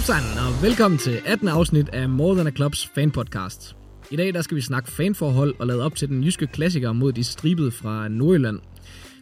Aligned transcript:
Hepsan, 0.00 0.22
og 0.46 0.62
velkommen 0.62 0.98
til 0.98 1.20
18. 1.26 1.48
afsnit 1.48 1.88
af 1.88 2.08
More 2.08 2.34
Than 2.34 2.46
a 2.46 2.50
Clubs 2.50 2.90
fanpodcast. 2.94 3.76
I 4.10 4.16
dag 4.16 4.34
der 4.34 4.42
skal 4.42 4.56
vi 4.56 4.60
snakke 4.60 4.90
fanforhold 4.90 5.54
og 5.58 5.66
lade 5.66 5.84
op 5.84 5.96
til 5.96 6.08
den 6.08 6.24
jyske 6.24 6.46
klassiker 6.46 6.92
mod 6.92 7.12
de 7.12 7.24
stribede 7.24 7.70
fra 7.70 8.08
Nordjylland. 8.08 8.58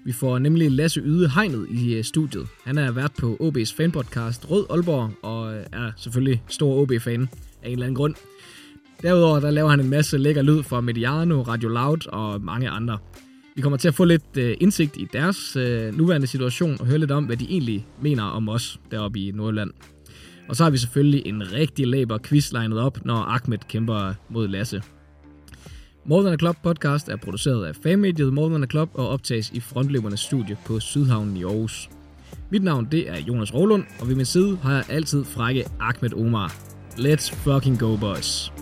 Vi 0.04 0.12
får 0.12 0.38
nemlig 0.38 0.70
Lasse 0.70 1.00
Yde 1.00 1.30
Hegnet 1.30 1.66
i 1.70 1.94
øh, 1.94 2.04
studiet. 2.04 2.46
Han 2.64 2.78
er 2.78 2.90
vært 2.90 3.12
på 3.18 3.36
OB's 3.40 3.76
fanpodcast 3.76 4.50
Rød 4.50 4.66
Aalborg, 4.70 5.10
og 5.22 5.54
øh, 5.54 5.64
er 5.72 5.92
selvfølgelig 5.96 6.42
stor 6.48 6.82
OB-fan 6.82 7.28
af 7.62 7.66
en 7.66 7.72
eller 7.72 7.86
anden 7.86 7.96
grund. 7.96 8.14
Derudover 9.02 9.40
der 9.40 9.50
laver 9.50 9.70
han 9.70 9.80
en 9.80 9.90
masse 9.90 10.18
lækker 10.18 10.42
lyd 10.42 10.62
for 10.62 10.80
Mediano, 10.80 11.42
Radio 11.42 11.68
Loud 11.68 12.08
og 12.08 12.40
mange 12.40 12.70
andre. 12.70 12.98
Vi 13.56 13.62
kommer 13.62 13.76
til 13.76 13.88
at 13.88 13.94
få 13.94 14.04
lidt 14.04 14.36
øh, 14.36 14.56
indsigt 14.60 14.96
i 14.96 15.08
deres 15.12 15.56
øh, 15.56 15.96
nuværende 15.96 16.26
situation 16.26 16.76
og 16.80 16.86
høre 16.86 16.98
lidt 16.98 17.10
om, 17.10 17.24
hvad 17.24 17.36
de 17.36 17.46
egentlig 17.50 17.86
mener 18.02 18.22
om 18.22 18.48
os 18.48 18.80
deroppe 18.90 19.20
i 19.20 19.32
Nordjylland. 19.32 19.70
Og 20.48 20.56
så 20.56 20.62
har 20.62 20.70
vi 20.70 20.78
selvfølgelig 20.78 21.26
en 21.26 21.52
rigtig 21.52 21.86
laber 21.86 22.18
quiz 22.18 22.52
lined 22.52 22.78
op, 22.78 23.04
når 23.04 23.14
Ahmed 23.14 23.58
kæmper 23.68 24.14
mod 24.28 24.48
Lasse. 24.48 24.82
More 26.04 26.22
Than 26.22 26.34
a 26.34 26.36
Club 26.36 26.56
podcast 26.62 27.08
er 27.08 27.16
produceret 27.16 27.66
af 27.66 27.76
fanmediet 27.82 28.32
More 28.32 28.48
Than 28.48 28.62
a 28.62 28.66
Club 28.66 28.90
og 28.94 29.08
optages 29.08 29.50
i 29.50 29.60
Frontløbernes 29.60 30.20
studie 30.20 30.56
på 30.66 30.80
Sydhavnen 30.80 31.36
i 31.36 31.44
Aarhus. 31.44 31.90
Mit 32.50 32.62
navn 32.62 32.88
det 32.90 33.10
er 33.10 33.20
Jonas 33.28 33.54
Rolund, 33.54 33.84
og 34.00 34.08
ved 34.08 34.16
min 34.16 34.24
side 34.24 34.56
har 34.56 34.72
jeg 34.72 34.84
altid 34.88 35.24
frække 35.24 35.64
Ahmed 35.80 36.14
Omar. 36.14 36.54
Let's 36.98 37.34
fucking 37.34 37.78
go, 37.78 37.96
boys. 37.96 38.52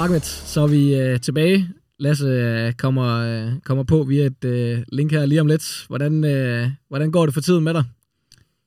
Nå, 0.00 0.04
Ahmed, 0.04 0.20
så 0.46 0.60
er 0.60 0.66
vi 0.66 0.94
øh, 0.94 1.20
tilbage. 1.20 1.68
Lasse 1.98 2.26
øh, 2.26 2.72
kommer, 2.72 3.06
øh, 3.06 3.52
kommer 3.64 3.84
på 3.84 4.02
via 4.04 4.26
et 4.26 4.44
øh, 4.44 4.78
link 4.92 5.10
her 5.12 5.26
lige 5.26 5.40
om 5.40 5.46
lidt. 5.46 5.84
Hvordan, 5.88 6.24
øh, 6.24 6.70
hvordan 6.88 7.10
går 7.10 7.26
det 7.26 7.34
for 7.34 7.40
tiden 7.40 7.64
med 7.64 7.74
dig? 7.74 7.84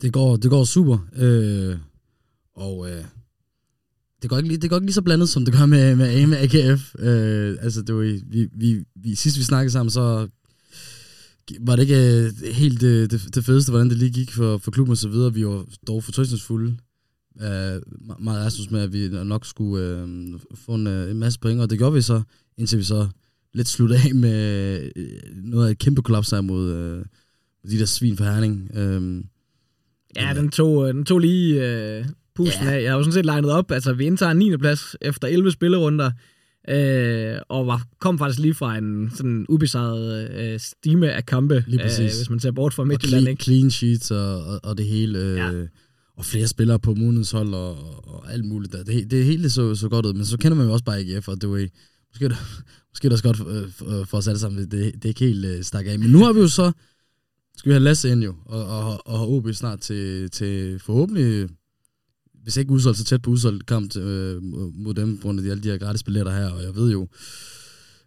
Det 0.01 0.13
går, 0.13 0.35
det 0.35 0.49
går 0.49 0.63
super. 0.65 0.97
Øh, 1.15 1.75
og 2.55 2.89
øh, 2.89 3.03
det, 4.21 4.29
går 4.29 4.37
ikke, 4.37 4.49
lige- 4.49 4.57
det 4.61 4.69
går 4.69 4.77
ikke 4.77 4.85
lige 4.85 4.93
så 4.93 5.01
blandet, 5.01 5.29
som 5.29 5.45
det 5.45 5.53
gør 5.53 5.65
med, 5.65 5.95
med 5.95 6.21
AMA 6.23 6.35
AKF. 6.43 6.95
Øh, 6.99 7.57
altså, 7.61 7.81
det 7.81 7.95
var, 7.95 8.01
vi, 8.31 8.49
vi, 8.55 8.83
vi, 8.95 9.15
sidst 9.15 9.37
vi 9.37 9.43
snakkede 9.43 9.71
sammen, 9.71 9.89
så 9.91 10.27
var 11.59 11.75
det 11.75 11.83
ikke 11.83 12.23
øh, 12.25 12.53
helt 12.53 12.81
det, 12.81 13.11
det, 13.11 13.35
det 13.35 13.45
fedeste, 13.45 13.71
hvordan 13.71 13.89
det 13.89 13.97
lige 13.97 14.11
gik 14.13 14.31
for, 14.31 14.57
for 14.57 14.71
klubben 14.71 14.91
og 14.91 14.97
så 14.97 15.09
videre. 15.09 15.33
Vi 15.33 15.45
var 15.45 15.65
dog 15.87 16.03
fortrøstningsfulde. 16.03 16.77
Øh, 17.41 17.81
meget 18.19 18.45
Rasmus 18.45 18.71
med, 18.71 18.81
at 18.81 18.93
vi 18.93 19.09
nok 19.23 19.45
skulle 19.45 19.85
øh, 19.85 20.07
få 20.55 20.73
en, 20.75 20.87
øh, 20.87 21.11
en 21.11 21.19
masse 21.19 21.39
point, 21.39 21.61
og 21.61 21.69
det 21.69 21.77
gjorde 21.77 21.93
vi 21.93 22.01
så, 22.01 22.21
indtil 22.57 22.77
vi 22.77 22.83
så 22.83 23.07
lidt 23.53 23.67
sluttede 23.67 23.99
af 24.05 24.15
med 24.15 24.79
øh, 24.95 25.07
noget 25.43 25.67
af 25.67 25.71
et 25.71 25.77
kæmpe 25.77 26.01
kollaps 26.01 26.29
her 26.29 26.41
mod 26.41 26.71
øh, 26.71 27.05
de 27.71 27.79
der 27.79 27.85
svin 27.85 28.17
for 28.17 28.23
Herning. 28.23 28.71
Øh, 28.75 29.23
Ja, 30.15 30.33
den 30.35 30.49
tog, 30.49 30.87
øh, 30.87 30.93
den 30.93 31.05
tog 31.05 31.19
lige 31.19 31.67
øh, 31.97 32.05
pusten 32.35 32.63
Ja. 32.67 32.71
af. 32.73 32.83
Jeg 32.83 32.91
har 32.91 32.97
jo 32.97 33.03
sådan 33.03 33.13
set 33.13 33.25
legnet 33.25 33.51
op. 33.51 33.71
Altså, 33.71 33.93
vi 33.93 34.05
indtager 34.05 34.33
9. 34.33 34.57
plads 34.57 34.95
efter 35.01 35.27
11 35.27 35.51
spillerunder. 35.51 36.11
Øh, 36.69 37.37
og 37.49 37.67
var, 37.67 37.87
kom 37.99 38.17
faktisk 38.17 38.39
lige 38.39 38.53
fra 38.53 38.77
en 38.77 39.11
sådan 39.15 39.45
ubesejret 39.49 40.31
øh, 40.31 40.59
stime 40.59 41.11
af 41.11 41.25
kampe, 41.25 41.63
Lige 41.67 41.79
præcis. 41.83 41.99
øh, 41.99 42.19
hvis 42.19 42.29
man 42.29 42.39
ser 42.39 42.51
bort 42.51 42.73
fra 42.73 42.83
og 42.83 42.87
Midtjylland. 42.87 43.21
clean, 43.23 43.31
Ikke? 43.31 43.43
clean 43.43 43.71
sheets 43.71 44.11
og, 44.11 44.43
og, 44.45 44.59
og 44.63 44.77
det 44.77 44.85
hele. 44.85 45.19
Øh, 45.19 45.37
Ja. 45.37 45.51
Og 46.17 46.25
flere 46.25 46.47
spillere 46.47 46.79
på 46.79 46.93
Munens 46.93 47.31
hold 47.31 47.53
og, 47.53 47.75
og, 48.07 48.33
alt 48.33 48.45
muligt. 48.45 48.73
Der. 48.73 48.83
Det, 48.83 49.11
det 49.11 49.25
hele 49.25 49.49
så, 49.49 49.75
så 49.75 49.89
godt 49.89 50.05
ud, 50.05 50.13
men 50.13 50.25
så 50.25 50.37
kender 50.37 50.57
man 50.57 50.67
jo 50.67 50.73
også 50.73 50.85
bare 50.85 50.99
AGF, 50.99 51.27
og 51.27 51.41
det 51.41 51.49
var 51.49 51.67
måske, 52.09 52.25
er 52.25 52.29
det, 52.29 52.37
måske 52.91 53.05
er 53.05 53.09
det 53.09 53.11
også 53.11 53.23
godt 53.23 53.57
øh, 53.57 53.71
for, 53.71 53.85
for, 53.85 54.03
for 54.03 54.17
os 54.17 54.27
alle 54.27 54.39
sammen, 54.39 54.61
det, 54.61 54.71
det 54.71 55.05
er 55.05 55.09
ikke 55.09 55.25
helt 55.25 55.45
øh, 55.45 55.63
stak 55.63 55.85
af. 55.87 55.99
Men 55.99 56.09
nu 56.09 56.23
har 56.23 56.33
vi 56.33 56.39
jo 56.39 56.47
så, 56.47 56.71
skal 57.57 57.69
vi 57.69 57.73
have 57.73 57.83
Lasse 57.83 58.11
ind 58.11 58.23
jo, 58.23 58.35
og, 58.45 58.65
og, 58.65 59.07
og 59.07 59.19
har 59.19 59.25
OB 59.25 59.53
snart 59.53 59.79
til, 59.79 60.31
til 60.31 60.79
forhåbentlig, 60.79 61.49
hvis 62.43 62.57
ikke 62.57 62.71
udsolgt, 62.71 62.97
så 62.97 63.03
tæt 63.03 63.21
på 63.21 63.29
udsolgt 63.29 63.65
kamp 63.65 63.91
til, 63.91 64.01
øh, 64.01 64.43
mod 64.73 64.93
dem, 64.93 65.17
på 65.17 65.21
grund 65.21 65.39
af 65.39 65.43
de, 65.43 65.51
alle 65.51 65.63
de 65.63 65.69
her 65.69 65.77
gratis 65.77 66.03
billetter 66.03 66.31
her, 66.31 66.49
og 66.49 66.63
jeg 66.63 66.75
ved 66.75 66.91
jo, 66.91 67.07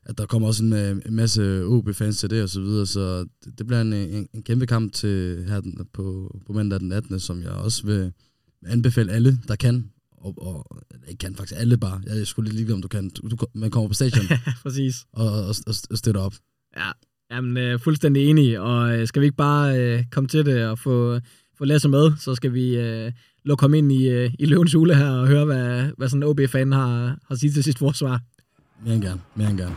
at 0.08 0.18
der 0.18 0.26
kommer 0.26 0.48
også 0.48 0.64
en, 0.64 0.72
øh, 0.72 0.90
en 1.06 1.14
masse 1.14 1.64
OB-fans 1.64 2.18
til 2.18 2.30
det 2.30 2.42
og 2.42 2.48
så 2.48 2.60
videre, 2.60 2.86
så 2.86 3.26
det, 3.58 3.66
bliver 3.66 3.80
en, 3.80 3.92
en, 3.92 4.28
en 4.34 4.42
kæmpe 4.42 4.66
kamp 4.66 4.92
til 4.92 5.44
her 5.48 5.60
den, 5.60 5.86
på, 5.92 6.36
på 6.46 6.52
mandag 6.52 6.80
den 6.80 6.92
18., 6.92 7.20
som 7.20 7.42
jeg 7.42 7.50
også 7.50 7.86
vil 7.86 8.12
anbefale 8.66 9.12
alle, 9.12 9.38
der 9.48 9.56
kan, 9.56 9.90
og, 10.12 10.34
og 10.36 10.82
ikke 11.08 11.18
kan 11.18 11.34
faktisk 11.34 11.60
alle 11.60 11.76
bare, 11.76 12.00
jeg 12.06 12.26
skulle 12.26 12.52
lige 12.52 12.74
om 12.74 12.82
du 12.82 12.88
kan, 12.88 13.10
du, 13.10 13.28
du, 13.28 13.36
man 13.54 13.70
kommer 13.70 13.88
på 13.88 13.94
stadion 13.94 14.24
Præcis. 14.62 14.94
og, 15.12 15.26
og, 15.26 15.54
og, 15.66 15.74
og 15.90 15.98
støtter 15.98 16.20
op. 16.20 16.34
Ja, 16.76 16.90
jamen, 17.30 17.56
øh, 17.56 17.80
fuldstændig 17.80 18.30
enig. 18.30 18.60
Og 18.60 18.98
øh, 18.98 19.06
skal 19.06 19.20
vi 19.20 19.26
ikke 19.26 19.36
bare 19.36 19.80
øh, 19.80 20.04
komme 20.10 20.28
til 20.28 20.46
det 20.46 20.66
og 20.66 20.78
få, 20.78 21.20
få 21.58 21.64
Lasse 21.64 21.88
med, 21.88 22.12
så 22.18 22.34
skal 22.34 22.52
vi 22.54 22.76
øh, 22.76 23.12
lukke 23.44 23.62
ham 23.62 23.74
ind 23.74 23.92
i, 23.92 24.08
øh, 24.08 24.30
i 24.38 24.44
løvens 24.44 24.72
hule 24.72 24.94
her 24.94 25.10
og 25.10 25.26
høre, 25.26 25.44
hvad, 25.44 25.90
hvad 25.96 26.08
sådan 26.08 26.22
en 26.22 26.28
OB-fan 26.28 26.72
har, 26.72 27.18
har 27.28 27.34
sige 27.34 27.52
til 27.52 27.64
sit 27.64 27.78
forsvar. 27.78 28.20
Mere 28.84 28.94
end 28.94 29.02
gerne, 29.02 29.20
mere 29.34 29.50
end 29.50 29.58
gerne. 29.58 29.76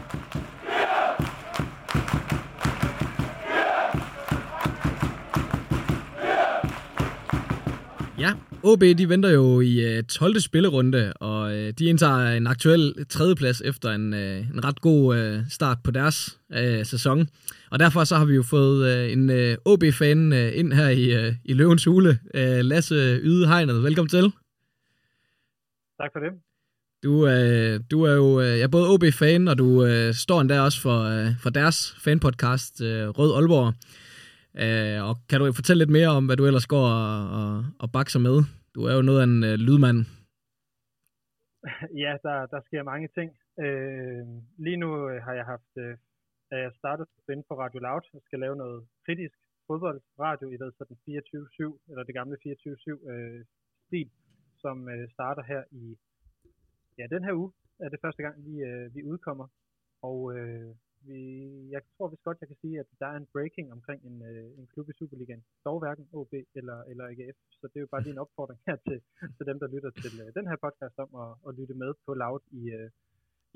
Ja, 8.20 8.34
OB 8.64 8.82
de 8.82 9.10
venter 9.10 9.30
jo 9.30 9.62
i 9.62 9.98
øh, 9.98 10.04
12. 10.04 10.40
spillerunde, 10.40 11.14
og 11.14 11.56
øh, 11.56 11.74
de 11.74 11.86
indtager 11.86 12.28
en 12.38 12.48
aktuel 12.48 13.06
tredjeplads 13.10 13.62
efter 13.62 13.90
en, 13.92 14.14
øh, 14.14 14.50
en 14.50 14.66
ret 14.66 14.82
god 14.82 15.18
øh, 15.18 15.40
start 15.50 15.78
på 15.84 15.92
deres 15.92 16.40
øh, 16.54 16.86
sæson. 16.86 17.28
Og 17.72 17.80
derfor 17.80 18.04
så 18.04 18.16
har 18.16 18.26
vi 18.26 18.36
jo 18.36 18.44
fået 18.44 18.90
øh, 18.90 19.12
en 19.12 19.30
øh, 19.30 19.58
OB-fan 19.66 20.34
øh, 20.34 20.52
ind 20.60 20.74
her 20.74 20.90
i, 20.90 21.26
øh, 21.26 21.34
i 21.46 21.54
Løvens 21.54 21.86
Hule. 21.86 22.20
Øh, 22.34 22.60
Lasse 22.60 23.20
Yde 23.24 23.48
Hegnet, 23.48 23.84
velkommen 23.84 24.10
til. 24.10 24.24
Tak 26.00 26.10
for 26.14 26.20
det. 26.20 26.49
Du, 27.06 27.14
øh, 27.34 27.74
du 27.92 27.98
er 28.10 28.16
jo 28.22 28.30
øh, 28.44 28.56
ja, 28.62 28.68
både 28.76 28.90
OB-fan, 28.94 29.44
og 29.52 29.56
du 29.64 29.68
øh, 29.90 30.10
står 30.24 30.40
endda 30.42 30.56
også 30.68 30.80
for, 30.86 30.98
øh, 31.14 31.30
for 31.44 31.52
deres 31.60 31.78
fanpodcast, 32.04 32.74
øh, 32.88 33.06
Rød 33.18 33.32
Aalborg. 33.38 33.70
Øh, 34.64 35.00
og 35.08 35.14
kan 35.30 35.38
du 35.40 35.46
fortælle 35.60 35.82
lidt 35.82 35.96
mere 35.98 36.12
om, 36.18 36.24
hvad 36.26 36.38
du 36.38 36.46
ellers 36.50 36.68
går 36.76 36.88
og, 37.02 37.14
og, 37.40 37.52
og 37.84 37.88
bakser 37.98 38.22
med? 38.28 38.38
Du 38.76 38.80
er 38.90 38.94
jo 38.98 39.02
noget 39.08 39.20
af 39.22 39.28
en 39.32 39.44
øh, 39.50 39.56
lydmand. 39.68 40.00
Ja, 42.04 42.14
der, 42.26 42.38
der 42.54 42.60
sker 42.68 42.84
mange 42.92 43.08
ting. 43.18 43.30
Øh, 43.64 44.24
lige 44.66 44.80
nu 44.84 44.90
øh, 45.10 45.18
har 45.26 45.34
jeg 45.40 45.46
haft, 45.54 45.72
øh, 45.84 45.94
da 46.52 46.56
jeg 46.64 46.72
startede 46.82 47.08
inde 47.34 47.44
på 47.50 47.54
Radio 47.64 47.80
Loud, 47.88 48.04
jeg 48.14 48.22
skal 48.28 48.40
lave 48.40 48.56
noget 48.64 48.80
kritisk 49.06 49.38
fodboldradio, 49.68 50.48
I 50.56 50.58
ved, 50.62 50.72
sådan 50.78 50.98
24-7, 51.08 51.90
eller 51.90 52.04
det 52.08 52.16
gamle 52.20 52.38
24-7 52.46 53.12
øh, 53.12 53.42
stil, 53.88 54.10
som 54.64 54.90
øh, 54.94 55.06
starter 55.16 55.44
her 55.52 55.64
i, 55.72 55.84
ja, 57.00 57.06
den 57.16 57.24
her 57.24 57.34
uge 57.42 57.52
er 57.80 57.90
det 57.90 58.00
første 58.06 58.22
gang, 58.26 58.36
vi, 58.48 58.56
øh, 58.70 58.96
vi 58.96 59.02
udkommer. 59.12 59.48
Og 60.10 60.20
øh, 60.38 60.76
vi, 61.08 61.20
jeg 61.76 61.82
tror 61.98 62.08
vist 62.08 62.28
godt, 62.28 62.42
jeg 62.42 62.48
kan 62.48 62.62
sige, 62.64 62.80
at 62.80 62.90
der 63.00 63.08
er 63.14 63.18
en 63.18 63.32
breaking 63.34 63.68
omkring 63.78 64.00
en, 64.10 64.18
øh, 64.30 64.48
en 64.60 64.68
klub 64.74 64.90
i 64.90 64.94
Superligaen. 65.00 65.44
Dog 65.66 65.80
hverken 65.80 66.08
OB 66.14 66.34
eller, 66.60 66.78
eller 66.92 67.04
AGF. 67.12 67.38
Så 67.60 67.68
det 67.68 67.78
er 67.78 67.86
jo 67.86 67.94
bare 67.94 68.04
lige 68.04 68.16
en 68.18 68.24
opfordring 68.26 68.60
her 68.68 68.78
til, 68.88 68.98
til 69.38 69.46
dem, 69.50 69.58
der 69.60 69.74
lytter 69.76 69.92
til 70.02 70.14
øh, 70.24 70.28
den 70.38 70.46
her 70.50 70.58
podcast 70.66 70.96
om 71.06 71.12
at, 71.24 71.32
at 71.48 71.56
lytte 71.60 71.76
med 71.84 71.92
på 72.06 72.12
Loud 72.14 72.44
i, 72.62 72.64
øh, 72.78 72.90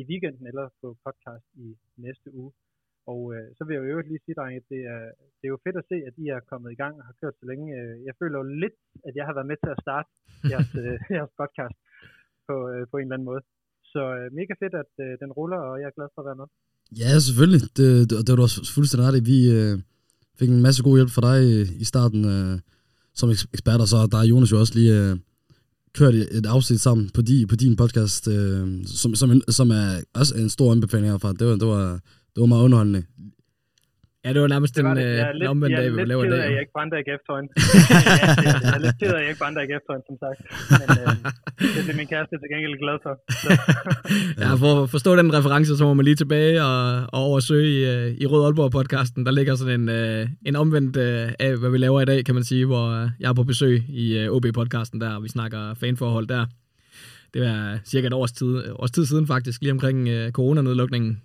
i 0.01 0.03
weekenden 0.09 0.47
eller 0.47 0.65
på 0.81 0.87
podcast 1.05 1.47
i 1.65 1.77
næste 1.97 2.33
uge. 2.33 2.51
Og 3.11 3.21
øh, 3.35 3.47
så 3.57 3.61
vil 3.63 3.73
jeg 3.73 3.81
jo 3.81 3.87
i 3.87 3.91
øvrigt 3.93 4.07
lige 4.11 4.23
sige, 4.25 4.35
drenge, 4.35 4.61
at 4.61 4.69
det 4.73 4.81
er, 4.95 5.01
det 5.39 5.45
er 5.45 5.53
jo 5.55 5.63
fedt 5.65 5.77
at 5.81 5.89
se, 5.91 5.97
at 6.09 6.13
I 6.23 6.25
er 6.35 6.39
kommet 6.51 6.71
i 6.71 6.79
gang 6.83 6.93
og 6.99 7.05
har 7.05 7.15
kørt 7.21 7.35
så 7.39 7.45
længe. 7.45 7.67
Øh, 7.79 7.95
jeg 8.07 8.15
føler 8.19 8.37
jo 8.39 8.45
lidt, 8.63 8.77
at 9.07 9.13
jeg 9.15 9.25
har 9.25 9.33
været 9.33 9.51
med 9.51 9.57
til 9.63 9.71
at 9.75 9.81
starte 9.85 10.09
jeres, 10.51 10.71
øh, 10.83 10.97
jeres 11.17 11.33
podcast 11.41 11.77
på, 12.49 12.55
øh, 12.71 12.81
på 12.91 12.95
en 12.97 13.05
eller 13.05 13.15
anden 13.17 13.29
måde. 13.31 13.41
Så 13.93 14.01
øh, 14.17 14.27
mega 14.39 14.53
fedt, 14.61 14.75
at 14.83 14.91
øh, 15.05 15.11
den 15.21 15.31
ruller, 15.37 15.61
og 15.69 15.73
jeg 15.79 15.87
er 15.91 15.95
glad 15.97 16.09
for 16.13 16.19
at 16.21 16.27
være 16.29 16.39
med. 16.41 16.47
Ja, 17.01 17.09
selvfølgelig. 17.27 17.61
Det, 17.77 17.87
det, 18.09 18.15
det 18.25 18.31
var 18.31 18.39
du 18.39 18.47
også 18.47 18.59
fuldstændig 18.75 19.05
ret 19.07 19.17
i. 19.19 19.23
Vi 19.33 19.39
øh, 19.57 19.73
fik 20.39 20.49
en 20.49 20.65
masse 20.67 20.83
god 20.87 20.95
hjælp 20.97 21.11
fra 21.15 21.25
dig 21.29 21.39
øh, 21.53 21.65
i 21.83 21.85
starten 21.91 22.21
øh, 22.35 22.55
som 23.19 23.29
eks- 23.33 23.49
ekspert, 23.53 23.81
og 23.83 23.87
så 23.87 23.97
der 24.11 24.17
er 24.17 24.29
Jonas 24.31 24.51
jo 24.51 24.59
også 24.59 24.75
lige 24.79 24.93
øh, 25.01 25.17
kørt 25.97 26.15
et 26.15 26.45
afsnit 26.45 26.81
sammen 26.81 27.09
på, 27.15 27.21
di, 27.21 27.45
på 27.45 27.55
din 27.55 27.75
podcast, 27.75 28.27
øh, 28.27 28.85
som, 28.85 29.15
som, 29.15 29.41
som 29.57 29.67
er 29.71 29.87
også 30.13 30.33
en 30.41 30.49
stor 30.49 30.71
anbefaling 30.71 31.11
herfra. 31.11 31.33
Det 31.33 31.47
var, 31.47 31.55
det 31.55 31.67
var, 31.67 31.85
det 32.33 32.39
var 32.41 32.45
meget 32.45 32.63
underholdende. 32.63 33.03
Ja, 34.25 34.29
det 34.33 34.41
var 34.41 34.47
nærmest 34.55 34.73
Det 34.75 34.79
den, 34.83 34.89
var 34.89 34.95
det. 35.01 35.05
øh, 35.05 35.11
Jeg 35.19 35.19
er 35.19 35.31
den 35.31 35.39
lidt, 35.39 35.49
omvendte 35.53 35.77
dag, 35.77 35.87
er 35.87 35.91
vi 35.91 36.03
laver 36.11 36.23
i 36.23 36.27
ked 36.27 36.33
af, 36.33 36.37
dag. 36.39 36.47
at 36.47 36.53
jeg 36.55 36.61
ikke 36.65 36.75
brændte 36.77 36.95
AGF-trøjen. 37.01 37.47
ja, 38.45 38.51
jeg 38.65 38.75
er 38.77 38.81
lidt 38.85 38.97
ked 39.01 39.07
af, 39.13 39.17
at 39.19 39.21
jeg 39.23 39.29
ikke 39.33 39.41
brændte 39.43 39.59
AGF-trøjen, 39.63 40.03
som 40.09 40.15
sagt. 40.23 40.39
Men 40.79 40.87
øh, 40.99 41.11
det 41.75 41.81
blev 41.85 41.95
min 42.01 42.07
kæreste 42.13 42.33
til 42.41 42.47
gengæld 42.53 42.75
glad 42.83 42.97
for. 43.05 43.13
Så, 43.43 43.49
Ja, 44.43 44.49
for 44.63 44.71
at 44.83 44.89
forstå 44.95 45.11
den 45.21 45.29
reference, 45.37 45.77
så 45.77 45.83
må 45.87 45.93
man 45.93 46.05
lige 46.09 46.15
tilbage 46.23 46.55
og, 46.69 46.79
og 47.15 47.19
oversøge 47.29 47.67
i, 47.75 47.77
øh, 47.93 48.07
i 48.21 48.25
Rød 48.31 48.41
Aalborg-podcasten. 48.47 49.19
Der 49.27 49.31
ligger 49.31 49.55
sådan 49.55 49.79
en, 49.81 49.89
øh, 49.89 50.27
en 50.45 50.55
omvendt 50.55 50.97
øh, 50.97 51.27
af, 51.39 51.51
hvad 51.57 51.69
vi 51.69 51.77
laver 51.77 52.01
i 52.01 52.05
dag, 52.05 52.25
kan 52.25 52.35
man 52.35 52.43
sige, 52.43 52.65
hvor 52.65 52.85
øh, 53.03 53.09
jeg 53.19 53.29
er 53.29 53.33
på 53.33 53.43
besøg 53.43 53.83
i 53.89 54.17
øh, 54.19 54.31
OB-podcasten 54.35 55.01
der, 55.01 55.11
og 55.15 55.23
vi 55.23 55.29
snakker 55.29 55.73
fanforhold 55.73 56.27
der. 56.27 56.45
Det 57.33 57.41
var 57.41 57.79
cirka 57.85 58.07
et 58.07 58.13
års 58.13 58.31
tid, 58.31 58.63
års 58.75 58.91
tid 58.91 59.05
siden 59.05 59.27
faktisk, 59.27 59.61
lige 59.61 59.71
omkring 59.71 60.07
øh, 60.09 60.31
coronanedlukningen. 60.31 61.21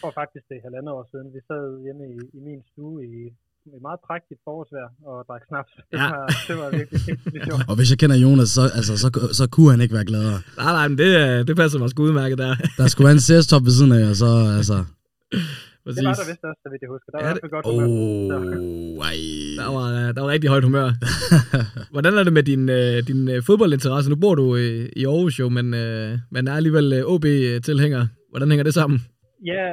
Jeg 0.00 0.04
tror 0.12 0.20
faktisk, 0.22 0.44
det 0.50 0.56
er 0.58 0.62
halvandet 0.68 0.90
år 0.98 1.04
siden. 1.12 1.26
Vi 1.36 1.40
sad 1.50 1.64
hjemme 1.86 2.02
i, 2.14 2.16
i 2.38 2.40
min 2.48 2.60
stue 2.70 2.98
i 3.12 3.14
et 3.76 3.82
meget 3.88 4.00
prægtigt 4.08 4.40
forårsvejr 4.46 4.88
og 5.10 5.16
drak 5.28 5.42
snaps. 5.48 5.72
Det, 5.90 5.96
Ja. 6.02 6.08
var, 6.14 6.24
det 6.48 6.54
var 6.62 6.68
virkelig, 6.78 7.00
virkelig 7.08 7.40
sjovt. 7.48 7.62
Og 7.70 7.74
hvis 7.78 7.88
jeg 7.92 7.98
kender 8.02 8.16
Jonas, 8.26 8.48
så, 8.56 8.62
altså, 8.78 8.92
så, 9.04 9.08
så 9.40 9.44
kunne 9.54 9.70
han 9.74 9.80
ikke 9.84 9.94
være 9.98 10.08
gladere. 10.12 10.38
Nej, 10.62 10.72
nej, 10.78 10.86
men 10.90 10.96
det, 11.02 11.10
øh, 11.22 11.38
det 11.48 11.54
passer 11.60 11.78
mig 11.82 11.88
sgu 11.90 11.98
udmærket 12.08 12.38
der. 12.44 12.52
Der 12.78 12.86
skulle 12.92 13.06
være 13.08 13.16
en 13.20 13.24
CS-top 13.28 13.62
ved 13.68 13.74
siden 13.78 13.92
af, 13.98 14.02
og 14.12 14.16
så, 14.22 14.30
altså... 14.60 14.76
Det 15.86 16.04
var 16.06 16.14
der 16.22 16.30
vist 16.32 16.44
også, 16.50 16.60
så 16.64 16.68
vidt 16.72 16.82
jeg 16.84 16.90
husker. 16.94 17.08
Der 17.12 17.18
var 17.18 17.28
Ja, 17.28 17.34
i 17.34 17.38
fald 17.42 17.52
godt 17.56 17.66
humør. 17.70 17.86
Oh, 18.98 19.06
ej. 19.08 19.18
Der 19.60 19.68
var, 19.76 19.86
øh, 19.98 20.08
der 20.14 20.20
var 20.24 20.28
rigtig 20.34 20.50
højt 20.54 20.64
humør. 20.64 20.86
Hvordan 21.94 22.14
er 22.18 22.24
det 22.24 22.32
med 22.32 22.42
din, 22.42 22.68
øh, 22.68 22.96
din 23.10 23.42
fodboldinteresse? 23.42 24.10
Nu 24.10 24.16
bor 24.16 24.34
du 24.34 24.56
øh, 24.56 24.88
i 24.96 25.04
Aarhus 25.06 25.38
jo, 25.40 25.48
men, 25.48 25.66
men 26.34 26.48
er 26.48 26.52
alligevel 26.52 27.04
OB-tilhænger. 27.06 28.06
Hvordan 28.32 28.48
hænger 28.50 28.64
det 28.64 28.74
sammen? 28.74 28.98
Ja, 29.44 29.64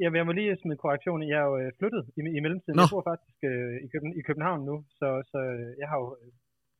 jeg, 0.00 0.14
jeg 0.14 0.26
må 0.26 0.32
lige 0.32 0.56
smide 0.62 0.76
korrektion. 0.84 1.28
Jeg 1.32 1.38
er 1.42 1.48
jo 1.50 1.56
øh, 1.62 1.72
flyttet 1.78 2.02
i, 2.18 2.20
i 2.36 2.40
mellemtiden. 2.44 2.76
Nå. 2.76 2.82
Jeg 2.82 2.92
bor 2.94 3.04
faktisk 3.12 3.38
øh, 3.50 3.76
i, 3.84 3.86
Køben, 3.92 4.10
i 4.20 4.22
København 4.28 4.60
nu, 4.70 4.76
så, 4.98 5.08
så 5.30 5.38
øh, 5.52 5.70
jeg 5.80 5.88
har 5.88 5.98
jo 6.02 6.08
øh, 6.20 6.32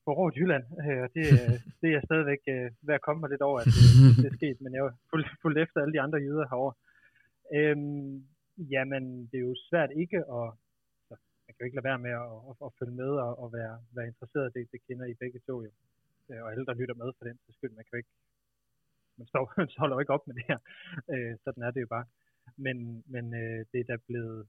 forrådt 0.05 0.37
Jylland, 0.41 0.65
øh, 0.85 1.01
og 1.05 1.11
det, 1.17 1.25
øh, 1.37 1.55
det 1.81 1.87
er 1.89 1.95
jeg 1.97 2.05
stadigvæk 2.09 2.43
øh, 2.55 2.69
ved 2.87 2.95
at 2.99 3.05
komme 3.07 3.21
mig 3.21 3.31
lidt 3.31 3.45
over, 3.49 3.59
at 3.61 3.67
det, 3.77 3.85
det 4.23 4.29
er 4.31 4.37
sket, 4.41 4.59
men 4.61 4.71
jeg 4.73 4.81
er 4.81 4.87
jo 4.89 4.93
fuldt, 5.11 5.29
fuldt 5.43 5.59
efter 5.65 5.79
alle 5.81 5.95
de 5.97 6.05
andre 6.05 6.19
jyder 6.27 6.47
herovre. 6.51 6.75
Øhm, 7.57 8.15
jamen, 8.75 9.05
det 9.29 9.37
er 9.39 9.47
jo 9.51 9.55
svært 9.71 9.91
ikke 10.03 10.19
at... 10.39 10.47
Så 11.07 11.13
man 11.45 11.53
kan 11.53 11.61
jo 11.63 11.67
ikke 11.69 11.79
lade 11.79 11.91
være 11.91 12.05
med 12.07 12.15
at, 12.23 12.31
at, 12.51 12.55
at 12.67 12.71
følge 12.79 12.97
med 13.03 13.11
og, 13.25 13.33
og 13.43 13.49
være, 13.59 13.75
være 13.97 14.11
interesseret. 14.13 14.55
Det, 14.55 14.63
det 14.73 14.81
kender 14.87 15.07
I 15.07 15.21
begge 15.23 15.41
to 15.47 15.55
jo. 15.67 15.71
Øh, 16.31 16.41
Og 16.45 16.49
alle, 16.53 16.67
der 16.69 16.75
lytter 16.81 16.97
med 17.03 17.09
for 17.17 17.25
den 17.29 17.37
sags 17.43 17.57
skyld, 17.59 17.75
man 17.79 17.85
kan 17.85 17.95
jo 17.97 18.03
ikke... 18.03 18.15
Man 19.19 19.27
står, 19.31 19.43
man 19.61 19.69
holder 19.83 19.97
jo 19.97 20.01
ikke 20.05 20.17
op 20.17 20.27
med 20.27 20.35
det 20.39 20.45
her. 20.51 20.59
Øh, 21.13 21.33
sådan 21.45 21.63
er 21.67 21.71
det 21.71 21.81
jo 21.87 21.91
bare. 21.97 22.07
Men, 22.57 23.05
men 23.07 23.35
øh, 23.35 23.61
det 23.73 23.81
er 23.81 23.89
da 23.93 23.97
blevet 24.07 24.49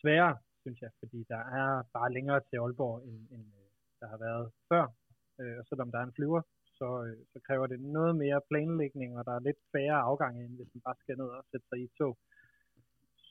sværere, 0.00 0.36
synes 0.62 0.80
jeg, 0.82 0.90
fordi 0.98 1.24
der 1.28 1.42
er 1.60 1.82
bare 1.96 2.12
længere 2.12 2.40
til 2.40 2.56
Aalborg, 2.56 3.02
end, 3.08 3.18
end 3.34 3.46
øh, 3.60 3.68
der 4.00 4.06
har 4.08 4.18
været 4.26 4.46
før. 4.70 4.84
Øh, 5.40 5.56
og 5.60 5.64
selvom 5.66 5.90
der 5.90 5.98
er 5.98 6.06
en 6.06 6.16
flyver, 6.18 6.42
så, 6.78 6.88
øh, 7.06 7.18
så 7.32 7.38
kræver 7.46 7.66
det 7.66 7.80
noget 7.80 8.16
mere 8.16 8.40
planlægning, 8.50 9.10
og 9.18 9.24
der 9.28 9.34
er 9.34 9.46
lidt 9.48 9.60
færre 9.72 9.98
afgange, 10.10 10.44
end 10.44 10.56
hvis 10.56 10.74
man 10.74 10.82
bare 10.88 11.00
skal 11.02 11.16
ned 11.18 11.30
og 11.38 11.44
sætte 11.50 11.66
sig 11.68 11.78
i 11.84 11.88
tog. 11.98 12.14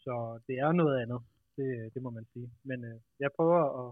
Så 0.03 0.15
det 0.47 0.55
er 0.65 0.71
noget 0.71 0.95
andet, 1.03 1.21
det, 1.57 1.93
det 1.93 2.01
må 2.05 2.09
man 2.09 2.25
sige. 2.33 2.49
Men 2.63 2.79
øh, 2.89 2.97
jeg 3.19 3.29
prøver 3.37 3.61
at 3.81 3.89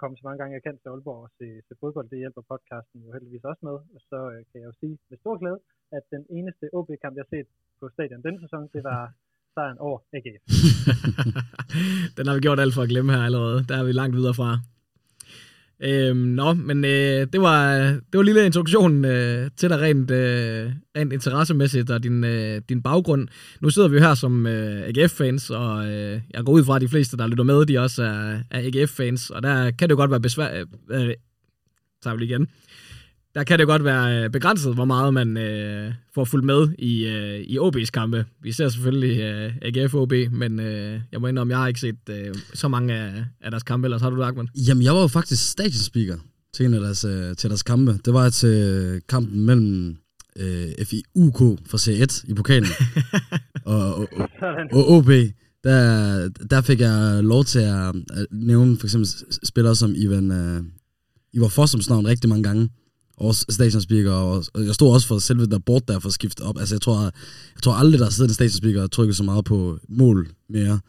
komme 0.00 0.16
så 0.16 0.22
mange 0.24 0.38
gange 0.40 0.56
jeg 0.56 0.62
kan 0.62 0.78
til 0.78 0.88
Aalborg 0.92 1.22
og 1.26 1.30
se, 1.38 1.46
se 1.68 1.74
fodbold. 1.80 2.08
Det 2.10 2.22
hjælper 2.22 2.42
podcasten 2.52 3.00
jo 3.04 3.12
heldigvis 3.12 3.44
også 3.50 3.62
med. 3.68 3.76
Og 3.96 4.00
så 4.10 4.18
øh, 4.32 4.40
kan 4.48 4.60
jeg 4.60 4.68
jo 4.70 4.74
sige 4.80 4.98
med 5.08 5.18
stor 5.18 5.34
glæde, 5.40 5.60
at 5.96 6.04
den 6.14 6.24
eneste 6.36 6.64
OB-kamp, 6.76 7.14
jeg 7.16 7.24
har 7.26 7.34
set 7.36 7.48
på 7.80 7.88
stadion 7.94 8.22
denne 8.26 8.40
sæson, 8.44 8.62
det 8.74 8.82
var 8.84 9.12
sejren 9.54 9.78
over 9.78 9.98
AGF. 10.16 10.42
Den 12.16 12.26
har 12.26 12.34
vi 12.34 12.40
gjort 12.40 12.60
alt 12.60 12.74
for 12.74 12.82
at 12.82 12.88
glemme 12.88 13.12
her 13.12 13.22
allerede. 13.22 13.64
Der 13.68 13.76
er 13.76 13.84
vi 13.84 13.92
langt 13.92 14.16
videre 14.16 14.34
fra. 14.34 14.58
Øhm, 15.82 16.16
nå, 16.16 16.52
men 16.54 16.84
øh, 16.84 17.26
det, 17.32 17.40
var, 17.40 17.76
det 17.82 18.12
var 18.12 18.20
en 18.20 18.26
lille 18.26 18.46
introduktion 18.46 19.04
øh, 19.04 19.50
til 19.56 19.70
dig 19.70 19.80
rent, 19.80 20.10
øh, 20.10 20.72
rent 20.96 21.12
interessemæssigt 21.12 21.90
og 21.90 22.02
din, 22.02 22.24
øh, 22.24 22.62
din 22.68 22.82
baggrund. 22.82 23.28
Nu 23.60 23.70
sidder 23.70 23.88
vi 23.88 23.96
jo 23.96 24.02
her 24.02 24.14
som 24.14 24.46
øh, 24.46 24.82
AGF-fans, 24.88 25.50
og 25.50 25.86
øh, 25.86 26.20
jeg 26.30 26.44
går 26.44 26.52
ud 26.52 26.64
fra, 26.64 26.76
at 26.76 26.82
de 26.82 26.88
fleste, 26.88 27.16
der 27.16 27.26
lytter 27.26 27.44
med, 27.44 27.66
de 27.66 27.78
også 27.78 28.02
er, 28.02 28.40
er 28.50 28.60
AGF-fans, 28.66 29.30
og 29.30 29.42
der 29.42 29.70
kan 29.70 29.88
det 29.88 29.94
jo 29.94 29.96
godt 29.96 30.10
være 30.10 30.20
besvær... 30.20 30.64
Øh, 30.90 31.08
øh, 31.08 31.14
tager 32.02 32.14
vi 32.16 32.20
lige 32.20 32.30
igen. 32.30 32.48
Der 33.34 33.44
kan 33.44 33.58
det 33.58 33.66
godt 33.66 33.84
være 33.84 34.24
øh, 34.24 34.30
begrænset, 34.30 34.74
hvor 34.74 34.84
meget 34.84 35.14
man 35.14 35.36
øh, 35.36 35.92
får 36.14 36.24
fulgt 36.24 36.46
med 36.46 36.68
i, 36.78 37.06
øh, 37.06 37.40
i 37.40 37.58
OB's 37.58 37.90
kampe. 37.90 38.24
Vi 38.42 38.52
ser 38.52 38.68
selvfølgelig 38.68 39.20
øh, 39.20 39.52
AGF 39.62 39.94
OB, 39.94 40.12
men 40.32 40.60
øh, 40.60 41.00
jeg 41.12 41.20
må 41.20 41.26
indrømme, 41.26 41.52
jeg 41.52 41.58
har 41.58 41.68
ikke 41.68 41.80
set 41.80 42.08
øh, 42.10 42.34
så 42.54 42.68
mange 42.68 42.94
af, 42.94 43.24
af 43.40 43.50
deres 43.50 43.62
kampe, 43.62 43.86
ellers 43.86 44.02
har 44.02 44.10
du 44.10 44.16
det, 44.16 44.24
Ahmed? 44.24 44.44
Jamen, 44.54 44.82
jeg 44.82 44.94
var 44.94 45.00
jo 45.00 45.06
faktisk 45.06 45.50
stadionspeaker 45.50 46.16
til 46.52 46.66
en 46.66 46.74
af 46.74 46.80
deres, 46.80 47.04
øh, 47.04 47.36
til 47.36 47.50
deres 47.50 47.62
kampe. 47.62 47.98
Det 48.04 48.14
var 48.14 48.30
til 48.30 49.00
kampen 49.08 49.44
mellem 49.44 49.96
øh, 50.36 50.68
FIUK 50.84 51.38
for 51.66 51.78
C1 51.78 52.24
i 52.30 52.34
pokalen 52.34 52.68
og, 53.64 53.94
og, 53.94 54.08
og, 54.72 54.90
OB. 54.90 55.10
Der, 55.64 56.28
der 56.50 56.60
fik 56.60 56.80
jeg 56.80 57.24
lov 57.24 57.44
til 57.44 57.58
at, 57.58 57.94
at 58.10 58.26
nævne 58.30 58.76
for 58.76 58.86
eksempel 58.86 59.08
spillere 59.44 59.76
som 59.76 59.92
Ivan, 59.96 60.30
øh, 60.30 60.62
Ivar 61.32 61.48
Fossums 61.48 61.88
navn 61.88 62.06
rigtig 62.06 62.28
mange 62.28 62.42
gange. 62.42 62.68
Også 63.20 63.46
stationspeaker, 63.48 64.12
og, 64.12 64.44
og 64.54 64.66
jeg 64.66 64.74
stod 64.74 64.92
også 64.92 65.06
for 65.06 65.18
selve 65.18 65.46
der 65.46 65.58
board 65.58 65.82
der 65.88 65.98
for 65.98 66.08
at 66.08 66.12
skifte 66.12 66.40
op. 66.40 66.58
Altså 66.58 66.74
jeg 66.74 66.80
tror, 66.80 67.02
jeg 67.54 67.62
tror 67.62 67.72
aldrig, 67.72 67.98
der 67.98 68.06
har 68.06 68.10
siddet 68.10 68.30
en 68.30 68.34
stationspeaker 68.34 68.82
og 68.82 68.90
trykket 68.90 69.16
så 69.16 69.22
meget 69.22 69.44
på 69.44 69.78
mål 69.88 70.28
mere, 70.48 70.80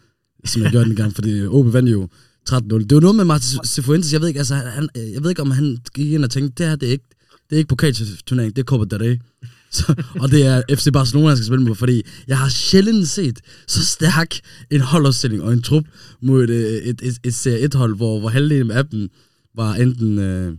som 0.45 0.62
jeg 0.62 0.72
gjorde 0.72 0.86
den 0.86 0.95
gang, 0.95 1.16
fordi 1.16 1.45
OB 1.45 1.74
vandt 1.74 1.92
jo 1.92 2.07
13-0. 2.50 2.57
Det 2.57 2.95
var 2.95 3.01
noget 3.01 3.16
med 3.16 3.25
Martin 3.25 3.60
Cifuentes, 3.66 4.13
jeg 4.13 4.22
ved 4.22 4.28
ikke, 4.28 4.38
altså, 4.38 4.56
han, 4.56 4.89
øh, 4.98 5.12
jeg 5.12 5.24
ved 5.24 5.30
ikke, 5.30 5.42
om 5.42 5.51
han 5.51 5.78
gik 5.94 6.12
ind 6.12 6.24
og 6.24 6.31
tænkte, 6.31 6.63
det 6.63 6.69
her, 6.69 6.75
det 6.75 6.88
er 6.88 6.92
ikke, 6.92 7.10
det 7.50 7.56
er 7.56 7.57
ikke 7.57 7.68
pokalturnering, 7.68 8.56
det 8.56 8.62
er 8.62 8.66
Copa 8.66 8.95
del 8.95 9.04
Rey. 9.04 9.18
Så, 9.72 10.04
og 10.19 10.31
det 10.31 10.45
er 10.45 10.62
FC 10.75 10.88
Barcelona, 10.94 11.28
jeg 11.28 11.38
skal 11.38 11.45
spille 11.45 11.66
med, 11.66 11.75
fordi 11.75 12.01
jeg 12.28 12.38
har 12.38 12.50
sjældent 12.50 13.07
set 13.07 13.39
så 13.68 13.86
stærk 13.86 14.39
en 14.72 14.81
holdopstilling 14.81 15.44
og 15.44 15.54
en 15.54 15.62
trup 15.62 15.83
mod 16.22 16.44
et, 16.44 16.50
øh, 16.50 16.72
et, 16.72 17.01
et, 17.04 17.19
et 17.24 17.33
Serie 17.33 17.69
1-hold, 17.74 17.95
hvor, 17.95 18.19
hvor 18.19 18.30
halvdelen 18.30 18.72
af 18.72 18.86
dem 18.86 19.10
var 19.56 19.74
enten, 19.74 20.19
øh, 20.19 20.57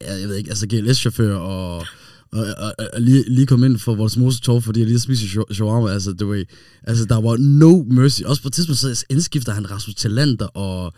ja, 0.00 0.14
jeg 0.20 0.28
ved 0.28 0.36
ikke, 0.36 0.50
altså 0.50 0.66
GLS-chauffør 0.72 1.34
og, 1.34 1.76
og, 2.32 2.44
og, 2.58 2.72
og 2.92 3.00
lige, 3.00 3.24
lige 3.28 3.46
kom 3.46 3.64
ind 3.64 3.78
for 3.78 3.94
vores 3.94 4.16
mose 4.16 4.40
tog, 4.40 4.64
fordi 4.64 4.80
jeg 4.80 4.86
lige 4.88 5.00
spiste 5.00 5.26
shaw- 5.26 5.52
shawarma, 5.54 5.90
altså, 5.90 6.12
det 6.12 6.26
var, 6.28 6.44
altså, 6.82 7.04
der 7.04 7.20
var 7.20 7.36
no 7.36 7.82
mercy. 7.82 8.22
Også 8.22 8.42
på 8.42 8.48
et 8.48 8.52
tidspunkt, 8.52 8.78
så 8.78 9.06
indskifter 9.10 9.52
han 9.52 9.70
Rasmus 9.70 9.94
Talander 9.94 10.46
og, 10.46 10.92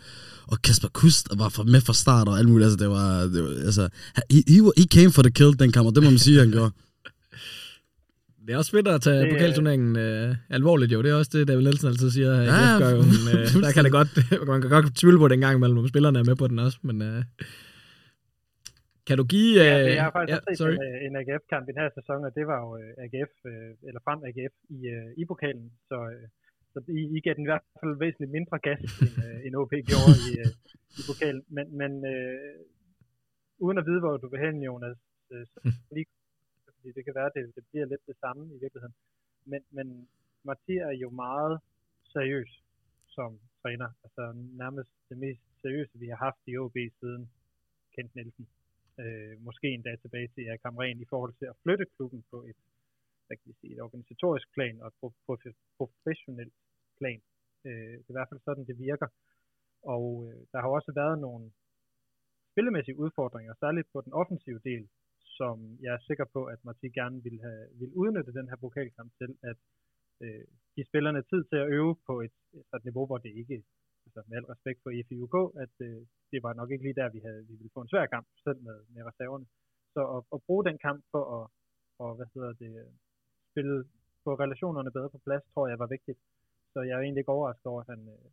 og 0.47 0.61
Kasper 0.61 0.87
Kust 0.87 1.27
var 1.37 1.49
for, 1.49 1.63
med 1.63 1.81
fra 1.81 1.93
start 1.93 2.27
og 2.27 2.39
alt 2.39 2.49
muligt, 2.49 2.65
altså, 2.65 2.77
det 2.77 2.89
var, 2.89 3.21
det 3.21 3.43
var 3.43 3.49
altså, 3.65 3.89
he, 4.31 4.43
he, 4.47 4.71
he 4.77 4.83
came 4.83 5.11
for 5.11 5.21
the 5.21 5.31
kill, 5.31 5.59
den 5.59 5.71
kamp, 5.71 5.87
og 5.87 5.95
det 5.95 6.03
må 6.03 6.09
man 6.09 6.19
sige, 6.19 6.39
han 6.39 6.51
gjorde. 6.51 6.71
Det 8.47 8.53
er 8.53 8.57
også 8.57 8.71
fedt 8.71 8.87
at 8.87 9.01
tage 9.01 9.21
Det, 9.21 9.29
pokalturneringen 9.31 9.95
øh, 9.95 10.35
alvorligt 10.49 10.91
jo. 10.91 11.01
Det 11.01 11.11
er 11.11 11.15
også 11.15 11.31
det, 11.33 11.47
David 11.47 11.63
Nielsen 11.63 11.87
altid 11.87 12.11
siger. 12.11 12.31
Ja, 12.41 12.71
Ja, 12.71 12.77
gør 12.79 12.89
jo. 12.89 13.01
Men, 13.01 13.37
øh, 13.39 13.53
der 13.53 13.71
kan 13.71 13.83
det 13.83 13.91
godt, 13.91 14.07
man 14.47 14.61
kan 14.61 14.69
godt 14.69 14.95
tvivle 14.95 15.17
på 15.17 15.27
det 15.27 15.33
en 15.33 15.39
gang 15.41 15.57
imellem, 15.57 15.77
om 15.77 15.87
spillerne 15.87 16.19
er 16.19 16.23
med 16.23 16.35
på 16.35 16.47
den 16.47 16.59
også. 16.59 16.77
Men 16.83 17.01
øh, 17.01 17.23
kan 19.07 19.15
du 19.19 19.25
give... 19.33 19.53
Øh, 19.61 19.67
Ja, 19.71 19.75
det, 19.85 19.95
jeg 19.99 20.05
har 20.07 20.15
faktisk 20.19 20.41
ja, 20.47 20.47
set 20.47 20.57
sorry. 20.57 20.75
en, 20.75 20.83
øh, 20.89 21.05
en 21.05 21.13
AGF-kamp 21.21 21.65
i 21.65 21.71
den 21.71 21.81
her 21.83 21.91
sæson, 21.99 22.19
og 22.27 22.31
det 22.37 22.45
var 22.51 22.59
jo 22.65 22.69
øh, 22.81 23.03
AGF, 23.05 23.33
øh, 23.51 23.71
eller 23.87 24.01
frem 24.07 24.19
AGF 24.29 24.55
i, 24.77 24.79
øh, 24.95 25.09
i 25.21 25.23
pokalen, 25.31 25.67
så, 25.89 25.97
øh, 26.13 26.25
så 26.73 26.77
I, 26.99 27.01
I 27.17 27.19
gav 27.25 27.33
den 27.37 27.45
i 27.47 27.51
hvert 27.51 27.65
fald 27.81 27.95
væsentligt 28.03 28.35
mindre 28.37 28.57
gas, 28.67 28.83
end, 29.03 29.15
øh, 29.25 29.37
end 29.45 29.53
OP 29.61 29.73
gjorde 29.89 30.15
i, 30.29 30.31
øh, 30.43 30.51
i 30.99 31.01
pokalen. 31.09 31.43
Men, 31.55 31.65
men 31.81 31.91
øh, 32.13 32.55
uden 33.65 33.77
at 33.81 33.85
vide, 33.89 34.01
hvor 34.03 34.17
du 34.17 34.27
vil 34.31 34.43
hen, 34.45 34.63
Jonas, 34.67 34.97
øh, 35.31 35.45
så 35.51 35.57
lige, 35.95 36.07
fordi 36.75 36.89
det 36.97 37.03
kan 37.05 37.15
være, 37.19 37.29
at 37.31 37.35
det, 37.37 37.43
det 37.55 37.63
bliver 37.71 37.85
lidt 37.85 38.03
det 38.11 38.17
samme 38.23 38.43
i 38.55 38.57
virkeligheden. 38.63 38.95
Men, 39.51 39.61
men 39.77 39.87
Mathias 40.47 40.85
er 40.91 40.97
jo 41.03 41.09
meget 41.09 41.59
seriøs 42.13 42.51
som 43.15 43.39
træner. 43.61 43.89
Altså 44.05 44.23
nærmest 44.63 44.89
det 45.09 45.17
mest 45.17 45.41
seriøse, 45.61 45.99
vi 46.03 46.07
har 46.07 46.19
haft 46.27 46.41
i 46.47 46.57
OB 46.57 46.77
siden 46.99 47.29
Kent 47.95 48.15
Nielsen 48.15 48.47
øh, 49.03 49.33
måske 49.47 49.67
endda 49.67 49.95
tilbage 49.95 50.29
til 50.33 50.47
Erik 50.47 50.63
Hamren 50.65 50.99
i 51.01 51.09
forhold 51.11 51.33
til 51.39 51.47
at 51.51 51.59
flytte 51.63 51.85
klubben 51.95 52.23
på 52.31 52.37
et, 52.49 52.59
hvad 53.27 53.37
kan 53.37 53.49
vi 53.51 53.55
sige, 53.59 53.73
et 53.73 53.81
organisatorisk 53.87 54.47
plan 54.55 54.81
og 54.81 54.87
et 54.87 54.97
prof- 55.01 55.59
professionelt 55.77 56.53
plan. 56.99 57.21
Øh, 57.67 57.93
det 58.03 58.09
er 58.09 58.13
i 58.13 58.17
hvert 58.17 58.29
fald 58.31 58.41
sådan, 58.47 58.65
det 58.65 58.77
virker. 58.89 59.07
Og 59.95 60.05
øh, 60.27 60.41
der 60.51 60.59
har 60.61 60.69
også 60.69 60.91
været 61.01 61.19
nogle 61.19 61.51
spillemæssige 62.51 62.99
udfordringer, 63.03 63.53
særligt 63.53 63.87
på 63.93 64.01
den 64.05 64.13
offensive 64.13 64.61
del, 64.69 64.83
som 65.37 65.55
jeg 65.81 65.93
er 65.93 66.07
sikker 66.09 66.25
på, 66.35 66.41
at 66.53 66.59
Marti 66.65 66.89
gerne 66.89 67.23
vil, 67.23 67.37
have, 67.45 67.63
vil 67.79 67.91
udnytte 68.01 68.33
den 68.39 68.49
her 68.49 68.55
pokalkamp 68.55 69.11
til, 69.17 69.31
at 69.51 69.57
øh, 70.23 70.45
give 70.75 70.85
spillerne 70.85 71.21
tid 71.31 71.41
til 71.43 71.55
at 71.63 71.69
øve 71.77 71.95
på 72.07 72.21
et, 72.21 72.35
et 72.75 72.83
niveau, 72.83 73.05
hvor 73.05 73.17
det 73.17 73.31
ikke, 73.41 73.63
altså 74.17 74.29
med 74.29 74.37
al 74.37 74.51
respekt 74.53 74.79
for 74.83 74.91
FIUK, 75.07 75.35
at 75.63 75.75
øh, 75.87 76.01
det 76.31 76.39
var 76.45 76.53
nok 76.53 76.69
ikke 76.71 76.85
lige 76.85 76.99
der, 77.01 77.09
vi, 77.15 77.19
havde, 77.25 77.41
vi 77.49 77.53
ville 77.59 77.75
få 77.75 77.81
en 77.81 77.91
svær 77.93 78.05
kamp, 78.13 78.27
selv 78.45 78.59
med, 78.67 78.77
med 78.93 79.01
reserverne. 79.09 79.45
Så 79.95 80.01
at, 80.15 80.21
at 80.35 80.39
bruge 80.47 80.63
den 80.69 80.77
kamp 80.87 81.01
for 81.13 81.23
at, 81.37 81.43
og, 82.03 82.15
hvad 82.17 82.27
hedder 82.33 82.53
det, 82.63 82.71
spille 83.51 83.75
på 84.25 84.31
relationerne 84.43 84.91
bedre 84.91 85.09
på 85.09 85.19
plads, 85.25 85.43
tror 85.53 85.67
jeg 85.67 85.79
var 85.79 85.89
vigtigt. 85.95 86.19
så 86.73 86.79
jeg 86.87 86.93
er 86.97 87.01
egentlig 87.01 87.21
ikke 87.21 87.35
overrasket 87.37 87.65
over, 87.65 87.81
at 87.83 87.89
han, 87.93 88.01
øh, 88.15 88.25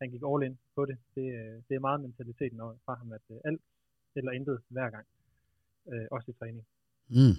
han 0.00 0.10
gik 0.12 0.22
all 0.30 0.42
in 0.46 0.58
på 0.76 0.82
det. 0.90 0.96
Det, 1.14 1.26
øh, 1.40 1.56
det 1.68 1.74
er 1.74 1.86
meget 1.88 2.00
mentaliteten 2.00 2.58
fra 2.84 2.94
ham, 3.00 3.12
at 3.12 3.26
øh, 3.30 3.38
alt 3.44 3.62
eller 4.16 4.32
intet 4.32 4.58
hver 4.68 4.90
gang, 4.90 5.06
øh, 5.92 6.06
også 6.10 6.30
i 6.30 6.34
træning. 6.38 6.64
Mm. 7.08 7.36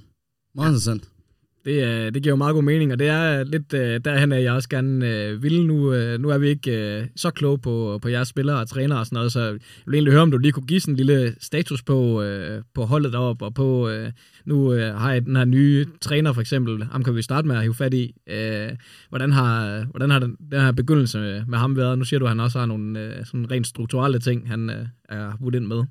Meget 0.57 0.69
interessant. 0.71 1.18
Det, 1.65 1.83
øh, 1.83 2.13
det 2.13 2.23
giver 2.23 2.33
jo 2.33 2.35
meget 2.35 2.53
god 2.53 2.63
mening, 2.63 2.91
og 2.91 2.99
det 2.99 3.07
er 3.07 3.43
lidt 3.43 3.73
øh, 3.73 3.99
derhen, 4.05 4.31
at 4.31 4.43
jeg 4.43 4.53
også 4.53 4.69
gerne 4.69 5.07
øh, 5.07 5.43
vil. 5.43 5.65
Nu, 5.65 5.93
øh, 5.93 6.19
nu 6.19 6.29
er 6.29 6.37
vi 6.37 6.47
ikke 6.47 6.99
øh, 6.99 7.07
så 7.15 7.31
kloge 7.31 7.57
på, 7.57 7.99
på 8.01 8.09
jeres 8.09 8.27
spillere 8.27 8.59
og 8.59 8.67
trænere 8.67 8.99
og 8.99 9.05
sådan 9.05 9.15
noget, 9.15 9.31
så 9.31 9.41
jeg 9.41 9.59
vil 9.85 9.93
egentlig 9.93 10.13
høre, 10.13 10.21
om 10.21 10.31
du 10.31 10.37
lige 10.37 10.51
kunne 10.51 10.67
give 10.67 10.79
sådan 10.79 10.93
en 10.93 10.97
lille 10.97 11.35
status 11.41 11.83
på, 11.83 12.23
øh, 12.23 12.63
på 12.73 12.81
holdet 12.81 13.13
deroppe, 13.13 13.45
og 13.45 13.53
på, 13.53 13.89
øh, 13.89 14.11
nu 14.45 14.73
øh, 14.73 14.93
har 14.95 15.13
jeg 15.13 15.25
den 15.25 15.35
her 15.35 15.45
nye 15.45 15.85
træner 16.01 16.33
for 16.33 16.41
eksempel, 16.41 16.83
ham 16.83 17.03
kan 17.03 17.15
vi 17.15 17.21
starte 17.21 17.47
med 17.47 17.55
at 17.55 17.61
hive 17.61 17.73
fat 17.73 17.93
i. 17.93 18.15
Øh, 18.27 18.71
hvordan 19.09 19.31
har, 19.31 19.85
hvordan 19.91 20.09
har 20.09 20.19
den, 20.19 20.37
den 20.51 20.61
her 20.61 20.71
begyndelse 20.71 21.19
med, 21.19 21.45
med 21.45 21.57
ham 21.57 21.77
været? 21.77 21.97
Nu 21.97 22.03
siger 22.03 22.19
du, 22.19 22.25
at 22.25 22.31
han 22.31 22.39
også 22.39 22.59
har 22.59 22.65
nogle 22.65 22.99
øh, 22.99 23.25
sådan 23.25 23.51
rent 23.51 23.67
strukturelle 23.67 24.19
ting, 24.19 24.49
han 24.49 24.69
øh, 24.69 24.85
er 25.09 25.37
budt 25.41 25.55
ind 25.55 25.65
med. 25.65 25.83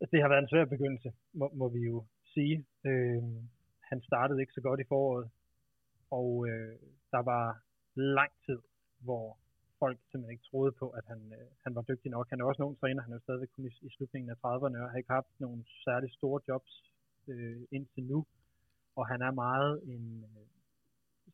Altså, 0.00 0.10
det 0.12 0.22
har 0.22 0.28
været 0.28 0.42
en 0.42 0.52
svær 0.52 0.64
begyndelse, 0.64 1.08
må, 1.34 1.46
må 1.60 1.66
vi 1.74 1.80
jo 1.90 2.04
sige. 2.34 2.64
Øh, 2.86 3.22
han 3.92 4.00
startede 4.10 4.40
ikke 4.42 4.56
så 4.58 4.62
godt 4.68 4.80
i 4.80 4.90
foråret, 4.92 5.26
og 6.18 6.28
øh, 6.48 6.76
der 7.14 7.22
var 7.32 7.44
lang 8.18 8.32
tid, 8.46 8.60
hvor 9.06 9.26
folk 9.82 9.98
simpelthen 10.10 10.34
ikke 10.36 10.48
troede 10.50 10.72
på, 10.80 10.86
at 10.98 11.04
han, 11.12 11.20
øh, 11.38 11.48
han 11.64 11.72
var 11.76 11.84
dygtig 11.90 12.10
nok. 12.16 12.26
Han 12.30 12.40
er 12.40 12.44
også 12.44 12.62
nogen 12.62 12.80
træner, 12.80 13.02
han 13.02 13.12
er 13.12 13.18
jo 13.18 13.26
stadigvæk 13.26 13.52
kun 13.54 13.64
i, 13.70 13.72
i 13.88 13.90
slutningen 13.96 14.30
af 14.32 14.36
30'erne, 14.44 14.78
og 14.82 14.90
har 14.90 14.98
ikke 14.98 15.16
haft 15.18 15.32
nogle 15.44 15.60
særlig 15.86 16.10
store 16.18 16.40
jobs 16.48 16.72
øh, 17.30 17.60
indtil 17.76 18.04
nu. 18.12 18.18
Og 18.98 19.04
han 19.12 19.20
er 19.28 19.32
meget 19.44 19.72
en... 19.92 20.04
Øh, 20.28 20.46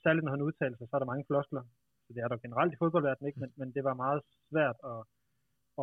særligt 0.02 0.24
når 0.24 0.34
han 0.36 0.46
udtaler 0.48 0.76
sig, 0.76 0.88
så 0.88 0.96
er 0.96 1.02
der 1.02 1.12
mange 1.12 1.28
floskler. 1.30 1.62
Så 2.04 2.10
det 2.14 2.20
er 2.22 2.28
der 2.28 2.44
generelt 2.44 2.72
i 2.72 2.80
fodboldverdenen 2.82 3.28
ikke, 3.28 3.40
men, 3.40 3.50
men 3.60 3.68
det 3.76 3.82
var 3.88 3.94
meget 4.04 4.20
svært 4.50 4.76
at 4.92 4.98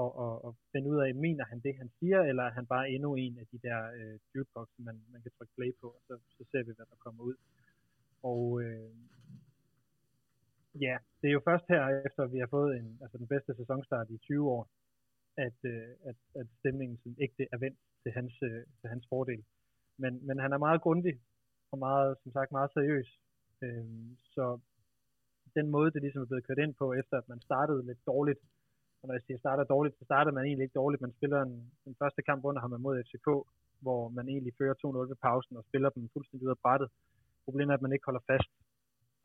og, 0.02 0.10
og, 0.24 0.46
og 0.46 0.52
finde 0.72 0.90
ud 0.90 1.00
af, 1.06 1.16
mener 1.16 1.46
han 1.52 1.60
det, 1.60 1.74
han 1.82 1.90
siger, 2.00 2.20
eller 2.22 2.44
er 2.44 2.54
han 2.60 2.66
bare 2.66 2.90
endnu 2.90 3.16
en 3.16 3.38
af 3.42 3.48
de 3.52 3.60
der 3.68 3.80
øh, 4.00 4.20
jukebox, 4.36 4.68
man, 4.78 4.96
man 5.12 5.22
kan 5.22 5.32
trykke 5.32 5.54
play 5.58 5.72
på, 5.82 5.88
og 5.88 6.02
så, 6.08 6.14
så 6.38 6.44
ser 6.52 6.64
vi, 6.64 6.72
hvad 6.76 6.86
der 6.86 7.04
kommer 7.06 7.24
ud. 7.24 7.36
Og 8.24 8.62
øh, 8.64 8.90
ja, 10.86 10.98
det 11.22 11.28
er 11.28 11.34
jo 11.38 11.48
først 11.50 11.66
her, 11.70 11.82
efter 12.08 12.26
vi 12.26 12.40
har 12.40 12.48
fået 12.48 12.78
en, 12.78 13.00
altså 13.02 13.18
den 13.18 13.28
bedste 13.28 13.56
sæsonstart 13.56 14.10
i 14.10 14.18
20 14.18 14.52
år, 14.52 14.70
at, 15.38 15.60
øh, 15.64 15.90
at, 16.10 16.16
at 16.36 16.48
stemningen 16.60 16.98
sådan 16.98 17.18
ægte 17.20 17.48
er 17.52 17.58
vendt 17.58 17.80
til 18.04 18.12
hans, 18.12 18.34
øh, 18.44 18.64
til 18.82 18.90
hans 18.90 19.06
fordel. 19.10 19.44
Men, 19.98 20.28
men 20.28 20.40
han 20.40 20.52
er 20.54 20.58
meget 20.58 20.82
grundig, 20.82 21.16
og 21.72 21.78
meget, 21.80 22.18
som 22.24 22.32
sagt 22.32 22.52
meget 22.52 22.72
seriøs. 22.74 23.20
Øh, 23.62 23.86
så 24.36 24.60
den 25.56 25.68
måde, 25.76 25.92
det 25.92 26.02
ligesom 26.02 26.22
er 26.22 26.26
blevet 26.26 26.48
kørt 26.48 26.58
ind 26.58 26.74
på, 26.74 26.94
efter 26.94 27.18
at 27.18 27.30
man 27.30 27.42
startede 27.42 27.86
lidt 27.86 28.06
dårligt, 28.06 28.40
og 29.06 29.08
når 29.08 29.18
jeg 29.18 29.26
siger 29.28 29.40
starter 29.44 29.64
dårligt, 29.74 29.98
så 30.00 30.04
starter 30.10 30.32
man 30.32 30.46
egentlig 30.46 30.66
ikke 30.66 30.80
dårligt. 30.82 31.06
Man 31.06 31.18
spiller 31.18 31.40
en, 31.42 31.56
den 31.88 31.96
første 32.02 32.22
kamp 32.30 32.42
under 32.50 32.62
ham 32.62 32.72
mod 32.86 33.04
FCK, 33.06 33.28
hvor 33.86 34.02
man 34.18 34.26
egentlig 34.34 34.54
fører 34.60 34.76
2-0 34.84 35.12
ved 35.12 35.20
pausen 35.28 35.58
og 35.60 35.64
spiller 35.70 35.90
dem 35.90 36.10
fuldstændig 36.14 36.46
ud 36.48 36.56
af 36.56 36.62
brættet. 36.64 36.90
Problemet 37.46 37.72
er, 37.72 37.78
at 37.78 37.86
man 37.86 37.94
ikke 37.94 38.08
holder 38.10 38.28
fast. 38.32 38.52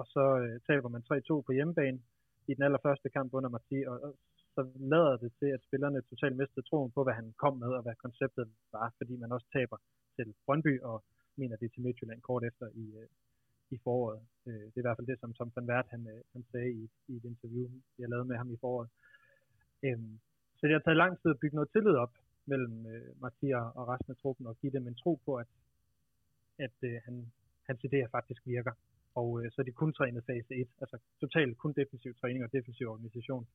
Og 0.01 0.07
så 0.15 0.25
øh, 0.43 0.61
taber 0.69 0.89
man 0.95 1.03
3-2 1.13 1.41
på 1.47 1.53
hjemmebane 1.57 1.99
i 2.51 2.53
den 2.57 2.63
allerførste 2.67 3.09
kamp 3.17 3.31
under 3.39 3.51
Marti, 3.57 3.79
og, 3.91 3.97
og 4.07 4.13
så 4.55 4.61
lader 4.93 5.17
det 5.23 5.33
til, 5.41 5.51
at 5.57 5.65
spillerne 5.69 6.09
totalt 6.11 6.37
mistede 6.37 6.67
troen 6.69 6.91
på, 6.97 7.01
hvad 7.05 7.15
han 7.21 7.29
kom 7.43 7.55
med, 7.65 7.71
og 7.79 7.83
hvad 7.83 7.95
konceptet 8.05 8.47
var, 8.73 8.87
fordi 8.99 9.15
man 9.17 9.33
også 9.33 9.47
taber 9.57 9.79
til 10.17 10.35
Brøndby, 10.45 10.75
og 10.91 10.97
mener 11.41 11.57
det 11.57 11.73
til 11.73 11.83
Midtjylland 11.83 12.21
kort 12.29 12.45
efter 12.51 12.67
i, 12.83 12.87
øh, 13.01 13.09
i 13.75 13.77
foråret. 13.85 14.21
Øh, 14.47 14.65
det 14.71 14.77
er 14.77 14.85
i 14.85 14.87
hvert 14.87 14.99
fald 14.99 15.11
det, 15.13 15.21
som 15.21 15.33
Tom 15.33 15.53
van 15.57 15.69
Wert, 15.71 15.87
han, 15.95 16.03
øh, 16.15 16.21
han 16.33 16.43
sagde 16.53 16.71
i, 16.81 16.83
i 17.11 17.13
et 17.21 17.25
interview, 17.33 17.67
jeg 17.99 18.09
lavede 18.09 18.29
med 18.31 18.37
ham 18.37 18.51
i 18.53 18.61
foråret. 18.65 18.91
Øhm, 19.87 20.19
så 20.57 20.63
det 20.67 20.75
har 20.75 20.85
taget 20.85 21.03
lang 21.05 21.13
tid 21.21 21.31
at 21.31 21.41
bygge 21.43 21.57
noget 21.57 21.71
tillid 21.71 21.97
op 22.05 22.15
mellem 22.47 22.87
øh, 22.93 23.11
Mathias 23.23 23.67
og 23.79 23.89
resten 23.93 24.11
af 24.11 24.17
truppen, 24.23 24.47
og 24.47 24.57
give 24.61 24.73
dem 24.73 24.87
en 24.87 25.01
tro 25.03 25.13
på, 25.25 25.33
at, 25.43 25.51
at 26.59 26.77
øh, 26.83 26.97
han, 27.05 27.33
hans 27.69 27.81
idéer 27.89 28.09
faktisk 28.17 28.43
virker. 28.47 28.73
Og 29.21 29.29
øh, 29.41 29.51
så 29.53 29.57
er 29.63 29.67
de 29.67 29.81
kun 29.81 29.93
trænet 29.93 30.25
fase 30.31 30.55
1, 30.55 30.69
altså 30.83 30.97
totalt 31.21 31.59
kun 31.59 31.73
defensiv 31.81 32.15
træning 32.15 32.45
og 32.45 32.53
defensiv 32.53 32.87
organisation. 32.89 33.47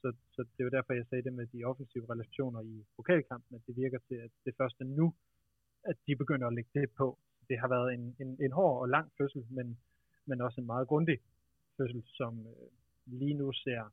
Så, 0.00 0.12
så 0.34 0.40
det 0.42 0.60
er 0.60 0.68
jo 0.68 0.76
derfor, 0.76 0.92
jeg 0.92 1.06
sagde 1.06 1.24
det 1.24 1.32
med 1.32 1.46
de 1.46 1.64
offensive 1.64 2.06
relationer 2.12 2.60
i 2.60 2.84
pokalkampen, 2.96 3.56
at 3.56 3.66
det 3.66 3.76
virker 3.76 3.98
til, 4.08 4.14
at 4.14 4.30
det 4.44 4.54
første 4.56 4.84
nu, 4.84 5.14
at 5.84 5.96
de 6.06 6.16
begynder 6.16 6.46
at 6.46 6.54
lægge 6.54 6.70
det 6.74 6.90
på. 6.90 7.18
Det 7.48 7.58
har 7.58 7.68
været 7.68 7.94
en, 7.94 8.16
en, 8.22 8.36
en 8.40 8.52
hård 8.52 8.80
og 8.82 8.88
lang 8.88 9.12
fødsel, 9.18 9.44
men, 9.50 9.78
men 10.26 10.40
også 10.40 10.60
en 10.60 10.66
meget 10.66 10.88
grundig 10.88 11.18
fødsel, 11.76 12.02
som 12.06 12.46
øh, 12.46 12.68
lige 13.06 13.34
nu 13.34 13.52
ser 13.52 13.92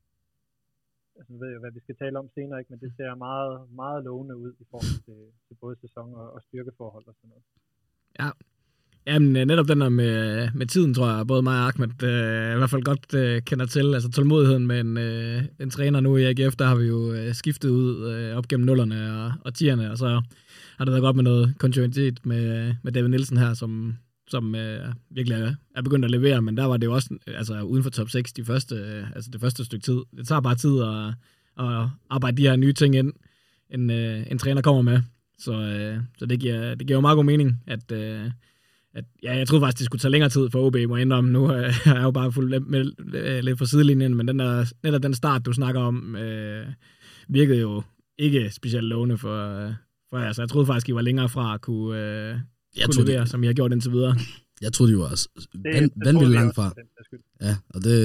altså 1.19 1.33
ved 1.41 1.49
jeg, 1.53 1.59
hvad 1.63 1.73
vi 1.77 1.81
skal 1.85 1.95
tale 1.95 2.19
om 2.19 2.29
senere, 2.35 2.59
ikke? 2.59 2.71
men 2.73 2.81
det 2.83 2.91
ser 2.97 3.23
meget, 3.27 3.53
meget 3.81 3.99
lovende 4.03 4.35
ud 4.43 4.51
i 4.63 4.65
forhold 4.71 4.99
til, 5.07 5.19
til 5.47 5.55
både 5.63 5.75
sæson 5.83 6.07
og, 6.21 6.27
og 6.35 6.41
styrkeforhold 6.47 7.05
og 7.07 7.15
sådan 7.17 7.29
noget. 7.33 7.45
Ja, 8.21 8.29
Jamen, 9.07 9.35
øh, 9.35 9.45
netop 9.45 9.67
den 9.67 9.81
der 9.81 9.89
med, 9.89 10.49
med 10.55 10.65
tiden, 10.65 10.93
tror 10.93 11.07
jeg, 11.09 11.27
både 11.27 11.41
mig 11.41 11.59
og 11.59 11.67
Ahmed 11.67 12.03
øh, 12.03 12.55
i 12.55 12.57
hvert 12.57 12.69
fald 12.69 12.83
godt 12.83 13.13
øh, 13.13 13.41
kender 13.41 13.65
til. 13.65 13.93
Altså 13.93 14.11
tålmodigheden 14.11 14.67
med 14.67 14.79
en, 14.79 14.97
øh, 14.97 15.43
en 15.59 15.69
træner 15.69 15.99
nu 15.99 16.17
i 16.17 16.23
AGF, 16.23 16.55
der 16.55 16.65
har 16.65 16.75
vi 16.75 16.85
jo 16.85 17.13
øh, 17.13 17.33
skiftet 17.33 17.69
ud 17.69 18.11
øh, 18.11 18.37
op 18.37 18.47
gennem 18.47 18.65
nullerne 18.65 19.25
og, 19.25 19.31
og 19.45 19.53
tierne, 19.53 19.91
og 19.91 19.97
så 19.97 20.21
har 20.77 20.85
det 20.85 20.91
været 20.91 21.01
godt 21.01 21.15
med 21.15 21.23
noget 21.23 21.53
kontinuitet 21.59 22.25
med, 22.25 22.73
med 22.83 22.91
David 22.91 23.09
Nielsen 23.09 23.37
her, 23.37 23.53
som, 23.53 23.97
som 24.27 24.55
øh, 24.55 24.93
virkelig 25.09 25.41
er, 25.41 25.55
er 25.75 25.81
begyndt 25.81 26.05
at 26.05 26.11
levere, 26.11 26.41
men 26.41 26.57
der 26.57 26.65
var 26.65 26.77
det 26.77 26.87
jo 26.87 26.93
også 26.93 27.17
altså, 27.27 27.61
uden 27.61 27.83
for 27.83 27.89
top 27.89 28.09
6 28.09 28.33
de 28.33 28.45
første, 28.45 28.75
øh, 28.75 29.11
altså 29.15 29.31
det 29.31 29.41
første 29.41 29.65
stykke 29.65 29.83
tid. 29.83 30.01
Det 30.17 30.27
tager 30.27 30.41
bare 30.41 30.55
tid 30.55 30.81
at, 30.81 31.07
at 31.65 31.89
arbejde 32.09 32.37
de 32.37 32.47
her 32.47 32.55
nye 32.55 32.73
ting 32.73 32.95
ind, 32.95 33.13
en, 33.69 33.89
øh, 33.89 34.25
en 34.31 34.37
træner 34.37 34.61
kommer 34.61 34.81
med. 34.81 35.01
Så, 35.39 35.53
øh, 35.53 35.97
så 36.17 36.25
det, 36.25 36.39
giver, 36.39 36.75
det 36.75 36.87
giver 36.87 36.97
jo 36.97 37.01
meget 37.01 37.15
god 37.15 37.25
mening, 37.25 37.63
at, 37.67 37.91
øh, 37.91 38.31
at 38.93 39.05
ja, 39.23 39.37
jeg 39.37 39.47
troede 39.47 39.61
faktisk, 39.61 39.77
det 39.77 39.85
skulle 39.85 39.99
tage 39.99 40.11
længere 40.11 40.29
tid 40.29 40.49
for 40.49 40.65
OB, 40.65 40.75
må 40.87 40.95
jeg 40.95 41.01
indrømme. 41.01 41.31
Nu 41.31 41.53
øh, 41.53 41.63
er 41.87 41.93
jeg 41.93 42.03
jo 42.03 42.11
bare 42.11 42.31
fuldt 42.31 42.67
med, 42.67 42.91
med, 42.97 43.41
lidt 43.41 43.57
på 43.57 43.65
sidelinjen, 43.65 44.15
men 44.15 44.27
den 44.27 44.39
der, 44.39 44.73
netop 44.83 45.03
den 45.03 45.13
start, 45.13 45.45
du 45.45 45.53
snakker 45.53 45.81
om, 45.81 46.15
øh, 46.15 46.67
virkede 47.27 47.59
jo 47.59 47.83
ikke 48.17 48.51
specielt 48.51 48.85
lovende 48.85 49.17
for, 49.17 49.65
øh, 49.67 49.73
for 50.09 50.17
jer. 50.17 50.31
Så 50.31 50.41
jeg 50.41 50.49
troede 50.49 50.65
faktisk, 50.65 50.89
I 50.89 50.93
var 50.93 51.01
længere 51.01 51.29
fra 51.29 51.53
at 51.53 51.61
kunne, 51.61 51.99
øh, 51.99 52.37
jeg 52.79 52.85
kunne 52.85 53.01
levere, 53.03 53.23
det, 53.23 53.31
som 53.31 53.43
I 53.43 53.47
har 53.49 53.57
gjort 53.59 53.71
indtil 53.75 53.91
videre. 53.97 54.15
Jeg 54.65 54.71
troede, 54.73 54.89
de 54.91 54.97
var 55.03 55.09
van, 55.65 55.85
vanvittigt 56.07 56.37
langt 56.39 56.55
fra. 56.57 56.67
Ja, 57.47 57.53
og 57.73 57.79
det... 57.87 57.97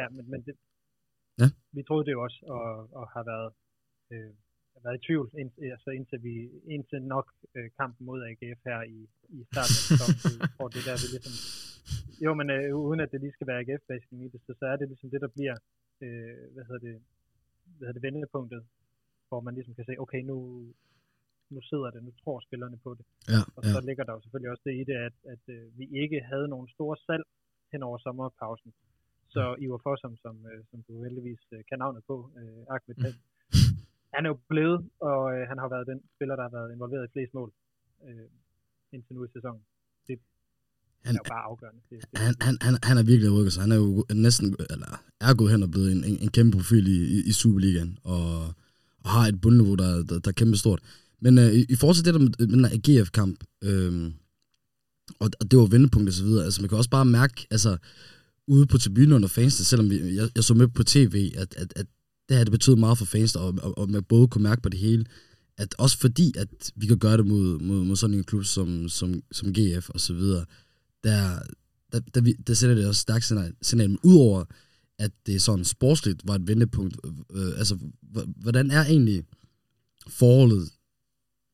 Ja, 0.00 0.06
men, 0.16 0.24
men 0.32 0.40
det, 0.46 0.54
ja. 1.40 1.48
vi 1.76 1.82
troede 1.88 2.04
det 2.06 2.12
jo 2.16 2.20
også, 2.26 2.38
og, 2.56 2.64
og 2.98 3.04
har 3.14 3.24
været, 3.32 3.50
øh, 4.12 4.30
har 4.74 4.82
været 4.86 4.96
i 4.98 5.02
tvivl, 5.06 5.26
ind, 5.40 5.50
altså 5.76 5.90
indtil, 5.98 6.18
vi, 6.26 6.34
indtil 6.74 7.00
nok 7.14 7.26
øh, 7.56 7.68
kampen 7.80 8.02
mod 8.08 8.18
AGF 8.28 8.60
her 8.68 8.80
i, 8.96 8.98
i 9.36 9.38
starten 9.50 9.76
af 9.78 9.82
sæsonen, 9.88 10.40
hvor 10.58 10.68
det 10.74 10.82
der 10.88 10.96
vi 11.02 11.06
ligesom... 11.14 11.34
Jo, 12.24 12.30
men 12.38 12.46
øh, 12.56 12.76
uden 12.86 13.00
at 13.04 13.10
det 13.12 13.20
lige 13.20 13.36
skal 13.36 13.46
være 13.50 13.60
agf 13.62 13.86
i 14.24 14.28
det, 14.32 14.40
så, 14.46 14.52
så 14.60 14.64
er 14.72 14.76
det 14.76 14.86
ligesom 14.88 15.10
det, 15.10 15.20
der 15.24 15.30
bliver, 15.36 15.56
øh, 16.04 16.42
hvad 16.54 16.64
hedder 16.68 16.82
det, 16.88 16.96
hvad 17.76 17.84
hedder 17.86 17.98
det, 18.00 18.06
vendepunktet, 18.08 18.62
hvor 19.28 19.40
man 19.46 19.54
ligesom 19.54 19.74
kan 19.74 19.84
se, 19.84 19.94
okay, 20.04 20.22
nu, 20.30 20.36
nu 21.54 21.60
sidder 21.70 21.88
det, 21.94 22.00
nu 22.06 22.12
tror 22.22 22.40
spillerne 22.46 22.78
på 22.86 22.90
det. 22.98 23.04
Ja, 23.34 23.42
og 23.56 23.60
så 23.72 23.78
ja. 23.80 23.86
ligger 23.88 24.04
der 24.04 24.12
jo 24.16 24.20
selvfølgelig 24.22 24.50
også 24.54 24.64
det 24.68 24.74
i 24.82 24.84
det, 24.90 24.98
at, 25.08 25.16
at 25.34 25.44
uh, 25.54 25.78
vi 25.78 25.84
ikke 26.02 26.18
havde 26.30 26.48
nogen 26.54 26.68
store 26.76 26.96
salg 27.06 27.24
hen 27.72 27.82
over 27.88 27.98
sommerpausen. 28.06 28.72
Så. 29.34 29.42
Ivar 29.64 29.80
Fossum, 29.84 30.16
som, 30.24 30.34
uh, 30.50 30.60
som 30.70 30.78
du 30.88 30.92
heldigvis 31.04 31.42
uh, 31.52 31.60
kan 31.68 31.78
navnet 31.82 32.02
på, 32.10 32.16
uh, 32.40 32.74
Ahmed 32.74 32.96
mm. 32.98 33.18
han 34.14 34.22
er 34.26 34.30
jo 34.34 34.38
blevet, 34.52 34.78
og 35.08 35.20
uh, 35.34 35.42
han 35.50 35.58
har 35.62 35.68
været 35.74 35.86
den 35.92 36.00
spiller, 36.14 36.34
der 36.36 36.44
har 36.48 36.54
været 36.58 36.72
involveret 36.76 37.04
i 37.08 37.12
flest 37.14 37.32
mål 37.38 37.50
uh, 38.06 38.28
indtil 38.92 39.14
nu 39.16 39.24
i 39.24 39.30
sæsonen. 39.36 39.62
Det 40.06 40.18
han, 41.04 41.14
er 41.14 41.20
jo 41.24 41.28
bare 41.34 41.44
afgørende. 41.50 41.80
Det, 41.90 41.96
det, 42.10 42.18
han, 42.24 42.34
han, 42.46 42.54
han, 42.66 42.74
han 42.88 42.96
er 43.00 43.04
virkelig 43.12 43.30
rykket 43.36 43.52
sig. 43.52 43.62
Han 43.66 43.72
er 43.76 43.80
jo 43.84 44.04
næsten, 44.26 44.46
eller 44.74 44.90
er 45.26 45.34
gået 45.40 45.52
hen 45.52 45.62
og 45.66 45.70
blevet 45.74 45.88
en, 45.96 46.02
en, 46.10 46.16
en 46.24 46.30
kæmpe 46.36 46.56
profil 46.56 46.86
i, 46.96 46.98
i, 47.16 47.18
i 47.30 47.32
Superligaen, 47.40 47.92
og, 48.14 48.24
og 49.02 49.08
har 49.14 49.24
et 49.26 49.40
bundniveau, 49.42 49.74
der, 49.82 49.90
der, 50.08 50.16
der 50.24 50.30
er 50.30 50.40
kæmpe 50.42 50.56
stort. 50.64 50.80
Men 51.20 51.38
øh, 51.38 51.52
i, 51.52 51.66
i 51.68 51.76
forhold 51.76 51.96
til 51.96 52.04
det 52.04 52.14
der 52.14 52.20
med, 52.20 52.30
med 52.38 52.46
den 52.48 52.64
her 52.64 53.00
AGF-kamp, 53.00 53.44
øh, 53.64 54.12
og, 55.18 55.30
og 55.40 55.50
det 55.50 55.58
var 55.58 55.66
vendepunkt 55.66 56.08
og 56.08 56.14
så 56.14 56.24
videre, 56.24 56.44
altså 56.44 56.62
man 56.62 56.68
kan 56.68 56.78
også 56.78 56.90
bare 56.90 57.04
mærke, 57.04 57.46
altså 57.50 57.76
ude 58.46 58.66
på 58.66 58.78
tribunen 58.78 59.12
under 59.12 59.28
fansene, 59.28 59.64
selvom 59.64 59.90
vi, 59.90 60.16
jeg, 60.16 60.30
jeg 60.34 60.44
så 60.44 60.54
med 60.54 60.68
på 60.68 60.84
tv, 60.84 61.32
at, 61.36 61.54
at, 61.56 61.72
at 61.76 61.86
det 62.28 62.36
her 62.36 62.44
det 62.44 62.52
betød 62.52 62.76
meget 62.76 62.98
for 62.98 63.04
fans, 63.04 63.36
og, 63.36 63.54
og, 63.62 63.78
og 63.78 63.90
man 63.90 64.04
både 64.04 64.28
kunne 64.28 64.42
mærke 64.42 64.62
på 64.62 64.68
det 64.68 64.78
hele, 64.78 65.04
at 65.58 65.74
også 65.78 65.98
fordi, 65.98 66.32
at 66.36 66.72
vi 66.76 66.86
kan 66.86 66.98
gøre 66.98 67.16
det 67.16 67.26
mod, 67.26 67.58
mod, 67.58 67.84
mod 67.84 67.96
sådan 67.96 68.16
en 68.16 68.24
klub 68.24 68.44
som, 68.44 68.88
som, 68.88 69.22
som 69.32 69.52
GF 69.52 69.90
og 69.90 70.00
så 70.00 70.14
videre, 70.14 70.44
der, 71.04 71.38
der, 71.92 72.00
der, 72.14 72.20
vi, 72.20 72.32
der 72.32 72.54
sætter 72.54 72.76
det 72.76 72.86
også 72.86 73.00
stærkt 73.00 73.24
signal, 73.24 73.54
signal. 73.62 73.88
Men 73.88 73.98
udover, 74.02 74.44
at 74.98 75.10
det 75.26 75.42
sådan 75.42 75.64
sportsligt 75.64 76.20
var 76.24 76.34
et 76.34 76.48
vendepunkt, 76.48 76.96
øh, 77.32 77.58
altså, 77.58 77.78
hvordan 78.36 78.70
er 78.70 78.84
egentlig 78.84 79.24
forholdet 80.08 80.70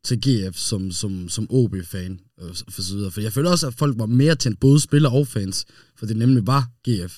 til 0.09 0.17
GF 0.25 0.57
som, 0.71 0.83
som, 1.01 1.13
som 1.37 1.45
OB-fan, 1.59 2.13
øh, 2.41 2.53
for 2.75 2.83
så 2.89 2.93
videre. 2.97 3.13
For 3.15 3.21
jeg 3.27 3.33
føler 3.37 3.51
også, 3.55 3.67
at 3.71 3.79
folk 3.83 3.95
var 4.03 4.11
mere 4.23 4.37
tændt 4.43 4.59
både 4.67 4.79
spillere 4.89 5.15
og 5.21 5.27
fans, 5.35 5.57
for 5.99 6.05
det 6.09 6.17
nemlig 6.23 6.43
var 6.55 6.63
GF. 6.87 7.15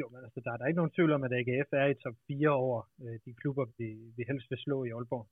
Jo, 0.00 0.06
men 0.12 0.20
altså, 0.26 0.40
der 0.44 0.50
er 0.52 0.58
der 0.58 0.66
ikke 0.66 0.80
nogen 0.80 0.96
tvivl 0.96 1.12
om, 1.16 1.22
at 1.26 1.32
AGF 1.38 1.70
er 1.82 1.88
i 1.90 2.00
top 2.04 2.16
4 2.26 2.48
over 2.64 2.78
øh, 3.04 3.16
de 3.24 3.32
klubber, 3.40 3.64
vi, 3.78 3.88
vi 4.16 4.22
helst 4.30 4.50
vil 4.50 4.64
slå 4.66 4.76
i 4.84 4.90
Aalborg. 4.96 5.26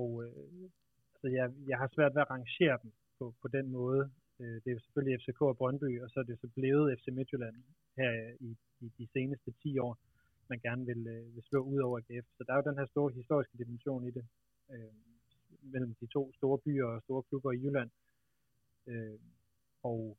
Og 0.00 0.08
øh, 0.24 0.68
altså, 1.12 1.28
jeg, 1.38 1.46
jeg 1.70 1.78
har 1.82 1.88
svært 1.94 2.14
ved 2.14 2.22
at 2.22 2.32
rangere 2.36 2.76
dem 2.82 2.90
på, 3.18 3.24
på 3.42 3.48
den 3.56 3.66
måde. 3.78 4.02
Øh, 4.40 4.56
det 4.62 4.68
er 4.68 4.76
jo 4.76 4.84
selvfølgelig 4.84 5.20
FCK 5.20 5.40
og 5.42 5.56
Brøndby, 5.60 5.90
og 6.02 6.08
så 6.10 6.16
er 6.20 6.26
det 6.30 6.38
så 6.40 6.48
blevet 6.58 6.94
FC 6.98 7.06
Midtjylland 7.18 7.56
her 8.00 8.12
i, 8.48 8.50
i 8.84 8.86
de 8.98 9.06
seneste 9.14 9.50
10 9.62 9.78
år, 9.78 9.92
man 10.52 10.60
gerne 10.66 10.84
vil, 10.90 11.02
øh, 11.14 11.34
vil 11.34 11.44
slå 11.50 11.60
ud 11.72 11.80
over 11.86 11.96
AGF. 11.98 12.26
Så 12.36 12.40
der 12.46 12.52
er 12.52 12.58
jo 12.60 12.70
den 12.70 12.78
her 12.80 12.88
store 12.94 13.12
historiske 13.20 13.58
dimension 13.62 14.02
i 14.08 14.10
det, 14.10 14.24
øh, 14.72 14.94
mellem 15.72 15.94
de 16.00 16.06
to 16.06 16.32
store 16.38 16.58
byer 16.58 16.86
og 16.86 17.02
store 17.02 17.22
klubber 17.28 17.52
i 17.52 17.60
Jylland. 17.62 17.90
Øh, 18.86 19.18
og 19.82 20.16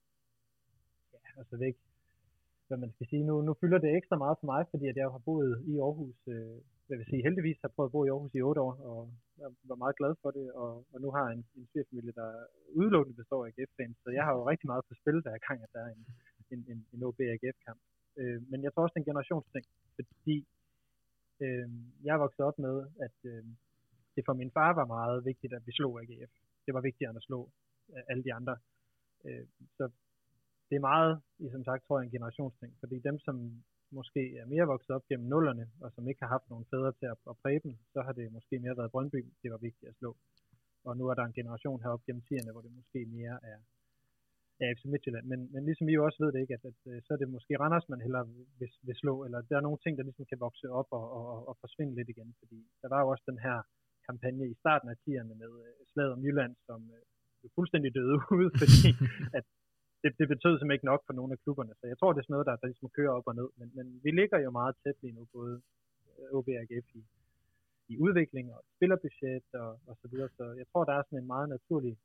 ja, 1.14 1.20
altså 1.40 1.56
det 1.56 1.64
er 1.64 1.74
ikke, 1.74 1.86
hvad 2.68 2.78
man 2.78 2.92
skal 2.96 3.08
sige. 3.08 3.24
Nu, 3.30 3.36
nu 3.42 3.54
fylder 3.62 3.80
det 3.84 3.98
ekstra 3.98 4.18
meget 4.24 4.38
for 4.40 4.48
mig, 4.54 4.62
fordi 4.72 4.86
at 4.88 4.98
jeg 4.98 5.10
har 5.16 5.24
boet 5.30 5.64
i 5.72 5.74
Aarhus, 5.86 6.20
øh, 6.28 6.58
hvad 6.88 6.98
vil 6.98 7.10
sige, 7.10 7.26
heldigvis 7.28 7.60
har 7.62 7.72
prøvet 7.76 7.90
at 7.90 7.96
bo 7.96 8.02
i 8.06 8.12
Aarhus 8.14 8.34
i 8.36 8.46
otte 8.50 8.62
år, 8.68 8.74
og 8.92 9.00
jeg 9.42 9.50
var 9.72 9.76
meget 9.84 9.96
glad 10.00 10.14
for 10.22 10.32
det, 10.38 10.46
og, 10.64 10.72
og 10.94 10.98
nu 11.04 11.10
har 11.16 11.24
jeg 11.26 11.34
en, 11.38 11.46
en 11.58 11.68
svigerfamilie, 11.72 12.14
der 12.22 12.30
udelukkende 12.80 13.18
består 13.22 13.46
af 13.46 13.50
AGF-fans, 13.50 13.98
så 14.04 14.10
jeg 14.18 14.24
har 14.26 14.34
jo 14.38 14.50
rigtig 14.52 14.68
meget 14.72 14.84
på 14.90 14.94
spil, 15.02 15.18
hver 15.22 15.38
gang, 15.48 15.58
at 15.64 15.74
der 15.76 15.82
er 15.88 15.92
en, 15.98 16.04
en, 16.54 16.60
en, 16.72 16.80
en 16.94 17.04
OB-AGF-kamp. 17.08 17.82
Øh, 18.20 18.40
men 18.52 18.60
jeg 18.64 18.72
tror 18.72 18.84
også, 18.84 18.94
det 18.94 19.00
er 19.00 19.06
en 19.06 19.12
generationsting, 19.12 19.66
fordi 19.96 20.38
øh, 21.44 21.70
jeg 22.06 22.14
er 22.14 22.24
vokset 22.26 22.44
op 22.50 22.58
med, 22.60 22.76
at 23.06 23.18
øh, 23.32 23.44
det 24.16 24.24
for 24.26 24.34
min 24.34 24.52
far 24.58 24.72
var 24.74 24.88
meget 24.98 25.26
vigtigt, 25.26 25.54
at 25.54 25.64
vi 25.68 25.72
slog 25.72 25.94
AGF. 26.02 26.34
Det 26.66 26.74
var 26.74 26.82
vigtigere 26.82 27.10
end 27.10 27.22
at 27.22 27.28
slå 27.30 27.40
øh, 27.94 28.04
alle 28.10 28.24
de 28.24 28.34
andre. 28.34 28.56
Øh, 29.26 29.46
så 29.78 29.84
det 30.70 30.76
er 30.76 30.90
meget, 30.92 31.12
i 31.44 31.50
som 31.56 31.64
sagt, 31.64 31.82
tror 31.84 32.00
jeg, 32.00 32.06
en 32.06 32.16
generationsting, 32.18 32.72
fordi 32.82 33.00
dem, 33.00 33.20
som 33.20 33.36
måske 33.92 34.24
er 34.42 34.46
mere 34.54 34.72
vokset 34.74 34.96
op 34.96 35.08
gennem 35.10 35.28
nullerne, 35.34 35.66
og 35.84 35.92
som 35.96 36.08
ikke 36.08 36.22
har 36.24 36.32
haft 36.36 36.50
nogen 36.50 36.66
fædre 36.72 36.92
til 37.00 37.08
at, 37.14 37.20
at 37.32 37.36
præge 37.42 37.62
dem, 37.66 37.74
så 37.94 38.00
har 38.06 38.14
det 38.20 38.36
måske 38.38 38.60
mere 38.60 38.78
været 38.78 38.92
Brøndby, 38.92 39.22
det 39.44 39.52
var 39.52 39.58
vigtigt 39.68 39.90
at 39.90 39.96
slå. 40.00 40.12
Og 40.88 40.98
nu 40.98 41.04
er 41.08 41.16
der 41.16 41.26
en 41.26 41.38
generation 41.40 41.82
heroppe 41.84 42.06
gennem 42.06 42.24
tiderne, 42.28 42.52
hvor 42.52 42.62
det 42.62 42.72
måske 42.80 43.00
mere 43.18 43.36
er, 43.52 43.60
er 44.62 44.68
FC 44.76 44.84
Midtjylland. 44.86 45.26
Men, 45.32 45.40
men 45.54 45.66
ligesom 45.66 45.88
vi 45.88 45.94
jo 45.98 46.06
også 46.06 46.20
ved 46.24 46.32
det, 46.34 46.40
ikke, 46.42 46.54
at, 46.58 46.66
at, 46.72 46.78
at 46.98 47.04
så 47.06 47.14
er 47.14 47.18
det 47.18 47.36
måske 47.36 47.60
Randers, 47.60 47.90
man 47.90 48.02
hellere 48.02 48.28
vil, 48.60 48.72
vil 48.88 48.96
slå, 48.96 49.24
eller 49.26 49.42
der 49.42 49.58
er 49.58 49.68
nogle 49.68 49.82
ting, 49.84 49.98
der 49.98 50.04
ligesom 50.04 50.26
kan 50.26 50.40
vokse 50.40 50.68
op 50.80 50.90
og, 50.92 51.06
og, 51.20 51.48
og 51.50 51.58
forsvinde 51.64 51.96
lidt 51.96 52.10
igen, 52.10 52.36
fordi 52.40 52.60
der 52.82 52.90
var 52.94 53.00
jo 53.02 53.08
også 53.14 53.24
den 53.32 53.40
her 53.46 53.58
kampagne 54.10 54.46
i 54.54 54.56
starten 54.62 54.88
af 54.94 54.98
10'erne 55.04 55.34
med 55.42 55.50
uh, 55.62 55.82
slaget 55.92 56.12
om 56.16 56.24
Jylland, 56.26 56.54
som 56.68 56.80
uh, 56.96 57.50
fuldstændig 57.58 57.92
døde 58.00 58.18
ud, 58.40 58.48
fordi 58.62 58.80
at 59.38 59.46
det, 60.04 60.12
det 60.20 60.28
betød 60.34 60.54
simpelthen 60.54 60.78
ikke 60.78 60.92
nok 60.92 61.02
for 61.06 61.14
nogle 61.20 61.34
af 61.34 61.40
klubberne. 61.44 61.74
Så 61.80 61.86
jeg 61.92 61.98
tror, 61.98 62.10
det 62.12 62.20
er 62.20 62.26
sådan 62.26 62.36
noget, 62.38 62.50
der, 62.50 62.56
der 62.62 62.68
ligesom 62.68 62.90
kører 62.98 63.14
op 63.18 63.28
og 63.30 63.36
ned. 63.40 63.50
Men, 63.60 63.68
men 63.78 63.86
vi 64.06 64.12
ligger 64.20 64.38
jo 64.46 64.52
meget 64.60 64.76
tæt 64.84 64.98
lige 65.04 65.18
nu, 65.18 65.24
både 65.38 65.54
OB 66.38 66.48
og 66.48 66.62
AGF 66.62 66.88
i, 67.00 67.04
i 67.94 67.96
udvikling 68.06 68.46
og 68.56 68.62
spillerbudget 68.76 69.46
og, 69.64 69.72
og 69.90 69.96
så 70.02 70.08
videre. 70.12 70.30
Så 70.38 70.46
jeg 70.62 70.68
tror, 70.72 70.84
der 70.84 70.94
er 70.94 71.04
sådan 71.04 71.20
en 71.20 71.34
meget 71.36 71.50
naturlig 71.50 71.96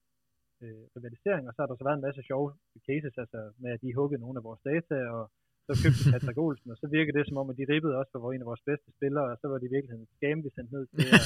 øh, 0.63 0.85
rivalisering, 0.97 1.45
og 1.49 1.53
så 1.55 1.63
har 1.63 1.67
der 1.69 1.77
så 1.77 1.85
været 1.85 1.99
en 1.99 2.07
masse 2.09 2.23
sjove 2.23 2.49
cases, 2.89 3.15
altså 3.23 3.41
med 3.63 3.71
at 3.73 3.83
de 3.83 3.95
huggede 3.95 4.21
nogle 4.25 4.39
af 4.39 4.45
vores 4.49 4.63
data, 4.71 4.97
og 5.17 5.25
så 5.71 5.75
købte 5.83 5.99
vi 6.01 6.07
Patrick 6.15 6.39
Olsen, 6.45 6.69
og 6.75 6.79
så 6.81 6.87
virkede 6.97 7.17
det 7.19 7.25
som 7.29 7.41
om, 7.43 7.47
at 7.53 7.57
de 7.61 7.65
ribbede 7.73 7.95
også 8.01 8.11
for 8.13 8.31
en 8.35 8.45
af 8.45 8.49
vores 8.53 8.65
bedste 8.71 8.89
spillere, 8.97 9.27
og 9.33 9.37
så 9.41 9.47
var 9.51 9.57
det 9.59 9.67
i 9.69 9.75
virkeligheden 9.77 10.05
et 10.07 10.13
scam, 10.17 10.39
vi 10.45 10.51
sendte 10.57 10.73
ned 10.77 10.85
til, 10.91 11.07
og, 11.19 11.23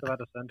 så 0.00 0.04
var 0.10 0.16
der 0.20 0.26
sådan, 0.34 0.50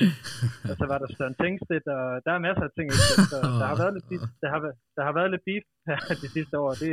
og 0.70 0.76
så 0.80 0.86
var 0.92 0.98
der 1.02 1.08
Søren 1.18 1.36
Tingstedt, 1.42 1.86
og 1.96 2.04
der 2.26 2.32
er 2.34 2.42
masser 2.48 2.66
af 2.70 2.74
ting, 2.78 2.88
så 3.32 3.38
der 3.62 3.68
har 3.72 3.78
været 3.82 3.94
lidt 3.96 4.08
beef, 4.10 4.24
der 4.44 4.50
har, 4.54 4.60
der 4.98 5.04
har 5.08 5.14
været 5.18 5.30
lidt 5.34 5.46
beef 5.50 5.64
de 6.24 6.30
sidste 6.38 6.54
år, 6.62 6.70
og 6.74 6.78
det, 6.84 6.90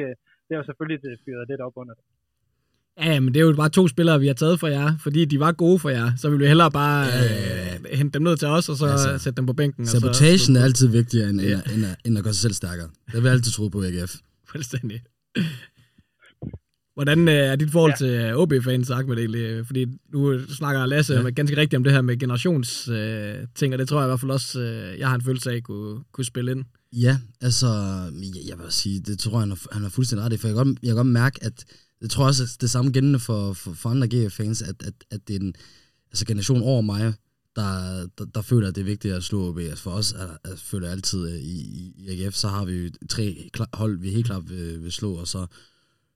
det 0.46 0.52
har 0.54 0.60
jo 0.62 0.68
selvfølgelig 0.70 0.98
fyret 1.24 1.44
lidt 1.50 1.62
op 1.66 1.76
under 1.82 1.94
det. 1.98 2.04
Ja, 3.06 3.20
men 3.20 3.28
det 3.34 3.40
er 3.40 3.46
jo 3.46 3.54
bare 3.64 3.74
to 3.78 3.88
spillere, 3.94 4.20
vi 4.24 4.26
har 4.32 4.38
taget 4.42 4.60
for 4.60 4.68
jer, 4.76 4.88
fordi 5.04 5.20
de 5.32 5.40
var 5.40 5.52
gode 5.52 5.78
for 5.84 5.90
jer, 5.96 6.08
så 6.20 6.30
vi 6.30 6.36
vil 6.36 6.48
hellere 6.52 6.70
bare 6.82 7.00
øh, 7.18 7.98
hente 7.98 8.12
dem 8.14 8.22
ned 8.28 8.36
til 8.36 8.48
os, 8.48 8.68
og 8.68 8.76
så 8.76 8.86
altså, 8.86 9.18
sætte 9.18 9.36
dem 9.36 9.46
på 9.46 9.52
bænken. 9.52 9.86
Sabotagen 9.86 10.54
så, 10.54 10.60
er 10.60 10.64
altid 10.64 10.88
vigtigere, 10.88 11.28
end, 11.30 11.40
ja. 11.40 11.46
end, 11.46 11.62
end, 11.74 11.84
end 12.04 12.18
at 12.18 12.24
gøre 12.24 12.34
sig 12.34 12.42
selv 12.42 12.56
stærkere. 12.62 12.88
Det 13.06 13.14
vil 13.14 13.24
jeg 13.24 13.32
altid 13.32 13.52
tro 13.52 13.68
på 13.68 13.82
AGF. 13.82 14.12
Fuldstændig. 14.52 15.02
Hvordan 16.98 17.28
øh, 17.28 17.34
er 17.34 17.56
dit 17.56 17.70
forhold 17.70 17.92
ja. 18.00 18.06
til 18.06 18.36
OB-fans, 18.36 18.90
Ahmed, 18.90 19.18
egentlig? 19.18 19.66
Fordi 19.66 19.86
nu 20.12 20.46
snakker 20.48 20.86
Lasse 20.86 21.14
ja. 21.14 21.30
ganske 21.30 21.56
rigtigt 21.56 21.74
om 21.74 21.84
det 21.84 21.92
her 21.92 22.02
med 22.02 22.18
generations 22.18 22.88
øh, 22.88 23.34
ting, 23.54 23.72
og 23.72 23.78
det 23.78 23.88
tror 23.88 23.98
jeg 23.98 24.06
i 24.06 24.10
hvert 24.10 24.20
fald 24.20 24.30
også, 24.30 24.60
øh, 24.60 24.98
jeg 24.98 25.08
har 25.08 25.14
en 25.14 25.22
følelse 25.22 25.50
af, 25.50 25.62
kunne, 25.62 26.04
kunne 26.12 26.24
spille 26.24 26.50
ind. 26.50 26.64
Ja, 26.92 27.18
altså, 27.40 27.66
jeg, 28.12 28.48
jeg 28.48 28.58
vil 28.58 28.66
sige, 28.72 29.00
det 29.00 29.18
tror 29.18 29.40
jeg, 29.40 29.56
han 29.72 29.82
har 29.82 29.88
fuldstændig 29.88 30.24
ret 30.24 30.32
i, 30.32 30.36
for 30.36 30.48
jeg 30.48 30.56
kan 30.56 30.64
godt, 30.64 30.78
jeg 30.82 30.88
kan 30.88 30.96
godt 30.96 31.06
mærke, 31.06 31.38
at 31.42 31.64
jeg 32.00 32.10
tror 32.10 32.26
også, 32.26 32.42
at 32.42 32.56
det 32.60 32.70
samme 32.70 32.90
gældende 32.90 33.18
for, 33.18 33.52
for, 33.52 33.72
for 33.72 33.88
andre 33.88 34.08
GF-fans, 34.08 34.62
at, 34.62 34.82
at, 34.86 34.94
at 35.10 35.20
det 35.28 35.36
er 35.36 35.40
en 35.40 35.54
altså 36.10 36.24
generation 36.26 36.62
over 36.62 36.80
mig, 36.80 37.14
der, 37.56 38.06
der, 38.18 38.24
der 38.24 38.42
føler, 38.42 38.68
at 38.68 38.74
det 38.74 38.80
er 38.80 38.84
vigtigt 38.84 39.14
at 39.14 39.22
slå 39.22 39.48
OB. 39.48 39.58
Altså 39.58 39.82
for 39.82 39.90
os 39.90 40.12
er, 40.12 40.50
er, 40.50 40.56
føler 40.56 40.86
jeg 40.86 40.92
altid, 40.92 41.28
i, 41.28 41.92
i 41.96 42.08
AGF, 42.08 42.34
så 42.34 42.48
har 42.48 42.64
vi 42.64 42.90
tre 43.08 43.50
hold, 43.72 43.98
vi 43.98 44.10
helt 44.10 44.26
klart 44.26 44.50
vil, 44.50 44.82
vil 44.82 44.92
slå, 44.92 45.12
og 45.12 45.28
så 45.28 45.46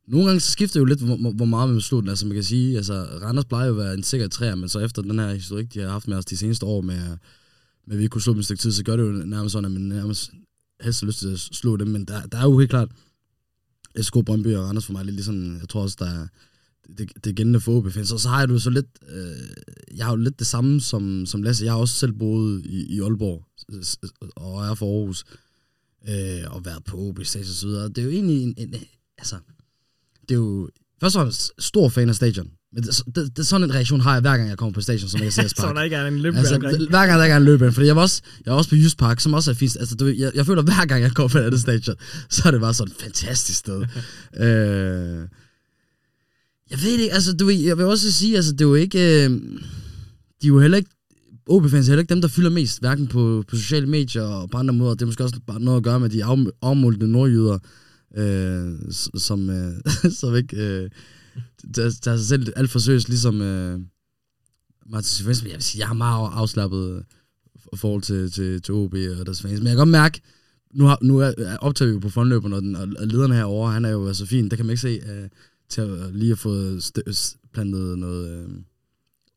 nogle 0.09 0.27
gange 0.27 0.41
så 0.41 0.51
skifter 0.51 0.81
jo 0.81 0.85
lidt, 0.85 1.01
hvor, 1.01 1.33
hvor 1.33 1.45
meget 1.45 1.69
man 1.69 1.75
vil 1.75 1.83
slå 1.83 2.01
den. 2.01 2.09
Altså 2.09 2.27
man 2.27 2.35
kan 2.35 2.45
sige, 2.45 2.77
altså 2.77 2.95
Randers 3.23 3.45
plejer 3.45 3.67
jo 3.67 3.73
at 3.73 3.79
være 3.85 3.95
en 3.95 4.03
sikker 4.03 4.29
træer, 4.29 4.55
men 4.55 4.69
så 4.69 4.79
efter 4.79 5.03
den 5.03 5.19
her 5.19 5.35
historik, 5.35 5.75
de 5.75 5.81
har 5.81 5.89
haft 5.89 6.09
med 6.09 6.17
os 6.17 6.25
de 6.25 6.37
seneste 6.37 6.67
år 6.67 6.81
med, 6.81 7.17
med 7.87 7.97
at 7.97 7.99
vi 7.99 8.09
kunne 8.09 8.23
slå 8.23 8.33
dem 8.33 8.39
et 8.39 8.45
stykke 8.45 8.61
tid, 8.61 8.73
så 8.73 8.85
gør 8.85 8.97
det 8.97 9.05
jo 9.05 9.13
nærmest 9.13 9.53
sådan, 9.53 9.65
at 9.65 9.73
man 9.73 9.83
nærmest 9.83 10.31
helst 10.81 11.01
har 11.01 11.07
lyst 11.07 11.19
til 11.19 11.33
at 11.33 11.39
slå 11.39 11.77
dem, 11.77 11.89
men 11.89 12.05
der, 12.05 12.23
der 12.27 12.39
er 12.39 12.43
jo 12.43 12.59
helt 12.59 12.71
klart 12.71 12.89
SK 14.01 14.13
Brøndby 14.27 14.55
og 14.55 14.65
Randers 14.65 14.87
for 14.87 14.93
mig 14.93 15.05
lidt 15.05 15.17
ligesom, 15.17 15.57
jeg 15.61 15.69
tror 15.69 15.83
også, 15.83 15.97
der 15.99 16.07
er 16.07 16.27
det, 16.99 17.25
det 17.25 17.37
gældende 17.37 17.61
for 17.61 17.77
OB 17.77 17.87
Og 17.87 18.21
så 18.21 18.29
har 18.29 18.41
jeg 18.41 18.51
jo 18.51 18.59
så 18.59 18.71
lidt, 18.71 18.87
øh, 19.09 19.97
jeg 19.97 20.07
har 20.07 20.13
jo 20.13 20.17
lidt 20.17 20.39
det 20.39 20.47
samme 20.47 20.81
som, 20.81 21.27
som 21.27 21.43
Lasse. 21.43 21.65
Jeg 21.65 21.73
har 21.73 21.81
også 21.81 21.95
selv 21.95 22.13
boet 22.13 22.67
i, 22.67 22.97
i 22.97 23.01
Aalborg, 23.01 23.45
og 24.37 24.65
er 24.65 24.75
fra 24.75 24.87
Aarhus, 24.87 25.25
øh, 26.09 26.55
og 26.55 26.65
været 26.65 26.85
på 26.85 26.97
OB 26.97 27.25
Stadion 27.25 27.49
og 27.49 27.55
så 27.55 27.67
videre. 27.67 27.89
Det 27.89 27.99
er 27.99 28.03
jo 28.03 28.11
egentlig 28.11 28.43
en, 28.43 28.55
en 28.57 28.75
altså, 29.19 29.37
det 30.29 30.31
er 30.31 30.39
jo, 30.39 30.69
først 31.01 31.17
og 31.17 31.21
fremmest 31.21 31.53
stor 31.59 31.89
fan 31.89 32.09
af 32.09 32.15
stadion. 32.15 32.49
Men 32.75 32.83
det, 32.83 33.03
det, 33.15 33.37
det, 33.37 33.47
sådan 33.47 33.69
en 33.69 33.75
reaktion 33.75 34.01
har 34.01 34.13
jeg 34.13 34.21
hver 34.21 34.37
gang 34.37 34.49
jeg 34.49 34.59
kommer 34.59 34.73
på 34.73 34.81
station, 34.81 35.09
som 35.09 35.23
jeg 35.23 35.33
ser 35.33 35.49
Så 35.57 35.73
der 35.75 35.83
ikke 35.83 35.97
er 35.97 36.07
en 36.07 36.19
løb 36.19 36.35
altså, 36.35 36.59
hver 36.91 37.07
gang 37.07 37.19
der 37.19 37.25
ikke 37.25 37.33
er 37.33 37.37
en 37.37 37.45
løb 37.45 37.61
fordi 37.73 37.87
jeg 37.87 37.97
var 37.97 38.03
også, 38.03 38.23
jeg 38.47 38.53
var 38.53 38.59
også 38.59 38.71
på 38.71 38.77
Jysk 38.77 38.99
Park, 38.99 39.21
som 39.21 39.35
også 39.35 39.51
er 39.51 39.55
fint. 39.55 39.77
Altså, 39.81 39.95
du, 39.95 40.07
jeg, 40.07 40.33
jeg 40.35 40.47
føler, 40.47 40.63
hver 40.63 40.87
gang 40.87 41.03
jeg 41.03 41.13
kommer 41.13 41.29
på 41.29 41.39
et 41.39 41.43
andet 41.43 41.61
stadion, 41.61 41.97
så 42.31 42.43
er 42.47 42.51
det 42.51 42.61
bare 42.61 42.75
sådan 42.75 42.93
et 42.93 43.03
fantastisk 43.03 43.59
sted. 43.59 43.81
øh, 44.45 45.29
jeg 46.71 46.83
ved 46.83 46.91
ikke, 46.91 47.13
altså, 47.13 47.33
du, 47.33 47.49
jeg 47.49 47.79
vil 47.79 47.87
også 47.87 48.13
sige, 48.13 48.37
altså, 48.37 48.53
det 48.53 48.61
er 48.61 48.65
jo 48.65 48.75
ikke, 48.75 49.25
øh, 49.25 49.31
de 50.43 50.47
er 50.47 50.49
jo 50.49 50.61
heller 50.61 50.79
ikke, 50.79 50.91
OB-fans 51.49 51.89
er 51.89 51.93
heller 51.93 52.03
ikke 52.03 52.15
dem, 52.15 52.21
der 52.21 52.29
fylder 52.29 52.51
mest, 52.51 52.81
hverken 52.81 53.07
på, 53.07 53.45
på 53.49 53.57
sociale 53.57 53.87
medier 53.87 54.23
og 54.23 54.51
på 54.51 54.59
andre 54.59 54.75
måder. 54.75 54.95
Det 54.95 55.03
er 55.03 55.07
måske 55.07 55.25
også 55.25 55.41
bare 55.47 55.61
noget 55.61 55.77
at 55.77 55.85
gøre 55.85 56.01
med 56.01 56.09
de 56.09 56.25
af, 56.25 56.37
afmålte 56.63 57.07
nordjyder, 57.07 57.59
øh, 58.17 58.93
som, 59.17 59.51
øh, 59.51 59.73
som 60.21 60.37
ikke 60.37 60.57
øh, 60.57 60.91
tager, 61.75 61.91
tager 62.03 62.17
sig 62.17 62.27
selv 62.27 62.53
alt 62.57 62.71
for 62.71 62.79
seriøst, 62.79 63.09
ligesom 63.09 63.41
øh, 63.41 63.81
Martin 64.87 65.09
Sifens. 65.09 65.43
Jeg 65.45 65.53
vil 65.53 65.63
sige, 65.63 65.81
jeg 65.81 65.89
har 65.89 65.95
meget 65.95 66.31
afslappet 66.33 66.97
øh, 66.97 67.03
forhold 67.77 68.03
til, 68.03 68.33
til, 68.33 68.63
til 68.63 68.75
OB 68.75 68.95
og 68.95 69.27
deres 69.27 69.43
fans. 69.43 69.61
Men 69.61 69.67
jeg 69.67 69.73
kan 69.73 69.77
godt 69.77 69.89
mærke, 69.89 70.21
nu, 70.75 70.85
har, 70.85 70.99
nu 71.03 71.19
er, 71.19 71.57
optager 71.61 71.89
vi 71.89 71.95
jo 71.95 72.01
på 72.01 72.09
fondløberne, 72.09 72.57
og, 72.57 72.63
den, 72.63 72.77
og 72.77 73.07
lederen 73.07 73.33
herovre, 73.33 73.73
han 73.73 73.85
er 73.85 73.91
jo 73.91 74.15
så 74.15 74.27
fin, 74.27 74.49
det 74.49 74.59
kan 74.59 74.67
man 74.67 74.73
ikke 74.73 74.81
se, 74.81 75.01
øh, 75.09 75.29
til 75.69 75.81
at 75.81 76.15
lige 76.15 76.33
at 76.33 76.39
få 76.39 76.79
plantet 77.53 77.99
noget... 77.99 78.31
Øh, 78.31 78.49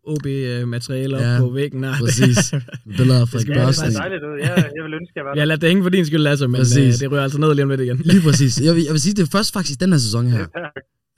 OB-materiale 0.07 1.15
op 1.17 1.21
ja, 1.21 1.39
på 1.39 1.49
væggen. 1.49 1.81
Nej, 1.81 1.99
præcis. 1.99 2.53
Billeder 2.97 3.21
af 3.21 3.29
Frederik 3.29 3.47
Børsning. 3.47 3.91
Det 3.91 3.99
dejligt 3.99 4.23
ud. 4.23 4.39
Jeg, 4.39 4.71
jeg 4.75 4.83
vil 4.83 4.93
ønske, 4.93 5.13
jeg 5.15 5.25
var 5.25 5.33
Jeg 5.35 5.47
lader 5.47 5.59
det 5.59 5.69
hænge 5.69 5.83
for 5.83 5.89
din 5.89 6.05
skyld, 6.05 6.19
Lasse, 6.19 6.47
men 6.47 6.59
præcis. 6.59 6.95
øh, 6.95 6.99
det 6.99 7.11
rører 7.11 7.23
altså 7.23 7.39
ned 7.39 7.53
lige 7.53 7.63
om 7.63 7.69
lidt 7.69 7.81
igen. 7.81 7.97
Lige 7.97 8.21
præcis. 8.21 8.61
Jeg 8.61 8.75
vil, 8.75 8.83
jeg 8.83 8.91
vil 8.91 9.01
sige, 9.01 9.13
det 9.13 9.23
er 9.23 9.31
først 9.31 9.53
faktisk 9.53 9.79
den 9.79 9.91
her 9.91 9.99
sæson 9.99 10.27
her, 10.27 10.45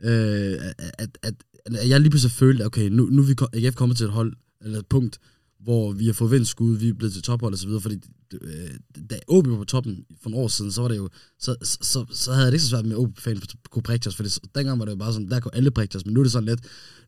øh, 0.03 0.53
at, 0.77 1.09
at, 1.23 1.33
at, 1.75 1.89
jeg 1.89 1.99
lige 1.99 2.09
pludselig 2.09 2.31
følte, 2.31 2.65
okay, 2.65 2.89
nu, 2.89 3.03
nu 3.05 3.21
er 3.21 3.25
vi 3.25 3.65
AGF 3.65 3.75
kommet 3.75 3.97
til 3.97 4.05
et 4.05 4.11
hold, 4.11 4.33
eller 4.65 4.79
et 4.79 4.85
punkt, 4.89 5.19
hvor 5.59 5.91
vi 5.91 6.05
har 6.05 6.13
fået 6.13 6.31
vendt 6.31 6.47
skud, 6.47 6.77
vi 6.77 6.89
er 6.89 6.93
blevet 6.93 7.13
til 7.13 7.23
tophold 7.23 7.53
og 7.53 7.59
så 7.59 7.67
videre, 7.67 7.81
fordi 7.81 7.95
øh, 8.41 8.69
da 9.09 9.19
OB 9.27 9.47
var 9.47 9.57
på 9.57 9.63
toppen 9.63 10.05
for 10.21 10.29
nogle 10.29 10.43
år 10.43 10.47
siden, 10.47 10.71
så 10.71 10.81
var 10.81 10.87
det 10.87 10.97
jo, 10.97 11.09
så, 11.39 11.55
så, 11.61 11.77
så, 11.81 12.05
så 12.11 12.31
havde 12.31 12.43
jeg 12.43 12.51
det 12.51 12.55
ikke 12.55 12.63
så 12.63 12.69
svært 12.69 12.85
med 12.85 12.95
OB-fan 12.95 13.41
kunne 13.69 13.83
prægte 13.83 14.07
os, 14.07 14.15
fordi 14.15 14.29
dengang 14.55 14.79
var 14.79 14.85
det 14.85 14.91
jo 14.91 14.97
bare 14.97 15.13
sådan, 15.13 15.29
der 15.29 15.39
kunne 15.39 15.55
alle 15.55 15.71
prægte 15.71 15.95
os, 15.95 16.05
men 16.05 16.13
nu 16.13 16.19
er 16.19 16.23
det 16.23 16.31
sådan 16.31 16.49
lidt, 16.49 16.59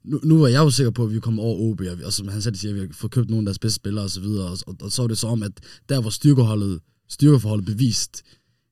nu, 0.03 0.19
nu 0.23 0.39
var 0.39 0.47
jeg 0.47 0.59
jo 0.59 0.69
sikker 0.69 0.91
på, 0.91 1.03
at 1.03 1.13
vi 1.13 1.19
kommer 1.19 1.43
over 1.43 1.71
OB, 1.71 1.81
og, 1.81 1.99
vi, 1.99 2.03
og 2.03 2.13
som 2.13 2.27
han 2.27 2.41
selv 2.41 2.55
siger, 2.55 2.71
at 2.71 2.75
vi 2.75 2.79
har 2.79 2.87
fået 2.93 3.11
købt 3.11 3.29
nogle 3.29 3.41
af 3.41 3.45
deres 3.45 3.59
bedste 3.59 3.75
spillere 3.75 4.03
og 4.03 4.09
så 4.09 4.21
videre, 4.21 4.47
og, 4.47 4.57
og, 4.67 4.75
og 4.81 4.91
så 4.91 5.01
var 5.01 5.07
det 5.07 5.17
så 5.17 5.27
om, 5.27 5.43
at 5.43 5.51
der 5.89 6.01
var 6.01 6.09
styrkeholdet, 6.09 6.79
styrkeforholdet 7.09 7.65
bevist, 7.65 8.23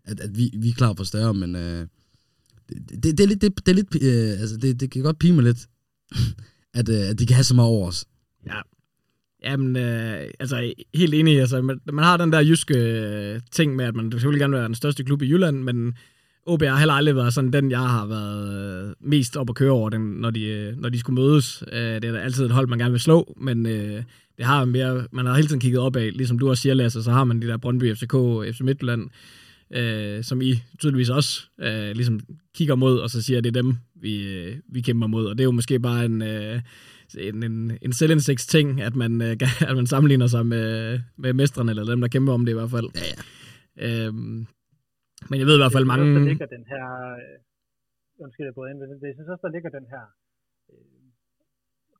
at, 0.05 0.19
at 0.19 0.37
vi, 0.37 0.51
vi 0.57 0.69
er 0.69 0.73
klar 0.73 0.93
for 0.97 1.03
større, 1.03 1.33
men 1.33 1.55
øh, 1.55 1.87
det, 2.69 3.03
det, 3.03 3.17
det, 3.17 3.19
er 3.19 3.27
lidt, 3.27 3.41
det, 3.41 3.65
det 3.65 3.71
er 3.71 3.75
lidt, 3.75 4.03
øh, 4.03 4.41
altså 4.41 4.57
det, 4.57 4.79
det 4.79 4.91
kan 4.91 5.01
godt 5.01 5.19
pige 5.19 5.33
mig 5.33 5.43
lidt, 5.43 5.67
at, 6.79 6.89
øh, 6.89 7.09
at 7.09 7.19
de 7.19 7.25
kan 7.25 7.35
have 7.35 7.43
så 7.43 7.55
meget 7.55 7.69
over 7.69 7.87
os. 7.87 8.05
Ja, 8.45 8.61
Jamen, 9.47 9.75
øh, 9.75 10.19
altså 10.39 10.73
helt 10.95 11.13
enig. 11.13 11.39
Altså, 11.39 11.62
man, 11.62 11.79
man 11.93 12.03
har 12.03 12.17
den 12.17 12.31
der 12.31 12.39
jyske 12.39 12.77
øh, 12.77 13.39
ting 13.51 13.75
med, 13.75 13.86
at 13.86 13.95
man 13.95 14.12
selvfølgelig 14.12 14.39
gerne 14.39 14.51
vil 14.51 14.60
være 14.60 14.67
den 14.67 14.75
største 14.75 15.03
klub 15.03 15.21
i 15.21 15.29
Jylland, 15.29 15.63
men 15.63 15.93
OB 16.45 16.63
har 16.63 16.77
heller 16.77 16.93
aldrig 16.93 17.15
været 17.15 17.33
sådan 17.33 17.53
den, 17.53 17.71
jeg 17.71 17.79
har 17.79 18.05
været 18.05 18.88
øh, 18.88 18.93
mest 18.99 19.38
op 19.38 19.49
at 19.49 19.55
køre 19.55 19.71
over, 19.71 19.89
den, 19.89 20.01
når, 20.01 20.29
de, 20.29 20.45
øh, 20.45 20.77
når 20.77 20.89
de 20.89 20.99
skulle 20.99 21.21
mødes. 21.21 21.63
Øh, 21.71 21.79
det 21.79 22.05
er 22.05 22.12
da 22.12 22.17
altid 22.17 22.45
et 22.45 22.51
hold, 22.51 22.67
man 22.67 22.79
gerne 22.79 22.91
vil 22.91 22.99
slå, 22.99 23.38
men 23.41 23.65
øh, 23.65 24.03
det 24.38 24.45
har 24.45 24.65
mere, 24.65 25.07
man 25.12 25.25
har 25.25 25.36
hele 25.36 25.47
tiden 25.47 25.62
kigget 25.62 25.81
opad. 25.81 26.12
Ligesom 26.12 26.39
du 26.39 26.49
også 26.49 26.62
siger, 26.62 26.73
Lasse, 26.73 27.03
så 27.03 27.12
har 27.12 27.23
man 27.23 27.41
de 27.41 27.47
der 27.47 27.57
Brøndby, 27.57 27.95
FCK, 27.95 28.15
FC 28.55 28.62
Midtjylland, 28.62 29.10
øh, 29.73 30.23
som 30.23 30.41
I 30.41 30.62
tydeligvis 30.79 31.10
også 31.10 31.43
øh, 31.62 31.91
ligesom 31.91 32.19
kigger 32.55 32.75
mod, 32.75 32.99
og 32.99 33.10
så 33.10 33.21
siger, 33.21 33.38
at 33.38 33.43
det 33.43 33.57
er 33.57 33.62
dem, 33.62 33.77
vi, 34.01 34.27
øh, 34.27 34.55
vi 34.69 34.81
kæmper 34.81 35.07
mod. 35.07 35.25
Og 35.25 35.38
det 35.38 35.39
er 35.43 35.45
jo 35.45 35.51
måske 35.51 35.79
bare 35.79 36.05
en, 36.05 36.21
øh, 36.21 36.60
en, 37.15 37.43
en, 37.43 37.78
en 37.82 37.93
selvindsigt 37.93 38.43
ting, 38.56 38.82
at 38.82 38.96
man, 38.96 39.22
øh, 39.22 39.36
at 39.70 39.76
man 39.80 39.88
sammenligner 39.88 40.28
sig 40.28 40.46
med, 40.46 41.00
med 41.17 41.34
mestrene, 41.34 41.72
eller 41.72 41.86
dem, 41.86 42.02
der 42.02 42.08
kæmper 42.08 42.34
om 42.34 42.46
det 42.46 42.52
i 42.52 42.60
hvert 42.60 42.74
fald. 42.76 42.89
Ja, 42.96 43.06
ja. 43.12 43.17
Øhm, 43.86 44.39
men 45.30 45.38
jeg 45.39 45.48
ved 45.48 45.56
i 45.58 45.62
hvert 45.63 45.76
fald 45.78 45.91
mange... 45.91 46.06
Jeg 46.06 46.13
synes 46.13 46.13
også, 46.13 46.26
der 46.28 46.34
ligger 46.36 46.48
den 46.58 46.65
her... 46.74 46.86
Øh, 47.22 47.38
undskyld, 48.24 48.46
jeg 48.48 48.70
ind, 48.72 48.80
men 48.82 48.89
jeg 49.10 49.15
synes 49.17 49.34
også, 49.34 49.46
der 49.48 49.56
ligger 49.56 49.72
den 49.78 49.88
her 49.93 50.04
øh, 50.72 51.06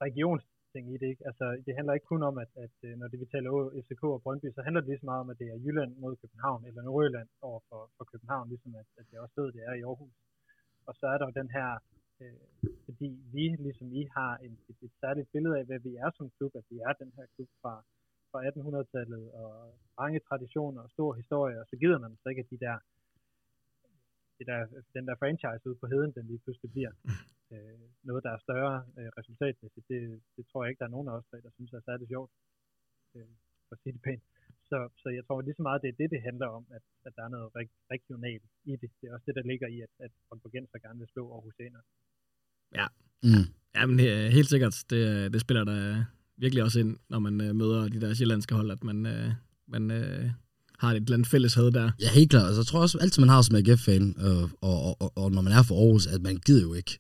regionsting 0.06 0.86
i 0.94 0.98
det. 1.02 1.08
Ikke? 1.14 1.24
Altså, 1.30 1.46
det 1.66 1.74
handler 1.78 1.94
ikke 1.94 2.12
kun 2.14 2.24
om, 2.30 2.36
at, 2.44 2.52
at 2.66 2.76
øh, 2.88 2.94
når 3.00 3.08
det 3.12 3.20
vi 3.22 3.28
taler 3.34 3.50
FCK 3.86 4.04
og 4.04 4.22
Brøndby, 4.24 4.48
så 4.54 4.62
handler 4.66 4.82
det 4.82 4.90
lige 4.90 5.02
så 5.04 5.10
meget 5.12 5.24
om, 5.24 5.30
at 5.34 5.40
det 5.42 5.48
er 5.50 5.64
Jylland 5.66 5.92
mod 6.04 6.14
København, 6.22 6.62
eller 6.68 6.82
Nordjylland 6.82 7.30
over 7.48 7.60
for, 7.70 7.82
for 7.98 8.06
København, 8.12 8.50
ligesom 8.54 8.72
at, 8.82 8.88
at 9.00 9.06
det 9.10 9.18
også 9.24 9.36
ved, 9.40 9.48
det 9.56 9.64
er 9.70 9.74
i 9.78 9.86
Aarhus. 9.90 10.16
Og 10.88 10.94
så 11.00 11.06
er 11.14 11.18
der 11.18 11.26
jo 11.30 11.40
den 11.42 11.50
her, 11.58 11.70
øh, 12.22 12.40
fordi 12.86 13.10
vi, 13.36 13.46
ligesom 13.66 13.88
I, 14.00 14.02
har 14.18 14.34
en, 14.46 14.54
et, 14.70 14.78
et 14.88 14.94
særligt 15.02 15.32
billede 15.34 15.58
af, 15.60 15.66
hvad 15.66 15.80
vi 15.80 15.96
er 15.96 16.10
som 16.18 16.30
klub, 16.38 16.52
at 16.56 16.66
vi 16.70 16.78
er 16.88 16.94
den 16.94 17.12
her 17.18 17.26
klub 17.36 17.50
fra, 17.62 17.74
fra 18.32 18.40
1800-tallet, 18.50 19.32
og 19.42 19.52
mange 20.02 20.20
traditioner 20.20 20.82
og 20.82 20.90
stor 20.90 21.14
historie, 21.22 21.60
og 21.62 21.66
så 21.70 21.76
gider 21.82 22.00
man 22.00 22.18
så 22.22 22.30
ikke, 22.30 22.44
at 22.46 22.52
de 22.54 22.60
der 22.66 22.78
det 24.38 24.46
der, 24.52 24.60
den 24.96 25.08
der 25.08 25.16
franchise 25.22 25.68
ude 25.70 25.80
på 25.82 25.88
heden, 25.94 26.12
den 26.18 26.26
lige 26.28 26.44
pludselig 26.44 26.72
bliver 26.72 26.94
øh, 27.54 27.86
noget, 28.10 28.24
der 28.26 28.32
er 28.34 28.46
større 28.48 28.76
øh, 29.00 29.10
resultatmæssigt. 29.20 29.88
Det, 29.92 30.02
det 30.36 30.44
tror 30.48 30.64
jeg 30.64 30.70
ikke, 30.70 30.80
der 30.80 30.90
er 30.90 30.96
nogen 30.96 31.10
af 31.10 31.16
os, 31.18 31.26
der 31.46 31.52
synes 31.58 31.74
er 31.74 31.88
særlig 31.90 32.08
sjovt, 32.08 32.32
øh, 33.16 33.34
for 33.68 33.74
at 33.76 33.82
sige 33.82 33.94
det 33.94 34.02
pænt. 34.08 34.24
Så, 34.70 34.78
så 35.02 35.08
jeg 35.18 35.24
tror 35.26 35.42
lige 35.42 35.60
så 35.60 35.66
meget, 35.68 35.82
det 35.84 35.90
er 35.90 36.00
det, 36.02 36.10
det 36.16 36.22
handler 36.30 36.48
om, 36.58 36.64
at, 36.78 36.86
at 37.08 37.14
der 37.16 37.24
er 37.24 37.32
noget 37.36 37.50
reg- 37.58 37.80
regionalt 37.94 38.44
i 38.72 38.74
det. 38.82 38.90
Det 39.00 39.06
er 39.08 39.14
også 39.14 39.28
det, 39.30 39.36
der 39.40 39.50
ligger 39.52 39.68
i, 39.76 39.78
at, 39.88 39.94
at 40.06 40.12
Aalborgenser 40.32 40.80
gerne 40.86 41.00
vil 41.00 41.14
slå 41.14 41.24
Aarhusianer. 41.34 41.82
Ja, 42.76 42.86
Mm. 43.24 43.46
ja 43.76 43.86
men 43.86 44.00
he- 44.00 44.30
helt 44.32 44.50
sikkert. 44.50 44.84
Det, 44.90 45.34
det 45.34 45.42
spiller 45.42 45.64
der 45.64 46.04
virkelig 46.38 46.64
også 46.64 46.80
ind, 46.80 46.96
når 47.10 47.20
man 47.20 47.42
øh, 47.42 47.56
møder 47.56 47.88
de 47.88 48.02
der 48.02 48.14
sjællandske 48.14 48.56
hold, 48.56 48.72
at 48.72 48.84
man, 48.84 49.06
øh, 49.06 49.32
man 49.68 49.92
øh, 49.92 50.30
har 50.80 50.92
et 50.92 50.96
eller 50.96 51.14
andet 51.14 51.28
fælles 51.28 51.54
had 51.54 51.72
der. 51.72 51.92
Ja, 52.02 52.10
helt 52.10 52.30
klart. 52.30 52.46
Altså, 52.46 52.60
jeg 52.62 52.66
tror 52.66 52.80
også 52.82 52.98
altid, 52.98 53.22
man 53.22 53.30
har 53.30 53.42
som 53.42 53.56
AGF-fan, 53.56 54.16
øh, 54.20 54.44
og, 54.44 54.50
og, 54.62 55.02
og, 55.02 55.18
og 55.18 55.32
når 55.32 55.42
man 55.42 55.54
er 55.54 55.64
for 55.64 55.76
Aarhus, 55.84 56.08
at 56.08 56.22
man 56.22 56.38
gider 56.46 56.62
jo 56.62 56.74
ikke, 56.74 57.00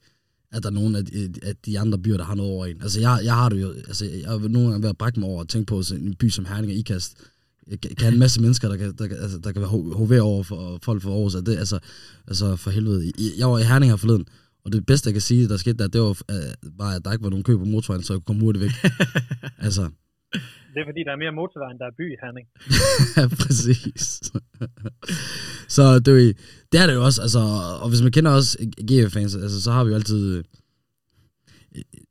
at 0.51 0.63
der 0.63 0.69
er 0.69 0.73
nogen 0.73 0.95
af 0.95 1.06
de, 1.06 1.34
af 1.43 1.56
de 1.56 1.80
andre 1.80 1.99
byer, 1.99 2.17
der 2.17 2.23
har 2.23 2.36
noget 2.36 2.51
over 2.51 2.65
en. 2.65 2.82
Altså, 2.82 2.99
jeg, 2.99 3.19
jeg 3.23 3.34
har 3.34 3.49
det 3.49 3.62
jo, 3.62 3.71
altså, 3.71 4.06
jeg 4.06 4.30
har 4.30 4.38
nogle 4.38 4.69
gange 4.69 4.84
været 4.84 4.93
at 4.93 4.97
brække 4.97 5.19
mig 5.19 5.30
over 5.30 5.39
og 5.39 5.47
tænke 5.49 5.65
på 5.69 5.84
sådan 5.84 6.03
en 6.08 6.15
by 6.15 6.30
som 6.30 6.45
Herning 6.45 6.71
og 6.71 6.77
Ikast, 6.77 7.17
kan 7.82 7.91
have 7.99 8.13
en 8.13 8.19
masse 8.19 8.41
mennesker, 8.41 8.67
der 8.69 8.77
kan, 8.77 8.93
der, 8.97 9.03
altså, 9.21 9.38
der 9.39 9.51
kan 9.51 9.62
være 9.62 9.69
hoved 9.69 10.19
over 10.19 10.43
for 10.43 10.80
folk 10.84 11.01
for 11.01 11.13
Aarhus. 11.13 11.34
Det, 11.34 11.58
altså, 11.58 11.80
altså 12.27 12.56
for 12.56 12.71
helvede. 12.71 13.12
Jeg 13.38 13.47
var 13.49 13.60
i 13.60 13.63
Herning 13.63 13.91
her 13.91 13.97
forleden, 13.97 14.25
og 14.67 14.73
det 14.73 14.86
bedste, 14.86 15.08
jeg 15.08 15.13
kan 15.13 15.21
sige, 15.21 15.49
der 15.49 15.58
skete 15.58 15.77
der, 15.77 15.88
det 15.88 16.01
var 16.01 16.10
øh, 16.32 16.53
bare, 16.80 16.95
at 16.95 17.06
der 17.06 17.12
ikke 17.12 17.23
var 17.23 17.30
nogen 17.30 17.43
kø 17.43 17.58
på 17.58 17.65
motorvejen, 17.65 18.03
så 18.03 18.13
jeg 18.13 18.17
kunne 18.19 18.25
komme 18.25 18.41
hurtigt 18.43 18.63
væk. 18.63 18.71
altså, 19.67 19.82
Det 20.73 20.80
er 20.82 20.88
fordi, 20.89 21.01
der 21.08 21.12
er 21.12 21.21
mere 21.23 21.32
motorvej, 21.41 21.71
end 21.71 21.80
der 21.80 21.86
er 21.86 21.95
by 21.99 22.06
i 22.13 22.17
Herning. 22.23 22.47
ja, 23.17 23.27
præcis. 23.43 24.03
så 25.75 25.99
det, 25.99 26.08
er 26.08 26.12
jo- 26.25 26.34
det 26.71 26.80
er 26.82 26.88
det 26.88 26.93
jo 26.93 27.03
også, 27.06 27.21
altså, 27.21 27.39
og 27.82 27.89
hvis 27.89 28.01
man 28.01 28.12
kender 28.12 28.32
også 28.32 28.58
GF-fans, 28.91 29.36
altså, 29.36 29.62
så 29.62 29.71
har 29.71 29.84
vi 29.84 29.89
jo 29.89 29.95
altid 29.95 30.36
øh, 30.38 30.43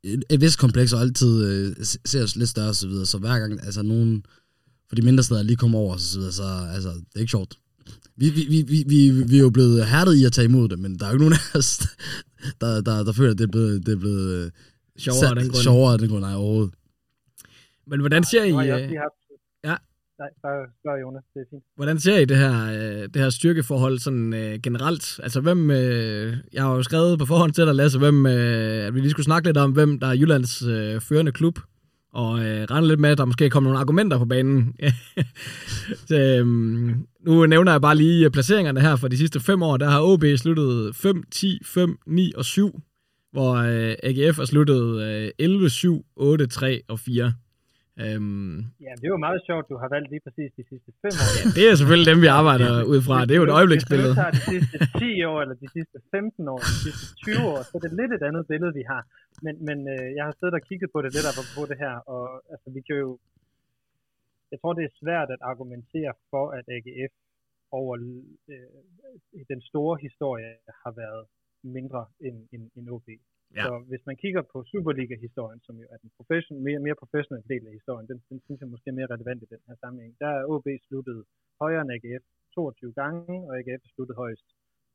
et, 0.05 0.25
et 0.31 0.41
vist 0.41 0.59
kompleks, 0.59 0.93
og 0.93 1.01
altid 1.01 1.45
øh, 1.45 1.77
ser 2.05 2.23
os 2.23 2.37
lidt 2.37 2.49
større 2.51 2.69
og 2.69 2.77
så 2.77 2.89
videre, 2.89 3.07
så 3.07 3.19
hver 3.19 3.39
gang, 3.39 3.53
altså 3.65 3.83
nogen 3.83 4.25
for 4.89 4.97
de 4.97 5.03
mindre 5.03 5.25
steder 5.25 5.43
lige 5.43 5.57
kommer 5.57 5.79
over 5.79 5.93
og 5.95 6.01
så 6.01 6.19
videre, 6.19 6.33
så 6.33 6.69
altså, 6.75 6.89
det 6.89 7.17
er 7.17 7.21
ikke 7.21 7.31
sjovt. 7.31 7.59
Vi, 8.17 8.31
vi, 8.31 8.47
vi, 8.51 8.63
vi, 8.63 8.85
vi, 8.89 9.11
vi 9.25 9.37
er 9.37 9.41
jo 9.41 9.51
blevet 9.51 9.87
hærdet 9.87 10.15
i 10.15 10.25
at 10.25 10.33
tage 10.33 10.45
imod 10.45 10.69
det, 10.69 10.79
men 10.79 10.99
der 10.99 11.05
er 11.07 11.11
jo 11.11 11.15
ikke 11.15 11.25
nogen 11.25 11.39
af 11.55 11.59
os, 11.59 11.89
der, 12.61 12.81
der, 12.81 13.05
der 13.05 13.13
føler, 13.13 13.31
at 13.31 13.39
det 13.39 13.45
er 13.45 13.53
blevet, 13.57 13.87
det 13.87 13.93
er 13.93 13.99
blevet 13.99 14.45
øh, 14.45 14.51
Sjovere 14.99 15.29
af 15.31 15.37
den 15.37 15.45
grund. 15.45 15.63
sjovere 15.63 15.93
af 15.93 15.99
den 15.99 16.09
grund, 16.09 16.21
nej, 16.21 16.35
overhovedet. 16.35 16.75
Men 17.87 18.01
hvordan 18.01 18.25
ser 18.25 18.45
I, 18.45 18.51
har 18.51 18.63
jeg 18.63 18.83
øh, 18.83 18.89
lige 18.89 18.99
haft... 18.99 19.15
Ja. 19.65 19.77
Nej, 20.19 20.29
bare 20.43 20.67
spørg 20.81 21.01
Jonas, 21.03 21.23
det 21.35 21.41
er 21.41 21.45
fint. 21.51 21.63
hvordan 21.77 22.01
ser 22.01 22.19
I 22.19 22.25
det 22.25 22.37
her, 22.37 22.55
øh, 22.67 23.09
det 23.15 23.17
her 23.23 23.31
styrkeforhold 23.31 23.99
sådan 23.99 24.33
øh, 24.35 24.61
generelt? 24.63 25.21
Altså 25.23 25.41
hvem, 25.41 25.71
øh, 25.71 26.37
jeg 26.53 26.63
har 26.63 26.75
jo 26.75 26.83
skrevet 26.83 27.19
på 27.19 27.27
forhånd 27.27 27.53
til 27.53 27.67
dig, 27.67 27.75
Lasse, 27.75 27.99
hvem, 27.99 28.27
øh, 28.27 28.87
at 28.87 28.95
vi 28.95 29.01
lige 29.01 29.11
skulle 29.11 29.25
snakke 29.25 29.49
lidt 29.49 29.57
om, 29.57 29.73
hvem 29.73 30.01
der 30.01 30.07
er 30.07 30.13
Jyllands 30.15 30.63
øh, 30.63 31.01
førende 31.01 31.33
klub, 31.33 31.59
og 32.17 32.45
øh, 32.45 32.67
regner 32.71 32.89
lidt 32.89 33.01
med, 33.01 33.11
at 33.11 33.19
der 33.19 33.25
måske 33.25 33.51
kommer 33.51 33.71
nogle 33.71 33.81
argumenter 33.81 34.19
på 34.19 34.25
banen. 34.25 34.75
så, 36.09 36.17
øhm, 36.17 37.07
nu 37.27 37.47
nævner 37.47 37.73
jeg 37.73 37.81
bare 37.81 37.97
lige 37.97 38.31
placeringerne 38.31 38.81
her 38.81 38.97
for 38.97 39.09
de 39.09 39.17
sidste 39.17 39.41
fem 39.41 39.63
år. 39.63 39.77
Der 39.77 39.91
har 39.91 40.03
OB 40.03 40.25
sluttet 40.37 40.97
5, 40.97 41.23
10, 41.31 41.59
5, 41.65 41.99
9 42.07 42.33
og 42.37 42.45
7, 42.45 42.81
hvor 43.33 43.55
øh, 43.55 43.95
AGF 44.03 44.37
har 44.37 44.45
sluttet 44.45 45.03
øh, 45.03 45.31
11, 45.39 45.71
7, 45.71 46.05
8, 46.17 46.47
3 46.47 46.83
og 46.89 46.99
4. 46.99 47.33
Øhm, 48.05 48.57
Ja, 48.87 48.93
det 48.99 49.05
er 49.09 49.13
jo 49.17 49.23
meget 49.29 49.41
sjovt, 49.49 49.65
du 49.73 49.77
har 49.83 49.89
valgt 49.95 50.09
lige 50.15 50.25
præcis 50.27 50.51
de 50.59 50.65
sidste 50.71 50.91
fem 51.03 51.15
år. 51.25 51.31
ja, 51.39 51.43
det 51.57 51.63
er 51.71 51.75
selvfølgelig 51.81 52.09
dem, 52.13 52.21
vi 52.27 52.31
arbejder 52.41 52.71
ud 52.93 53.01
fra. 53.07 53.17
Det 53.27 53.33
er 53.35 53.41
jo 53.43 53.49
et 53.51 53.57
øjebliksbillede. 53.61 54.13
Hvis 54.13 54.19
du 54.19 54.23
tager 54.23 54.37
de 54.39 54.45
sidste 54.53 54.77
10 55.01 55.31
år, 55.31 55.39
eller 55.43 55.57
de 55.65 55.69
sidste 55.77 55.97
15 56.11 56.49
år, 56.55 56.61
de 56.71 56.77
sidste 56.85 57.07
20 57.27 57.51
år, 57.53 57.59
så 57.69 57.73
er 57.79 57.83
det 57.87 57.93
lidt 58.01 58.13
et 58.19 58.25
andet 58.29 58.45
billede, 58.53 58.73
vi 58.81 58.85
har. 58.93 59.03
Men, 59.45 59.55
men 59.69 59.79
øh, 59.95 60.07
jeg 60.17 60.25
har 60.29 60.35
siddet 60.39 60.55
og 60.59 60.63
kigget 60.69 60.89
på 60.95 60.99
det 61.05 61.11
lidt 61.17 61.27
op 61.31 61.49
på 61.57 61.63
det 61.71 61.77
her, 61.85 61.95
og 62.15 62.25
altså, 62.53 62.69
vi 62.77 62.81
kan 62.87 62.97
jo... 63.05 63.11
Jeg 64.53 64.59
tror, 64.61 64.73
det 64.79 64.85
er 64.85 64.99
svært 65.03 65.29
at 65.37 65.41
argumentere 65.51 66.13
for, 66.33 66.45
at 66.59 66.65
AGF 66.77 67.15
over 67.81 67.95
øh, 68.53 68.69
den 69.53 69.61
store 69.71 69.95
historie 70.07 70.53
har 70.83 70.93
været 71.03 71.23
mindre 71.77 72.03
end, 72.27 72.37
end, 72.55 72.65
end 72.77 72.87
OB. 72.95 73.09
Ja. 73.55 73.65
Så 73.65 73.73
hvis 73.91 74.07
man 74.07 74.17
kigger 74.17 74.43
på 74.53 74.59
Superliga-historien, 74.71 75.61
som 75.67 75.75
jo 75.83 75.87
er 75.91 75.99
den 76.03 76.11
profession, 76.17 76.63
mere, 76.69 76.79
mere 76.87 76.95
professionelle 77.03 77.49
del 77.53 77.67
af 77.67 77.73
historien, 77.73 78.09
den, 78.09 78.19
den 78.31 78.41
synes 78.45 78.61
jeg 78.61 78.69
måske 78.69 78.89
er 78.91 78.99
mere 79.01 79.13
relevant 79.15 79.43
i 79.43 79.53
den 79.55 79.63
her 79.69 79.77
sammenhæng. 79.83 80.13
Der 80.21 80.31
er 80.39 80.47
OB 80.53 80.67
sluttet 80.89 81.25
højere 81.61 81.83
end 81.83 81.93
AGF 81.97 82.25
22 82.55 82.93
gange, 82.93 83.49
og 83.49 83.53
AGF 83.59 83.83
er 83.87 83.93
sluttet 83.95 84.17
højst 84.17 84.49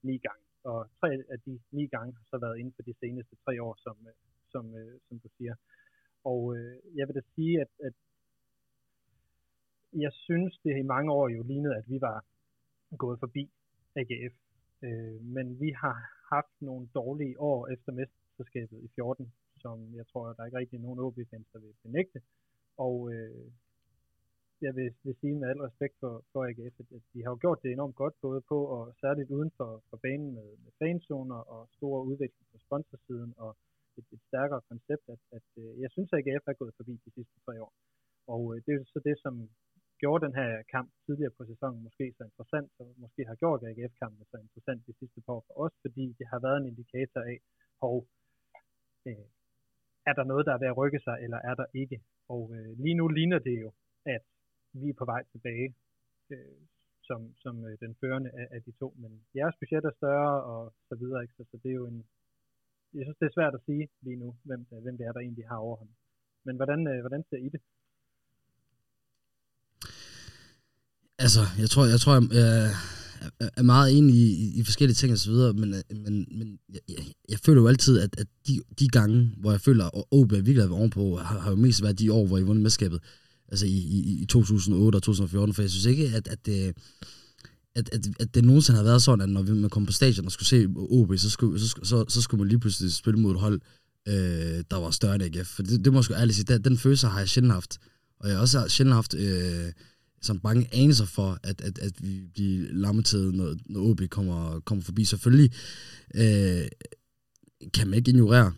9 0.03 0.17
gange. 0.17 0.43
Og 0.63 0.79
tre 0.99 1.09
af 1.33 1.39
de 1.45 1.59
ni 1.71 1.87
gange 1.87 2.13
har 2.17 2.25
så 2.31 2.37
været 2.45 2.59
inden 2.59 2.73
for 2.75 2.83
de 2.83 2.93
seneste 2.99 3.35
tre 3.45 3.63
år, 3.63 3.75
som, 3.85 3.95
øh, 4.07 4.13
som, 4.53 4.75
øh, 4.75 4.99
som 5.07 5.19
du 5.19 5.29
siger. 5.37 5.55
Og 6.23 6.55
øh, 6.57 6.75
jeg 6.97 7.07
vil 7.07 7.15
da 7.15 7.21
sige, 7.35 7.61
at, 7.61 7.71
at 7.87 7.93
jeg 9.93 10.11
synes, 10.13 10.59
det 10.63 10.77
i 10.77 10.91
mange 10.95 11.11
år 11.11 11.29
jo 11.29 11.43
lignede, 11.43 11.75
at 11.77 11.89
vi 11.89 12.01
var 12.01 12.25
gået 12.97 13.19
forbi 13.19 13.49
AGF. 13.95 14.35
Øh, 14.81 15.21
men 15.35 15.59
vi 15.59 15.69
har 15.81 15.97
haft 16.35 16.55
nogle 16.61 16.87
dårlige 16.95 17.39
år 17.39 17.67
efter 17.67 17.91
mesterskabet 18.41 18.77
i 18.83 18.89
14, 18.95 19.33
som 19.63 19.77
jeg 19.99 20.05
tror, 20.07 20.33
der 20.33 20.41
er 20.41 20.45
ikke 20.49 20.61
rigtig 20.61 20.79
nogen 20.79 20.99
OB-fans, 20.99 21.47
der 21.53 21.59
vil 21.59 21.73
benægte. 21.83 22.19
Og 22.77 22.95
øh, 23.13 23.45
jeg 24.65 24.73
vil, 24.77 24.89
vil 25.03 25.15
sige 25.21 25.35
med 25.39 25.47
al 25.49 25.61
respekt 25.67 25.95
for, 26.01 26.13
for 26.31 26.39
AGF, 26.49 26.75
at, 26.81 26.89
at 26.97 27.03
de 27.13 27.23
har 27.23 27.31
jo 27.33 27.37
gjort 27.43 27.63
det 27.63 27.71
enormt 27.71 27.95
godt, 28.01 28.15
både 28.21 28.41
på 28.51 28.57
og 28.75 28.83
særligt 29.03 29.29
uden 29.37 29.51
for, 29.57 29.71
for 29.89 29.97
banen 30.05 30.29
med, 30.37 30.49
med 30.63 30.71
fanzoner 30.79 31.41
og 31.55 31.61
store 31.77 32.01
udvikling 32.09 32.45
på 32.51 32.57
sponsorsiden 32.65 33.33
og 33.37 33.51
et, 33.99 34.05
et 34.15 34.21
stærkere 34.29 34.61
koncept, 34.71 35.05
at, 35.15 35.21
at 35.37 35.47
øh, 35.61 35.71
jeg 35.83 35.89
synes, 35.91 36.09
at 36.13 36.19
AGF 36.19 36.45
er 36.47 36.59
gået 36.61 36.77
forbi 36.79 36.93
de 37.05 37.11
sidste 37.17 37.37
tre 37.45 37.53
år. 37.65 37.73
Og 38.33 38.41
øh, 38.51 38.57
det 38.63 38.71
er 38.71 38.79
jo 38.81 38.85
så 38.93 38.99
det, 39.09 39.17
som 39.25 39.33
gjorde 40.01 40.25
den 40.27 40.35
her 40.39 40.51
kamp 40.75 40.89
tidligere 41.05 41.37
på 41.37 41.43
sæsonen 41.51 41.83
måske 41.87 42.05
så 42.17 42.23
interessant, 42.29 42.69
og 42.81 42.87
måske 43.03 43.21
har 43.29 43.35
gjort 43.41 43.67
AGF-kampen 43.69 44.25
så 44.31 44.37
interessant 44.45 44.81
de 44.87 44.93
sidste 44.99 45.19
par 45.25 45.33
år 45.37 45.43
for 45.47 45.55
os, 45.65 45.75
fordi 45.83 46.05
det 46.19 46.25
har 46.31 46.39
været 46.45 46.57
en 46.59 46.71
indikator 46.71 47.21
af, 47.31 47.37
hov, 47.81 47.95
øh, 49.05 49.25
er 50.09 50.13
der 50.13 50.23
noget, 50.23 50.45
der 50.45 50.53
er 50.53 50.61
ved 50.63 50.67
at 50.67 50.77
rykke 50.77 50.99
sig, 50.99 51.17
eller 51.21 51.39
er 51.49 51.55
der 51.55 51.65
ikke? 51.73 52.01
Og 52.29 52.41
øh, 52.55 52.79
lige 52.83 52.95
nu 52.99 53.07
ligner 53.07 53.39
det 53.39 53.61
jo, 53.61 53.71
at 54.05 54.23
vi 54.73 54.89
er 54.89 54.99
på 55.01 55.05
vej 55.05 55.23
tilbage 55.31 55.75
øh, 56.29 56.61
som, 57.03 57.19
som 57.43 57.65
øh, 57.65 57.77
den 57.79 57.95
førende 58.01 58.29
af, 58.41 58.47
af 58.55 58.61
de 58.65 58.71
to, 58.71 58.87
men 58.97 59.11
jeres 59.35 59.55
budget 59.59 59.85
er 59.85 59.95
større 59.97 60.43
og 60.43 60.73
så 60.89 60.95
videre, 60.95 61.21
ikke? 61.23 61.33
Så, 61.37 61.43
så 61.51 61.57
det 61.63 61.69
er 61.71 61.79
jo 61.81 61.87
en, 61.87 62.05
jeg 62.93 63.03
synes, 63.05 63.17
det 63.17 63.25
er 63.27 63.37
svært 63.37 63.55
at 63.55 63.65
sige 63.65 63.89
lige 64.01 64.19
nu, 64.23 64.35
hvem, 64.43 64.61
øh, 64.73 64.81
hvem 64.83 64.97
det 64.97 65.05
er, 65.05 65.11
der 65.11 65.19
egentlig 65.19 65.47
har 65.47 65.57
overhånd. 65.57 65.89
Men 66.45 66.55
hvordan, 66.55 66.87
øh, 66.87 66.99
hvordan 66.99 67.23
ser 67.29 67.37
I 67.37 67.49
det? 67.49 67.61
Altså, 71.23 71.43
jeg 71.61 71.69
tror, 71.69 71.83
jeg, 71.93 71.99
tror, 72.03 72.13
jeg, 72.17 72.23
øh 72.41 73.00
er 73.39 73.61
meget 73.61 73.97
enig 73.97 74.15
i, 74.15 74.59
i, 74.59 74.63
forskellige 74.63 74.95
ting 74.95 75.11
og 75.11 75.17
så 75.17 75.31
videre, 75.31 75.53
men, 75.53 75.73
øh, 75.73 75.81
men, 75.97 76.27
men 76.37 76.59
jeg, 76.73 76.79
jeg, 76.89 76.97
jeg 77.29 77.39
føler 77.45 77.61
jo 77.61 77.67
altid, 77.67 77.99
at, 77.99 78.15
at 78.17 78.27
de, 78.47 78.59
de 78.79 78.87
gange, 78.87 79.31
hvor 79.37 79.51
jeg 79.51 79.61
føler, 79.61 79.85
at 79.85 80.03
OB 80.11 80.31
virkelig 80.31 80.55
har 80.61 80.67
været 80.67 80.79
ovenpå, 80.79 81.17
har, 81.17 81.39
har 81.39 81.49
jo 81.49 81.55
mest 81.55 81.81
været 81.83 81.99
de 81.99 82.13
år, 82.13 82.27
hvor 82.27 82.37
I 82.37 82.41
vundet 82.41 82.63
mesterskabet, 82.63 82.99
altså 83.47 83.65
i, 83.65 83.69
i, 83.69 84.21
i 84.21 84.25
2008 84.25 84.95
og 84.95 85.03
2014, 85.03 85.53
for 85.53 85.61
jeg 85.61 85.69
synes 85.69 85.85
ikke, 85.85 86.11
at, 86.15 86.27
at, 86.27 86.45
det, 86.45 86.73
at, 87.75 87.89
at, 87.93 88.07
at 88.19 88.35
det 88.35 88.45
nogensinde 88.45 88.77
har 88.77 88.83
været 88.83 89.01
sådan, 89.03 89.21
at 89.21 89.29
når 89.29 89.41
vi- 89.41 89.53
man 89.53 89.69
kom 89.69 89.85
på 89.85 89.91
stadion 89.91 90.25
og 90.25 90.31
skulle 90.31 90.47
se 90.47 90.67
OB, 90.75 91.17
så 91.17 91.29
skulle, 91.29 91.59
så, 91.59 91.79
så, 91.83 92.05
så 92.07 92.21
skulle 92.21 92.39
man 92.39 92.47
lige 92.47 92.59
pludselig 92.59 92.93
spille 92.93 93.19
mod 93.19 93.31
et 93.33 93.39
hold, 93.39 93.61
øh, 94.07 94.63
der 94.71 94.75
var 94.79 94.91
større 94.91 95.15
end 95.15 95.23
AGF. 95.23 95.47
For 95.47 95.63
det, 95.63 95.85
det 95.85 95.93
må 95.93 95.99
jeg 95.99 96.03
sgu 96.03 96.13
ærligt 96.13 96.35
sige, 96.35 96.45
den, 96.53 96.63
den 96.63 96.77
følelse 96.77 97.07
har 97.07 97.19
jeg 97.19 97.29
sjældent 97.29 97.53
haft. 97.53 97.77
Og 98.19 98.27
jeg 98.29 98.35
har 98.37 98.41
også 98.41 98.65
sjældent 98.67 98.93
haft 98.95 99.13
øh, 99.13 99.71
sådan 100.21 100.39
bange 100.39 100.67
anelser 100.71 101.05
for, 101.05 101.39
at, 101.43 101.61
at, 101.61 101.79
at 101.79 101.93
vi 102.03 102.21
bliver 102.33 102.67
lammetid, 102.71 103.31
når, 103.31 103.55
når 103.65 103.81
OB 103.81 104.01
kommer, 104.09 104.59
kommer 104.59 104.83
forbi. 104.83 105.05
Selvfølgelig 105.05 105.51
øh, 106.15 106.67
kan 107.73 107.87
man 107.87 107.97
ikke 107.97 108.11
ignorere, 108.11 108.53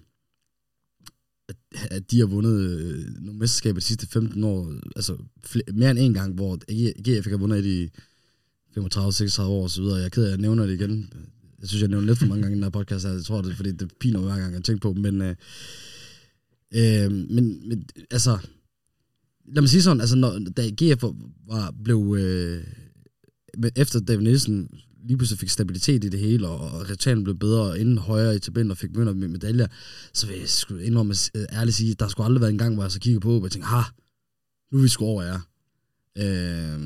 at, 1.49 1.56
at 1.91 2.12
de 2.12 2.19
har 2.19 2.26
vundet 2.26 2.69
øh, 2.69 3.06
nogle 3.21 3.39
mesterskaber 3.39 3.80
de 3.80 3.86
sidste 3.86 4.08
15 4.08 4.43
år, 4.43 4.73
altså 4.95 5.17
flere, 5.43 5.63
mere 5.73 5.91
end 5.91 5.99
en 5.99 6.13
gang, 6.13 6.34
hvor 6.34 6.56
GF 7.02 7.08
ikke 7.08 7.30
har 7.30 7.38
vundet 7.38 7.65
i 7.65 7.89
35-36 8.78 9.41
år 9.41 9.63
og 9.63 9.69
så 9.69 9.82
videre. 9.82 9.97
Jeg 9.97 10.06
er 10.06 10.10
ked 10.10 10.23
af, 10.23 10.28
at 10.28 10.32
jeg 10.32 10.41
nævner 10.41 10.65
det 10.65 10.73
igen. 10.73 11.13
Jeg 11.60 11.69
synes, 11.69 11.82
jeg 11.82 11.89
nævner 11.89 12.08
lidt 12.08 12.19
for 12.19 12.26
mange 12.26 12.41
gange 12.41 12.54
i 12.54 12.56
den 12.56 12.63
her 12.63 12.69
podcast. 12.69 13.06
Jeg 13.06 13.23
tror, 13.23 13.41
det 13.41 13.52
er, 13.52 13.56
fordi 13.56 13.71
det 13.71 13.91
piner 13.99 14.19
hver 14.19 14.39
gang, 14.39 14.54
jeg 14.54 14.63
tænker 14.63 14.82
på. 14.82 14.93
Men, 14.93 15.21
øh, 15.21 15.36
øh, 16.76 17.12
men, 17.12 17.69
men 17.69 17.86
altså, 18.12 18.38
lad 19.46 19.62
mig 19.62 19.70
sige 19.70 19.82
sådan, 19.82 20.02
altså, 20.02 20.16
når, 20.16 20.32
da 20.58 20.62
GF 20.80 21.04
var, 21.48 21.74
blev, 21.84 22.16
øh, 22.20 22.64
efter 23.76 24.00
David 24.00 24.24
Nielsen 24.24 24.70
lige 25.08 25.18
pludselig 25.18 25.40
fik 25.40 25.50
stabilitet 25.50 26.04
i 26.04 26.10
det 26.10 26.20
hele, 26.20 26.48
og, 26.48 26.58
og 26.74 26.82
resultaterne 26.82 27.24
blev 27.24 27.38
bedre, 27.46 27.64
og 27.70 27.80
inden 27.82 27.98
højere 27.98 28.36
i 28.36 28.40
tabellen, 28.40 28.72
og 28.72 28.78
fik 28.78 28.96
mønter 28.98 29.14
med 29.14 29.28
medaljer, 29.28 29.68
så 30.14 30.24
vil 30.28 30.38
jeg 30.40 30.50
sgu 30.50 30.76
indrømme 30.90 31.14
øh, 31.38 31.58
ærligt 31.60 31.76
sige, 31.80 31.94
der 32.02 32.08
skulle 32.08 32.26
aldrig 32.28 32.42
være 32.46 32.54
en 32.58 32.64
gang, 32.64 32.74
hvor 32.74 32.84
jeg 32.84 32.92
så 32.96 33.04
kiggede 33.06 33.26
på, 33.28 33.34
og 33.38 33.44
jeg 33.46 33.52
tænkte, 33.52 33.70
ha, 33.76 33.84
nu 34.70 34.76
er 34.78 34.84
vi 34.86 34.92
sgu 34.96 35.04
over 35.14 35.24
jer. 35.30 35.40
Øh, 36.24 36.78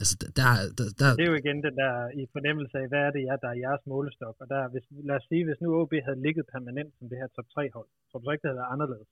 altså, 0.00 0.14
der, 0.38 0.48
der, 0.78 0.84
der, 1.00 1.08
Det 1.18 1.24
er 1.26 1.30
jo 1.32 1.38
igen 1.42 1.58
den 1.68 1.74
der 1.82 1.92
i 2.20 2.22
fornemmelse 2.36 2.74
af, 2.82 2.86
hvad 2.90 3.02
er 3.06 3.10
det, 3.16 3.22
ja, 3.28 3.34
der 3.42 3.48
er 3.52 3.58
jeres 3.64 3.84
målestok. 3.92 4.34
Og 4.42 4.46
der, 4.52 4.60
hvis, 4.72 4.84
lad 5.08 5.16
os 5.20 5.26
sige, 5.30 5.42
hvis 5.48 5.60
nu 5.64 5.68
OB 5.80 5.92
havde 6.06 6.20
ligget 6.26 6.44
permanent 6.54 6.90
som 6.98 7.04
det 7.10 7.16
her 7.20 7.28
top 7.36 7.48
3 7.54 7.70
hold, 7.76 7.88
tror 8.08 8.18
du 8.18 8.24
så 8.24 8.30
ikke, 8.34 8.42
det 8.44 8.50
havde 8.50 8.62
været 8.62 8.74
anderledes? 8.74 9.08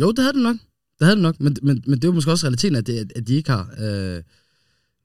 Jo, 0.00 0.06
det 0.14 0.22
havde 0.24 0.36
det 0.38 0.46
nok. 0.48 0.58
Det 1.00 1.06
havde 1.06 1.16
det 1.16 1.22
nok, 1.22 1.40
men, 1.40 1.56
men, 1.62 1.82
men 1.86 1.94
det 1.94 2.04
er 2.04 2.08
jo 2.08 2.12
måske 2.14 2.30
også 2.30 2.46
realiteten, 2.46 2.76
at, 2.76 2.86
det, 2.86 3.12
at 3.16 3.28
de 3.28 3.34
ikke 3.34 3.50
har. 3.50 3.68
Øh, 3.80 4.22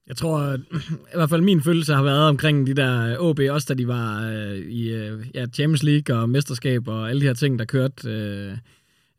Jeg 0.08 0.16
tror, 0.16 0.38
at, 0.38 0.60
i 1.14 1.16
hvert 1.16 1.30
fald 1.30 1.42
min 1.42 1.62
følelse 1.62 1.94
har 1.94 2.02
været 2.02 2.28
omkring 2.28 2.66
de 2.66 2.74
der 2.74 3.16
OB, 3.18 3.40
også 3.50 3.66
da 3.68 3.74
de 3.74 3.86
var 3.88 4.22
øh, 4.28 4.56
i 4.58 4.88
øh, 4.88 5.26
ja, 5.34 5.46
Champions 5.46 5.82
League 5.82 6.16
og 6.16 6.30
mesterskab 6.30 6.88
og 6.88 7.10
alle 7.10 7.20
de 7.20 7.26
her 7.26 7.34
ting, 7.34 7.58
der 7.58 7.64
kørte, 7.64 8.08
øh, 8.10 8.52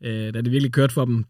øh, 0.04 0.34
da 0.34 0.40
det 0.40 0.50
virkelig 0.52 0.72
kørte 0.72 0.94
for 0.94 1.04
dem. 1.04 1.24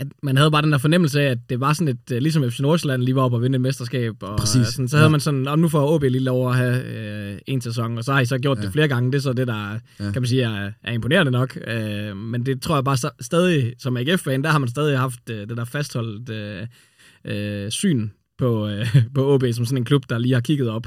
At 0.00 0.06
man 0.22 0.36
havde 0.36 0.50
bare 0.50 0.62
den 0.62 0.72
der 0.72 0.78
fornemmelse 0.78 1.20
af, 1.20 1.30
at 1.30 1.38
det 1.50 1.60
var 1.60 1.72
sådan 1.72 1.88
et, 1.88 2.12
øh, 2.12 2.18
ligesom 2.22 2.50
FC 2.50 2.60
Nordsjælland 2.60 3.02
lige 3.02 3.14
var 3.16 3.22
oppe 3.22 3.36
og 3.36 3.42
vinde 3.42 3.56
et 3.56 3.60
mesterskab. 3.60 4.22
Og, 4.22 4.38
Præcis, 4.38 4.60
øh, 4.60 4.66
sådan, 4.66 4.88
så 4.88 4.96
havde 4.96 5.06
ja. 5.06 5.10
man 5.10 5.20
sådan, 5.20 5.48
og 5.48 5.58
nu 5.58 5.68
får 5.68 5.94
OB 5.94 6.02
lige 6.02 6.18
lov 6.18 6.48
at 6.50 6.56
have 6.56 6.84
øh, 6.84 7.38
en 7.46 7.60
sæson, 7.60 7.98
og 7.98 8.04
så 8.04 8.12
har 8.12 8.20
I 8.20 8.24
så 8.26 8.38
gjort 8.38 8.58
ja. 8.58 8.62
Det 8.62 8.72
flere 8.72 8.88
gange. 8.88 9.12
Det 9.12 9.18
er 9.18 9.22
så 9.22 9.32
det, 9.32 9.46
der 9.46 9.72
Ja. 9.72 9.78
kan 10.12 10.22
man 10.22 10.26
sige 10.26 10.42
er, 10.42 10.70
er 10.84 10.92
imponerende 10.92 11.32
nok. 11.32 11.58
Øh, 11.66 12.16
men 12.16 12.46
det 12.46 12.62
tror 12.62 12.76
jeg 12.76 12.84
bare 12.84 12.96
sta- 13.04 13.16
stadig, 13.20 13.72
som 13.78 13.96
AGF-fan, 13.96 14.42
der 14.44 14.50
har 14.50 14.58
man 14.58 14.68
stadig 14.68 14.98
haft 14.98 15.30
øh, 15.30 15.48
det 15.48 15.56
der 15.56 15.64
fastholdt 15.64 16.28
øh, 16.30 16.66
øh, 17.24 17.70
syn 17.70 18.08
på, 18.38 18.68
øh, 18.68 18.96
på 19.14 19.34
OB 19.34 19.44
som 19.52 19.64
sådan 19.64 19.78
en 19.78 19.84
klub, 19.84 20.02
der 20.10 20.18
lige 20.18 20.34
har 20.34 20.40
kigget 20.40 20.68
op. 20.68 20.86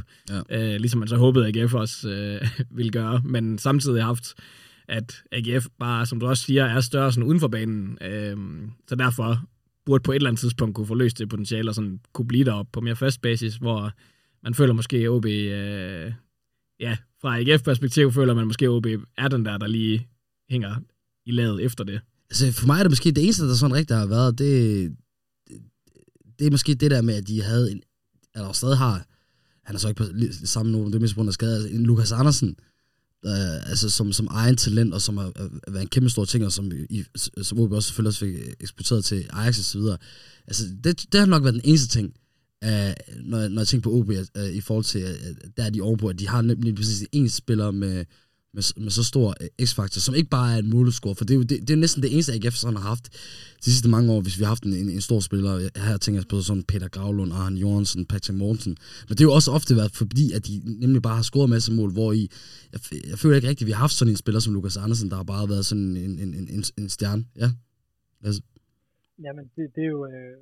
Ja. 0.50 0.74
Øh, 0.74 0.80
ligesom 0.80 1.00
man 1.00 1.08
så 1.08 1.16
håbede, 1.18 1.48
at 1.48 1.58
AGF 1.58 1.74
også 1.74 2.10
øh, 2.10 2.48
ville 2.72 2.92
gøre. 2.92 3.22
Men 3.26 3.58
samtidig 3.58 4.02
har 4.02 4.08
haft, 4.08 4.34
at 4.88 5.24
AGF 5.32 5.68
bare, 5.80 6.06
som 6.06 6.20
du 6.20 6.28
også 6.28 6.44
siger, 6.44 6.66
er 6.66 6.82
større 6.82 7.12
sådan 7.12 7.28
uden 7.28 7.40
for 7.40 7.48
banen. 7.48 7.98
Øh, 8.02 8.38
så 8.88 8.96
derfor 8.96 9.42
burde 9.86 10.02
på 10.04 10.12
et 10.12 10.16
eller 10.16 10.30
andet 10.30 10.40
tidspunkt 10.40 10.76
kunne 10.76 10.88
få 10.88 10.96
løst 10.96 11.20
det 11.20 11.30
potentiale 11.30 11.72
og 11.72 11.76
sådan 11.76 12.00
kunne 12.14 12.28
blive 12.28 12.46
deroppe 12.46 12.70
på 12.74 12.82
mere 12.82 12.96
fast 12.96 13.22
basis, 13.22 13.56
hvor 13.56 13.92
man 14.44 14.54
føler 14.54 14.74
måske, 14.74 14.98
at 14.98 15.10
OB, 15.10 15.26
øh, 15.26 16.14
ja, 16.80 16.98
fra 17.22 17.40
AGF-perspektiv 17.40 18.12
føler 18.12 18.34
man 18.34 18.48
måske, 18.48 18.66
at 18.66 18.70
OB 18.70 18.86
er 19.18 19.28
den 19.28 19.46
der, 19.46 19.58
der 19.58 19.68
lige 19.68 20.08
hænger 20.50 20.76
i 21.26 21.32
laget 21.32 21.64
efter 21.64 21.84
det. 21.84 22.02
altså, 22.30 22.52
for 22.52 22.68
mig 22.68 22.80
er 22.80 22.84
det 22.84 22.92
måske 22.92 23.12
det 23.12 23.24
eneste, 23.24 23.44
der 23.44 23.54
sådan 23.54 23.76
rigtig 23.76 23.98
har 23.98 24.06
været, 24.06 24.40
det, 24.40 24.92
det, 25.48 25.58
det 26.40 26.48
er 26.48 26.52
måske 26.52 26.76
det 26.76 26.92
der 26.92 27.02
med, 27.02 27.14
at 27.14 27.28
de 27.28 27.42
havde 27.42 27.72
en, 27.72 27.82
eller 28.36 28.52
stadig 28.52 28.78
har, 28.78 29.06
han 29.64 29.76
er 29.76 29.80
så 29.80 29.88
ikke 29.88 30.04
på 30.04 30.10
samme 30.44 30.72
niveau, 30.72 30.88
det 30.88 30.96
er 30.96 31.00
mest 31.00 31.14
på 31.14 31.18
grund 31.18 31.30
af 31.30 31.34
skade, 31.34 31.56
altså, 31.56 31.70
en 31.70 31.86
Lukas 31.86 32.12
Andersen, 32.12 32.56
øh, 33.26 33.70
altså, 33.70 33.90
som, 33.90 34.12
som 34.14 34.28
egen 34.32 34.56
talent, 34.56 34.94
og 34.94 35.02
som 35.02 35.18
har, 35.18 35.32
været 35.68 35.82
en 35.82 35.88
kæmpe 35.88 36.10
stor 36.10 36.26
ting, 36.26 36.46
og 36.46 36.52
som, 36.52 36.72
i, 36.90 37.04
som 37.42 37.60
OB 37.60 37.72
også 37.72 37.88
selvfølgelig 37.88 38.10
også 38.10 38.20
fik 38.20 38.36
eksporteret 38.60 39.06
til 39.06 39.26
Ajax 39.30 39.60
og 39.60 39.66
så 39.66 39.78
videre. 39.78 39.98
Altså, 40.48 40.64
det, 40.84 41.06
det 41.12 41.20
har 41.20 41.28
nok 41.28 41.44
været 41.44 41.54
den 41.54 41.62
eneste 41.66 41.88
ting, 41.88 42.14
øh, 42.64 42.94
når, 43.24 43.48
når 43.48 43.62
jeg 43.62 43.68
tænker 43.68 43.84
på 43.90 43.96
OB, 43.96 44.10
øh, 44.10 44.50
i 44.50 44.62
forhold 44.62 44.86
til, 44.86 45.02
øh, 45.02 45.36
der 45.58 45.64
er 45.64 45.70
de 45.70 45.82
ovenpå, 45.82 46.08
at 46.08 46.20
de 46.20 46.28
har 46.28 46.42
nemlig 46.42 46.76
præcis 46.76 47.08
en 47.12 47.30
spiller 47.30 47.72
med, 47.72 48.06
med, 48.56 48.82
med 48.84 48.92
så 48.92 49.04
stor 49.04 49.36
øh, 49.42 49.68
x-faktor, 49.68 50.00
som 50.00 50.16
ikke 50.16 50.30
bare 50.30 50.54
er 50.54 50.58
en 50.58 50.70
målscore, 50.70 51.16
for 51.16 51.26
det 51.26 51.34
er 51.34 51.38
jo 51.38 51.42
det, 51.42 51.50
det 51.62 51.70
er 51.70 51.76
jo 51.76 51.80
næsten 51.80 52.04
det 52.04 52.14
eneste, 52.14 52.34
AGF 52.34 52.56
sådan 52.56 52.76
har 52.76 52.84
haft 52.84 53.06
de 53.66 53.72
sidste 53.72 53.90
mange 53.90 54.12
år, 54.14 54.22
hvis 54.22 54.38
vi 54.40 54.44
har 54.44 54.48
haft 54.48 54.64
en, 54.64 54.74
en, 54.74 54.90
en 54.90 55.02
stor 55.02 55.20
spiller. 55.20 55.70
Her 55.76 55.98
tænker 55.98 56.22
jeg 56.22 56.28
på 56.28 56.42
sådan 56.42 56.64
Peter 56.64 56.88
Gravlund, 56.88 57.34
Arne 57.34 57.60
Jørgensen, 57.60 58.06
Patrick 58.06 58.38
Mortensen. 58.38 58.78
Men 59.08 59.18
det 59.18 59.22
er 59.22 59.26
jo 59.26 59.34
også 59.34 59.52
ofte 59.52 59.76
været 59.76 59.92
fordi, 59.92 60.32
at 60.32 60.48
de 60.48 60.62
nemlig 60.66 61.02
bare 61.02 61.16
har 61.16 61.24
scoret 61.24 61.50
masser 61.50 61.74
mål, 61.74 61.92
hvor 61.92 62.12
i, 62.14 62.30
jeg, 62.74 62.80
jeg 63.10 63.20
føler 63.20 63.36
ikke 63.36 63.48
rigtigt, 63.48 63.66
at 63.66 63.68
vi 63.68 63.72
har 63.72 63.80
haft 63.80 63.94
sådan 63.94 64.14
en 64.14 64.18
spiller 64.18 64.40
som 64.40 64.54
Lukas 64.54 64.78
Andersen, 64.78 65.10
der 65.10 65.16
har 65.16 65.24
bare 65.24 65.50
været 65.50 65.66
sådan 65.66 65.98
en, 65.98 66.20
en, 66.20 66.34
en, 66.34 66.48
en, 66.50 66.64
en 66.78 66.90
stjerne. 66.90 67.26
Ja. 67.36 67.52
Jamen, 69.24 69.46
det, 69.56 69.66
det 69.76 69.84
er 69.84 69.88
jo... 69.88 70.06
Øh, 70.06 70.38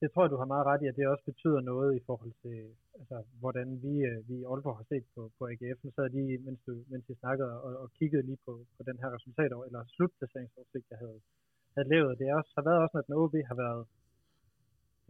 det 0.00 0.08
tror 0.10 0.22
jeg, 0.24 0.32
du 0.34 0.40
har 0.42 0.52
meget 0.54 0.66
ret 0.70 0.82
i, 0.82 0.90
at 0.90 0.96
det 0.98 1.12
også 1.12 1.24
betyder 1.30 1.60
noget 1.72 1.90
i 1.98 2.02
forhold 2.08 2.34
til, 2.44 2.56
altså, 3.00 3.16
hvordan 3.42 3.68
vi, 3.84 3.94
øh, 4.10 4.18
vi 4.28 4.34
i 4.40 4.46
Aalborg 4.50 4.76
har 4.80 4.86
set 4.92 5.06
på, 5.14 5.22
på 5.38 5.42
AGF. 5.52 5.78
Nu 5.84 5.90
sad 5.90 6.08
lige, 6.16 6.38
mens, 6.46 6.60
du, 6.66 6.72
mens 6.92 7.04
vi 7.10 7.14
snakkede, 7.22 7.50
og, 7.66 7.72
og 7.82 7.88
kiggede 7.98 8.26
lige 8.28 8.40
på, 8.46 8.52
på 8.76 8.82
den 8.88 8.96
her 9.02 9.10
resultat, 9.16 9.50
eller 9.68 9.82
slutplaceringsoversigt, 9.94 10.86
jeg 10.92 10.98
havde, 11.04 11.20
havde 11.74 11.88
lavet. 11.94 12.18
Det 12.18 12.26
er 12.26 12.34
også, 12.40 12.52
har 12.58 12.64
været 12.68 12.82
også, 12.84 12.96
at 12.98 13.08
når 13.08 13.18
OB 13.24 13.34
har 13.50 13.58
været, 13.64 13.82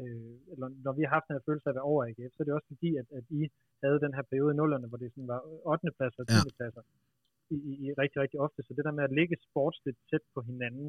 øh, 0.01 0.35
eller 0.53 0.69
når 0.85 0.93
vi 0.99 1.03
har 1.05 1.13
haft 1.17 1.27
den 1.29 1.37
her 1.37 1.47
følelse 1.49 1.67
af 1.67 1.73
at 1.73 1.79
være 1.79 1.91
over 1.93 2.01
AGF, 2.09 2.33
så 2.33 2.41
er 2.43 2.47
det 2.47 2.59
også 2.59 2.71
fordi, 2.75 2.91
at, 3.01 3.07
at 3.19 3.25
I 3.41 3.43
havde 3.83 4.05
den 4.05 4.15
her 4.17 4.25
periode 4.31 4.53
i 4.55 4.59
nullerne, 4.61 4.89
hvor 4.89 4.99
det 5.03 5.13
sådan 5.13 5.33
var 5.35 5.41
8. 5.73 5.91
pladser 5.97 6.21
og 6.23 6.29
10. 6.29 6.33
Ja. 6.35 6.41
pladser 6.59 6.83
i, 7.55 7.57
i, 7.71 7.73
i 7.85 7.87
rigtig, 8.03 8.19
rigtig 8.25 8.39
ofte. 8.47 8.61
Så 8.63 8.73
det 8.77 8.85
der 8.87 8.99
med 8.99 9.05
at 9.09 9.17
ligge 9.19 9.37
sportsligt 9.49 9.99
tæt 10.11 10.25
på 10.35 10.41
hinanden, 10.51 10.89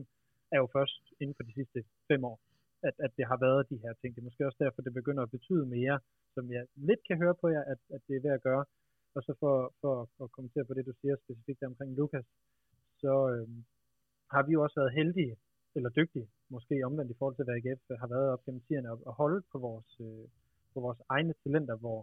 er 0.54 0.60
jo 0.64 0.68
først 0.78 1.04
inden 1.22 1.36
for 1.38 1.44
de 1.48 1.54
sidste 1.60 1.80
fem 2.10 2.22
år, 2.32 2.38
at, 2.88 2.96
at 3.06 3.12
det 3.18 3.26
har 3.32 3.38
været 3.46 3.70
de 3.72 3.82
her 3.84 3.94
ting. 3.94 4.10
Det 4.16 4.22
er 4.22 4.30
måske 4.30 4.48
også 4.48 4.62
derfor, 4.66 4.82
det 4.82 4.94
begynder 5.00 5.24
at 5.24 5.32
betyde 5.38 5.66
mere, 5.78 6.00
som 6.36 6.44
jeg 6.56 6.64
lidt 6.76 7.02
kan 7.08 7.18
høre 7.24 7.36
på 7.42 7.48
jer, 7.56 7.64
at, 7.74 7.80
at 7.96 8.02
det 8.08 8.16
er 8.16 8.22
ved 8.26 8.32
at 8.38 8.44
gøre. 8.50 8.66
Og 9.16 9.22
så 9.26 9.32
for, 9.40 9.56
for, 9.82 9.94
for 10.18 10.24
at 10.24 10.32
kommentere 10.32 10.66
på 10.66 10.74
det, 10.74 10.86
du 10.86 10.94
siger 11.02 11.16
specifikt 11.16 11.64
omkring 11.64 11.92
Lukas, 12.00 12.26
så 13.02 13.14
øhm, 13.34 13.64
har 14.34 14.44
vi 14.44 14.52
jo 14.54 14.64
også 14.64 14.80
været 14.80 14.94
heldige, 15.00 15.36
eller 15.76 15.90
dygtige, 15.90 16.28
måske 16.50 16.86
omvendt 16.86 17.12
i 17.12 17.18
forhold 17.20 17.36
til, 17.36 17.46
hvad 17.46 17.56
AGF 17.60 17.82
har 18.04 18.08
været 18.08 18.30
op 18.34 18.44
gennem 18.46 18.62
tiderne, 18.68 18.92
at 18.92 18.98
at 19.08 19.14
holde 19.22 19.42
på 19.52 19.58
vores, 19.68 19.90
øh, 20.02 20.26
på 20.74 20.80
vores 20.86 21.00
egne 21.10 21.34
talenter, 21.44 21.76
hvor 21.76 22.00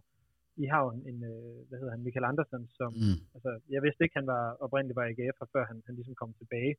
I 0.56 0.64
har 0.72 0.80
jo 0.84 0.90
en, 0.96 1.02
en 1.10 1.18
øh, 1.32 1.58
hvad 1.68 1.78
hedder 1.78 1.94
han, 1.94 2.02
Michael 2.06 2.24
Andersen, 2.30 2.62
som, 2.78 2.90
Mm. 2.92 3.18
altså, 3.34 3.50
jeg 3.74 3.82
vidste 3.82 4.04
ikke, 4.04 4.18
han 4.20 4.26
var 4.26 4.44
oprindeligt 4.64 4.96
var 4.96 5.06
AGF, 5.10 5.38
før 5.54 5.64
han, 5.70 5.82
han 5.86 5.94
ligesom 5.94 6.14
kom 6.14 6.32
tilbage. 6.40 6.74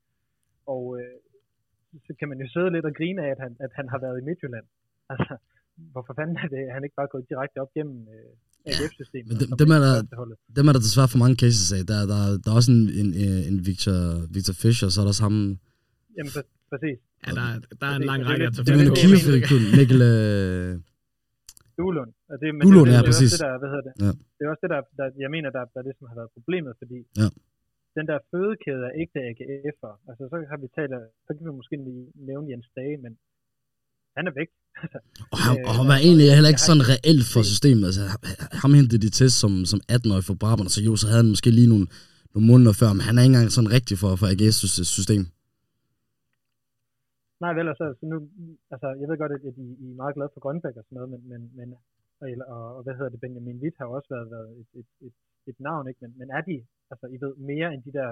Og 0.73 0.83
øh, 0.99 1.15
så 2.07 2.11
kan 2.19 2.27
man 2.31 2.37
jo 2.43 2.47
sidde 2.55 2.69
lidt 2.75 2.85
og 2.89 2.93
grine 2.99 3.19
af, 3.25 3.29
at 3.35 3.39
han, 3.45 3.51
at 3.65 3.71
han 3.79 3.85
har 3.93 3.99
været 4.05 4.17
i 4.21 4.23
Midtjylland. 4.27 4.65
Altså, 5.13 5.33
hvorfor 5.93 6.13
fanden 6.19 6.35
er 6.43 6.47
det, 6.55 6.61
han 6.75 6.81
ikke 6.85 6.97
bare 7.01 7.11
gået 7.13 7.25
direkte 7.31 7.57
op 7.63 7.71
gennem 7.77 7.97
øh, 8.15 8.69
AGF-systemet? 8.69 9.27
men 9.29 9.35
og 9.35 9.39
dem- 9.41 9.51
dem 9.61 9.69
er 9.75 9.79
der-? 9.85 10.01
Dem 10.57 10.65
er 10.69 10.73
der 10.75 10.81
desværre 10.87 11.09
for 11.13 11.21
mange 11.23 11.37
cases 11.43 11.67
af. 11.77 11.81
Der, 11.91 11.97
der, 12.11 12.19
der 12.43 12.49
er 12.51 12.57
også 12.59 12.71
en, 12.77 12.81
en, 13.01 13.09
en 13.49 13.57
Victor, 13.69 13.97
Victor 14.35 14.55
Fischer, 14.63 14.87
så 14.93 14.97
er 15.01 15.03
der 15.05 15.13
også 15.15 15.23
ham, 15.27 15.35
Jamen, 16.17 16.31
præ- 16.35 16.49
præcis. 16.71 16.97
Ja, 17.25 17.29
der, 17.39 17.45
der 17.81 17.87
er 17.91 17.95
en 18.01 18.05
lang 18.11 18.21
række 18.29 18.43
tage 18.45 18.57
det 18.57 18.65
det 18.65 18.71
er 18.71 18.75
en 18.75 18.79
jeg 18.79 19.61
Mikkel, 19.79 19.99
øh, 20.11 20.71
Duelund. 21.79 22.11
Og 22.31 22.35
det, 22.41 22.47
men 22.57 22.61
Duelund, 22.65 22.87
det, 22.89 22.93
ja, 22.95 22.99
det, 22.99 23.07
er 23.07 23.11
præcis. 23.11 23.29
også 23.33 23.37
det, 23.37 23.45
der, 23.47 23.53
hvad 23.61 23.69
hedder 23.73 23.85
det? 23.89 23.93
Ja. 24.05 24.11
Det 24.35 24.41
er 24.45 24.49
også 24.53 24.63
det, 24.65 24.71
der, 24.75 24.81
der 24.99 25.05
jeg 25.25 25.31
mener, 25.35 25.49
der, 25.57 25.63
der 25.73 25.79
er 25.81 25.85
det, 25.89 25.93
som 25.99 26.05
har 26.11 26.15
været 26.21 26.31
problemet, 26.37 26.71
fordi 26.81 26.97
Ja. 27.21 27.27
Den 27.97 28.05
der 28.11 28.19
fødekæde 28.31 28.83
af 28.87 28.91
ægte 29.01 29.19
AGF'er, 29.29 29.93
altså 30.09 30.23
så 30.31 30.35
har 30.51 30.57
vi 30.63 30.67
talt, 30.75 30.93
så 31.25 31.29
kan 31.35 31.43
vi 31.47 31.51
måske 31.59 31.75
lige 31.87 32.05
nævne 32.29 32.49
Jens 32.51 32.69
Dage, 32.77 32.97
men 33.03 33.13
han 34.17 34.27
er 34.29 34.33
væk. 34.39 34.49
og 35.33 35.37
han, 35.45 35.53
Øh, 35.57 35.67
og 35.67 35.73
han 35.79 35.85
var 35.91 35.97
egentlig 36.07 36.27
heller 36.37 36.53
ikke 36.53 36.67
sådan 36.69 36.85
reelt 36.93 37.25
for 37.33 37.41
systemet. 37.51 37.85
Altså, 37.89 38.03
ham 38.61 38.71
hentede 38.79 39.01
de 39.05 39.11
til 39.19 39.29
som, 39.41 39.51
som 39.71 39.79
18-årig 39.95 40.25
for 40.29 40.35
Brabant, 40.41 40.71
så 40.75 40.79
jo, 40.87 40.93
så 41.01 41.05
havde 41.09 41.21
han 41.23 41.33
måske 41.33 41.49
lige 41.59 41.71
nogle, 41.73 41.87
nogle 42.33 42.45
måneder 42.51 42.73
før, 42.81 42.89
men 42.97 43.03
han 43.07 43.15
er 43.15 43.23
ikke 43.23 43.33
engang 43.33 43.51
sådan 43.57 43.73
rigtig 43.77 43.95
for, 44.03 44.11
for 44.19 44.27
AGS' 44.33 44.61
system. 44.97 45.23
Nej, 47.43 47.53
vel, 47.57 47.67
altså, 47.73 47.85
så 47.99 48.03
nu, 48.11 48.15
altså, 48.73 48.87
jeg 48.99 49.07
ved 49.09 49.17
godt, 49.23 49.33
at 49.35 49.41
I, 49.63 49.65
I 49.83 49.87
er 49.93 49.99
meget 50.01 50.15
glade 50.15 50.31
for 50.33 50.41
Grønbæk 50.45 50.75
og 50.79 50.83
sådan 50.85 50.95
noget, 50.97 51.09
men, 51.13 51.21
men, 51.31 51.41
men 51.57 51.67
og, 52.21 52.27
og, 52.53 52.75
og, 52.77 52.81
hvad 52.83 52.93
hedder 52.97 53.11
det, 53.13 53.23
Benjamin 53.23 53.61
Witt 53.63 53.77
har 53.79 53.85
også 53.85 54.09
været, 54.15 54.27
været 54.35 54.49
et, 54.61 54.69
et, 54.79 54.89
et, 55.07 55.15
et 55.49 55.57
navn, 55.67 55.87
ikke? 55.89 56.01
Men, 56.03 56.11
men 56.19 56.27
er 56.37 56.41
de, 56.49 56.55
altså, 56.91 57.05
I 57.15 57.17
ved, 57.23 57.33
mere 57.51 57.67
end 57.73 57.81
de 57.87 57.93
der 57.99 58.09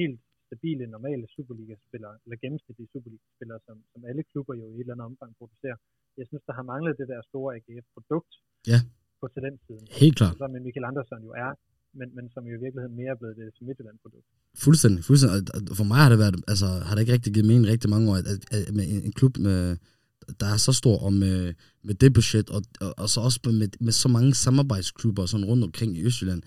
helt 0.00 0.20
stabile, 0.46 0.84
normale 0.96 1.24
Superliga-spillere, 1.36 2.14
eller 2.24 2.36
gennemsnitlige 2.42 2.88
Superliga-spillere, 2.94 3.60
som, 3.66 3.76
som 3.92 4.00
alle 4.10 4.22
klubber 4.32 4.54
jo 4.60 4.66
i 4.70 4.74
et 4.74 4.80
eller 4.80 4.94
andet 4.94 5.10
omfang 5.10 5.30
producerer. 5.40 5.78
Jeg 6.20 6.26
synes, 6.30 6.42
der 6.48 6.54
har 6.58 6.66
manglet 6.72 6.94
det 7.00 7.08
der 7.12 7.20
store 7.30 7.48
AGF-produkt. 7.56 8.32
Ja. 8.72 8.80
på 9.20 9.26
talentsiden. 9.34 9.86
Helt 10.02 10.16
klart. 10.18 10.34
Som 10.42 10.50
Michael 10.66 10.86
Andersson 10.90 11.22
jo 11.28 11.32
er, 11.44 11.50
men, 11.98 12.08
men 12.16 12.24
som 12.34 12.42
jo 12.50 12.54
i 12.58 12.60
virkeligheden 12.64 12.96
mere 13.00 13.10
er 13.14 13.18
blevet 13.20 13.36
det 13.40 13.46
som 13.56 13.66
Midtjylland-produkt. 13.68 14.26
Fuldstændig, 14.64 15.00
fuldstændig. 15.08 15.40
For 15.80 15.86
mig 15.92 16.00
har 16.04 16.10
det 16.14 16.18
været, 16.24 16.36
altså, 16.52 16.66
har 16.86 16.92
det 16.94 17.00
ikke 17.02 17.14
rigtig 17.16 17.32
givet 17.34 17.48
mening 17.50 17.66
rigtig 17.74 17.90
mange 17.94 18.06
år, 18.10 18.16
at, 18.20 18.26
at, 18.34 18.62
at 18.68 18.74
med 18.78 18.84
en, 18.94 19.00
en 19.08 19.12
klub, 19.18 19.32
med, 19.46 19.58
der 20.40 20.48
er 20.54 20.58
så 20.66 20.72
stor, 20.82 20.96
og 21.06 21.12
med, 21.12 21.36
med 21.88 21.94
det 22.02 22.10
budget, 22.18 22.46
og, 22.56 22.60
og, 22.84 22.90
og 23.02 23.08
så 23.12 23.18
også 23.26 23.38
med, 23.60 23.68
med 23.86 23.94
så 24.02 24.08
mange 24.16 24.30
samarbejdsklubber 24.44 25.26
sådan 25.26 25.46
rundt 25.50 25.64
omkring 25.68 25.90
i 25.98 26.04
Østjylland, 26.08 26.42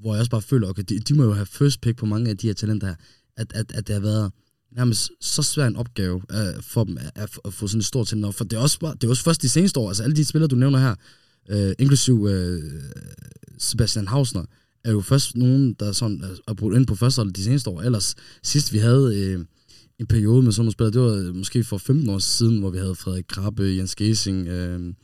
hvor 0.00 0.14
jeg 0.14 0.20
også 0.20 0.30
bare 0.30 0.42
føler, 0.42 0.68
okay, 0.68 0.82
de, 0.88 0.98
de 0.98 1.14
må 1.14 1.24
jo 1.24 1.32
have 1.32 1.46
first 1.46 1.80
pick 1.80 1.96
på 1.96 2.06
mange 2.06 2.30
af 2.30 2.36
de 2.36 2.46
her 2.46 2.54
talenter 2.54 2.86
her, 2.86 2.94
at, 3.36 3.52
at, 3.54 3.72
at 3.74 3.86
det 3.86 3.94
har 3.94 4.00
været 4.00 4.32
nærmest 4.76 5.10
så 5.20 5.42
svær 5.42 5.66
en 5.66 5.76
opgave 5.76 6.14
uh, 6.16 6.62
for 6.62 6.84
dem 6.84 6.98
at, 6.98 7.10
at, 7.14 7.38
at 7.44 7.54
få 7.54 7.66
sådan 7.66 7.78
et 7.78 7.84
stort 7.84 8.06
talent. 8.06 8.34
For 8.34 8.44
det 8.44 8.56
er, 8.56 8.60
også, 8.60 8.78
bare, 8.78 8.94
det 8.94 9.04
er 9.04 9.08
også 9.08 9.22
først 9.22 9.42
de 9.42 9.48
seneste 9.48 9.80
år, 9.80 9.88
altså 9.88 10.02
alle 10.02 10.16
de 10.16 10.24
spillere, 10.24 10.48
du 10.48 10.56
nævner 10.56 10.78
her, 10.78 10.94
uh, 11.52 11.72
inklusiv 11.78 12.22
uh, 12.22 12.62
Sebastian 13.58 14.08
Hausner, 14.08 14.44
er 14.84 14.92
jo 14.92 15.00
først 15.00 15.36
nogen, 15.36 15.74
der 15.80 15.92
sådan 15.92 16.24
er 16.48 16.54
brugt 16.54 16.76
ind 16.76 16.86
på 16.86 16.94
første 16.94 17.30
de 17.30 17.44
seneste 17.44 17.70
år. 17.70 17.82
Ellers 17.82 18.14
sidst 18.42 18.72
vi 18.72 18.78
havde 18.78 19.18
øh, 19.18 19.44
en 19.98 20.06
periode 20.06 20.42
med 20.42 20.52
sådan 20.52 20.62
nogle 20.62 20.72
spillere, 20.72 20.92
det 20.92 21.26
var 21.26 21.32
måske 21.32 21.64
for 21.64 21.78
15 21.78 22.08
år 22.08 22.18
siden, 22.18 22.58
hvor 22.58 22.70
vi 22.70 22.78
havde 22.78 22.94
Frederik 22.94 23.24
Krabbe, 23.28 23.62
Jens 23.62 23.94
Gesing, 23.94 24.48
øh, 24.48 24.94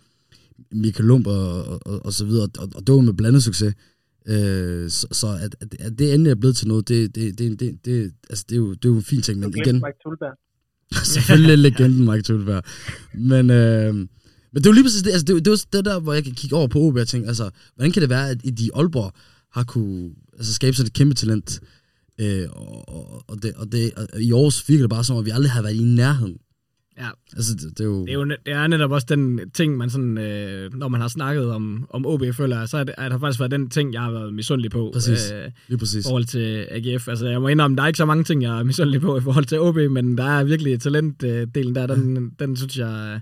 Michael 0.73 1.05
Lump 1.05 1.27
og, 1.27 1.65
og, 1.65 1.81
og, 1.87 2.05
og 2.05 2.13
så 2.13 2.25
videre, 2.25 2.49
og, 2.59 2.69
og 2.75 2.87
det 2.87 2.95
var 2.95 3.01
med 3.01 3.15
blandet 3.15 3.43
succes. 3.43 3.75
Øh, 4.29 4.91
så, 4.91 5.07
så 5.13 5.27
at, 5.27 5.57
at, 5.81 5.99
det 5.99 6.15
endelig 6.15 6.31
er 6.31 6.35
blevet 6.35 6.57
til 6.57 6.69
noget, 6.69 6.89
det, 6.89 7.15
det, 7.15 7.39
det, 7.39 7.61
det, 7.61 7.85
det, 7.85 8.13
altså 8.31 8.45
det, 8.49 8.55
er, 8.55 8.59
jo, 8.59 8.73
det 8.73 8.85
er 8.85 8.89
jo 8.89 8.97
en 8.97 9.03
fin 9.03 9.23
ting, 9.23 9.41
men 9.41 9.53
Du 9.53 9.61
igen... 9.61 9.75
Mike 9.75 9.99
Tulberg. 10.03 10.39
selvfølgelig 11.15 11.59
legenden 11.59 12.11
Mike 12.11 12.23
Tulberg. 12.23 12.63
Men, 13.15 13.51
øh, 13.51 13.95
men 13.95 14.09
det 14.63 14.67
er 14.67 14.71
jo 14.71 14.73
lige 14.73 14.85
præcis 14.85 15.03
det, 15.03 15.11
altså 15.11 15.25
det, 15.25 15.33
er 15.33 15.39
det, 15.39 15.47
er 15.47 15.51
jo 15.51 15.79
det 15.79 15.85
der, 15.85 16.01
hvor 16.01 16.13
jeg 16.13 16.25
kan 16.25 16.35
kigge 16.35 16.57
over 16.57 16.67
på 16.67 16.79
OB 16.79 16.97
og 16.97 17.09
tænke, 17.09 17.29
altså, 17.29 17.51
hvordan 17.75 17.93
kan 17.93 18.03
det 18.03 18.11
være, 18.11 18.31
at 18.31 18.59
de 18.59 18.71
Aalborg 18.75 19.13
har 19.53 19.65
kunne 19.65 20.11
altså, 20.33 20.55
skabe 20.55 20.77
sådan 20.77 20.87
et 20.87 20.93
kæmpe 20.93 21.15
talent, 21.15 21.61
øh, 22.19 22.47
og, 22.51 22.89
og, 22.89 23.25
og, 23.29 23.43
det, 23.43 23.55
og, 23.55 23.73
det, 23.73 23.93
og 23.95 24.21
i 24.21 24.33
Aarhus 24.33 24.69
virker 24.69 24.83
det 24.83 24.91
bare 24.91 25.05
som, 25.05 25.17
at 25.17 25.25
vi 25.25 25.31
aldrig 25.31 25.51
har 25.51 25.63
været 25.63 25.75
i 25.75 25.83
nærheden. 25.83 26.39
Ja. 26.99 27.09
Altså, 27.37 27.55
det, 27.55 27.79
det 27.79 27.81
er 27.81 27.85
jo... 27.85 28.01
Det 28.07 28.11
er 28.11 28.15
jo 28.15 28.25
det 28.25 28.39
er 28.47 28.67
netop 28.67 28.91
også 28.91 29.07
den 29.11 29.51
ting, 29.51 29.77
man 29.77 29.91
sådan, 29.91 30.19
øh, 30.19 30.75
når 30.75 30.89
man 30.89 31.01
har 31.01 31.09
snakket 31.09 31.51
om, 31.51 31.87
om 31.91 32.07
OB, 32.07 32.23
føler 32.33 32.67
så 32.67 32.77
er 32.79 32.85
det, 32.85 32.95
er 32.99 33.09
der 33.09 33.19
faktisk 33.19 33.41
været 33.41 33.51
den 33.51 33.71
ting, 33.71 33.93
jeg 33.95 34.03
har 34.03 34.11
været 34.11 34.35
misundelig 34.35 34.71
på. 34.71 34.91
Præcis. 34.93 35.33
Øh, 35.33 35.51
Lige 35.69 35.79
præcis. 35.79 36.05
i 36.05 36.09
forhold 36.09 36.25
til 36.25 36.67
AGF. 36.71 37.09
Altså, 37.09 37.29
jeg 37.29 37.41
må 37.41 37.49
indrømme, 37.49 37.77
der 37.77 37.83
er 37.83 37.87
ikke 37.87 37.97
så 37.97 38.05
mange 38.05 38.25
ting, 38.25 38.43
jeg 38.43 38.59
er 38.59 38.63
misundelig 38.63 39.01
på 39.01 39.17
i 39.19 39.21
forhold 39.21 39.45
til 39.45 39.61
OB, 39.61 39.77
men 39.77 40.19
der 40.19 40.25
er 40.25 40.45
virkelig 40.45 40.81
talentdelen 40.81 41.75
der, 41.75 41.87
den, 41.87 42.31
den 42.39 42.57
synes 42.57 42.79
jeg 42.79 43.21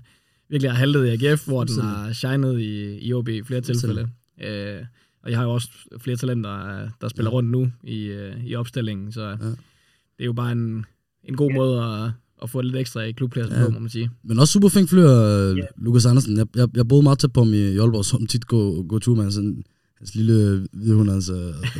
virkelig 0.49 0.71
har 0.71 0.77
haltet 0.77 1.05
i 1.05 1.25
AGF, 1.27 1.47
hvor 1.47 1.63
den 1.63 1.81
har 1.81 2.13
shined 2.13 2.59
i, 2.59 2.99
i 3.07 3.13
OB 3.13 3.27
i 3.29 3.43
flere 3.43 3.61
tilfælde. 3.61 4.09
Øh, 4.43 4.81
og 5.23 5.29
jeg 5.31 5.37
har 5.37 5.45
jo 5.45 5.51
også 5.51 5.67
flere 5.99 6.17
talenter, 6.17 6.89
der 7.01 7.07
spiller 7.07 7.31
Ja. 7.31 7.35
rundt 7.35 7.49
nu 7.51 7.71
i, 7.83 8.03
øh, 8.05 8.45
i 8.45 8.55
opstillingen, 8.55 9.11
så 9.11 9.21
Ja. 9.21 9.33
det 9.33 10.19
er 10.19 10.25
jo 10.25 10.33
bare 10.33 10.51
en, 10.51 10.85
en 11.23 11.35
god 11.35 11.53
måde 11.53 11.83
at, 11.83 12.11
at 12.41 12.49
få 12.49 12.61
lidt 12.61 12.75
ekstra 12.75 13.01
i 13.01 13.11
klubpladsen 13.11 13.55
Ja. 13.55 13.65
på, 13.65 13.69
må 13.71 13.79
man 13.79 13.89
sige. 13.89 14.09
Men 14.23 14.39
også 14.39 14.51
super 14.51 14.69
flink 14.69 14.89
flyr, 14.89 15.05
uh, 15.51 15.57
Ja. 15.57 15.63
Lukas 15.77 16.05
Andersen. 16.05 16.37
Jeg, 16.37 16.47
jeg, 16.55 16.67
jeg 16.75 16.87
boede 16.87 17.03
meget 17.03 17.19
tæt 17.19 17.33
på 17.33 17.43
ham 17.43 17.53
i, 17.53 17.57
i 17.57 17.77
Aalborg, 17.77 18.05
som 18.05 18.27
tit 18.27 18.47
går, 18.47 18.87
går 18.87 18.99
tur 18.99 19.15
med 19.15 19.23
hans, 19.23 19.35
sådan, 19.35 19.63
hans 19.97 20.15
lille 20.15 20.67
hvide 20.73 20.95
hund, 20.95 21.09
uh, 21.09 21.15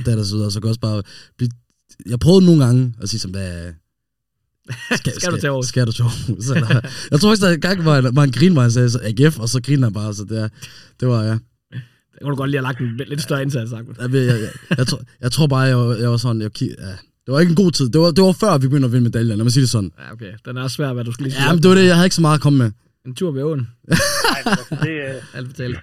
datter 0.05 0.23
så 0.23 0.35
videre, 0.35 0.51
så 0.51 0.59
kan 0.59 0.67
også 0.67 0.79
bare 0.79 1.03
blive... 1.37 1.49
Jeg 2.05 2.19
prøvede 2.19 2.45
nogle 2.45 2.65
gange 2.65 2.93
at 3.01 3.09
sige 3.09 3.19
som, 3.19 3.31
hvad... 3.31 3.73
Skal 5.19 5.31
du 5.31 5.37
til 5.39 5.47
Aarhus? 5.47 5.65
Skal 5.65 5.87
du 5.87 5.91
til 5.91 6.01
Aarhus? 6.03 6.45
Så 6.45 6.53
der, 6.53 6.81
jeg 7.11 7.19
tror 7.19 7.29
også, 7.29 7.45
der 7.47 7.53
engang 7.53 7.85
var, 7.85 7.97
en- 7.99 8.15
var 8.15 8.23
en 8.23 8.31
grin, 8.31 8.53
hvor 8.53 8.61
han 8.61 8.71
sagde 8.71 8.89
så 8.89 8.99
AGF, 9.03 9.39
og 9.39 9.49
så 9.49 9.61
griner 9.61 9.85
han 9.87 9.93
bare, 9.93 10.13
så 10.13 10.23
det, 10.23 10.39
er, 10.41 10.47
det 10.99 11.07
var, 11.07 11.23
ja. 11.23 11.29
Der 12.13 12.19
kunne 12.21 12.31
du 12.31 12.35
godt 12.35 12.49
lige 12.49 12.57
have 12.57 12.63
lagt 12.63 12.79
en 12.81 13.01
lidt 13.09 13.21
større 13.21 13.41
indsats, 13.41 13.69
sagt. 13.71 13.87
Jeg, 13.87 14.13
jeg, 14.13 14.21
jeg, 14.27 14.41
jeg, 14.41 14.77
jeg, 14.77 14.87
tror, 14.87 15.01
jeg 15.21 15.31
tror 15.31 15.47
bare, 15.47 15.59
jeg, 15.59 15.77
var- 15.77 15.95
jeg 15.95 16.09
var 16.09 16.17
sådan, 16.17 16.41
jeg, 16.41 16.61
ja. 16.61 16.67
Det 17.23 17.29
var 17.33 17.39
ikke 17.43 17.53
en 17.55 17.62
god 17.63 17.71
tid. 17.77 17.88
Det 17.93 17.99
var, 18.03 18.09
det 18.17 18.23
var 18.27 18.33
før, 18.43 18.51
vi 18.62 18.65
begyndte 18.67 18.88
at 18.89 18.93
vinde 18.93 19.07
medaljer, 19.09 19.36
lad 19.36 19.45
mig 19.47 19.53
sige 19.55 19.65
det 19.65 19.73
sådan. 19.77 19.91
Ja, 20.01 20.05
okay. 20.15 20.33
Den 20.47 20.55
er 20.62 20.67
svær, 20.77 20.89
hvad 20.95 21.03
du 21.07 21.12
skal 21.13 21.23
lige 21.25 21.36
Ja, 21.41 21.47
men 21.53 21.59
det 21.62 21.67
var 21.71 21.77
det, 21.79 21.86
jeg 21.91 21.97
havde 21.97 22.07
ikke 22.09 22.19
så 22.21 22.25
meget 22.27 22.38
at 22.39 22.43
komme 22.45 22.57
med. 22.63 22.69
En 23.07 23.13
tur 23.19 23.31
ved 23.36 23.43
åen. 23.49 23.63
Nej, 23.63 24.41
altså, 24.51 24.75
det, 24.86 24.93
øh, 25.07 25.36
Alt 25.38 25.47
fortalt. 25.51 25.77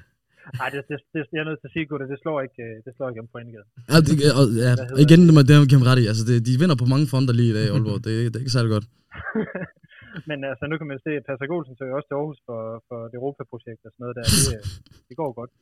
ej, 0.63 0.69
det, 0.75 0.81
det, 0.91 0.97
det, 1.15 1.21
jeg 1.35 1.41
er 1.45 1.49
nødt 1.51 1.61
til 1.63 1.69
at 1.71 1.75
sige, 1.77 1.85
Gud, 1.89 1.99
det 2.13 2.19
slår 2.25 2.39
ikke, 2.47 2.61
øh, 2.69 2.75
det 2.85 2.91
slår 2.97 3.07
ikke 3.11 3.23
om 3.25 3.29
pointgaden. 3.35 3.69
Ja, 3.91 3.97
det, 4.07 4.13
og, 4.39 4.45
ja, 4.65 4.73
igen, 5.05 5.21
det 5.27 5.49
det 5.49 5.81
vi 5.83 5.87
ret 5.91 6.01
i. 6.05 6.07
Altså, 6.11 6.25
det, 6.29 6.35
de 6.49 6.53
vinder 6.63 6.77
på 6.83 6.87
mange 6.93 7.07
fronter 7.13 7.35
lige 7.41 7.51
i 7.53 7.57
dag 7.57 7.65
i 7.69 7.73
Aalborg. 7.75 8.01
Det, 8.07 8.13
det 8.31 8.37
er 8.37 8.45
ikke 8.45 8.57
særlig 8.57 8.71
godt. 8.77 8.87
Men 10.31 10.39
altså, 10.51 10.65
nu 10.71 10.75
kan 10.81 10.89
man 10.93 10.99
se, 11.07 11.11
at 11.19 11.25
Passer 11.29 11.47
Olsen 11.57 11.75
søger 11.79 11.95
også 11.99 12.09
til 12.09 12.17
Aarhus 12.19 12.41
for, 12.49 12.61
for 12.89 12.99
det 13.11 13.17
Europa-projekt 13.21 13.83
og 13.87 13.91
sådan 13.93 14.03
noget 14.05 14.15
der. 14.19 14.25
Det, 14.35 14.45
øh, 14.57 14.63
det 15.09 15.15
går 15.21 15.31
godt. 15.41 15.53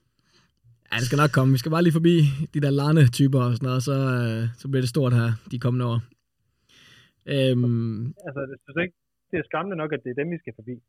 Ja, 0.93 0.97
det 0.97 1.07
skal 1.07 1.17
nok 1.17 1.31
komme. 1.31 1.53
Vi 1.53 1.59
skal 1.59 1.71
bare 1.71 1.83
lige 1.83 1.93
forbi 1.93 2.15
de 2.55 2.61
der 2.61 2.71
Larne-typer 2.71 3.41
og 3.43 3.53
sådan 3.57 3.67
noget, 3.67 3.83
så, 3.83 3.93
øh, 3.93 4.49
så 4.59 4.69
bliver 4.69 4.83
det 4.83 4.89
stort 4.89 5.13
her 5.13 5.33
de 5.51 5.59
kommende 5.59 5.87
år. 5.87 6.01
Øhm, 7.35 8.07
Altså, 8.27 8.41
det, 8.51 8.57
synes 8.65 8.79
ikke, 8.85 8.95
det 9.31 9.37
er 9.39 9.43
skræmmende 9.49 9.77
nok, 9.83 9.93
at 9.93 10.01
det 10.05 10.11
er 10.11 10.19
dem, 10.23 10.29
vi 10.35 10.39
skal 10.43 10.53
forbi. 10.59 10.75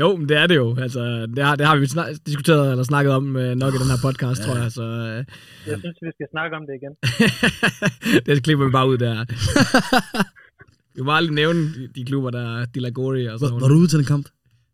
Jo, 0.00 0.16
men 0.16 0.28
det 0.28 0.36
er 0.36 0.46
det 0.46 0.56
jo. 0.56 0.76
Altså, 0.78 1.26
det, 1.36 1.44
har, 1.44 1.56
det 1.56 1.66
har 1.66 1.76
vi 1.76 1.86
snak- 1.86 2.16
diskuteret 2.26 2.70
eller 2.70 2.84
snakket 2.84 3.12
om 3.12 3.36
øh, 3.36 3.54
nok 3.54 3.74
i 3.74 3.78
den 3.78 3.86
her 3.92 3.98
podcast, 4.02 4.40
Ja. 4.40 4.46
tror 4.46 4.56
jeg. 4.62 4.72
Så 4.72 4.82
øh, 4.82 5.24
jeg 5.70 5.78
synes, 5.78 5.96
vi 6.02 6.10
skal 6.14 6.26
snakke 6.30 6.56
om 6.56 6.62
det 6.68 6.74
igen. 6.80 6.94
det 8.26 8.42
klipper 8.44 8.64
vi 8.66 8.70
bare 8.72 8.88
ud 8.88 8.98
der. 8.98 9.24
vi 10.96 11.02
må 11.02 11.12
aldrig 11.16 11.34
nævne 11.34 11.60
de, 11.74 11.88
de 11.94 12.04
klubber, 12.04 12.30
der 12.30 12.60
er 12.60 12.64
Dilagori 12.64 13.26
og 13.26 13.32
Var, 13.32 13.38
sådan 13.38 13.52
var 13.54 13.58
noget. 13.60 13.70
du 13.70 13.76
ude 13.78 13.86
til 13.88 13.98
den 13.98 14.06
kamp? 14.06 14.26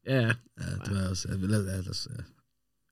Ja, 0.07 0.15
ja. 0.21 0.29
Det 0.85 0.91
var 0.95 1.01
jeg 1.01 1.09
også. 1.11 1.29
Ja, 1.29 1.35
lad- 1.35 1.49
lad- 1.49 1.83
lad- 1.83 2.09
ja. 2.17 2.23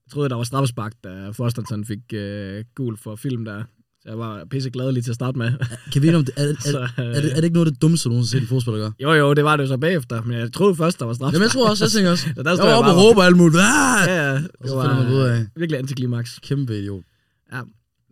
Jeg 0.08 0.12
troede, 0.12 0.28
der 0.28 0.36
var 0.36 0.44
straffespark, 0.44 0.92
da 1.04 1.30
Fosterton 1.30 1.84
fik 1.84 1.98
øh, 2.12 2.64
gul 2.74 2.96
for 3.04 3.16
film 3.16 3.44
der. 3.44 3.62
Så 4.02 4.08
jeg 4.08 4.18
var 4.18 4.44
pisse 4.50 4.70
glad 4.70 4.92
lige 4.92 5.02
til 5.02 5.10
at 5.10 5.14
starte 5.14 5.38
med. 5.38 5.50
Kan 5.92 6.02
vi 6.02 6.14
om 6.14 6.24
det? 6.24 6.34
Er, 6.36 6.42
er, 6.42 6.54
så, 6.74 6.78
er, 6.96 7.02
er, 7.02 7.20
det, 7.24 7.30
er 7.30 7.34
det 7.40 7.44
ikke 7.48 7.54
noget 7.58 7.66
af 7.66 7.72
det 7.72 7.82
dummeste, 7.82 8.04
du 8.08 8.12
nogensinde 8.12 8.40
har 8.40 8.46
set 8.46 8.50
en 8.50 8.54
fodspiller 8.54 8.80
gøre? 8.84 8.92
Jo, 9.04 9.10
jo, 9.20 9.26
det 9.38 9.44
var 9.48 9.54
det 9.56 9.62
jo 9.64 9.68
så 9.74 9.78
bagefter, 9.86 10.16
men 10.26 10.32
jeg 10.38 10.52
troede 10.52 10.74
først, 10.82 10.96
der 11.00 11.04
var 11.06 11.14
straffespark. 11.14 11.32
Jamen, 11.34 11.42
jeg 11.46 11.50
tror 11.56 11.70
også, 11.70 11.84
jeg 11.84 11.90
tænker 11.96 12.10
også. 12.14 12.24
Så 12.36 12.42
der 12.42 12.50
Jeg 12.50 12.56
stod 12.58 12.68
var 12.70 12.78
oppe 12.78 12.90
og 12.92 12.96
råbe 13.02 13.18
og 13.22 13.26
alt 13.28 13.36
muligt. 13.42 13.60
Ah! 13.60 14.00
Ja, 14.10 14.16
ja. 14.28 14.34
Og 14.34 14.40
Det 14.62 14.68
så 14.70 14.74
var 14.76 14.86
man 15.00 15.06
ud 15.16 15.20
af, 15.32 15.36
virkelig 15.62 15.78
antiklimaks. 15.84 16.30
kæmpe 16.48 16.72
idiot. 16.80 17.04
Ja. 17.52 17.60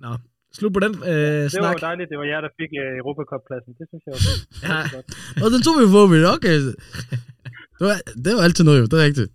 Nå. 0.04 0.10
Slut 0.58 0.72
på 0.76 0.80
den 0.86 0.92
øh, 0.94 1.10
Det 1.10 1.42
var 1.42 1.48
snak. 1.48 1.74
jo 1.76 1.86
dejligt, 1.88 2.08
det 2.12 2.16
var 2.20 2.26
jer, 2.32 2.40
der 2.46 2.52
fik 2.60 2.70
uh, 2.82 2.98
Europacup-pladsen. 3.00 3.70
Det 3.78 3.86
synes 3.90 4.02
jeg 4.06 4.12
var. 4.16 4.20
Det 4.26 4.68
var 4.68 4.82
Ja. 4.82 4.96
godt. 4.96 5.06
Og 5.44 5.48
den 5.54 5.60
tog 5.66 5.74
vi 5.82 5.86
på 5.96 6.00
mig. 6.12 6.20
Okay. 6.36 6.56
Det 7.78 7.84
var, 7.88 7.96
det 8.24 8.30
var 8.36 8.42
altid 8.48 8.64
noget, 8.68 8.78
jo. 8.82 8.86
Det 8.90 8.96
er 9.00 9.04
rigtigt. 9.10 9.30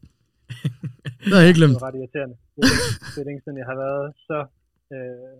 Det 1.25 1.33
har 1.35 1.41
jeg 1.43 1.49
ikke 1.51 1.59
Det 1.61 1.67
glemt. 1.67 1.81
var 1.81 1.87
ret 1.87 1.97
irriterende. 1.99 2.35
Det 2.55 2.61
er, 2.63 2.77
det 3.13 3.19
er 3.23 3.27
længe 3.29 3.41
siden, 3.43 3.57
jeg 3.61 3.67
har 3.71 3.77
været 3.85 4.05
så... 4.29 4.37
Øh, 4.95 5.31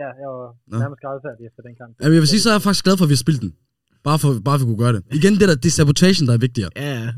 ja, 0.00 0.08
jeg 0.22 0.28
var 0.36 0.48
Nå. 0.70 0.74
nærmest 0.82 1.00
grædfærdig 1.04 1.42
efter 1.48 1.60
den 1.66 1.74
kamp. 1.80 1.92
Jamen, 2.00 2.14
jeg 2.16 2.22
vil 2.24 2.30
sige, 2.34 2.42
så 2.44 2.48
er 2.50 2.54
jeg 2.58 2.64
faktisk 2.66 2.84
glad 2.86 2.96
for, 2.98 3.04
at 3.06 3.10
vi 3.12 3.16
har 3.18 3.24
spillet 3.26 3.42
den. 3.46 3.52
Bare 4.08 4.18
for, 4.22 4.28
bare 4.48 4.56
for 4.58 4.64
at 4.66 4.70
kunne 4.70 4.82
gøre 4.84 4.94
det. 4.96 5.02
Igen, 5.18 5.32
det 5.40 5.46
der, 5.50 5.56
det 5.64 5.68
er 5.72 5.76
sabotation, 5.80 6.24
der 6.28 6.34
er 6.38 6.42
vigtigere. 6.46 6.70
Ja, 6.84 6.92
ja. 7.02 7.10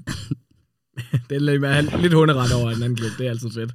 det 1.29 1.35
er 1.39 1.43
lidt, 1.49 1.61
lidt 2.05 2.15
hunderet 2.19 2.51
over 2.59 2.69
en 2.77 2.83
anden 2.87 2.97
klub. 3.01 3.13
Det 3.19 3.25
er 3.27 3.31
altid 3.35 3.51
fedt. 3.61 3.73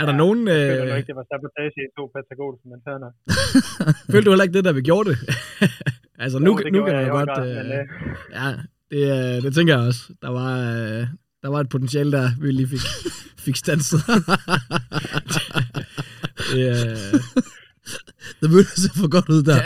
Er 0.00 0.04
der 0.10 0.14
nogen... 0.22 0.38
Jeg 0.48 0.54
føler 0.70 0.84
nu 0.84 0.90
Øh, 0.90 0.98
ikke, 0.98 1.06
det 1.12 1.16
var 1.20 1.26
sabotage 1.32 1.76
i 1.86 1.88
to 1.98 2.02
Patagolsen, 2.14 2.66
men 2.72 2.78
fair 2.86 2.98
nok. 3.04 3.14
følte 4.12 4.26
du 4.26 4.30
heller 4.32 4.46
ikke 4.46 4.56
det, 4.58 4.64
da 4.68 4.72
vi 4.78 4.82
gjorde 4.90 5.06
det? 5.10 5.18
altså, 6.24 6.38
nu, 6.38 6.50
Jo, 6.50 6.58
det 6.64 6.72
nu 6.72 6.80
kan 6.86 6.94
jeg 6.94 7.02
jeg 7.02 7.10
godt... 7.18 7.30
Øh, 7.38 7.56
men, 7.56 7.66
øh, 7.78 7.84
ja, 8.38 8.48
det, 8.90 9.02
øh, 9.36 9.42
det 9.44 9.50
tænker 9.54 9.72
jeg 9.78 9.86
også. 9.86 10.02
Der 10.22 10.30
var, 10.38 10.52
øh, 10.72 11.02
der 11.42 11.48
var 11.54 11.60
et 11.60 11.68
potentiale 11.68 12.12
der, 12.12 12.26
vi 12.40 12.50
lige 12.52 12.68
fik, 12.68 12.80
fik 13.40 13.56
stanset. 13.56 14.02
det, 16.52 16.68
øh, 16.68 17.20
Det 18.42 18.50
at 18.60 18.66
se 18.76 18.90
for 18.96 19.08
godt 19.08 19.28
ud 19.28 19.42
der. 19.42 19.62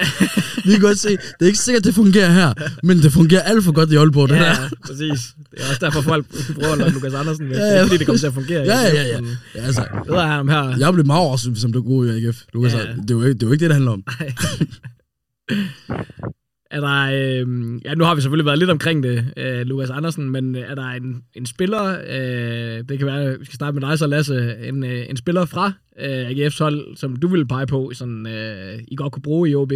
Vi 0.66 0.70
kan 0.72 0.80
godt 0.80 0.98
se, 0.98 1.08
det 1.08 1.18
er 1.40 1.46
ikke 1.46 1.58
sikkert, 1.58 1.84
det 1.84 1.94
fungerer 1.94 2.30
her, 2.32 2.54
men 2.82 2.98
det 2.98 3.12
fungerer 3.12 3.42
alt 3.42 3.64
for 3.64 3.72
godt 3.72 3.92
i 3.92 3.96
Aalborg, 3.96 4.28
det 4.28 4.34
ja, 4.34 4.40
der. 4.40 4.68
præcis. 4.86 5.20
Det 5.50 5.60
er 5.64 5.68
også 5.68 5.78
derfor, 5.80 6.00
folk 6.00 6.26
prøver 6.54 6.72
at 6.72 6.78
lukke 6.78 6.92
Lukas 6.94 7.14
Andersen 7.14 7.48
væk. 7.50 7.56
Ja, 7.56 7.62
Ja. 7.64 7.70
Det 7.72 7.78
er 7.80 7.84
fordi, 7.86 7.98
det 7.98 8.06
kommer 8.06 8.18
til 8.18 8.26
at 8.26 8.34
fungere. 8.34 8.62
Ja, 8.62 8.80
ja, 8.80 8.92
ja, 8.94 9.02
ja. 9.08 9.18
Ja 9.54 9.60
altså, 9.60 9.80
er 10.14 10.26
ham 10.26 10.48
her. 10.48 10.76
jeg 10.78 10.92
blev 10.92 11.06
meget 11.06 11.20
overrasket, 11.20 11.58
som 11.58 11.72
du 11.72 11.78
er 11.78 11.82
god 11.84 12.06
i 12.06 12.26
AGF. 12.26 12.36
Du 12.52 12.60
kan 12.62 12.70
Ja. 12.70 12.76
det, 13.02 13.10
er 13.10 13.14
jo 13.14 13.22
ikke, 13.22 13.34
det 13.34 13.42
er 13.42 13.46
jo 13.46 13.52
ikke 13.52 13.62
det, 13.62 13.70
det 13.70 13.74
handler 13.74 13.92
om. 13.92 14.04
Er 16.76 16.80
der, 16.86 16.98
øh, 17.18 17.44
ja, 17.86 17.90
nu 17.94 18.04
har 18.04 18.14
vi 18.14 18.20
selvfølgelig 18.20 18.48
været 18.50 18.62
lidt 18.62 18.74
omkring 18.76 18.98
det, 19.08 19.16
øh, 19.42 19.60
Lukas 19.70 19.90
Andersen, 19.98 20.24
men 20.36 20.44
øh, 20.56 20.70
er 20.70 20.76
der 20.80 20.88
en, 21.00 21.08
en 21.38 21.46
spiller, 21.54 21.84
øh, 22.14 22.76
det 22.88 22.94
kan 22.98 23.06
være, 23.12 23.38
vi 23.40 23.44
skal 23.44 23.60
starte 23.60 23.74
med 23.76 23.84
dig 23.86 23.94
så, 23.98 24.06
Lasse, 24.06 24.36
en, 24.68 24.78
øh, 24.92 25.10
en 25.10 25.18
spiller 25.22 25.44
fra 25.54 25.66
øh, 26.04 26.24
AGF's 26.30 26.60
hold, 26.64 26.78
som 27.02 27.10
du 27.22 27.26
ville 27.34 27.48
pege 27.54 27.66
på, 27.74 27.80
sådan, 27.98 28.22
øh, 28.36 28.74
I 28.92 28.94
godt 29.00 29.12
kunne 29.12 29.28
bruge 29.28 29.44
i 29.50 29.54
OB? 29.60 29.74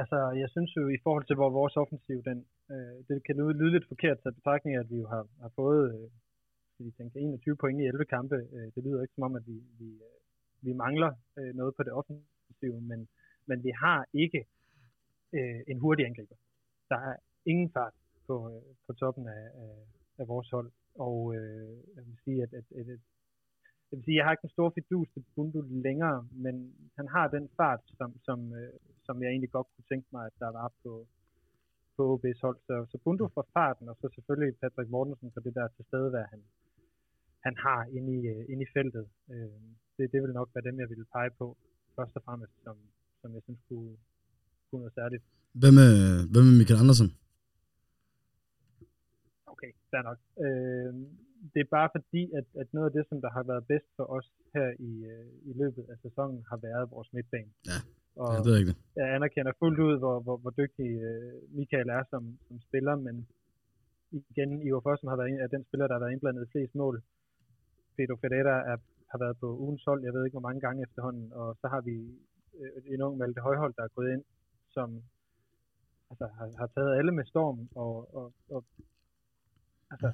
Altså, 0.00 0.18
jeg 0.42 0.48
synes 0.54 0.70
jo, 0.76 0.82
i 0.96 0.98
forhold 1.04 1.24
til, 1.26 1.36
hvor 1.40 1.50
vores 1.60 1.74
offensiv, 1.82 2.18
den, 2.30 2.38
øh, 2.72 2.96
det 3.08 3.16
kan 3.26 3.34
lyde, 3.36 3.72
lidt 3.74 3.88
forkert 3.92 4.18
til 4.18 4.32
betragtning, 4.38 4.72
at 4.82 4.86
vi 4.92 4.96
jo 5.02 5.06
har, 5.14 5.24
har 5.42 5.52
fået 5.60 5.82
øh, 5.94 6.08
vi 6.84 6.90
tænker, 6.98 7.20
21 7.20 7.56
point 7.56 7.80
i 7.80 7.84
11 7.84 8.04
kampe. 8.04 8.36
Øh, 8.54 8.68
det 8.74 8.84
lyder 8.84 9.02
ikke 9.02 9.14
som 9.14 9.28
om, 9.28 9.36
at 9.36 9.46
vi, 9.46 9.56
vi, 9.80 9.88
øh, 10.08 10.16
vi 10.66 10.72
mangler 10.72 11.10
øh, 11.38 11.54
noget 11.54 11.72
på 11.76 11.82
det 11.82 11.92
offensive, 11.92 12.80
men, 12.90 13.08
men 13.48 13.64
vi 13.64 13.72
har 13.82 14.06
ikke 14.12 14.40
øh, 15.32 15.60
en 15.68 15.78
hurtig 15.78 16.06
angriber. 16.06 16.36
Der 16.90 16.98
er 17.10 17.16
ingen 17.46 17.70
fart 17.76 17.94
på, 18.26 18.34
øh, 18.52 18.62
på 18.86 18.92
toppen 18.92 19.28
af, 19.28 19.44
af, 19.64 19.74
af 20.18 20.28
vores 20.28 20.50
hold. 20.50 20.70
og 20.94 21.34
øh, 21.36 21.76
jeg 21.96 22.02
vil 22.06 22.18
sige, 22.24 22.42
at, 22.42 22.52
at, 22.60 22.66
at, 22.80 22.88
at 22.94 23.00
jeg 23.90 23.96
vil 23.96 24.04
sige, 24.04 24.16
jeg 24.16 24.24
har 24.24 24.32
ikke 24.32 24.46
den 24.46 24.56
store 24.56 24.72
fidus 24.76 25.08
til 25.14 25.24
Bundu 25.34 25.60
længere, 25.86 26.28
men 26.44 26.54
han 26.98 27.06
har 27.14 27.26
den 27.36 27.44
fart, 27.56 27.82
som, 27.98 28.10
som, 28.26 28.38
øh, 28.58 28.72
som 29.06 29.22
jeg 29.22 29.28
egentlig 29.30 29.50
godt 29.50 29.68
kunne 29.72 29.88
tænke 29.92 30.08
mig, 30.12 30.24
at 30.26 30.36
der 30.38 30.50
var 30.58 30.68
på, 30.82 31.06
på 31.96 32.02
OB's 32.14 32.40
hold. 32.46 32.58
Så, 32.68 32.74
så 32.90 32.96
Bundu 33.04 33.28
for 33.34 33.46
farten, 33.56 33.88
og 33.88 33.96
så 34.00 34.06
selvfølgelig 34.14 34.58
Patrick 34.60 34.90
Mortensen 34.90 35.30
for 35.34 35.40
det 35.40 35.54
der 35.54 35.68
tilstedeværelse, 35.68 36.30
han, 36.32 36.42
han 37.46 37.54
har 37.66 37.80
inde 37.96 38.10
i, 38.18 38.20
øh, 38.32 38.44
inde 38.50 38.62
i 38.62 38.72
feltet. 38.76 39.06
Øh, 39.32 39.60
det, 39.96 40.12
det 40.12 40.22
vil 40.22 40.32
nok 40.38 40.48
være 40.54 40.66
dem, 40.68 40.80
jeg 40.80 40.88
ville 40.88 41.12
pege 41.16 41.30
på, 41.40 41.56
først 41.96 42.16
og 42.16 42.22
fremmest, 42.26 42.54
som, 42.64 42.76
som 43.26 43.34
jeg 43.36 43.44
synes 43.46 43.62
kunne, 43.68 43.92
kunne 44.66 44.80
noget 44.82 44.94
særligt. 45.00 45.24
Hvem 45.62 45.76
er, 45.86 45.92
hvem 46.32 46.44
er 46.50 46.56
Michael 46.60 46.80
Andersen? 46.82 47.08
Okay, 49.52 49.70
fair 49.90 50.02
nok. 50.08 50.18
Øh, 50.44 50.90
det 51.52 51.60
er 51.62 51.74
bare 51.78 51.90
fordi, 51.96 52.22
at, 52.38 52.46
at 52.60 52.68
noget 52.74 52.86
af 52.88 52.94
det, 52.96 53.04
som 53.10 53.18
der 53.24 53.30
har 53.36 53.44
været 53.50 53.64
bedst 53.72 53.88
for 53.96 54.06
os 54.16 54.28
her 54.56 54.68
i, 54.90 54.92
øh, 55.12 55.28
i 55.50 55.52
løbet 55.60 55.84
af 55.92 55.96
sæsonen, 56.04 56.40
har 56.50 56.58
været 56.68 56.90
vores 56.94 57.08
midtbane. 57.14 57.50
Ja, 57.70 57.78
og 58.22 58.30
ja 58.34 58.38
det 58.44 58.50
er 58.52 58.58
rigtigt. 58.60 58.78
jeg 58.96 59.06
anerkender 59.16 59.52
fuldt 59.62 59.80
ud, 59.86 59.94
hvor, 60.02 60.16
hvor, 60.24 60.36
hvor 60.42 60.52
dygtig 60.60 60.90
øh, 61.08 61.34
Michael 61.58 61.88
er 61.98 62.02
som, 62.12 62.22
som 62.48 62.56
spiller, 62.68 62.94
men 63.06 63.16
igen, 64.20 64.50
Ivar 64.66 64.82
Fossen 64.86 65.08
har 65.08 65.18
været 65.20 65.30
en 65.30 65.40
af 65.46 65.50
den 65.54 65.62
spiller, 65.66 65.86
der 65.86 65.94
har 65.94 66.02
været 66.04 66.14
indblandet 66.14 66.46
i 66.46 66.52
flest 66.52 66.74
mål. 66.82 66.96
Pedro 67.96 68.16
Ferreira 68.22 68.56
er, 68.72 68.76
har 69.12 69.18
været 69.24 69.36
på 69.42 69.48
ugens 69.64 69.84
hold, 69.88 70.00
jeg 70.04 70.12
ved 70.14 70.24
ikke 70.24 70.38
hvor 70.38 70.48
mange 70.48 70.60
gange 70.66 70.82
efterhånden, 70.86 71.32
og 71.32 71.48
så 71.60 71.66
har 71.74 71.80
vi 71.88 71.96
øh, 72.60 72.92
en 72.92 73.02
ung 73.06 73.14
Malte 73.18 73.40
Højhold, 73.40 73.74
der 73.78 73.82
er 73.84 73.96
gået 73.96 74.12
ind, 74.14 74.24
som 74.76 74.88
altså, 76.10 76.26
har, 76.36 76.46
har 76.60 76.68
taget 76.74 76.98
alle 76.98 77.12
med 77.18 77.24
storm, 77.32 77.58
og, 77.84 77.94
og, 78.18 78.26
og 78.54 78.64
altså, 79.92 80.08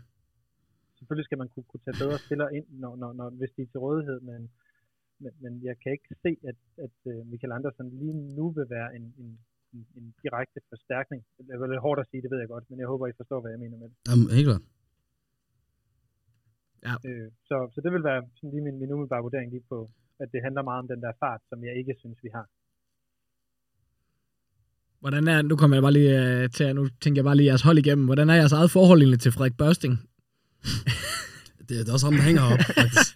selvfølgelig 0.98 1.28
skal 1.28 1.38
man 1.42 1.48
kunne, 1.52 1.66
kunne 1.70 1.84
tage 1.84 2.00
bedre 2.02 2.18
spillere 2.26 2.54
ind, 2.56 2.66
når, 2.82 2.92
når, 2.96 3.12
når, 3.18 3.28
hvis 3.30 3.52
de 3.56 3.62
er 3.62 3.70
til 3.70 3.80
rådighed, 3.86 4.18
men, 4.30 4.40
men, 5.22 5.32
men 5.42 5.52
jeg 5.68 5.76
kan 5.82 5.92
ikke 5.92 6.14
se, 6.24 6.30
at, 6.50 6.58
at 6.86 6.96
uh, 7.12 7.26
Michael 7.30 7.52
Andersen 7.52 7.86
lige 8.00 8.16
nu 8.38 8.44
vil 8.56 8.66
være 8.76 8.96
en, 8.96 9.04
en, 9.22 9.30
en, 9.74 9.86
en 9.98 10.14
direkte 10.22 10.60
forstærkning. 10.68 11.20
Det 11.38 11.50
er 11.50 11.66
lidt 11.66 11.86
hårdt 11.86 12.00
at 12.00 12.08
sige, 12.10 12.22
det 12.22 12.30
ved 12.30 12.38
jeg 12.38 12.48
godt, 12.48 12.70
men 12.70 12.78
jeg 12.78 12.88
håber, 12.92 13.06
I 13.06 13.18
forstår, 13.20 13.40
hvad 13.40 13.50
jeg 13.50 13.60
mener 13.64 13.76
med 13.78 13.88
det. 13.88 13.96
Jamen, 14.08 14.26
helt 14.38 14.48
klart. 14.50 14.64
Ja. 16.86 16.94
Øh, 17.08 17.28
så, 17.48 17.56
så 17.74 17.78
det 17.84 17.92
vil 17.92 18.04
være 18.10 18.20
sådan 18.36 18.50
lige 18.50 18.64
min, 18.66 18.78
min 18.82 18.92
umiddelbare 18.92 19.22
vurdering 19.26 19.50
lige 19.50 19.66
på, 19.72 19.90
at 20.22 20.28
det 20.32 20.40
handler 20.46 20.62
meget 20.68 20.80
om 20.82 20.88
den 20.92 21.00
der 21.04 21.12
fart, 21.22 21.40
som 21.50 21.58
jeg 21.66 21.74
ikke 21.80 21.94
synes, 22.02 22.18
vi 22.22 22.30
har. 22.36 22.46
Hvordan 25.02 25.24
er, 25.28 25.42
nu 25.42 25.54
kommer 25.56 25.76
jeg 25.76 25.84
bare 25.86 25.96
lige 25.98 26.12
uh, 26.22 26.50
til, 26.56 26.74
nu 26.78 26.82
tænker 27.02 27.18
jeg 27.20 27.28
bare 27.28 27.38
lige 27.38 27.50
jeres 27.50 27.66
hold 27.68 27.78
igennem. 27.78 28.04
Hvordan 28.10 28.30
er 28.30 28.34
jeres 28.34 28.56
eget 28.58 28.70
forhold 28.70 28.98
egentlig 29.00 29.20
til 29.20 29.32
Frederik 29.32 29.56
Børsting? 29.62 29.94
det, 31.58 31.74
det 31.84 31.88
er 31.88 31.94
også 31.96 32.06
ham, 32.06 32.16
der 32.18 32.26
hænger 32.30 32.44
op, 32.52 32.62
faktisk. 32.68 33.08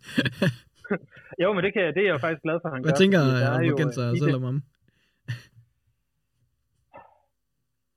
jo, 1.43 1.49
men 1.55 1.61
det, 1.65 1.71
kan, 1.75 1.83
det 1.95 2.01
er 2.03 2.09
jeg 2.09 2.17
jo 2.17 2.23
faktisk 2.25 2.43
glad 2.47 2.57
for, 2.63 2.69
han 2.75 2.83
Hvad 2.83 2.93
gør. 2.93 3.03
tænker 3.03 3.19
der 3.19 3.51
er 3.57 3.63
jo, 3.71 3.77
øh, 4.05 4.19
selv 4.25 4.37
om? 4.51 4.63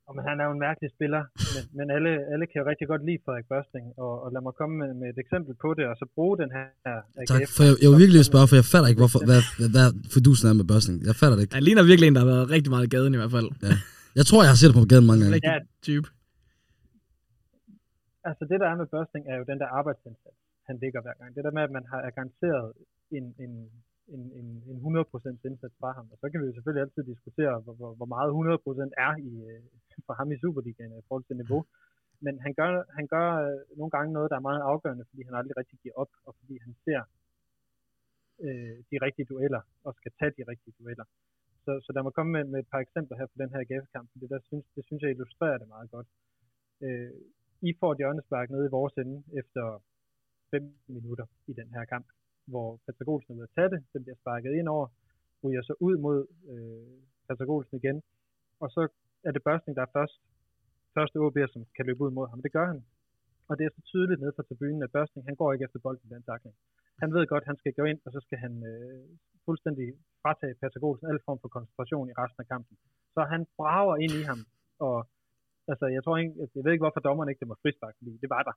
Og 0.10 0.14
men 0.16 0.24
han 0.30 0.36
er 0.42 0.46
jo 0.48 0.54
en 0.58 0.64
mærkelig 0.68 0.90
spiller, 0.98 1.22
men, 1.56 1.64
men 1.78 1.86
alle, 1.96 2.12
alle 2.34 2.46
kan 2.50 2.58
jo 2.62 2.66
rigtig 2.72 2.88
godt 2.92 3.04
lide 3.08 3.20
Frederik 3.26 3.48
Børsting, 3.54 3.86
og, 4.04 4.14
og 4.24 4.28
lad 4.34 4.42
mig 4.48 4.54
komme 4.60 4.76
med, 4.82 4.92
med 5.00 5.08
et 5.14 5.20
eksempel 5.26 5.54
på 5.64 5.70
det, 5.78 5.86
og 5.92 5.96
så 6.02 6.06
bruge 6.16 6.36
den 6.44 6.50
her 6.58 6.66
AGF. 7.20 7.30
Tak, 7.34 7.42
for 7.56 7.64
jeg, 7.68 7.76
jeg 7.84 7.90
vil 7.92 8.00
virkelig 8.04 8.22
spørge, 8.32 8.48
for 8.50 8.56
jeg 8.62 8.68
fatter 8.74 8.88
ikke, 8.92 9.02
hvorfor, 9.04 9.22
hvad, 9.30 9.42
hvad, 9.60 9.70
hvad 9.76 9.88
fidusen 10.16 10.46
er 10.50 10.56
med 10.60 10.68
børsning. 10.74 10.96
Jeg 11.10 11.16
fatter 11.22 11.36
det 11.36 11.44
ikke. 11.44 11.56
Han 11.60 11.66
ligner 11.68 11.84
virkelig 11.92 12.08
en, 12.08 12.16
der 12.16 12.24
har 12.26 12.32
været 12.36 12.46
rigtig 12.56 12.72
meget 12.74 12.86
i 12.88 12.92
gaden 12.96 13.14
i 13.18 13.20
hvert 13.22 13.34
fald. 13.38 13.50
Jeg 14.20 14.26
tror, 14.30 14.40
jeg 14.46 14.52
har 14.54 14.60
set 14.60 14.70
det 14.70 14.78
på 14.80 14.92
gaden 14.94 15.06
mange 15.10 15.22
gange. 15.24 15.40
Ja. 15.52 15.58
type. 15.88 16.08
Altså 18.30 18.44
det, 18.50 18.58
der 18.62 18.68
er 18.72 18.78
med 18.82 18.88
Børsting, 18.96 19.24
er 19.32 19.36
jo 19.40 19.46
den 19.52 19.58
der 19.62 19.70
arbejdsindsats, 19.80 20.40
han 20.70 20.76
ligger 20.84 21.00
hver 21.06 21.16
gang. 21.20 21.30
Det 21.36 21.44
der 21.46 21.54
med, 21.58 21.64
at 21.68 21.74
man 21.78 21.86
har 21.92 22.00
er 22.08 22.12
garanteret 22.18 22.68
en, 23.18 23.26
en, 23.44 23.54
en, 24.16 24.22
en, 24.40 24.48
en 24.72 24.78
100% 24.80 25.50
indsats 25.50 25.76
fra 25.82 25.90
ham. 25.98 26.06
Og 26.14 26.18
så 26.22 26.26
kan 26.30 26.38
vi 26.40 26.46
jo 26.50 26.54
selvfølgelig 26.56 26.84
altid 26.86 27.04
diskutere, 27.14 27.54
hvor, 27.64 27.76
hvor, 27.80 27.92
hvor 28.00 28.10
meget 28.16 28.30
100% 28.32 29.06
er 29.06 29.14
i, 29.30 29.32
øh, 29.52 29.62
for 30.08 30.14
ham 30.20 30.32
i 30.32 30.40
Superligaen 30.44 31.00
i 31.00 31.06
forhold 31.08 31.26
til 31.28 31.38
niveau. 31.42 31.62
Men 32.26 32.40
han 32.46 32.54
gør, 32.60 32.72
han 32.98 33.08
gør 33.14 33.28
øh, 33.46 33.60
nogle 33.80 33.92
gange 33.96 34.14
noget, 34.14 34.32
der 34.32 34.38
er 34.38 34.48
meget 34.50 34.62
afgørende, 34.72 35.06
fordi 35.10 35.22
han 35.28 35.36
aldrig 35.40 35.58
rigtig 35.58 35.78
giver 35.84 35.96
op, 36.04 36.12
og 36.28 36.36
fordi 36.40 36.56
han 36.66 36.74
ser 36.86 37.02
øh, 38.46 38.78
de 38.92 38.98
rigtige 39.06 39.30
dueller, 39.32 39.62
og 39.86 39.92
skal 40.00 40.12
tage 40.20 40.34
de 40.38 40.44
rigtige 40.52 40.76
dueller. 40.80 41.06
Så, 41.66 41.72
så 41.86 41.90
der 41.96 42.02
må 42.04 42.10
komme 42.10 42.32
med, 42.32 42.44
med 42.52 42.60
et 42.60 42.70
par 42.74 42.82
eksempler 42.86 43.18
her 43.18 43.28
på 43.34 43.38
den 43.44 43.50
her 43.54 43.64
GF-kamp, 43.70 44.08
fordi 44.12 44.26
der 44.34 44.40
synes, 44.50 44.66
det 44.76 44.84
synes 44.86 45.02
jeg 45.02 45.12
illustrerer 45.12 45.58
det 45.58 45.68
meget 45.68 45.92
godt. 45.92 46.08
Øh, 46.86 47.12
I 47.62 47.72
får 47.80 47.92
et 47.92 47.98
hjørnespark 47.98 48.50
nede 48.50 48.66
i 48.66 48.76
vores 48.78 48.94
ende 49.02 49.24
efter 49.42 49.84
5 50.52 50.74
minutter 50.88 51.26
i 51.48 51.54
den 51.54 51.70
her 51.76 51.86
kamp, 51.86 52.08
hvor 52.46 52.80
Patrick 52.86 53.10
Olsen 53.14 53.34
er 53.34 53.36
ved 53.36 53.44
at 53.44 53.56
tage 53.56 53.70
det, 53.70 53.80
den 53.94 54.04
bliver 54.04 54.16
sparket 54.22 54.54
ind 54.60 54.68
over, 54.68 54.88
ryger 55.44 55.62
så 55.62 55.74
ud 55.80 55.98
mod 55.98 56.20
øh, 56.52 57.00
Patrick 57.28 57.50
Olsen 57.50 57.78
igen, 57.78 58.02
og 58.60 58.70
så 58.76 58.88
er 59.28 59.32
det 59.36 59.44
Børsning, 59.50 59.74
der 59.78 59.84
er 59.88 59.92
først, 59.98 60.18
første 60.96 61.18
OB'er, 61.26 61.50
som 61.54 61.62
kan 61.76 61.86
løbe 61.90 62.04
ud 62.06 62.12
mod 62.18 62.28
ham. 62.32 62.42
Det 62.46 62.52
gør 62.58 62.68
han. 62.72 62.80
Og 63.50 63.54
det 63.58 63.64
er 63.66 63.72
så 63.78 63.82
tydeligt 63.92 64.22
nede 64.22 64.34
fra 64.36 64.48
tribunen, 64.48 64.84
at 64.86 64.92
Børsning, 64.98 65.24
han 65.30 65.36
går 65.40 65.50
ikke 65.54 65.66
efter 65.68 65.80
bolden 65.86 66.06
i 66.08 66.14
den 66.16 66.24
takling. 66.30 66.56
Han 67.02 67.10
ved 67.16 67.24
godt, 67.32 67.44
at 67.44 67.50
han 67.52 67.60
skal 67.62 67.74
gå 67.80 67.84
ind, 67.92 68.00
og 68.06 68.10
så 68.16 68.20
skal 68.26 68.38
han 68.46 68.54
øh, 68.72 69.04
fuldstændig 69.48 69.88
fratage 70.24 70.56
Patrick 70.62 70.84
Olsen 70.88 71.08
al 71.12 71.20
form 71.28 71.40
for 71.44 71.50
koncentration 71.58 72.06
i 72.12 72.14
resten 72.22 72.42
af 72.44 72.48
kampen. 72.54 72.76
Så 73.16 73.22
han 73.34 73.42
brager 73.58 73.96
ind 74.06 74.14
i 74.22 74.24
ham, 74.30 74.40
og 74.88 74.98
altså, 75.72 75.86
jeg 75.96 76.02
tror 76.04 76.16
ikke, 76.22 76.36
jeg 76.56 76.64
ved 76.64 76.72
ikke, 76.74 76.86
hvorfor 76.86 77.04
dommeren 77.08 77.30
ikke 77.30 77.42
det 77.44 77.52
var 77.54 77.60
frispark, 77.64 77.96
fordi 78.00 78.12
det 78.24 78.30
var 78.36 78.44
der. 78.50 78.56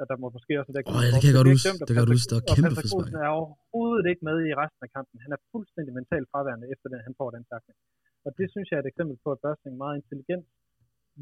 Og 0.00 0.04
der 0.10 0.16
må 0.22 0.26
måske 0.36 0.52
også... 0.60 0.70
Der 0.76 0.82
Åh, 0.92 1.02
ja, 1.04 1.10
det 1.14 1.20
kan 1.22 1.28
jeg 1.30 1.38
godt 1.40 1.50
huske. 1.54 1.70
Det 1.80 1.92
kan 1.94 1.96
jeg 1.96 2.04
godt 2.04 2.14
huske. 2.16 2.32
Var 2.34 2.40
og 2.40 2.56
kæmpe 2.56 2.74
frispark. 2.78 3.08
Er 3.26 3.32
overhovedet 3.38 4.06
ikke 4.12 4.22
med 4.28 4.36
i 4.48 4.52
resten 4.62 4.82
af 4.86 4.90
kampen. 4.96 5.16
Han 5.24 5.30
er 5.36 5.40
fuldstændig 5.52 5.92
mentalt 5.98 6.26
fraværende 6.32 6.66
efter 6.72 6.86
den, 6.92 7.00
han 7.08 7.14
får 7.20 7.28
den 7.36 7.42
takling. 7.52 7.78
Og 8.26 8.30
det 8.38 8.46
synes 8.52 8.66
jeg 8.68 8.76
er 8.76 8.82
et 8.84 8.92
eksempel 8.92 9.16
på, 9.24 9.28
at 9.32 9.42
Børsting 9.44 9.74
meget 9.76 9.96
intelligent 9.96 10.46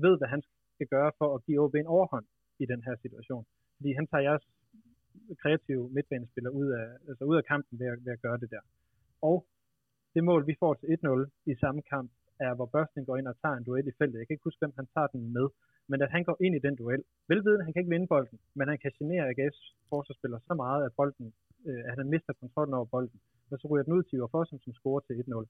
ved, 0.05 0.15
hvad 0.19 0.29
han 0.35 0.43
skal 0.75 0.87
gøre 0.95 1.11
for 1.19 1.29
at 1.35 1.45
give 1.47 1.61
OB 1.65 1.75
en 1.75 1.93
overhånd 1.97 2.27
i 2.63 2.67
den 2.73 2.81
her 2.87 2.97
situation. 3.05 3.45
Fordi 3.77 3.91
han 3.99 4.07
tager 4.07 4.29
jeres 4.29 4.45
kreative 5.43 5.85
midtbanespiller 5.97 6.51
ud 6.61 6.69
af, 6.81 6.87
altså 7.09 7.25
ud 7.31 7.37
af 7.41 7.45
kampen 7.53 7.79
ved 7.81 7.87
at, 7.93 7.99
ved 8.05 8.13
at 8.13 8.23
gøre 8.27 8.39
det 8.43 8.51
der. 8.51 8.63
Og 9.31 9.37
det 10.15 10.25
mål, 10.25 10.47
vi 10.51 10.55
får 10.63 10.75
til 10.75 10.87
1-0 10.87 11.53
i 11.53 11.55
samme 11.63 11.83
kamp, 11.93 12.11
er, 12.47 12.55
hvor 12.55 12.67
Børsting 12.75 13.07
går 13.07 13.17
ind 13.17 13.29
og 13.33 13.37
tager 13.43 13.57
en 13.57 13.65
duel 13.65 13.87
i 13.89 13.97
feltet. 13.99 14.19
Jeg 14.19 14.27
kan 14.27 14.35
ikke 14.35 14.49
huske, 14.49 14.63
hvem 14.63 14.79
han 14.81 14.87
tager 14.95 15.07
den 15.15 15.33
med, 15.37 15.47
men 15.91 16.03
at 16.05 16.11
han 16.15 16.25
går 16.29 16.37
ind 16.45 16.55
i 16.57 16.65
den 16.67 16.75
duel. 16.81 17.03
Velvidende, 17.29 17.65
han 17.65 17.73
kan 17.73 17.81
ikke 17.83 17.95
vinde 17.95 18.13
bolden, 18.15 18.39
men 18.59 18.69
han 18.69 18.79
kan 18.83 18.93
genere 18.99 19.25
AGF's 19.31 19.65
forsvarsspiller 19.91 20.39
så 20.49 20.55
meget, 20.55 20.81
at, 20.87 20.93
bolden, 20.99 21.27
øh, 21.69 21.83
at 21.89 21.95
han 21.99 22.09
mister 22.15 22.33
kontrollen 22.43 22.75
over 22.75 22.89
bolden. 22.95 23.21
Og 23.51 23.59
så 23.61 23.67
ryger 23.71 23.85
den 23.85 23.93
ud 23.93 24.03
til 24.03 24.17
Ivar 24.17 24.31
Fossum, 24.35 24.59
som 24.65 24.73
scorer 24.79 25.01
til 25.01 25.15
1-0. 25.23 25.47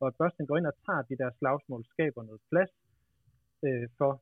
Og 0.00 0.06
at 0.10 0.16
Børsten 0.20 0.46
går 0.46 0.56
ind 0.56 0.66
og 0.66 0.76
tager 0.86 1.02
de 1.10 1.18
der 1.22 1.30
slagsmål, 1.38 1.82
skaber 1.84 2.22
noget 2.22 2.40
plads 2.50 2.72
øh, 3.66 3.86
for 3.98 4.12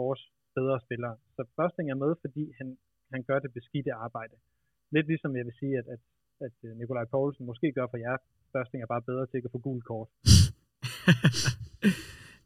vores 0.00 0.22
bedre 0.54 0.80
spillere. 0.86 1.16
Så 1.36 1.42
Børsting 1.56 1.90
er 1.90 1.98
med, 2.04 2.12
fordi 2.24 2.44
han, 2.58 2.78
han 3.12 3.22
gør 3.28 3.38
det 3.38 3.52
beskidte 3.52 3.92
arbejde. 4.06 4.36
Lidt 4.94 5.06
ligesom 5.06 5.36
jeg 5.36 5.44
vil 5.46 5.56
sige, 5.60 5.78
at, 5.78 5.86
at, 5.94 6.02
at 6.46 6.76
Nikolaj 6.80 7.04
Poulsen 7.04 7.46
måske 7.46 7.72
gør 7.72 7.86
for 7.86 7.96
jer. 7.96 8.16
Børsting 8.52 8.82
er 8.82 8.86
bare 8.86 9.02
bedre 9.02 9.26
til 9.26 9.42
at 9.44 9.50
få 9.52 9.58
gul 9.58 9.82
kort. 9.82 10.08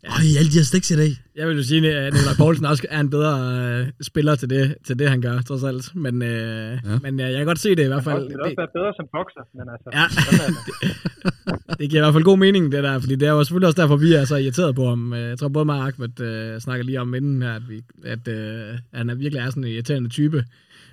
Øj, 0.06 0.12
alle 0.38 0.50
de 0.52 0.56
her 0.58 0.62
stiks 0.62 0.90
i 0.90 0.96
dag. 0.96 1.10
Jeg 1.36 1.48
vil 1.48 1.56
jo 1.56 1.62
sige, 1.62 1.94
at 1.96 2.12
Nikolaj 2.12 2.34
Poulsen 2.42 2.64
også 2.66 2.86
er 2.90 3.00
en 3.00 3.10
bedre 3.10 3.34
øh, 3.80 3.86
spiller 4.02 4.34
til 4.34 4.50
det, 4.50 4.74
til 4.84 4.98
det, 4.98 5.10
han 5.10 5.20
gør, 5.20 5.40
trods 5.40 5.64
alt. 5.64 5.94
Men, 5.96 6.22
øh, 6.22 6.78
ja. 6.84 6.98
men 7.02 7.20
øh, 7.20 7.26
jeg 7.30 7.36
kan 7.36 7.46
godt 7.46 7.58
se 7.58 7.68
det 7.74 7.84
i 7.84 7.86
hvert 7.86 8.04
Han 8.04 8.12
fald. 8.12 8.28
kan 8.28 8.40
også 8.40 8.54
være 8.58 8.68
bedre 8.74 8.92
som 8.96 9.06
bokser, 9.12 9.44
men 9.58 9.66
altså... 9.74 9.88
Ja. 9.92 10.04
er 10.44 10.48
det. 10.48 11.78
Det 11.78 11.90
giver 11.90 12.02
i 12.02 12.04
hvert 12.04 12.14
fald 12.14 12.24
god 12.24 12.38
mening, 12.38 12.72
det 12.72 12.84
der, 12.84 12.98
fordi 12.98 13.14
det 13.16 13.28
er 13.28 13.32
jo 13.32 13.44
selvfølgelig 13.44 13.66
også 13.66 13.82
derfor, 13.82 13.96
vi 13.96 14.12
er 14.14 14.24
så 14.24 14.36
irriteret 14.36 14.74
på 14.74 14.88
ham. 14.88 15.12
Øh, 15.12 15.20
Jeg 15.28 15.38
tror 15.38 15.48
både 15.48 15.64
mig 15.64 15.80
og 15.80 15.86
Ahmed 15.86 16.20
øh, 16.20 16.60
snakker 16.60 16.84
lige 16.84 17.00
om 17.00 17.14
inden 17.14 17.42
her, 17.42 17.52
at, 17.54 17.62
vi, 17.68 17.82
at 18.04 18.28
øh, 18.28 18.78
han 18.94 19.10
er 19.10 19.14
virkelig 19.14 19.40
er 19.40 19.50
sådan 19.50 19.64
en 19.64 19.70
irriterende 19.70 20.08
type, 20.10 20.44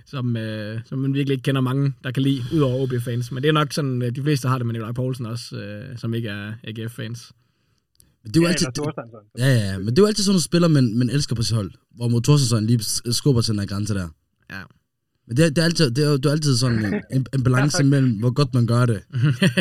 som, 0.06 0.38
øh, 0.38 0.80
som 0.86 1.00
man 1.00 1.14
virkelig 1.14 1.34
ikke 1.34 1.44
kender 1.44 1.62
mange, 1.62 1.94
der 2.04 2.12
kan 2.12 2.24
lide, 2.24 2.42
udover 2.54 2.84
OB-fans. 2.84 3.32
Men 3.32 3.44
det 3.44 3.50
er 3.50 3.54
nok 3.54 3.74
sådan, 3.74 4.02
øh, 4.02 4.16
de 4.16 4.22
fleste 4.22 4.48
har 4.48 4.58
det 4.58 4.66
med 4.66 4.74
Nikolaj 4.74 4.92
Poulsen 4.94 5.26
også, 5.26 5.56
øh, 5.58 5.98
som 5.98 6.14
ikke 6.14 6.30
er 6.30 6.54
AGF-fans. 6.64 7.32
Men 8.26 8.34
det 8.34 8.38
er 8.38 8.42
jo 8.42 8.46
Ja, 8.48 8.52
altid, 8.52 8.68
eller 8.68 8.84
Thorsteinsson. 8.84 9.22
ja, 9.38 9.48
ja, 9.72 9.78
men 9.78 9.88
det 9.88 9.98
er 9.98 10.02
jo 10.02 10.08
altid 10.08 10.24
sådan 10.24 10.34
nogle 10.34 10.42
spillere, 10.44 10.70
man, 10.70 10.98
man 10.98 11.10
elsker 11.10 11.36
på 11.36 11.44
sit 11.44 11.56
hold. 11.56 11.72
Hvor 11.96 12.08
mod 12.08 12.22
Thorstensson 12.22 12.66
lige 12.66 12.80
skubber 13.14 13.42
til 13.42 13.52
den 13.52 13.60
her 13.60 13.68
grænse 13.68 13.94
der. 13.94 14.08
Ja. 14.52 14.60
Men 15.28 15.38
det 15.38 15.46
er, 15.46 15.50
det 15.50 15.58
er, 15.58 15.64
altid, 15.66 15.92
det 15.92 16.04
er, 16.06 16.12
det 16.12 16.26
er 16.26 16.32
altid 16.32 16.58
sådan 16.58 16.86
en, 16.86 16.94
en, 17.12 17.26
en 17.34 17.44
balance 17.44 17.84
mellem, 17.94 18.12
hvor 18.20 18.32
godt 18.32 18.54
man 18.54 18.68
gør 18.68 18.86
det. 18.86 18.94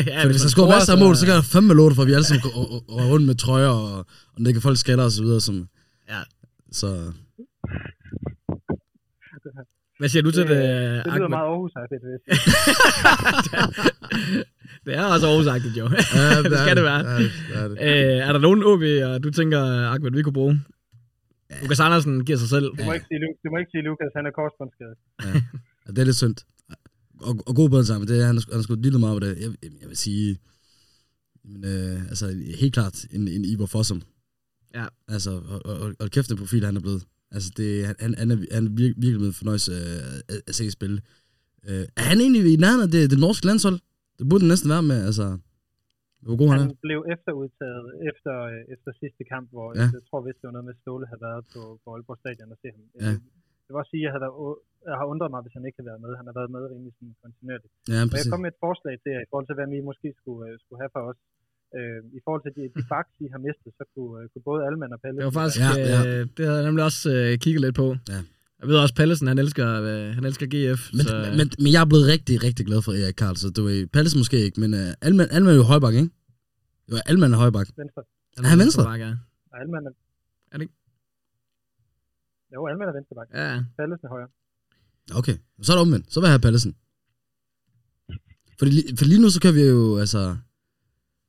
ja, 0.07 0.23
For 0.23 0.27
hvis 0.29 0.41
der 0.41 0.49
skulle 0.49 0.69
masser 0.69 0.93
af 0.93 0.99
mål, 0.99 1.15
så 1.15 1.25
kan 1.25 1.35
der 1.35 1.41
fandme 1.41 1.73
låte 1.73 1.95
for, 1.95 2.01
at 2.01 2.07
vi 2.07 2.13
alle 2.13 2.25
sammen 2.25 2.41
går 2.41 2.53
og- 2.59 2.71
og- 2.71 2.83
og 2.89 3.09
rundt 3.09 3.25
med 3.25 3.35
trøjer, 3.35 3.67
og, 3.67 3.97
og 4.33 4.39
det 4.45 4.53
kan 4.53 4.61
folk 4.61 4.77
skatter 4.77 5.03
og 5.05 5.11
så 5.11 5.23
videre. 5.23 5.41
Som, 5.41 5.67
Ja. 6.09 6.19
Så 6.71 7.11
Hvad 9.99 10.09
siger 10.09 10.23
du 10.23 10.31
til 10.31 10.41
det, 10.41 10.49
Det 10.49 10.57
lyder 10.57 11.11
Ahmed? 11.11 11.29
meget 11.29 11.43
Aarhus, 11.51 11.71
har 11.75 11.81
jeg 11.81 11.89
fedt. 11.93 12.05
det 14.85 14.95
er 14.95 15.03
også 15.03 15.27
oversagtigt, 15.27 15.77
jo. 15.77 15.85
ja, 16.15 16.41
det 16.51 16.59
skal 16.59 16.75
det 16.75 16.83
være. 16.83 17.01
Ja, 17.09 17.17
det, 17.23 17.31
det 17.49 17.55
er 17.57 17.67
det. 17.67 17.77
Øh, 17.79 18.27
er 18.27 18.31
der 18.31 18.39
nogen 18.39 18.63
OB, 18.63 18.83
og 19.09 19.23
du 19.23 19.29
tænker, 19.31 19.59
Ahmed, 19.91 20.11
vi 20.11 20.21
kunne 20.23 20.33
bruge? 20.33 20.61
Lukas 21.61 21.79
Andersen 21.79 22.25
giver 22.25 22.37
sig 22.37 22.49
selv. 22.49 22.65
Du 22.79 22.83
må, 22.85 22.93
ikke 22.93 23.05
sige, 23.09 23.19
du 23.45 23.49
må 23.51 23.57
ikke 23.57 23.71
sige, 23.71 23.81
Lukas, 23.83 24.11
han 24.15 24.25
er 24.25 24.31
korsbåndsskadet. 24.31 24.97
Ja, 25.85 25.91
det 25.91 25.99
er 25.99 26.03
lidt 26.03 26.15
synd. 26.15 26.35
Og, 27.21 27.43
og 27.47 27.55
god 27.55 27.69
det 27.69 27.87
sammen. 27.87 28.07
Det, 28.07 28.21
er- 28.21 28.25
han, 28.25 28.35
har 28.35 28.41
sgu- 28.41 28.53
han 28.53 28.63
sgu 28.63 28.75
lille 28.75 28.99
meget 28.99 29.15
på 29.21 29.25
det. 29.27 29.37
Jeg, 29.39 29.49
jeg 29.81 29.89
vil 29.89 29.97
sige, 29.97 30.37
men, 31.45 31.65
øh, 31.65 32.01
altså 32.01 32.25
helt 32.59 32.73
klart 32.73 33.05
en, 33.11 33.27
en 33.27 33.45
Ivor 33.45 33.65
Fossum. 33.65 34.01
Ja. 34.75 34.85
Altså, 35.07 35.31
og, 35.31 35.61
og, 35.65 35.93
og 35.99 36.09
kæft 36.09 36.31
en 36.31 36.37
profil, 36.37 36.65
han 36.65 36.75
er 36.77 36.81
blevet. 36.81 37.03
Altså, 37.31 37.51
det, 37.57 37.85
han, 37.85 37.95
han, 37.99 38.15
han 38.17 38.31
er, 38.31 38.37
han 38.51 38.65
er 38.65 38.69
vir- 38.69 38.73
virkelig 38.97 39.17
blevet 39.17 39.35
fornøjelse 39.35 39.71
øh, 39.71 40.19
at, 40.29 40.41
at 40.47 40.55
se 40.55 40.71
spille. 40.71 41.01
Øh, 41.67 41.85
er 41.95 42.01
han 42.01 42.21
egentlig 42.21 42.53
i 42.53 42.55
nærheden 42.55 42.83
af 42.83 42.91
det, 42.91 43.09
det 43.11 43.19
norske 43.19 43.45
landshold? 43.45 43.79
Det 44.17 44.25
burde 44.29 44.41
det 44.45 44.49
næsten 44.53 44.69
være 44.75 44.85
med, 44.93 44.99
altså... 45.09 45.25
Hvor 46.25 46.35
god 46.41 46.47
han 46.51 46.57
er. 46.61 46.65
Han 46.71 46.77
blev 46.87 46.99
efterudtaget 47.15 47.87
efter, 48.09 48.33
øh, 48.51 48.73
efter 48.73 48.89
sidste 49.01 49.23
kamp, 49.33 49.45
hvor 49.55 49.67
Ja. 49.79 49.85
jeg 49.97 50.03
tror 50.09 50.19
vist, 50.27 50.39
det 50.41 50.47
var 50.49 50.55
noget 50.57 50.67
med 50.69 50.75
Ståle 50.81 51.05
havde 51.11 51.23
været 51.29 51.43
på, 51.53 51.61
på 51.83 51.87
Aalborg 51.93 52.17
Stadion 52.21 52.49
og 52.55 52.57
se 52.63 52.67
ham. 52.75 52.83
Ja. 53.03 53.11
Øh, 53.11 53.17
Jeg 53.65 53.71
vil 53.73 53.79
også 53.83 53.91
sige, 53.93 54.03
at 54.03 54.07
jeg, 54.07 54.13
havde, 54.15 54.31
jeg 54.89 54.95
har 55.01 55.05
undret 55.13 55.29
mig, 55.33 55.41
hvis 55.45 55.53
han 55.57 55.63
ikke 55.67 55.77
havde 55.79 55.89
været 55.91 56.01
med. 56.05 56.11
Han 56.21 56.25
har 56.29 56.35
været 56.39 56.51
med 56.55 56.61
rimelig 56.73 56.93
sådan 56.97 57.13
kontinuerligt. 57.23 57.73
Ja, 57.93 57.99
Og 58.13 58.15
jeg 58.21 58.25
kom 58.33 58.41
med 58.45 58.51
et 58.55 58.59
forslag 58.67 58.95
til 59.03 59.09
jer, 59.15 59.21
i 59.25 59.29
forhold 59.31 59.45
til, 59.49 59.55
hvad 59.59 59.67
vi 59.75 59.79
måske 59.89 60.09
skulle, 60.21 60.41
øh, 60.49 60.53
skulle 60.63 60.79
have 60.83 60.91
for 60.95 61.03
os. 61.11 61.19
Øh, 61.77 61.99
I 62.17 62.19
forhold 62.25 62.41
til 62.45 62.53
de, 62.57 62.63
de 62.77 62.81
baks, 62.93 63.11
de 63.21 63.25
har 63.33 63.39
mistet, 63.47 63.69
så 63.79 63.83
kunne, 63.93 64.17
kunne 64.31 64.45
både 64.49 64.59
Alman 64.67 64.91
og 64.95 64.99
Palle... 65.03 65.15
Det 65.21 65.27
var 65.29 65.35
faktisk, 65.41 65.59
ja, 65.65 65.71
ja. 65.93 65.99
Øh, 66.07 66.21
det 66.35 66.43
havde 66.47 66.59
jeg 66.61 66.67
nemlig 66.69 66.83
også 66.89 67.01
øh, 67.15 67.29
kigget 67.43 67.61
lidt 67.65 67.75
på. 67.83 67.87
Ja. 68.13 68.19
Jeg 68.59 68.67
ved 68.67 68.77
også, 68.77 68.95
Pallesen, 68.95 69.27
han 69.27 69.37
elsker, 69.37 69.67
øh, 69.81 70.13
han 70.15 70.23
elsker 70.25 70.45
GF. 70.53 70.81
Men, 70.93 71.01
så, 71.05 71.33
men, 71.37 71.51
men 71.63 71.71
jeg 71.73 71.81
er 71.81 71.85
blevet 71.85 72.07
rigtig, 72.07 72.43
rigtig 72.43 72.65
glad 72.65 72.81
for 72.81 72.91
Erik 72.91 73.13
Karl, 73.15 73.35
så 73.35 73.49
du 73.49 73.67
er 73.67 73.85
Pallesen 73.93 74.19
måske 74.19 74.37
ikke, 74.39 74.59
men 74.59 74.73
uh, 74.73 74.79
Alman, 75.01 75.27
Alman 75.31 75.53
er 75.53 75.57
jo 75.57 75.63
højbak, 75.63 75.93
ikke? 75.93 76.09
Jo, 76.91 76.95
Alman 77.05 77.33
er 77.33 77.37
højbak. 77.37 77.67
Venstre. 77.77 78.01
han 78.35 78.45
er 78.45 78.49
han 78.49 78.59
venstre? 78.59 78.83
Bakke, 78.83 79.05
ja. 79.05 79.15
Alman 79.61 79.85
er... 79.87 79.91
Er 80.51 80.57
det 80.57 80.61
ikke? 80.61 80.73
Jo, 82.53 82.67
Alman 82.67 82.87
er 82.87 82.93
venstreback. 82.93 83.29
ja. 83.33 83.63
Pallesen 83.77 84.05
er 84.05 84.09
højre. 84.09 84.29
Okay, 85.19 85.35
så 85.61 85.71
er 85.71 85.75
det 85.75 85.81
omvendt. 85.81 86.13
Så 86.13 86.19
vil 86.19 86.27
jeg 86.27 86.33
have 86.33 86.39
Pallesen. 86.47 86.75
Fordi, 88.59 88.71
li- 88.81 88.95
for 88.97 89.05
lige 89.05 89.21
nu, 89.21 89.29
så 89.29 89.39
kan 89.41 89.55
vi 89.55 89.61
jo, 89.61 89.97
altså, 89.97 90.37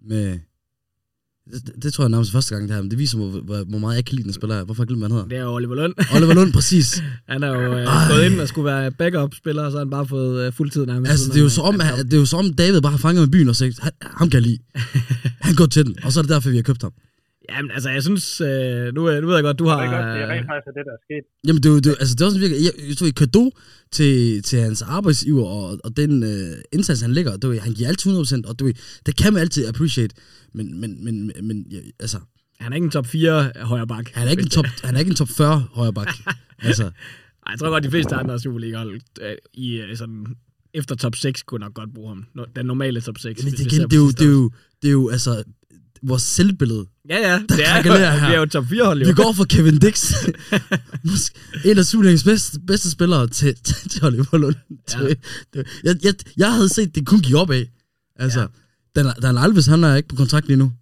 med... 0.01 0.41
Det, 1.53 1.83
det 1.83 1.93
tror 1.93 2.05
jeg 2.05 2.09
nærmest 2.11 2.33
første 2.33 2.55
gang, 2.55 2.69
det 2.69 2.75
her, 2.75 2.83
men 2.83 2.91
det 2.91 2.99
viser 2.99 3.19
mig, 3.19 3.29
hvor, 3.29 3.65
hvor 3.65 3.79
meget 3.79 3.97
jeg 3.97 4.05
kan 4.05 4.15
lide 4.17 4.25
den 4.25 4.33
spiller. 4.33 4.65
Hvorfor 4.65 4.83
jeg 4.83 4.89
glemmer, 4.89 5.09
hvad 5.09 5.17
han 5.17 5.25
hedder? 5.25 5.29
Det 5.29 5.39
er 5.39 5.43
jo 5.43 5.55
Oliver 5.55 5.75
Lund. 5.75 5.95
Oliver 6.17 6.35
Lund, 6.35 6.53
præcis. 6.53 7.03
Han 7.33 7.43
er 7.43 7.49
jo 7.49 7.75
øh, 7.75 7.85
Ej. 7.87 8.09
gået 8.11 8.25
ind 8.27 8.41
og 8.41 8.49
skulle 8.49 8.65
være 8.65 8.91
backup-spiller, 8.91 9.63
og 9.63 9.71
så 9.71 9.77
har 9.79 9.85
han 9.85 9.91
bare 9.91 10.07
fået 10.07 10.47
øh, 10.47 10.53
fuldtid 10.53 10.87
nærmest. 10.87 11.11
Altså, 11.11 11.29
det 11.29 11.37
er 11.37 11.43
jo 11.43 11.49
så 11.49 11.61
om, 11.61 11.81
han 11.81 11.99
at, 12.01 12.05
det 12.05 12.15
er 12.15 12.19
jo 12.19 12.27
så 12.27 12.37
om 12.37 12.55
David 12.55 12.81
bare 12.81 12.93
har 12.93 12.99
fanget 12.99 13.23
med 13.23 13.29
byen 13.29 13.49
og 13.49 13.57
sagt, 13.57 13.81
ham 14.03 14.31
kan 14.31 14.41
jeg 14.41 14.43
lide. 14.43 14.59
Han 15.47 15.55
går 15.55 15.67
til 15.67 15.87
den, 15.87 15.97
og 16.05 16.13
så 16.13 16.21
er 16.21 16.23
det 16.23 16.31
derfor, 16.31 16.51
vi 16.51 16.57
har 16.57 16.63
købt 16.63 16.83
ham. 16.83 16.93
Jamen, 17.51 17.71
altså, 17.71 17.91
jeg 17.91 18.03
synes, 18.03 18.41
øh, 18.41 18.95
nu, 18.95 19.11
øh, 19.11 19.21
nu 19.23 19.27
ved 19.27 19.35
jeg 19.35 19.43
godt, 19.43 19.59
du 19.59 19.67
har... 19.67 19.77
Det 19.81 19.87
er, 19.87 19.97
godt, 19.97 20.07
det 20.15 20.23
er 20.23 20.29
rent 20.29 20.47
faktisk 20.51 20.75
det, 20.79 20.85
der 20.89 20.93
er 20.99 21.03
sket. 21.09 21.25
Jamen, 21.47 21.63
det 21.63 21.69
er 21.69 21.73
jo, 21.73 21.79
det 21.79 21.87
er, 21.87 21.91
jo- 21.91 21.97
altså, 22.01 22.15
det 22.15 22.21
er 22.21 22.27
også 22.27 22.39
virkelig, 22.39 22.65
jeg, 22.65 22.89
jeg 22.89 22.97
tror, 22.97 23.07
et 23.07 23.15
kado 23.15 23.51
til, 23.93 24.43
til 24.43 24.59
hans 24.61 24.83
arbejdsgiver, 24.83 25.45
og, 25.47 25.79
og 25.85 25.97
den 25.97 26.23
øh, 26.23 26.57
indsats, 26.73 27.01
han 27.01 27.13
lægger, 27.13 27.37
du 27.37 27.59
han 27.61 27.73
giver 27.73 27.89
altid 27.89 28.11
100%, 28.11 28.49
og 28.49 28.59
du 28.59 28.71
det 29.07 29.17
kan 29.17 29.33
man 29.33 29.41
altid 29.43 29.67
appreciate, 29.69 30.15
men, 30.55 30.81
men, 30.81 31.05
men, 31.05 31.33
men 31.43 31.67
ja, 31.71 31.79
altså, 32.01 32.19
Han 32.61 32.73
er 32.73 32.77
ikke 32.77 32.85
en 32.85 32.91
top 32.91 33.07
4 33.07 33.51
højre 33.63 33.87
bak. 33.87 34.11
han 34.15 34.27
er 34.27 34.31
ikke 34.31 34.43
en 34.43 34.49
top, 34.49 34.67
han 34.85 34.95
er 34.95 34.99
ikke 34.99 35.11
en 35.11 35.17
top 35.17 35.29
40 35.29 35.65
højre 35.73 35.93
bak. 35.93 36.09
altså, 36.69 36.83
Ej, 36.85 36.91
jeg 37.51 37.59
tror 37.59 37.71
godt, 37.71 37.85
de 37.85 37.91
fleste 37.91 38.15
andre 38.15 38.39
Superliga-hold 38.41 39.01
øh, 39.23 39.37
i 39.55 39.81
øh, 39.81 39.97
sådan, 39.97 40.27
efter 40.75 40.95
top 40.95 41.17
6 41.17 41.43
kunne 41.43 41.61
nok 41.61 41.75
godt 41.75 41.95
bruge 41.95 42.09
ham. 42.09 42.25
Den 42.57 42.67
normale 42.67 43.01
top 43.01 43.19
6. 43.19 43.45
men 43.45 43.53
det, 43.53 43.61
igen, 43.61 43.83
det, 43.91 43.93
er 43.93 43.97
jo, 43.97 44.11
det, 44.11 44.21
er 44.21 44.31
jo, 44.31 44.51
det 44.83 44.89
er 44.89 44.93
jo, 44.93 45.09
altså, 45.09 45.45
vores 46.03 46.23
selvbillede. 46.23 46.87
Ja, 47.09 47.33
ja. 47.33 47.43
Det 47.49 47.69
er, 47.69 47.83
jo, 47.87 47.93
her. 47.93 48.27
vi 48.29 48.35
er 48.35 48.39
jo 48.39 48.47
top 48.47 48.67
4 48.69 48.85
hold, 48.85 49.01
jo. 49.03 49.07
Vi 49.09 49.13
går 49.15 49.33
fra 49.33 49.45
Kevin 49.45 49.79
Dix, 49.79 50.13
måske 51.11 51.39
en 51.65 51.79
af 51.79 51.85
Superligaens 51.85 52.25
bedste, 52.25 52.61
bedste 52.67 52.91
spillere, 52.91 53.27
til, 53.29 53.55
til, 53.65 53.89
til 53.91 54.05
Oliver 54.05 54.39
Lund. 54.39 54.55
Ja. 55.01 55.15
Jeg, 55.85 55.97
jeg, 56.05 56.15
jeg 56.37 56.53
havde 56.55 56.69
set, 56.69 56.95
det 56.95 57.07
kun 57.07 57.21
gik 57.21 57.35
op 57.35 57.51
af. 57.51 57.67
Altså, 58.17 58.41
Ja. 58.41 58.47
ja. 58.97 59.03
Dan, 59.03 59.13
Dan 59.23 59.39
Alves, 59.39 59.67
han 59.67 59.85
er 59.85 59.95
ikke 59.97 60.09
på 60.09 60.17
kontrakt 60.17 60.47
lige 60.47 60.57
nu. 60.57 60.73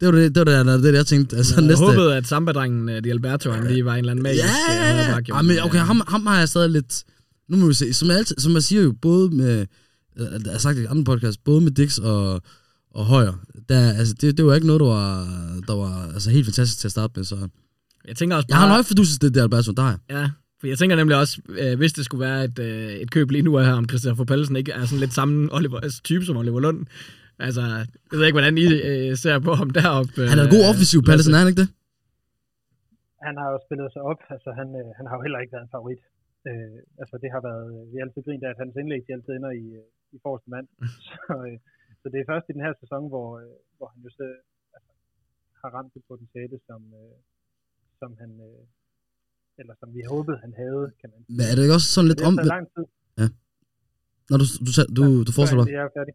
Det 0.00 0.06
var 0.08 0.12
det, 0.12 0.34
det, 0.34 0.46
var 0.46 0.62
det, 0.62 0.82
det, 0.82 0.94
jeg 0.94 1.06
tænkte. 1.06 1.36
Altså, 1.36 1.54
Jeg 1.54 1.64
næste, 1.64 1.84
håbede, 1.84 2.16
at 2.16 2.26
Samba-drengen, 2.26 2.88
øh, 2.88 3.04
Di 3.04 3.10
Alberto, 3.10 3.50
han 3.50 3.66
lige 3.66 3.84
var 3.84 3.92
en 3.92 3.98
eller 3.98 4.10
anden 4.10 4.22
magisk 4.22 4.44
Ja, 4.44 4.48
øh, 4.74 4.98
ja, 4.98 5.10
ja. 5.12 5.18
ja. 5.28 5.42
men, 5.42 5.56
øh, 5.58 5.64
okay, 5.64 5.78
ham, 5.78 6.02
ham 6.08 6.26
har 6.26 6.38
jeg 6.38 6.48
stadig 6.48 6.70
lidt... 6.70 7.04
Nu 7.48 7.56
må 7.56 7.66
vi 7.66 7.74
se. 7.74 7.92
Som 7.94 8.08
jeg, 8.08 8.16
altid, 8.16 8.36
som 8.38 8.52
jeg 8.54 8.62
siger 8.62 8.82
jo, 8.82 8.94
både 9.02 9.30
med... 9.30 9.66
øh, 10.18 10.26
Jeg 10.44 10.52
har 10.52 10.58
sagt 10.58 10.78
i 10.78 10.84
andre 10.84 11.04
podcast, 11.04 11.44
både 11.44 11.60
med 11.60 11.70
Dix 11.72 11.98
og, 11.98 12.42
og 12.90 13.04
Højer, 13.04 13.34
der, 13.68 13.80
altså, 14.00 14.14
det, 14.20 14.36
det 14.36 14.44
var 14.46 14.54
ikke 14.54 14.66
noget, 14.66 14.80
der 14.80 14.86
var, 14.86 15.08
der 15.68 15.74
var 15.84 15.94
altså, 16.14 16.30
helt 16.30 16.46
fantastisk 16.46 16.78
til 16.80 16.88
at 16.88 16.92
starte 16.92 17.12
med. 17.16 17.24
Så. 17.24 17.36
Jeg 18.08 18.16
tænker 18.16 18.36
også 18.36 18.46
Jeg 18.48 18.56
har 18.56 18.64
bare- 18.66 18.72
nøje 18.74 18.84
fordusset 18.84 19.22
det 19.22 19.34
der, 19.34 19.42
Alberto, 19.42 19.72
der 19.72 19.86
jeg. 19.92 19.98
Ja, 20.16 20.24
for 20.60 20.66
jeg 20.66 20.78
tænker 20.78 20.96
nemlig 20.96 21.16
også, 21.22 21.34
øh, 21.62 21.74
hvis 21.80 21.92
det 21.92 22.04
skulle 22.04 22.24
være 22.28 22.44
et, 22.44 22.58
øh, 22.58 22.90
et 23.04 23.10
køb 23.10 23.30
lige 23.30 23.42
nu 23.48 23.56
her, 23.58 23.72
om 23.82 23.88
Christoffer 23.88 24.24
Pallesen 24.24 24.56
ikke 24.56 24.72
er 24.72 24.84
sådan 24.84 25.00
lidt 25.04 25.14
samme 25.20 25.48
Oliver, 25.56 25.78
altså, 25.86 25.98
type 26.02 26.24
som 26.24 26.36
Oliver 26.36 26.60
Lund. 26.60 26.80
Altså, 27.46 27.60
jeg 28.10 28.16
ved 28.18 28.24
ikke, 28.26 28.38
hvordan 28.38 28.58
I 28.58 28.66
øh, 28.90 29.16
ser 29.22 29.38
på 29.48 29.52
ham 29.60 29.70
deroppe. 29.78 30.12
Øh, 30.20 30.28
Han 30.30 30.38
er 30.38 30.44
en 30.48 30.54
god 30.56 30.64
offensiv, 30.70 31.00
Pallesen, 31.08 31.34
er 31.34 31.38
han 31.42 31.48
ikke 31.50 31.60
det? 31.64 31.70
Han 33.26 33.34
har 33.40 33.48
jo 33.54 33.58
spillet 33.66 33.88
sig 33.94 34.02
op. 34.10 34.20
Altså, 34.34 34.50
han, 34.60 34.68
øh, 34.80 34.88
han 34.98 35.04
har 35.08 35.14
jo 35.18 35.22
heller 35.26 35.40
ikke 35.42 35.52
været 35.56 35.66
en 35.68 35.74
favorit. 35.76 36.02
Øh, 36.48 36.76
altså, 37.02 37.14
det 37.22 37.28
har 37.34 37.42
været... 37.48 37.66
Vi 37.90 37.94
har 37.98 38.04
altid 38.06 38.22
grint 38.26 38.42
af, 38.46 38.50
at 38.54 38.58
hans 38.62 38.74
indlæg 38.80 39.00
de 39.06 39.12
altid 39.16 39.32
ender 39.38 39.52
i, 39.62 39.64
øh, 39.80 39.86
i 40.14 40.18
forreste 40.24 40.48
mand. 40.54 40.66
så, 41.08 41.20
øh, 41.48 41.56
så 42.08 42.12
det 42.14 42.20
er 42.24 42.28
først 42.32 42.46
i 42.50 42.52
den 42.56 42.64
her 42.66 42.74
sæson, 42.82 43.02
hvor, 43.12 43.28
øh, 43.42 43.54
hvor 43.76 43.88
han 43.92 43.98
jo 44.06 44.10
så, 44.18 44.26
altså, 44.76 44.92
har 45.60 45.68
ramt 45.76 45.92
det 45.96 46.02
potentiale, 46.10 46.56
som, 46.68 46.80
øh, 47.00 47.16
som 48.00 48.10
han... 48.20 48.30
Øh, 48.48 48.62
eller 49.60 49.74
som 49.80 49.88
vi 49.96 50.02
håbede, 50.12 50.36
han 50.44 50.52
havde, 50.62 50.84
kan 51.00 51.08
man 51.12 51.18
sige. 51.24 51.36
Men 51.36 51.44
er 51.48 51.52
det 51.54 51.62
ikke 51.64 51.76
også 51.78 51.90
sådan 51.94 52.08
lidt 52.12 52.22
om... 52.28 52.34
lang 52.54 52.66
tid. 52.74 52.84
Når 54.30 54.36
du, 54.40 54.44
du, 54.66 54.70
du, 54.76 54.82
du, 54.98 55.04
du 55.26 55.32
fortsætter. 55.38 55.64
Jeg 55.78 55.84
er 55.88 55.92
færdig. 55.98 56.14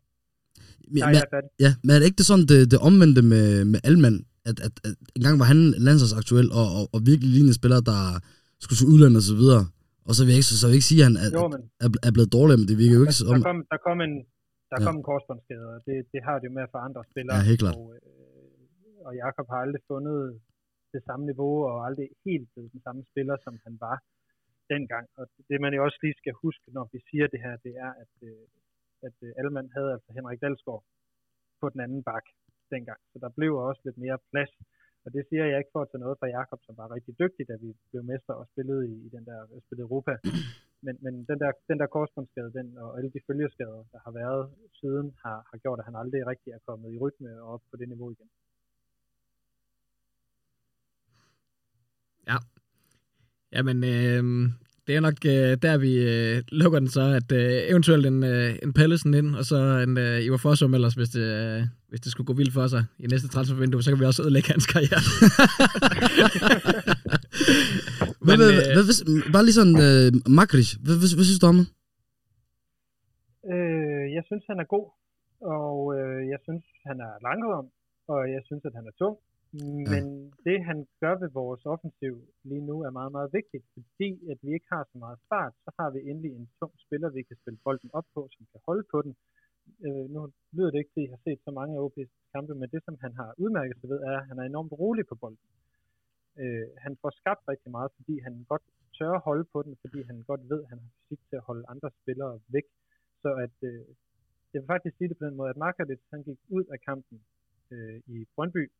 Men, 0.94 1.02
Nej, 1.06 1.14
færdig. 1.36 1.50
ja, 1.66 1.72
men 1.84 1.92
er 1.94 2.00
det 2.00 2.06
ikke 2.10 2.20
det 2.22 2.28
sådan, 2.32 2.46
det, 2.52 2.60
det 2.72 2.80
omvendte 2.90 3.22
med, 3.34 3.46
med 3.72 3.80
Alman, 3.90 4.18
at, 4.50 4.58
at, 4.68 4.74
at 4.88 4.94
engang 5.18 5.36
var 5.42 5.48
han 5.52 5.60
landsholdsaktuel, 5.88 6.48
og, 6.60 6.68
og, 6.78 6.84
og 6.94 7.00
virkelig 7.10 7.30
lignende 7.36 7.56
spiller, 7.60 7.80
der 7.92 8.00
skulle 8.64 8.78
til 8.80 8.88
udlandet 8.94 9.20
og 9.24 9.28
så 9.32 9.36
videre, 9.42 9.64
og 10.08 10.12
så 10.16 10.20
vil 10.24 10.32
jeg 10.32 10.40
ikke, 10.40 10.50
så, 10.52 10.56
så 10.60 10.66
vil 10.66 10.72
jeg 10.74 10.80
ikke 10.80 10.92
sige, 10.92 11.02
at 11.02 11.08
han 11.10 11.18
er, 11.24 11.30
Jo, 11.38 11.44
men 11.54 11.62
er, 11.86 11.90
er 12.08 12.12
blevet 12.16 12.30
dårligere, 12.38 12.60
men 12.62 12.68
det 12.70 12.78
virker 12.82 12.96
jo 13.00 13.04
ikke 13.06 13.18
der, 13.18 13.22
som... 13.22 13.36
der, 13.36 13.48
kom, 13.50 13.58
der 13.74 13.80
kom 13.88 13.98
en, 14.08 14.14
der 14.74 14.80
Ja. 14.82 14.86
kom 14.88 14.96
en 15.00 15.08
korsbåndsskade, 15.10 15.68
og 15.76 15.80
det, 15.88 15.96
det 16.14 16.22
har 16.28 16.36
det 16.40 16.46
jo 16.50 16.54
med 16.58 16.64
at 16.68 16.74
forandre 16.76 17.02
spillere. 17.12 17.38
Ja, 17.40 17.44
helt 17.52 17.62
klart. 17.64 17.76
Og, 17.80 17.88
øh, 17.96 19.06
og 19.08 19.12
Jakob 19.24 19.46
har 19.54 19.60
aldrig 19.66 19.82
fundet 19.92 20.20
det 20.96 21.02
samme 21.08 21.24
niveau, 21.32 21.54
og 21.70 21.78
aldrig 21.88 22.08
helt 22.28 22.48
blevet 22.54 22.72
den 22.76 22.82
samme 22.88 23.02
spiller, 23.12 23.36
som 23.46 23.54
han 23.66 23.76
var 23.86 23.98
dengang. 24.74 25.06
Og 25.20 25.24
det 25.50 25.58
man 25.64 25.74
jo 25.78 25.82
også 25.88 26.00
lige 26.04 26.20
skal 26.22 26.34
huske, 26.46 26.66
når 26.78 26.86
vi 26.94 27.00
siger 27.10 27.26
det 27.34 27.40
her, 27.46 27.56
det 27.66 27.74
er, 27.86 27.92
at, 28.04 28.14
øh, 28.30 28.44
at 29.08 29.16
øh, 29.26 29.32
Alman 29.40 29.70
havde 29.76 29.90
altså 29.96 30.10
Henrik 30.18 30.40
Dalsgaard 30.44 30.84
på 31.62 31.66
den 31.74 31.80
anden 31.86 32.02
bak 32.10 32.26
dengang. 32.74 33.00
Så 33.12 33.18
der 33.24 33.30
blev 33.38 33.52
også 33.70 33.82
lidt 33.88 33.98
mere 34.06 34.18
plads. 34.32 34.54
Og 35.06 35.10
det 35.16 35.24
siger 35.30 35.46
jeg 35.52 35.58
ikke 35.62 35.74
for 35.76 35.82
at 35.84 35.90
tage 35.92 36.04
noget 36.06 36.20
fra 36.20 36.28
Jakob, 36.38 36.60
som 36.68 36.74
var 36.82 36.88
rigtig 36.96 37.14
dygtig, 37.24 37.44
da 37.52 37.56
vi 37.64 37.70
blev 37.92 38.04
mester 38.12 38.34
og 38.42 38.46
spillede 38.52 38.82
i, 38.92 38.94
i 39.08 39.10
den 39.16 39.24
der 39.30 39.40
spillede 39.66 39.88
Europa. 39.90 40.14
Men, 40.86 40.96
men 41.06 41.14
den 41.30 41.38
der, 41.44 41.52
den 41.70 41.78
der 41.82 41.94
korsbåndsskade, 41.96 42.52
den, 42.58 42.68
og 42.84 42.90
alle 42.98 43.12
de 43.16 43.26
følgeskader, 43.28 43.82
der 43.94 44.00
har 44.06 44.14
været 44.22 44.44
siden, 44.80 45.08
har, 45.24 45.38
har 45.50 45.58
gjort, 45.64 45.80
at 45.80 45.88
han 45.90 45.96
aldrig 46.02 46.22
rigtig 46.32 46.52
er 46.58 46.62
kommet 46.68 46.90
i 46.94 46.98
rytme 47.04 47.30
og 47.42 47.48
op 47.54 47.64
på 47.70 47.76
det 47.80 47.88
niveau 47.90 48.10
igen. 48.16 48.30
Jamen, 53.56 53.84
øh, 53.84 54.24
det 54.88 54.96
er 54.96 55.00
nok 55.00 55.14
øh, 55.26 55.58
der, 55.62 55.78
vi 55.78 55.94
øh, 55.96 56.44
lukker 56.48 56.80
den 56.80 56.90
så, 56.90 57.02
at 57.02 57.32
øh, 57.32 57.70
eventuelt 57.72 58.06
en, 58.06 58.24
øh, 58.24 58.56
en 58.64 58.74
Pallesen 58.74 59.14
ind, 59.14 59.36
og 59.36 59.46
så 59.46 59.56
en 59.88 59.98
øh, 59.98 60.26
Ivar 60.26 60.38
Fossum 60.38 60.74
ellers, 60.74 60.94
hvis 60.94 61.10
det, 61.10 61.22
øh, 61.22 61.64
hvis 61.90 62.00
det 62.02 62.12
skulle 62.12 62.26
gå 62.26 62.34
vildt 62.34 62.54
for 62.54 62.68
sig 62.68 62.86
i 63.00 63.08
næste 63.08 63.28
transfervindue, 63.28 63.84
så 63.84 63.92
kan 63.92 64.00
vi 64.00 64.06
også 64.06 64.22
ødelægge 64.22 64.52
hans 64.52 64.66
karriere. 64.66 65.02
Hvad, 68.26 68.36
Men, 68.38 68.40
hvad, 68.42 68.52
øh, 68.54 68.74
hvad, 68.76 68.86
hvis, 68.90 69.00
bare 69.36 69.46
lige 69.46 69.60
sådan, 69.60 69.80
øh, 69.88 70.08
Makric, 70.40 70.70
hvad, 70.84 70.96
hvad, 71.00 71.10
hvad 71.18 71.28
synes 71.28 71.44
du 71.44 71.48
om 71.52 71.60
ham? 71.60 71.70
Øh, 73.52 74.06
jeg 74.18 74.24
synes, 74.30 74.44
han 74.52 74.60
er 74.64 74.68
god, 74.76 74.88
og 75.60 75.78
øh, 75.98 76.22
jeg 76.34 76.40
synes, 76.46 76.64
han 76.90 76.98
er 77.08 77.14
langhåret, 77.28 77.68
og 78.12 78.20
jeg 78.36 78.42
synes, 78.48 78.64
at 78.70 78.74
han 78.80 78.86
er 78.92 78.96
tung. 79.02 79.18
Men 79.94 80.04
det, 80.48 80.58
han 80.70 80.78
gør 81.04 81.16
ved 81.22 81.30
vores 81.42 81.64
offensiv 81.74 82.14
lige 82.50 82.66
nu, 82.70 82.76
er 82.88 82.98
meget, 83.00 83.12
meget 83.18 83.30
vigtigt, 83.40 83.66
fordi 83.74 84.10
at 84.32 84.38
vi 84.46 84.50
ikke 84.54 84.70
har 84.76 84.84
så 84.92 84.98
meget 85.06 85.20
fart, 85.30 85.54
så 85.66 85.70
har 85.80 85.90
vi 85.96 86.00
endelig 86.10 86.32
en 86.40 86.48
tung 86.60 86.74
spiller, 86.86 87.10
vi 87.10 87.24
kan 87.30 87.38
spille 87.42 87.60
bolden 87.66 87.90
op 87.94 88.08
på, 88.16 88.22
som 88.34 88.44
kan 88.52 88.62
holde 88.68 88.86
på 88.94 88.98
den. 89.06 89.14
Øh, 89.86 90.06
nu 90.14 90.20
lyder 90.56 90.72
det 90.72 90.80
ikke, 90.80 90.96
at 90.98 91.04
I 91.04 91.08
har 91.14 91.22
set 91.26 91.40
så 91.48 91.52
mange 91.60 91.78
europæiske 91.82 92.22
kampe, 92.34 92.54
men 92.56 92.70
det, 92.74 92.82
som 92.86 92.96
han 93.04 93.14
har 93.20 93.30
udmærket 93.44 93.76
sig 93.80 93.90
ved, 93.90 94.00
er, 94.12 94.18
at 94.20 94.28
han 94.30 94.38
er 94.40 94.46
enormt 94.46 94.74
rolig 94.82 95.06
på 95.08 95.16
bolden. 95.16 95.48
Øh, 96.42 96.68
han 96.78 96.94
får 97.02 97.12
skabt 97.22 97.44
rigtig 97.48 97.72
meget, 97.72 97.92
fordi 97.98 98.20
han 98.20 98.46
godt 98.52 98.66
tør 98.98 99.20
holde 99.28 99.46
på 99.54 99.60
den, 99.64 99.74
fordi 99.84 100.00
han 100.10 100.24
godt 100.30 100.50
ved, 100.52 100.60
at 100.64 100.70
han 100.70 100.80
har 100.80 100.90
fysik 100.98 101.20
til 101.30 101.36
at 101.36 101.48
holde 101.50 101.66
andre 101.74 101.90
spillere 102.02 102.40
væk. 102.48 102.68
Så 103.22 103.30
at, 103.46 103.58
øh, 103.70 103.86
jeg 104.54 104.60
vil 104.62 104.72
faktisk 104.74 104.98
sige 104.98 105.10
det 105.10 105.18
på 105.18 105.26
den 105.26 105.36
måde, 105.36 105.50
at 105.50 105.58
Markadet, 105.58 106.00
han 106.14 106.24
gik 106.24 106.40
ud 106.50 106.66
af 106.74 106.80
kampen 106.90 107.18
øh, 107.72 108.02
i 108.08 108.26
Brøndby, 108.36 108.72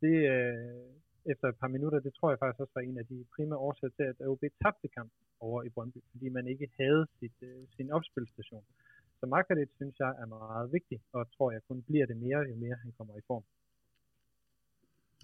det, 0.00 0.16
øh, 0.34 0.84
efter 1.32 1.46
et 1.48 1.58
par 1.62 1.68
minutter, 1.76 1.98
det 2.00 2.14
tror 2.14 2.30
jeg 2.30 2.38
faktisk 2.38 2.60
også 2.60 2.74
var 2.74 2.80
en 2.90 2.98
af 2.98 3.06
de 3.06 3.18
primære 3.34 3.58
årsager 3.58 3.92
til, 3.96 4.02
at 4.02 4.28
OB 4.28 4.42
tabte 4.62 4.88
kampen 4.88 5.20
over 5.40 5.62
i 5.62 5.68
Brøndby, 5.68 6.00
fordi 6.12 6.28
man 6.28 6.46
ikke 6.52 6.68
havde 6.80 7.06
sit, 7.18 7.36
øh, 7.42 7.62
sin 7.76 7.90
opspilstation. 7.90 8.64
Så 9.20 9.26
Markadet, 9.26 9.68
synes 9.76 9.94
jeg 9.98 10.12
er 10.22 10.26
meget 10.26 10.72
vigtig, 10.72 10.98
og 11.12 11.32
tror 11.36 11.52
jeg 11.52 11.60
kun 11.68 11.82
bliver 11.82 12.06
det 12.06 12.16
mere, 12.16 12.40
jo 12.50 12.54
mere 12.56 12.76
han 12.82 12.92
kommer 12.98 13.16
i 13.16 13.20
form. 13.26 13.44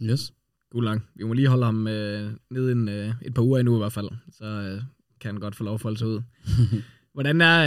Yes. 0.02 0.22
God 0.70 0.82
lang. 0.82 1.02
Vi 1.14 1.24
må 1.24 1.32
lige 1.32 1.48
holde 1.48 1.64
ham 1.64 1.86
øh, 1.86 2.30
nede 2.50 2.72
en, 2.72 2.88
øh, 2.88 3.12
et 3.22 3.34
par 3.34 3.42
uger 3.42 3.58
endnu 3.58 3.74
i 3.74 3.78
hvert 3.78 3.92
fald, 3.92 4.08
så 4.32 4.44
øh, 4.44 4.82
kan 5.20 5.30
han 5.30 5.40
godt 5.40 5.56
få 5.56 5.64
lov 5.64 5.74
at 5.74 5.80
folde 5.80 5.98
sig 5.98 6.08
ud. 6.08 6.20
Hvordan 7.14 7.40
er, 7.40 7.58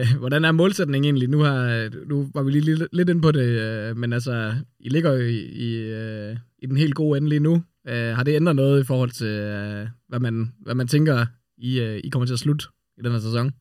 øh, 0.00 0.18
hvordan 0.18 0.44
er 0.44 0.52
målsætningen 0.52 1.04
egentlig? 1.04 1.28
Nu, 1.28 1.38
har, 1.38 1.90
nu 2.06 2.30
var 2.34 2.42
vi 2.42 2.50
lige 2.50 2.64
lidt, 2.64 2.82
lidt 2.92 3.08
inde 3.08 3.22
på 3.22 3.32
det, 3.32 3.48
øh, 3.60 3.96
men 3.96 4.12
altså, 4.12 4.54
I 4.80 4.88
ligger 4.88 5.12
jo 5.12 5.20
i, 5.20 5.38
i, 5.38 5.76
øh, 5.76 6.36
i 6.58 6.66
den 6.66 6.76
helt 6.76 6.94
gode 6.94 7.16
ende 7.16 7.28
lige 7.28 7.40
nu. 7.40 7.62
Øh, 7.88 8.16
har 8.16 8.22
det 8.22 8.36
ændret 8.36 8.56
noget 8.56 8.80
i 8.80 8.86
forhold 8.86 9.10
til, 9.10 9.26
øh, 9.26 9.88
hvad, 10.08 10.20
man, 10.20 10.52
hvad 10.60 10.74
man 10.74 10.86
tænker, 10.88 11.26
I, 11.58 11.80
øh, 11.80 12.00
I 12.04 12.08
kommer 12.08 12.26
til 12.26 12.32
at 12.32 12.38
slutte 12.38 12.66
i 12.98 13.02
den 13.02 13.12
her 13.12 13.18
sæson? 13.18 13.52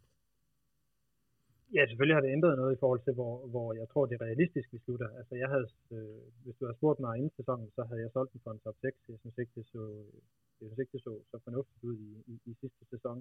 Ja, 1.75 1.81
selvfølgelig 1.87 2.15
har 2.17 2.25
det 2.25 2.35
ændret 2.37 2.59
noget 2.61 2.73
i 2.75 2.81
forhold 2.83 3.01
til, 3.03 3.13
hvor, 3.19 3.33
hvor 3.53 3.67
jeg 3.81 3.87
tror, 3.89 4.05
det 4.05 4.15
er 4.15 4.25
realistisk, 4.27 4.67
vi 4.73 4.79
slutter. 4.85 5.09
Altså, 5.19 5.33
jeg 5.43 5.49
havde, 5.53 5.67
øh, 5.95 6.23
hvis 6.43 6.55
du 6.57 6.63
havde 6.65 6.79
spurgt 6.79 6.99
mig 6.99 7.13
inden 7.17 7.33
sæsonen, 7.39 7.69
så 7.75 7.81
havde 7.89 8.01
jeg 8.01 8.11
solgt 8.13 8.33
den 8.33 8.41
for 8.43 8.51
en 8.51 8.63
top 8.65 8.77
6. 8.81 8.97
Jeg 9.13 9.19
synes 9.19 9.37
ikke, 9.41 9.53
det 9.55 9.65
så, 9.73 9.83
jeg 10.59 10.67
synes 10.67 10.79
ikke, 10.81 10.93
det 10.95 11.01
så, 11.07 11.13
så 11.31 11.37
fornuftigt 11.47 11.83
ud 11.89 11.97
i, 12.07 12.11
i, 12.31 12.33
i 12.51 12.53
sidste 12.61 12.83
sæson. 12.93 13.17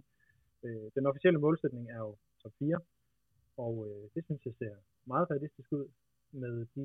Øh, 0.65 0.87
den 0.97 1.07
officielle 1.11 1.41
målsætning 1.47 1.85
er 1.97 2.01
jo 2.07 2.13
top 2.43 2.55
4, 2.59 2.81
og 3.65 3.75
øh, 3.89 4.05
det 4.15 4.23
synes 4.25 4.43
jeg 4.47 4.55
ser 4.61 4.75
meget 5.13 5.31
realistisk 5.31 5.69
ud 5.79 5.87
med 6.43 6.55
de, 6.75 6.85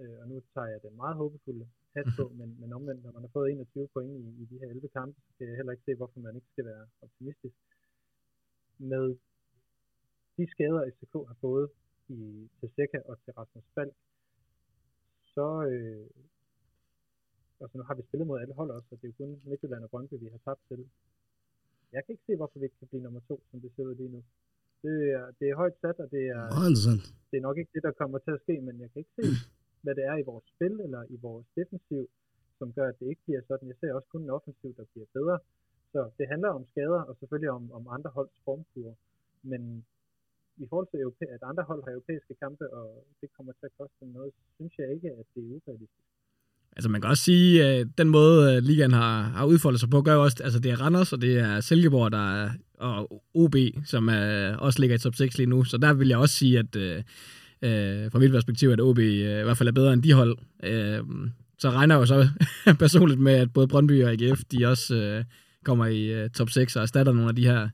øh, 0.00 0.16
og 0.20 0.28
nu 0.28 0.36
tager 0.54 0.68
jeg 0.74 0.80
den 0.82 0.96
meget 0.96 1.16
håbefulde 1.16 1.66
hat 1.96 2.06
på, 2.18 2.24
men, 2.38 2.48
men 2.60 2.72
omvendt, 2.72 3.04
når 3.04 3.12
man 3.12 3.22
har 3.22 3.32
fået 3.36 3.52
21 3.52 3.88
point 3.94 4.12
i, 4.24 4.42
i 4.42 4.44
de 4.50 4.58
her 4.60 4.68
11 4.68 4.88
kampe, 4.88 5.16
så 5.26 5.30
kan 5.36 5.48
jeg 5.48 5.56
heller 5.56 5.72
ikke 5.72 5.86
se, 5.86 5.94
hvorfor 5.94 6.20
man 6.20 6.36
ikke 6.36 6.52
skal 6.52 6.64
være 6.64 6.84
optimistisk. 7.02 7.56
Med 8.78 9.16
de 10.38 10.44
skader, 10.54 10.80
FCK 10.94 11.14
har 11.30 11.36
fået 11.46 11.66
i, 12.08 12.18
til 12.58 12.68
Seca 12.76 12.98
og 13.10 13.14
til 13.24 13.32
Rasmus 13.38 13.66
Falk, 13.74 13.94
så 15.34 15.46
øh, 15.70 16.06
altså 17.62 17.74
nu 17.78 17.84
har 17.88 17.94
vi 17.94 18.02
spillet 18.08 18.26
mod 18.26 18.40
alle 18.42 18.54
hold 18.60 18.70
også, 18.76 18.88
og 18.92 18.96
det 19.00 19.06
er 19.06 19.12
jo 19.12 19.18
kun 19.20 19.30
Midtjylland 19.50 19.84
og 19.86 19.90
Brøndby, 19.90 20.14
vi 20.24 20.28
har 20.34 20.40
tabt 20.46 20.62
til. 20.68 20.80
Jeg 21.94 22.00
kan 22.02 22.12
ikke 22.12 22.26
se, 22.26 22.36
hvorfor 22.36 22.58
vi 22.58 22.64
ikke 22.64 22.78
kan 22.80 22.90
blive 22.90 23.04
nummer 23.06 23.22
to, 23.30 23.36
som 23.50 23.60
det 23.60 23.70
ser 23.74 23.84
ud 23.90 23.94
lige 23.94 24.14
nu. 24.16 24.20
Det 24.84 24.96
er, 25.18 25.24
det 25.38 25.46
er 25.48 25.56
højt 25.62 25.76
sat, 25.82 25.98
og 26.04 26.08
det 26.14 26.24
er, 26.36 26.44
det 27.30 27.36
er 27.36 27.46
nok 27.48 27.58
ikke 27.58 27.74
det, 27.74 27.82
der 27.82 27.98
kommer 28.00 28.18
til 28.18 28.32
at 28.36 28.42
ske, 28.44 28.54
men 28.66 28.74
jeg 28.82 28.88
kan 28.90 29.00
ikke 29.02 29.16
se, 29.20 29.26
hvad 29.82 29.94
det 29.98 30.04
er 30.10 30.16
i 30.18 30.28
vores 30.30 30.46
spil 30.54 30.74
eller 30.86 31.02
i 31.14 31.16
vores 31.26 31.46
defensiv, 31.58 32.04
som 32.58 32.72
gør, 32.76 32.86
at 32.88 32.98
det 33.00 33.06
ikke 33.12 33.24
bliver 33.26 33.42
sådan. 33.48 33.68
Jeg 33.68 33.76
ser 33.80 33.94
også 33.94 34.08
kun 34.12 34.22
en 34.22 34.36
offensiv, 34.38 34.70
der 34.76 34.84
bliver 34.92 35.08
bedre. 35.18 35.38
Så 35.92 36.00
det 36.18 36.26
handler 36.32 36.50
om 36.58 36.66
skader, 36.72 37.02
og 37.08 37.16
selvfølgelig 37.20 37.50
om, 37.58 37.64
om 37.78 37.84
andre 37.96 38.10
holds 38.10 38.36
formkurer. 38.44 38.94
Men 39.42 39.62
i 40.64 40.66
forhold 40.70 40.88
til, 41.20 41.28
at 41.34 41.42
andre 41.50 41.64
hold 41.70 41.80
har 41.84 41.92
europæiske 41.96 42.34
kampe, 42.42 42.64
og 42.78 42.88
det 43.20 43.28
kommer 43.36 43.52
til 43.52 43.66
at 43.70 43.74
koste 43.80 44.02
noget, 44.16 44.32
synes 44.56 44.72
jeg 44.80 44.88
ikke, 44.94 45.08
at 45.20 45.26
det 45.34 45.40
er 45.44 45.50
urealistisk. 45.56 46.06
Altså 46.76 46.88
man 46.88 47.00
kan 47.00 47.10
også 47.10 47.24
sige, 47.30 47.64
at 47.64 47.86
den 47.98 48.08
måde, 48.08 48.56
øh, 48.56 48.62
ligaen 48.62 48.92
har, 48.92 49.22
har 49.22 49.44
udfoldet 49.46 49.80
sig 49.80 49.90
på, 49.90 50.02
gør 50.02 50.14
jo 50.14 50.22
også, 50.22 50.36
altså 50.44 50.58
det 50.60 50.70
er 50.70 50.80
Randers, 50.80 51.12
og 51.12 51.20
det 51.20 51.38
er 51.38 51.60
Silkeborg, 51.60 52.12
der 52.12 52.24
er, 52.42 52.50
og 52.78 53.22
OB, 53.34 53.54
som 53.84 54.08
er, 54.08 54.56
også 54.56 54.80
ligger 54.80 54.96
i 54.96 54.98
top 54.98 55.14
6 55.14 55.38
lige 55.38 55.46
nu. 55.46 55.64
Så 55.64 55.78
der 55.78 55.92
vil 55.94 56.08
jeg 56.08 56.18
også 56.18 56.34
sige, 56.34 56.58
at 56.58 56.76
øh, 56.76 56.96
øh 57.62 58.10
fra 58.10 58.18
mit 58.18 58.32
perspektiv, 58.32 58.68
at 58.68 58.80
OB 58.80 58.98
øh, 58.98 59.40
i 59.40 59.44
hvert 59.44 59.56
fald 59.56 59.68
er 59.68 59.72
bedre 59.72 59.92
end 59.92 60.02
de 60.02 60.12
hold. 60.12 60.38
Øh, 60.62 61.00
så 61.58 61.70
regner 61.70 61.94
jeg 61.94 62.00
jo 62.00 62.06
så 62.06 62.28
personligt 62.84 63.20
med, 63.20 63.32
at 63.32 63.52
både 63.52 63.68
Brøndby 63.68 64.04
og 64.04 64.10
AGF, 64.10 64.40
de 64.52 64.66
også 64.66 64.94
øh, 64.94 65.24
kommer 65.64 65.86
i 65.86 66.04
øh, 66.04 66.30
top 66.30 66.50
6 66.50 66.76
og 66.76 66.82
erstatter 66.82 67.12
nogle 67.12 67.28
af 67.28 67.36
de 67.36 67.46
her 67.46 67.68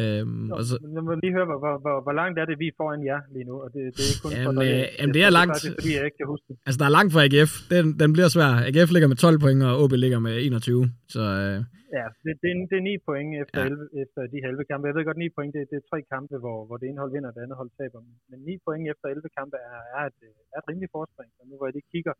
Øhm, 0.00 0.42
Nå, 0.48 0.54
og 0.56 0.62
så, 0.68 0.74
jeg 0.96 1.02
må 1.06 1.12
lige 1.24 1.34
høre, 1.36 1.46
hvor, 1.50 1.58
hvor, 1.64 1.74
hvor, 1.84 1.96
hvor 2.06 2.14
langt 2.20 2.36
er 2.42 2.46
det, 2.50 2.56
vi 2.62 2.66
er 2.72 2.76
foran 2.80 3.02
jer 3.10 3.20
lige 3.34 3.46
nu? 3.50 3.54
Og 3.64 3.68
det, 3.74 3.82
det 3.98 4.04
er 4.10 4.16
kun 4.22 4.30
jamen, 4.32 4.46
for, 4.48 4.62
øh, 4.68 4.84
jamen, 4.98 5.14
det 5.16 5.22
er 5.28 5.32
langt. 5.40 5.56
Det 5.64 5.70
fordi, 5.78 5.92
jeg 5.98 6.04
ikke 6.08 6.18
kan 6.22 6.28
huske 6.34 6.46
det. 6.48 6.56
Altså, 6.66 6.78
der 6.82 6.86
er 6.90 6.94
langt 6.98 7.10
fra 7.14 7.22
AGF. 7.26 7.52
Den, 7.74 7.84
den 8.02 8.08
bliver 8.14 8.28
svær. 8.34 8.50
AGF 8.68 8.90
ligger 8.94 9.08
med 9.12 9.18
12 9.26 9.38
point, 9.44 9.60
og 9.68 9.72
OB 9.82 9.92
ligger 10.04 10.20
med 10.26 10.34
21. 10.46 10.84
Så, 11.14 11.22
øh, 11.42 11.56
ja, 11.98 12.06
det, 12.24 12.32
det, 12.42 12.48
er, 12.52 12.56
det 12.70 12.76
er 12.80 12.84
9 12.96 13.08
point 13.08 13.30
efter, 13.42 13.60
ja. 13.60 13.70
11, 13.70 14.02
efter 14.02 14.20
de 14.32 14.38
11 14.48 14.70
kampe. 14.70 14.82
Jeg 14.88 14.94
ved 14.96 15.04
godt, 15.10 15.20
9 15.26 15.36
point, 15.36 15.50
det, 15.56 15.62
det 15.70 15.76
er 15.82 15.86
tre 15.92 15.98
kampe, 16.14 16.34
hvor, 16.44 16.58
hvor 16.66 16.76
det 16.80 16.86
ene 16.88 17.00
hold 17.02 17.12
vinder, 17.14 17.28
og 17.30 17.34
det 17.36 17.42
andet 17.44 17.58
hold 17.62 17.70
taber. 17.80 18.00
Men 18.30 18.38
9 18.50 18.66
point 18.66 18.84
efter 18.92 19.06
11 19.08 19.38
kampe 19.38 19.56
er, 19.70 19.80
er, 19.98 20.04
et, 20.10 20.18
er 20.54 20.58
et 20.62 20.68
rimelig 20.70 20.90
forspring. 20.96 21.30
Og 21.40 21.44
nu 21.48 21.54
hvor 21.56 21.66
jeg 21.68 21.74
lige 21.76 21.92
kigger, 21.94 22.14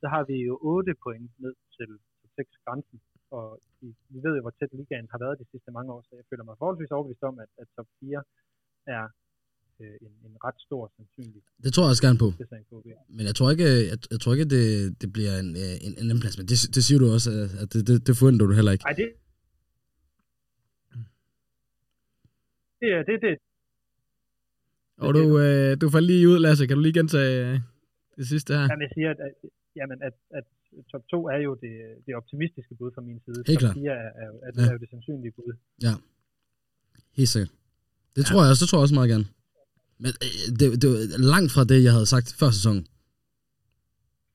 så 0.00 0.06
har 0.14 0.22
vi 0.30 0.36
jo 0.48 0.54
8 0.62 0.94
point 1.04 1.28
ned 1.44 1.54
til 1.76 1.90
6 2.36 2.48
grænsen 2.64 2.98
og 3.38 3.46
vi 4.12 4.18
ved 4.24 4.32
jo, 4.36 4.42
hvor 4.44 4.54
tæt 4.58 4.72
ligaen 4.80 5.08
har 5.12 5.18
været 5.24 5.36
de 5.40 5.46
sidste 5.52 5.70
mange 5.76 5.92
år, 5.94 6.00
så 6.08 6.12
jeg 6.20 6.24
føler 6.30 6.44
mig 6.48 6.56
forholdsvis 6.58 6.90
overbevist 6.96 7.22
om, 7.30 7.36
at, 7.44 7.50
at 7.62 7.66
top 7.76 7.88
4 8.00 8.22
er 8.96 9.04
øh, 9.80 9.96
en, 10.06 10.12
en 10.28 10.34
ret 10.46 10.58
stor 10.66 10.82
sandsynlig. 10.96 11.42
Det 11.64 11.70
tror 11.72 11.82
jeg 11.84 11.92
også 11.94 12.04
gerne 12.08 12.20
på. 12.24 12.28
Men 13.16 13.24
jeg 13.30 13.34
tror 13.38 13.48
ikke, 13.54 13.68
jeg, 13.90 13.98
jeg 14.14 14.20
tror 14.20 14.32
ikke 14.34 14.48
det, 14.56 14.66
det 15.02 15.08
bliver 15.16 15.34
en, 15.42 15.50
øh, 15.64 15.74
en, 15.86 15.92
en 16.00 16.06
anden 16.10 16.22
plads. 16.24 16.36
Men 16.40 16.46
det, 16.50 16.56
det 16.76 16.82
siger 16.86 16.98
du 17.02 17.06
også, 17.16 17.30
at 17.62 17.68
det, 17.72 17.80
det, 17.88 17.96
det 18.06 18.12
forventer 18.18 18.46
du 18.46 18.54
heller 18.60 18.72
ikke. 18.74 18.84
Nej, 18.88 18.96
det, 19.00 19.08
det 22.80 22.90
er 22.98 23.02
det, 23.10 23.18
det. 23.26 23.36
Og 25.06 25.10
du, 25.18 25.24
øh, 25.44 25.70
du 25.80 25.86
faldt 25.94 26.06
lige 26.12 26.28
ud, 26.32 26.38
Lasse. 26.44 26.66
Kan 26.66 26.76
du 26.76 26.82
lige 26.82 26.98
gentage 27.00 27.62
det 28.18 28.26
sidste 28.32 28.50
her? 28.58 28.66
Jamen, 28.70 28.82
jeg 28.86 28.92
siger, 28.96 29.10
at, 29.14 29.20
at, 29.26 29.32
jamen, 29.80 29.98
at, 30.08 30.14
at 30.38 30.46
top 30.92 31.04
2 31.10 31.28
er 31.34 31.40
jo 31.46 31.52
det, 31.64 31.74
det 32.06 32.12
optimistiske 32.20 32.74
bud 32.78 32.90
fra 32.94 33.02
min 33.08 33.20
side. 33.24 33.38
Helt 33.46 33.60
top 33.60 33.74
4 33.74 33.90
er, 33.90 34.10
er, 34.22 34.28
er, 34.46 34.50
ja. 34.56 34.62
er 34.68 34.72
jo 34.76 34.78
det 34.84 34.88
sandsynlige 34.94 35.32
bud. 35.36 35.52
Ja, 35.86 35.94
helt 37.18 37.30
sikkert. 37.34 37.52
Det 38.16 38.22
ja. 38.22 38.26
tror 38.28 38.40
jeg 38.42 38.50
også, 38.52 38.62
det 38.62 38.68
tror 38.68 38.78
jeg 38.78 38.86
også 38.86 38.98
meget 39.00 39.10
gerne. 39.14 39.26
Men 40.02 40.12
øh, 40.24 40.44
det, 40.58 40.66
det 40.82 40.86
var 40.92 40.98
langt 41.34 41.50
fra 41.54 41.64
det, 41.70 41.78
jeg 41.86 41.92
havde 41.96 42.08
sagt 42.14 42.28
før 42.40 42.50
sæsonen. 42.58 42.84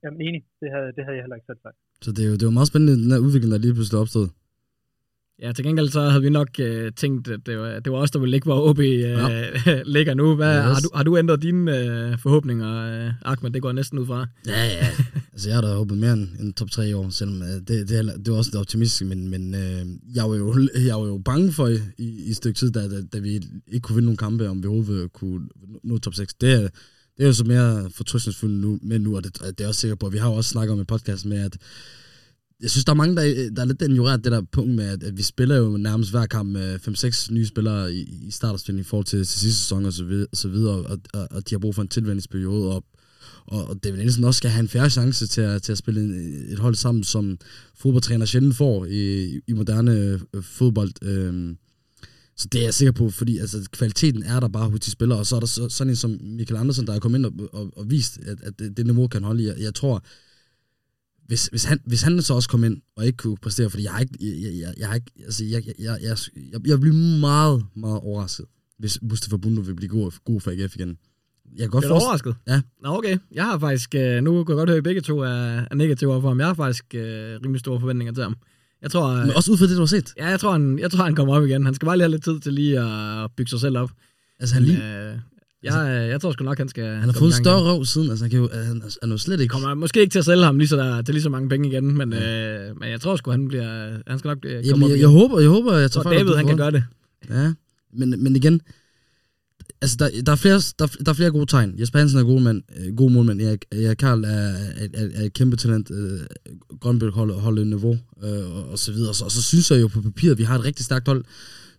Jamen 0.04 0.20
enig, 0.28 0.42
det 0.62 0.70
havde, 0.76 0.90
det 0.96 1.02
havde 1.06 1.16
jeg 1.18 1.24
heller 1.26 1.40
ikke 1.40 1.50
selv 1.52 1.62
sagt. 1.68 1.78
Så 2.06 2.10
det 2.16 2.22
er 2.26 2.30
jo, 2.32 2.36
det 2.40 2.46
var 2.50 2.56
meget 2.60 2.72
spændende, 2.72 2.94
den 3.04 3.12
her 3.12 3.22
udvikling, 3.28 3.52
der 3.54 3.58
lige 3.66 3.76
pludselig 3.78 4.00
opstod. 4.04 4.28
Ja, 5.42 5.52
til 5.52 5.66
gengæld 5.66 5.90
så 5.90 6.02
havde 6.02 6.24
vi 6.24 6.30
nok 6.30 6.60
øh, 6.60 6.92
tænkt, 6.96 7.28
at 7.28 7.40
det 7.46 7.58
var, 7.58 7.80
det 7.80 7.92
var 7.92 7.98
os, 7.98 8.12
der 8.12 8.20
ville 8.20 8.32
ligge, 8.32 8.46
hvor 8.46 8.70
OB 8.70 8.80
øh, 8.80 9.00
ja. 9.00 9.52
ligger 9.96 10.14
nu. 10.14 10.36
Hvad, 10.36 10.58
yes. 10.58 10.64
har, 10.64 10.80
du, 10.80 10.90
har 10.96 11.04
du 11.04 11.18
ændret 11.18 11.42
dine 11.42 11.78
øh, 11.78 12.18
forhåbninger, 12.20 13.06
øh, 13.06 13.14
Ahmed? 13.26 13.52
Det 13.52 13.62
går 13.62 13.72
næsten 13.72 14.00
ud 14.00 14.06
fra. 14.06 14.28
Ja, 14.48 14.66
ja. 14.66 14.88
altså, 15.34 15.50
jeg 15.50 15.56
har 15.56 15.62
da 15.62 15.68
håbet 15.68 15.98
mere 15.98 16.14
end, 16.14 16.28
end 16.40 16.54
top 16.54 16.72
3 16.72 16.90
i 16.90 16.94
år, 16.94 17.10
selvom 17.10 17.42
øh, 17.42 17.48
det, 17.48 17.68
det, 17.68 18.26
det 18.26 18.32
var 18.32 18.38
også 18.38 18.52
lidt 18.52 18.60
optimistisk, 18.60 19.10
men, 19.10 19.30
men 19.30 19.56
øh, 19.56 19.86
jeg, 20.16 20.30
var 20.30 20.36
jo, 20.36 20.70
jeg 20.86 20.96
var 20.96 21.08
jo 21.08 21.18
bange 21.26 21.52
for 21.52 21.68
i, 21.68 21.80
i 21.98 22.30
et 22.30 22.36
stykke 22.36 22.58
tid, 22.58 22.72
da, 22.72 22.88
da, 22.88 23.02
da 23.14 23.20
vi 23.20 23.42
ikke 23.68 23.84
kunne 23.84 23.96
vinde 23.96 24.06
nogle 24.06 24.18
kampe, 24.18 24.50
om 24.50 24.64
vi 24.64 24.68
overhovedet 24.68 25.14
kunne 25.14 25.48
nå 25.84 25.98
top 25.98 26.14
6. 26.14 26.34
Det 26.34 26.54
er, 26.54 26.60
det 27.18 27.24
er 27.24 27.28
jo 27.28 27.34
så 27.34 27.44
mere 27.44 27.90
fortrystningsfuldt 27.96 28.62
nu, 28.62 28.80
med 28.82 29.00
nu, 29.00 29.16
og 29.16 29.24
det, 29.24 29.42
det 29.58 29.64
er 29.64 29.68
også 29.68 29.82
sikker 29.82 29.96
på. 29.96 30.10
Vi 30.10 30.18
har 30.18 30.30
jo 30.30 30.36
også 30.36 30.50
snakket 30.50 30.74
om 30.74 30.82
i 30.82 30.84
podcast 30.84 31.26
med, 31.26 31.38
at 31.38 31.58
jeg 32.62 32.70
synes, 32.70 32.86
der 32.86 32.92
er 32.92 32.96
mange, 32.96 33.16
der, 33.16 33.50
der 33.56 33.62
er 33.62 33.66
lidt 33.66 33.82
ignoreret 33.82 34.24
det 34.24 34.32
der 34.32 34.42
punkt 34.52 34.76
med, 34.76 34.86
at, 34.86 35.04
at 35.04 35.18
vi 35.18 35.24
spiller 35.24 35.56
jo 35.56 35.78
nærmest 35.78 36.12
hver 36.12 36.26
kamp 36.26 36.50
med 36.50 36.80
5-6 36.88 37.34
nye 37.34 37.46
spillere 37.46 37.94
i, 37.94 38.02
i 38.28 38.32
starterspillet 38.32 38.82
i 38.82 38.84
forhold 38.84 39.06
til, 39.06 39.20
til 39.20 39.40
sidste 39.40 39.62
sæson 39.62 39.86
og 39.86 39.94
så 39.94 40.04
videre, 40.04 40.28
og, 40.32 40.38
så 40.38 40.48
videre 40.48 40.76
og, 40.76 41.00
og, 41.14 41.28
og 41.32 41.50
de 41.50 41.56
har 41.56 41.60
brug 41.60 41.76
for 41.76 41.82
en 41.82 41.88
tilvændingsperiode, 41.88 42.76
og, 42.76 42.84
og, 43.46 43.70
og 43.70 43.84
David 43.84 43.98
Nielsen 43.98 44.24
også 44.24 44.38
skal 44.38 44.50
have 44.50 44.60
en 44.60 44.68
færre 44.68 44.90
chance 44.90 45.28
til 45.28 45.42
at, 45.42 45.62
til 45.62 45.72
at 45.72 45.78
spille 45.78 46.02
et 46.52 46.60
hold 46.60 46.76
sammen, 46.76 47.04
som 47.04 47.38
fodboldtræner 47.76 48.26
sjældent 48.26 48.56
får 48.56 48.86
i, 48.86 49.40
i 49.48 49.54
moderne 49.54 50.20
øh, 50.34 50.44
fodbold. 50.44 50.92
Øhm, 51.02 51.58
så 52.38 52.48
det 52.52 52.60
er 52.60 52.64
jeg 52.64 52.74
sikker 52.74 52.92
på, 52.92 53.10
fordi 53.10 53.38
altså, 53.38 53.70
kvaliteten 53.72 54.24
er 54.24 54.40
der 54.40 54.48
bare 54.48 54.70
hos 54.70 54.80
de 54.80 54.92
spillere, 54.92 55.20
og 55.20 55.26
så 55.26 55.36
er 55.36 55.40
der 55.40 55.48
så, 55.48 55.70
sådan 55.70 55.90
en 55.90 55.96
som 55.96 56.20
Michael 56.22 56.60
Andersen, 56.60 56.88
der 56.88 56.94
er 56.94 57.00
kommet 57.00 57.20
ind 57.20 57.26
og, 57.26 57.34
og, 57.54 57.72
og 57.76 57.90
vist, 57.90 58.20
at, 58.26 58.42
at 58.44 58.60
det, 58.60 58.78
det 58.78 58.86
niveau 58.86 59.08
kan 59.08 59.24
holde. 59.24 59.44
Jeg, 59.44 59.56
jeg 59.60 59.76
tror, 59.76 60.04
hvis, 61.30 61.46
hvis, 61.46 61.64
han, 61.64 61.80
hvis 61.86 62.02
han 62.02 62.22
så 62.22 62.34
også 62.34 62.50
kom 62.50 62.64
ind 62.64 62.82
og 62.96 63.06
ikke 63.06 63.18
kunne 63.18 63.38
præstere, 63.38 63.70
fordi 63.70 63.84
jeg 63.84 63.92
har 63.92 64.00
ikke, 64.00 64.14
jeg, 64.22 64.54
jeg, 64.60 64.74
jeg, 64.78 64.96
ikke, 64.96 65.12
altså, 65.26 65.46
jeg, 65.46 65.68
jeg, 65.68 65.74
jeg, 65.80 65.98
jeg, 66.02 66.18
jeg, 66.54 66.68
jeg 66.68 66.80
bliver 66.80 67.20
meget, 67.20 67.66
meget 67.76 68.00
overrasket, 68.00 68.46
hvis 68.80 69.00
Mustafa 69.02 69.38
Bundu 69.38 69.62
vil 69.62 69.76
blive 69.76 69.90
god, 69.90 70.12
god 70.26 70.42
for 70.42 70.52
AGF 70.52 70.76
igen. 70.76 70.98
Jeg 71.56 71.60
kan 71.60 71.70
godt 71.70 71.86
er 71.86 71.90
overrasket? 71.90 72.36
Ja. 72.48 72.62
Nå, 72.84 72.98
okay. 72.98 73.18
Jeg 73.32 73.46
har 73.46 73.60
faktisk, 73.60 73.96
øh, 73.96 74.24
nu 74.24 74.44
kan 74.44 74.54
jeg 74.54 74.58
godt 74.58 74.70
høre, 74.70 74.78
at 74.78 74.84
begge 74.84 75.02
to 75.02 75.20
er, 75.20 75.66
er 75.72 75.76
negative 75.76 76.22
for 76.22 76.28
ham. 76.28 76.40
Jeg 76.40 76.48
har 76.48 76.54
faktisk 76.54 76.86
øh, 76.94 77.40
rimelig 77.44 77.60
store 77.60 77.80
forventninger 77.80 78.14
til 78.14 78.24
ham. 78.24 78.36
Jeg 78.82 78.92
tror, 78.92 79.26
Men 79.26 79.36
også 79.36 79.52
ud 79.52 79.58
fra 79.58 79.66
det, 79.66 79.76
du 79.76 79.82
har 79.82 79.86
set? 79.86 80.14
Ja, 80.18 80.28
jeg 80.28 80.40
tror, 80.40 80.52
han, 80.52 80.80
jeg 80.80 80.92
tror, 80.92 81.04
han 81.04 81.16
kommer 81.16 81.36
op 81.36 81.46
igen. 81.46 81.66
Han 81.66 81.74
skal 81.74 81.86
bare 81.86 81.98
lige 81.98 82.04
have 82.04 82.12
lidt 82.12 82.24
tid 82.24 82.40
til 82.40 82.54
lige 82.54 82.80
at 82.80 83.32
bygge 83.38 83.50
sig 83.50 83.60
selv 83.60 83.78
op. 83.78 83.92
Altså, 84.40 84.56
han 84.56 84.64
lige... 84.64 85.10
Øh, 85.12 85.18
jeg, 85.64 85.74
altså, 85.74 85.92
jeg 85.92 86.22
tror 86.22 86.32
sgu 86.32 86.44
nok, 86.44 86.58
han 86.58 86.70
skal... 86.70 86.86
Han 86.86 87.04
har 87.04 87.12
fået 87.12 87.30
en 87.30 87.44
større 87.44 87.62
røv 87.62 87.86
siden, 87.86 88.10
altså 88.10 88.24
han, 88.26 88.30
kan 88.30 88.40
jo, 88.40 88.50
han, 88.54 88.82
er 89.02 89.08
jo 89.08 89.18
slet 89.18 89.40
ikke... 89.40 89.52
Kommer 89.52 89.74
måske 89.74 90.02
ikke 90.02 90.12
til 90.12 90.20
at 90.20 90.26
sælge 90.26 90.44
ham 90.44 90.58
lige 90.58 90.68
så, 90.68 90.78
der, 90.78 91.02
til 91.02 91.14
lige 91.14 91.24
så 91.24 91.30
mange 91.30 91.50
penge 91.50 91.70
igen, 91.70 91.98
men, 91.98 92.14
ja. 92.14 92.70
øh, 92.70 92.80
men 92.80 92.90
jeg 92.90 93.02
tror 93.02 93.16
sgu, 93.16 93.32
han 93.32 93.48
bliver... 93.48 93.98
Han 94.08 94.20
skal 94.20 94.30
nok 94.30 94.46
Jamen, 94.46 94.90
jeg, 94.90 95.00
jeg, 95.00 95.08
håber, 95.08 95.40
jeg 95.40 95.50
håber, 95.50 95.78
jeg 95.78 95.92
tager 95.92 96.04
for 96.04 96.12
David, 96.12 96.34
han 96.34 96.48
kan 96.48 96.58
gøre 96.58 96.72
det. 96.72 96.84
Ja, 97.30 97.54
men, 97.94 98.24
men 98.24 98.36
igen, 98.36 98.62
altså, 99.82 99.96
der, 100.00 100.22
der, 100.26 100.32
er 100.32 100.36
flere, 100.36 100.62
der, 100.80 100.86
der 101.06 101.10
er 101.10 101.14
flere 101.14 101.32
gode 101.32 101.46
tegn. 101.46 101.80
Jesper 101.80 102.00
Hansen 102.00 102.20
er 102.20 102.24
god, 102.24 102.42
mand, 102.42 102.64
øh, 102.78 102.96
god 102.96 103.12
målmand. 103.12 103.42
Erik, 103.42 103.66
Erik 103.72 103.98
Karl 103.98 104.24
er, 104.24 104.30
er, 104.30 104.88
er, 104.94 105.08
er 105.14 105.24
et 105.24 105.34
kæmpe 105.34 105.58
talent. 105.58 105.92
Øh, 105.92 106.20
Grønbæk 106.80 107.14
holder, 107.14 107.36
holder 107.36 107.64
niveau, 107.64 107.98
øh, 108.24 108.56
og, 108.56 108.70
og 108.70 108.80
så 108.80 108.92
videre. 108.92 109.14
Så, 109.14 109.26
og 109.26 109.32
så 109.32 109.42
synes 109.42 109.72
jeg 109.72 109.82
jo 109.82 109.88
på 109.88 110.02
papiret, 110.02 110.32
at 110.32 110.38
vi 110.38 110.44
har 110.44 110.56
et 110.56 110.66
rigtig 110.66 110.86
stærkt 110.86 111.08
hold, 111.08 111.24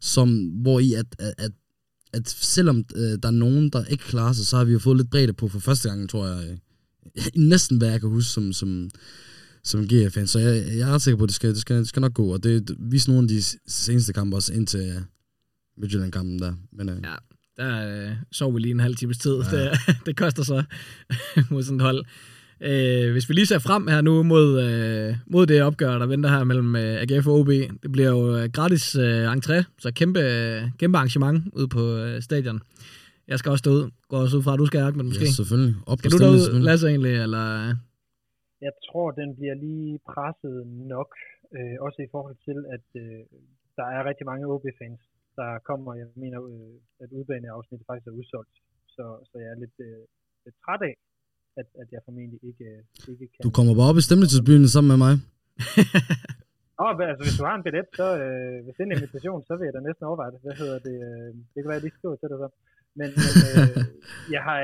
som, 0.00 0.28
hvor 0.62 0.80
i 0.80 0.92
at, 0.94 1.06
at, 1.18 1.34
at, 1.38 1.50
at 2.12 2.28
selvom 2.28 2.84
øh, 2.94 3.18
der 3.22 3.26
er 3.26 3.30
nogen, 3.30 3.70
der 3.70 3.84
ikke 3.84 4.04
klarer 4.04 4.32
sig, 4.32 4.46
så 4.46 4.56
har 4.56 4.64
vi 4.64 4.72
jo 4.72 4.78
fået 4.78 4.96
lidt 4.96 5.10
bredde 5.10 5.32
på 5.32 5.48
for 5.48 5.58
første 5.58 5.88
gang, 5.88 6.10
tror 6.10 6.26
jeg. 6.26 6.50
Øh, 6.50 6.56
næsten 7.34 7.78
hvad 7.78 7.90
jeg 7.90 8.00
kan 8.00 8.08
huske 8.10 8.30
som, 8.30 8.52
som, 8.52 8.90
som 9.64 9.86
GF-fan. 9.88 10.26
Så 10.26 10.38
jeg, 10.38 10.78
jeg 10.78 10.94
er 10.94 10.98
sikker 10.98 11.18
på, 11.18 11.24
at 11.24 11.28
det 11.28 11.34
skal, 11.34 11.50
det 11.50 11.60
skal, 11.60 11.76
det 11.76 11.88
skal 11.88 12.00
nok 12.00 12.14
gå. 12.14 12.32
Og 12.32 12.42
det 12.42 12.76
viser 12.78 13.12
nogle 13.12 13.24
af 13.24 13.28
de 13.28 13.42
seneste 13.66 14.12
kampe 14.12 14.36
også 14.36 14.52
indtil 14.52 14.80
ja, 14.80 15.00
Midtjylland-kampen 15.76 16.38
der. 16.38 16.54
Men, 16.72 16.88
øh, 16.88 16.96
Ja, 17.04 17.14
der 17.56 18.08
øh, 18.10 18.16
sov 18.32 18.54
vi 18.54 18.60
lige 18.60 18.70
en 18.70 18.80
halv 18.80 18.96
times 18.96 19.18
tid. 19.18 19.36
Ja. 19.52 19.70
Det, 19.70 19.96
det 20.06 20.16
koster 20.16 20.42
så 20.42 20.64
mod 21.50 21.62
sådan 21.62 21.76
et 21.76 21.82
hold. 21.82 22.04
Øh, 22.68 23.06
hvis 23.12 23.28
vi 23.28 23.34
lige 23.34 23.50
ser 23.50 23.66
frem 23.68 23.82
her 23.92 24.00
nu 24.08 24.14
mod, 24.32 24.46
øh, 24.66 25.08
mod 25.34 25.44
det 25.46 25.62
opgør, 25.68 25.98
der 25.98 26.06
venter 26.06 26.30
her 26.34 26.44
mellem 26.50 26.70
øh, 26.82 27.02
AGF 27.02 27.26
og 27.30 27.34
OB. 27.38 27.50
Det 27.82 27.90
bliver 27.94 28.10
jo 28.16 28.22
øh, 28.36 28.44
gratis 28.56 28.84
øh, 29.04 29.24
entré, 29.34 29.56
så 29.84 29.88
kæmpe, 30.00 30.22
kæmpe 30.80 30.96
arrangement 30.98 31.38
ude 31.58 31.68
på 31.76 31.82
øh, 32.02 32.14
stadion. 32.28 32.58
Jeg 33.30 33.38
skal 33.38 33.50
også 33.52 33.64
stå 33.64 33.70
ud. 33.78 33.84
Går 34.08 34.18
også 34.24 34.36
ud 34.38 34.44
fra, 34.46 34.54
at 34.54 34.60
du 34.62 34.66
skal, 34.72 34.88
men 34.96 35.06
måske. 35.10 35.26
ja, 35.28 35.38
selvfølgelig. 35.40 35.74
Op 35.90 35.98
skal 35.98 36.10
du 36.14 36.18
derud. 36.24 36.40
Lasse, 36.68 36.86
egentlig? 36.92 37.14
Eller? 37.26 37.44
Jeg 38.66 38.72
tror, 38.86 39.06
den 39.20 39.28
bliver 39.38 39.56
lige 39.66 39.92
presset 40.10 40.56
nok, 40.94 41.10
øh, 41.56 41.76
også 41.86 41.98
i 42.06 42.08
forhold 42.14 42.36
til, 42.46 42.58
at 42.76 42.86
øh, 43.02 43.20
der 43.78 43.86
er 43.96 44.00
rigtig 44.10 44.26
mange 44.30 44.44
OB-fans, 44.52 45.00
der 45.38 45.50
kommer. 45.68 45.90
Jeg 46.02 46.08
mener, 46.24 46.38
øh, 46.52 46.74
at 47.02 47.08
udbaneafsnittet 47.18 47.86
faktisk 47.90 48.06
er 48.10 48.18
udsolgt, 48.20 48.56
så, 48.94 49.04
så 49.28 49.34
jeg 49.42 49.50
er 49.54 49.58
lidt, 49.64 49.76
øh, 49.88 50.02
lidt 50.44 50.56
træt 50.64 50.82
af, 50.90 50.94
at, 51.60 51.68
at 51.82 51.88
jeg 51.94 52.00
formentlig 52.06 52.40
ikke, 52.50 52.66
øh, 52.72 53.12
ikke 53.12 53.26
kan... 53.32 53.40
Du 53.46 53.50
kommer 53.56 53.72
bare 53.78 53.90
op 53.92 54.00
i 54.00 54.04
stemmelsesbyen 54.08 54.64
sammen 54.74 54.90
med 54.92 55.00
mig. 55.04 55.14
Åh, 56.82 56.86
oh, 56.86 57.08
altså, 57.10 57.22
hvis 57.26 57.38
du 57.40 57.44
har 57.48 57.54
en 57.56 57.66
billet, 57.66 57.88
så 58.00 58.06
øh, 58.24 58.56
hvis 58.64 58.74
det 58.74 58.82
er 58.82 58.88
en 58.88 58.96
invitation, 58.98 59.40
så 59.48 59.52
vil 59.56 59.66
jeg 59.68 59.74
da 59.76 59.80
næsten 59.88 60.08
overveje 60.10 60.32
det. 60.34 60.40
Hvad 60.44 60.56
hedder 60.62 60.78
det? 60.88 60.96
Øh, 61.06 61.30
det 61.52 61.58
kan 61.58 61.68
være, 61.70 61.78
at 61.78 61.82
jeg 61.82 61.88
lige 61.88 61.98
skriver 61.98 62.16
til 62.18 62.30
dig 62.32 62.38
så. 62.42 62.48
Men, 62.98 63.08
men 63.22 63.34
øh, 63.48 63.68
jeg 64.34 64.42
har... 64.48 64.58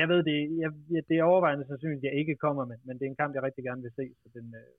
Jeg 0.00 0.06
ved 0.12 0.20
det, 0.30 0.38
jeg, 0.62 0.70
jeg, 0.94 1.02
det 1.08 1.16
er 1.16 1.30
overvejende 1.32 1.64
sandsynligt, 1.66 2.02
at 2.02 2.06
jeg 2.08 2.14
ikke 2.20 2.42
kommer, 2.44 2.62
men, 2.70 2.78
men 2.86 2.94
det 2.96 3.04
er 3.04 3.12
en 3.12 3.20
kamp, 3.22 3.32
jeg 3.34 3.42
rigtig 3.48 3.64
gerne 3.68 3.82
vil 3.86 3.96
se. 4.00 4.06
Så 4.22 4.26
den, 4.36 4.46
øh, 4.60 4.70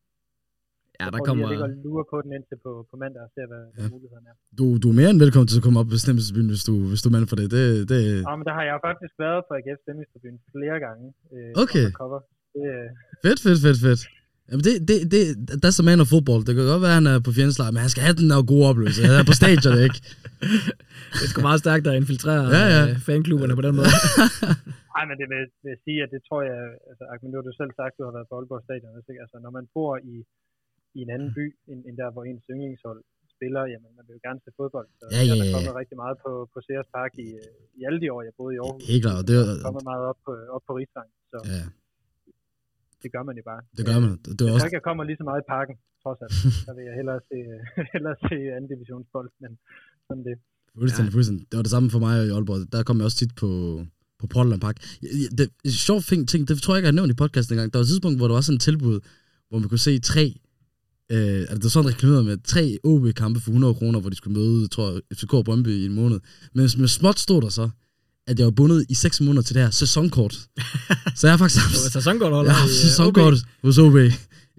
Ja, 1.00 1.04
jeg 1.06 1.12
der 1.16 1.20
kommer... 1.28 1.42
lige 1.42 1.48
at 1.48 1.52
ligge 1.54 1.66
og 1.68 1.72
lure 1.88 2.06
på 2.14 2.18
den 2.24 2.32
indtil 2.38 2.58
på, 2.66 2.72
på 2.90 2.96
mandag 3.04 3.22
og 3.28 3.32
se, 3.36 3.42
hvad, 3.52 3.64
hvad 3.76 3.84
Ja. 3.86 3.90
mulighederne 3.94 4.28
er. 4.32 4.36
Du, 4.60 4.66
du 4.84 4.88
er 4.92 4.96
mere 5.00 5.10
end 5.14 5.20
velkommen 5.26 5.48
til 5.52 5.60
at 5.60 5.66
komme 5.66 5.80
op 5.82 5.90
på 5.94 5.98
stemmelsesbyen, 6.06 6.50
hvis 6.54 6.64
du, 6.70 6.74
hvis 6.92 7.02
du 7.04 7.08
er 7.10 7.14
mand 7.18 7.26
for 7.32 7.38
det. 7.40 7.46
det, 7.56 7.64
det 7.92 8.00
Ja, 8.30 8.34
men 8.40 8.46
der 8.50 8.54
har 8.60 8.66
jeg 8.72 8.78
faktisk 8.90 9.14
været 9.26 9.42
på 9.48 9.52
AGF 9.60 9.80
Stemmingstribune 9.86 10.40
flere 10.56 10.78
gange. 10.86 11.06
Øh, 11.36 11.52
Okay. 11.64 11.86
Cover. 12.02 12.20
Det, 12.56 12.64
øh, 12.74 12.88
fedt, 13.26 13.40
fedt, 13.46 13.60
fedt, 13.66 13.80
fedt. 13.88 14.02
Jamen 14.50 14.64
det, 14.68 14.74
det, 14.90 14.98
det, 15.14 15.24
that's 15.64 15.78
a 15.82 15.84
man 15.90 16.00
of 16.04 16.10
football. 16.16 16.40
Det 16.48 16.52
kan 16.58 16.64
godt 16.74 16.84
være, 16.86 16.94
at 16.96 17.00
han 17.02 17.08
er 17.14 17.18
på 17.28 17.32
fjendeslag, 17.38 17.68
men 17.74 17.82
han 17.86 17.92
skal 17.94 18.04
have 18.08 18.18
den 18.22 18.28
der 18.32 18.40
gode 18.54 18.66
oplevelse. 18.72 19.00
Han 19.10 19.16
er 19.22 19.26
på 19.32 19.38
stadion, 19.42 19.76
ikke? 19.88 20.00
Det 21.18 21.24
er 21.26 21.30
sgu 21.32 21.40
meget 21.50 21.62
stærkt 21.66 21.84
at 21.90 21.96
infiltrere 22.02 22.44
Ja, 22.58 22.64
ja. 22.76 22.82
øh, 22.86 22.94
fanklubberne 23.10 23.54
på 23.60 23.64
den 23.68 23.74
måde. 23.80 23.92
Nej, 24.96 25.04
men 25.10 25.16
det 25.22 25.28
vil, 25.32 25.42
vil 25.64 25.72
jeg 25.76 25.82
sige, 25.88 26.00
at 26.06 26.10
det 26.16 26.22
tror 26.28 26.40
jeg, 26.52 26.60
altså, 26.90 27.04
Ahmed, 27.12 27.28
nu 27.32 27.36
har 27.40 27.46
du 27.50 27.54
selv 27.62 27.72
sagt, 27.80 27.94
at 27.94 27.98
du 28.00 28.04
har 28.08 28.14
været 28.18 28.28
på 28.30 28.36
Aalborg 28.38 28.62
Stadion, 28.68 28.92
altså 29.24 29.38
når 29.46 29.52
man 29.58 29.66
bor 29.76 29.94
i, 30.14 30.16
i 30.98 31.00
en 31.06 31.10
anden 31.16 31.32
by, 31.38 31.46
end, 31.70 31.80
end 31.88 31.96
der, 32.02 32.10
hvor 32.14 32.24
ens 32.30 32.44
yndlingshold 32.52 33.00
spiller, 33.36 33.64
jamen 33.74 33.92
man 33.98 34.04
vil 34.08 34.14
jo 34.18 34.22
gerne 34.28 34.40
se 34.46 34.50
fodbold. 34.60 34.88
Så 35.00 35.06
Ja, 35.16 35.20
ja, 35.20 35.24
jeg 35.30 35.36
er 35.38 35.46
ja, 35.50 35.54
kommet 35.56 35.74
ja. 35.76 35.80
rigtig 35.82 35.98
meget 36.04 36.16
på, 36.26 36.32
på 36.54 36.58
Sears 36.66 36.90
Park 36.98 37.12
i, 37.26 37.28
øh, 37.42 37.80
i 37.80 37.82
alle 37.88 38.00
de 38.04 38.08
år, 38.16 38.22
jeg 38.28 38.34
boede 38.40 38.54
i 38.56 38.60
Aarhus. 38.64 38.82
Helt 38.92 39.04
klart, 39.06 39.22
det 39.30 39.36
er- 39.42 39.62
kommet 39.68 39.84
meget 39.92 40.04
op 40.12 40.20
på, 40.28 40.32
op 40.56 40.64
på 40.68 40.72
Rigsvang, 40.80 41.10
så 41.32 41.38
Ja, 41.56 41.62
det 43.04 43.10
gør 43.16 43.24
man 43.30 43.36
jo 43.40 43.44
bare. 43.52 43.62
det 43.78 43.84
gør 43.90 43.98
man. 44.04 44.12
Det, 44.12 44.20
det 44.26 44.32
er 44.34 44.36
tror 44.50 44.56
også, 44.56 44.66
ikke, 44.70 44.78
jeg 44.80 44.86
kommer 44.90 45.04
lige 45.10 45.20
så 45.22 45.26
meget 45.30 45.42
i 45.44 45.48
parken, 45.56 45.76
trods 46.04 46.20
alt. 46.24 46.34
Der 46.68 46.74
vil 46.78 46.84
jeg 46.90 46.96
hellere 47.00 47.20
se, 47.30 47.38
hellere 47.96 48.16
se 48.28 48.36
anden 48.56 48.70
divisionsbold, 48.74 49.30
men 49.44 49.52
sådan 50.08 50.24
det. 50.30 50.36
fuldstændig, 50.82 51.12
fuldstændig. 51.18 51.44
Det 51.50 51.56
var 51.60 51.66
det 51.68 51.74
samme 51.76 51.88
for 51.96 52.00
mig 52.06 52.14
i 52.28 52.30
Aalborg. 52.38 52.60
Der 52.74 52.80
kom 52.88 52.98
jeg 53.00 53.06
også 53.10 53.20
tit 53.24 53.34
på, 53.42 53.50
på 54.20 54.26
Portland 54.34 54.62
Park. 54.68 54.78
Ja, 55.04 55.08
ja, 55.22 55.28
Det, 55.38 55.46
det 55.64 55.74
sjov 55.88 56.00
ting, 56.12 56.22
ting, 56.32 56.42
det 56.48 56.54
tror 56.64 56.72
jeg 56.74 56.78
ikke, 56.80 56.88
jeg 56.88 56.94
har 56.94 57.00
nævnt 57.02 57.12
i 57.16 57.22
podcasten 57.24 57.52
engang. 57.54 57.70
Der 57.74 57.80
var 57.80 57.86
et 57.88 57.92
tidspunkt, 57.94 58.18
hvor 58.20 58.28
der 58.30 58.36
var 58.38 58.44
sådan 58.48 58.60
et 58.62 58.66
tilbud, 58.70 58.98
hvor 59.50 59.58
man 59.62 59.70
kunne 59.72 59.86
se 59.90 59.94
tre 60.12 60.26
Øh, 61.16 61.40
altså 61.50 61.58
det 61.60 61.68
var 61.70 61.76
sådan 61.78 61.92
reklameret 61.94 62.24
med 62.30 62.36
tre 62.54 62.64
OB-kampe 62.92 63.40
for 63.44 63.50
100 63.52 63.74
kroner, 63.80 64.00
hvor 64.02 64.10
de 64.14 64.18
skulle 64.22 64.36
møde, 64.40 64.56
jeg 64.66 64.72
tror 64.76 64.90
FCK 65.18 65.34
og 65.40 65.46
Brøndby 65.48 65.72
i 65.82 65.86
en 65.92 65.96
måned. 66.02 66.20
Men 66.56 66.62
med 66.84 66.90
småt 67.00 67.18
stod 67.26 67.40
der 67.46 67.52
så, 67.60 67.66
at 68.30 68.36
jeg 68.40 68.46
var 68.50 68.56
bundet 68.62 68.80
i 68.94 68.96
6 69.06 69.22
måneder 69.26 69.44
til 69.48 69.54
det 69.56 69.62
her 69.66 69.74
sæsonkort. 69.84 70.36
så 71.18 71.22
jeg 71.28 71.32
har 71.34 71.40
faktisk 71.44 71.60
haft, 71.66 71.76
sæsonkortholder 71.98 72.50
jeg 72.52 72.56
har 72.58 72.64
haft 72.68 72.78
i, 72.78 72.82
sæsonkort 72.88 73.36
hos 73.66 73.78
OB 73.86 73.96
i, 74.06 74.10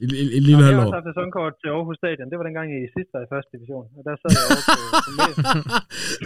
i, 0.03 0.05
i, 0.23 0.25
i 0.37 0.41
lille 0.47 0.59
Nå, 0.59 0.63
jeg 0.63 0.67
har 0.67 0.67
halvår. 0.71 0.85
også 0.89 0.99
haft 1.01 1.09
sæsonkort 1.13 1.53
til 1.63 1.69
Aarhus 1.77 1.97
Stadion. 2.03 2.27
Det 2.31 2.37
var 2.41 2.47
dengang, 2.51 2.67
I 2.77 2.79
sidst 2.97 3.11
var 3.15 3.21
i 3.27 3.29
første 3.35 3.51
division. 3.57 3.85
Og 3.99 4.03
der 4.09 4.15
sad 4.23 4.31
jeg 4.39 4.45
over 4.51 4.63
på, 4.69 4.75
på, 5.07 5.11
midten, 5.21 5.45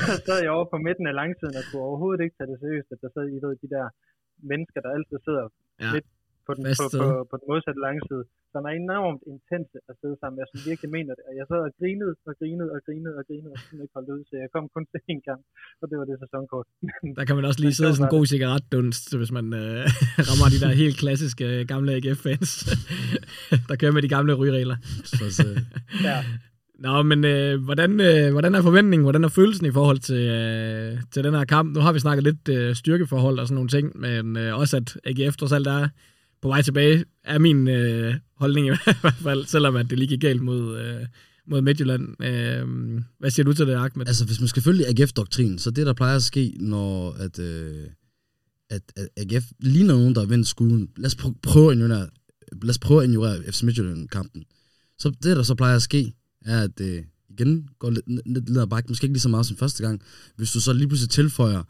der 0.09 0.16
sad 0.29 0.39
jeg 0.47 0.53
over 0.59 0.66
på 0.75 0.79
midten 0.87 1.05
af 1.11 1.14
langsiden 1.23 1.55
og 1.61 1.64
kunne 1.68 1.85
overhovedet 1.91 2.20
ikke 2.25 2.35
tage 2.39 2.49
det 2.53 2.59
seriøst, 2.64 2.89
at 2.95 2.99
der 3.05 3.11
sad 3.14 3.25
I 3.37 3.39
ved, 3.45 3.53
de 3.64 3.68
der 3.77 3.87
mennesker, 4.51 4.79
der 4.85 4.91
altid 4.97 5.16
sidder 5.27 5.45
Ja. 5.85 5.91
lidt 5.97 6.09
på 6.47 6.53
den, 6.57 6.62
på, 6.80 6.84
på, 7.01 7.07
på 7.30 7.34
den 7.40 7.47
modsatte 7.51 7.80
langside, 7.88 8.24
som 8.53 8.61
er 8.68 8.72
enormt 8.82 9.22
intense 9.32 9.76
at 9.90 9.95
sidde 10.01 10.16
sammen. 10.20 10.36
Jeg 10.43 10.49
synes 10.51 10.64
virkelig 10.70 10.90
mener 10.97 11.12
det. 11.18 11.24
Og 11.28 11.34
jeg 11.38 11.45
sad 11.51 11.61
og 11.68 11.72
grinede 11.80 12.14
og 12.28 12.34
grinede 12.40 12.70
og 12.76 12.80
grinede 12.86 13.14
og 13.20 13.24
grinede 13.28 13.53
og 13.57 13.61
kunne 13.66 13.82
ikke 13.84 13.97
holde 13.99 14.11
ud, 14.16 14.22
så 14.28 14.34
jeg 14.43 14.49
kom 14.55 14.64
kun 14.74 14.84
til 14.93 15.01
en 15.12 15.20
kamp, 15.28 15.43
og 15.82 15.86
det 15.90 15.97
var 16.01 16.07
det 16.09 16.16
sæsonkort. 16.24 16.66
Der 17.18 17.24
kan 17.28 17.34
man 17.38 17.45
også 17.49 17.61
lige 17.64 17.74
sidde 17.76 17.90
i 17.93 17.97
sådan 17.97 18.09
en 18.09 18.16
god 18.16 18.26
cigaretdunst, 18.34 19.07
hvis 19.20 19.32
man 19.38 19.47
øh, 19.62 19.82
rammer 20.28 20.49
de 20.55 20.59
der 20.64 20.72
helt 20.82 20.97
klassiske 21.03 21.45
øh, 21.53 21.61
gamle 21.72 21.90
AGF-fans, 21.97 22.51
der 23.68 23.74
kører 23.80 23.95
med 23.97 24.03
de 24.07 24.12
gamle 24.16 24.32
rygeregler. 24.40 24.76
Så, 25.18 25.24
så, 25.38 25.47
Ja. 26.11 26.18
Nå, 26.78 27.03
men 27.03 27.24
øh, 27.24 27.64
hvordan, 27.64 28.01
øh, 28.01 28.32
hvordan 28.32 28.55
er 28.55 28.62
forventningen, 28.62 29.05
hvordan 29.05 29.24
er 29.24 29.28
følelsen 29.28 29.66
i 29.66 29.72
forhold 29.72 29.99
til, 29.99 30.22
øh, 30.38 30.99
til 31.11 31.24
den 31.24 31.34
her 31.34 31.45
kamp? 31.45 31.76
Nu 31.76 31.80
har 31.80 31.93
vi 31.93 31.99
snakket 31.99 32.24
lidt 32.24 32.49
øh, 32.49 32.74
styrkeforhold 32.74 33.38
og 33.38 33.47
sådan 33.47 33.55
nogle 33.55 33.68
ting, 33.68 34.01
men 34.01 34.36
øh, 34.36 34.59
også 34.59 34.76
at 34.76 34.97
AGF 35.05 35.36
trods 35.36 35.53
alt 35.53 35.66
er 35.66 35.88
på 36.43 36.49
vej 36.49 36.62
tilbage, 36.62 37.05
er 37.24 37.38
min 37.38 37.68
øh, 37.68 38.14
holdning 38.36 38.66
i 38.66 38.70
hvert 39.01 39.14
fald, 39.22 39.47
selvom 39.47 39.76
at 39.76 39.90
det 39.90 39.99
lige 39.99 40.09
gik 40.09 40.20
galt 40.20 40.43
mod, 40.43 40.78
øh, 40.80 41.07
mod 41.47 41.61
Midtjylland. 41.61 42.24
Øh, 42.24 43.01
hvad 43.18 43.30
siger 43.30 43.45
du 43.45 43.53
til 43.53 43.66
det, 43.66 43.74
Ahmed? 43.74 44.07
altså 44.07 44.24
hvis 44.24 44.40
man 44.40 44.49
skal 44.49 44.62
følge 44.62 44.86
AGF-doktrinen, 44.88 45.59
så 45.59 45.70
det 45.70 45.86
der 45.86 45.93
plejer 45.93 46.16
at 46.16 46.22
ske, 46.22 46.57
når 46.61 47.12
at, 47.12 47.38
øh, 47.38 47.86
at, 48.70 48.82
at 48.97 49.09
AGF 49.16 49.45
ligner 49.61 49.95
nogen, 49.95 50.14
der 50.14 50.20
har 50.20 50.28
vendt 50.28 50.49
skuden. 50.49 50.88
Lad 50.97 51.07
os 51.07 51.14
prø- 51.14 51.38
prøve 51.43 51.70
at 51.70 51.76
ignorere, 51.76 52.09
lad 52.62 52.70
os 52.70 52.78
prøve 52.78 53.03
at 53.03 53.09
ignorere 53.09 53.43
FC 53.53 53.62
Midtjylland-kampen. 53.62 54.45
Så 54.99 55.11
det, 55.22 55.36
der 55.36 55.43
så 55.43 55.55
plejer 55.55 55.76
at 55.76 55.82
ske, 55.82 56.12
er, 56.45 56.62
at 56.62 56.78
det 56.78 57.05
igen 57.28 57.68
går 57.78 57.90
lidt, 57.90 58.26
lidt 58.26 58.49
ned 58.49 58.62
ad 58.62 58.66
bakke, 58.66 58.88
måske 58.88 59.05
ikke 59.05 59.14
lige 59.14 59.20
så 59.20 59.28
meget 59.28 59.47
som 59.47 59.57
første 59.57 59.82
gang. 59.82 60.03
Hvis 60.36 60.53
du 60.53 60.61
så 60.61 60.72
lige 60.72 60.88
pludselig 60.88 61.11
tilføjer 61.11 61.62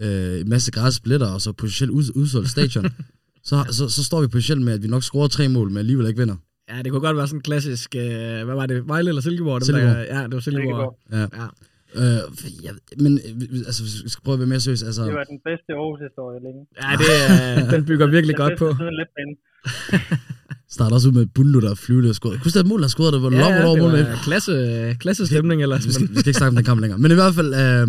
øh, 0.00 0.40
en 0.40 0.48
masse 0.48 0.70
gratis 0.70 1.00
billetter, 1.00 1.26
og 1.26 1.42
så 1.42 1.52
potentielt 1.52 1.90
ud, 1.90 2.04
udsolgt 2.14 2.50
stadion, 2.50 2.86
så, 3.44 3.64
så, 3.70 3.88
så, 3.88 4.04
står 4.04 4.20
vi 4.20 4.26
potentielt 4.26 4.62
med, 4.62 4.72
at 4.72 4.82
vi 4.82 4.88
nok 4.88 5.02
scorer 5.02 5.28
tre 5.28 5.48
mål, 5.48 5.68
men 5.68 5.76
alligevel 5.76 6.06
ikke 6.06 6.20
vinder. 6.20 6.36
Ja, 6.70 6.82
det 6.82 6.90
kunne 6.90 7.00
godt 7.00 7.16
være 7.16 7.26
sådan 7.26 7.38
en 7.38 7.42
klassisk, 7.42 7.96
øh, 7.96 8.44
hvad 8.44 8.54
var 8.54 8.66
det, 8.66 8.88
Vejle 8.88 9.08
eller 9.08 9.22
Silkeborg? 9.22 9.60
Dem 9.60 9.64
Silkeborg. 9.64 9.96
Der, 9.96 10.18
ja, 10.18 10.22
det 10.22 10.34
var 10.34 10.40
Silkeborg. 10.40 10.96
Silkeborg. 11.10 11.30
Ja. 11.34 11.42
Ja. 11.42 11.48
Øh, 11.94 12.64
jeg, 12.64 12.72
men 12.98 13.12
øh, 13.18 13.58
altså, 13.66 13.82
hvis 13.82 14.04
vi 14.04 14.08
skal 14.08 14.22
prøve 14.24 14.34
at 14.34 14.38
være 14.38 14.48
mere 14.48 14.60
seriøs, 14.60 14.82
altså... 14.82 15.04
Det 15.04 15.14
var 15.14 15.24
den 15.24 15.40
bedste 15.48 15.70
Aarhus-historie 15.72 16.40
længe. 16.46 16.60
ja, 16.82 16.90
det, 17.02 17.08
er, 17.20 17.70
den 17.74 17.84
bygger 17.84 18.06
virkelig 18.06 18.36
Den 18.36 18.42
godt 18.44 18.58
på. 18.58 18.66
letbane. 19.00 19.34
starter 20.74 20.94
også 20.94 21.08
ud 21.08 21.12
med 21.12 21.26
Bundu, 21.26 21.60
der 21.60 21.74
flyvede 21.74 22.08
og 22.08 22.14
scorede. 22.14 22.38
Husk 22.38 22.56
det 22.56 22.66
mål, 22.66 22.82
der 22.82 22.88
scorede, 22.88 23.12
der 23.12 23.20
var 23.20 23.30
Ja, 23.30 23.38
ja, 23.38 23.54
ja, 23.54 23.66
over 23.66 23.90
det 23.96 24.08
var 24.08 24.18
klasse, 24.24 24.96
klasse 25.00 25.26
stemning 25.26 25.62
ellers. 25.62 25.86
Vi 25.86 25.92
skal, 25.92 26.08
vi 26.08 26.18
skal 26.18 26.28
ikke 26.28 26.38
snakke 26.38 26.50
om 26.50 26.56
den 26.56 26.64
kamp 26.64 26.80
længere. 26.80 26.98
Men 26.98 27.10
i 27.10 27.14
hvert 27.14 27.34
fald, 27.34 27.54
øh, 27.54 27.88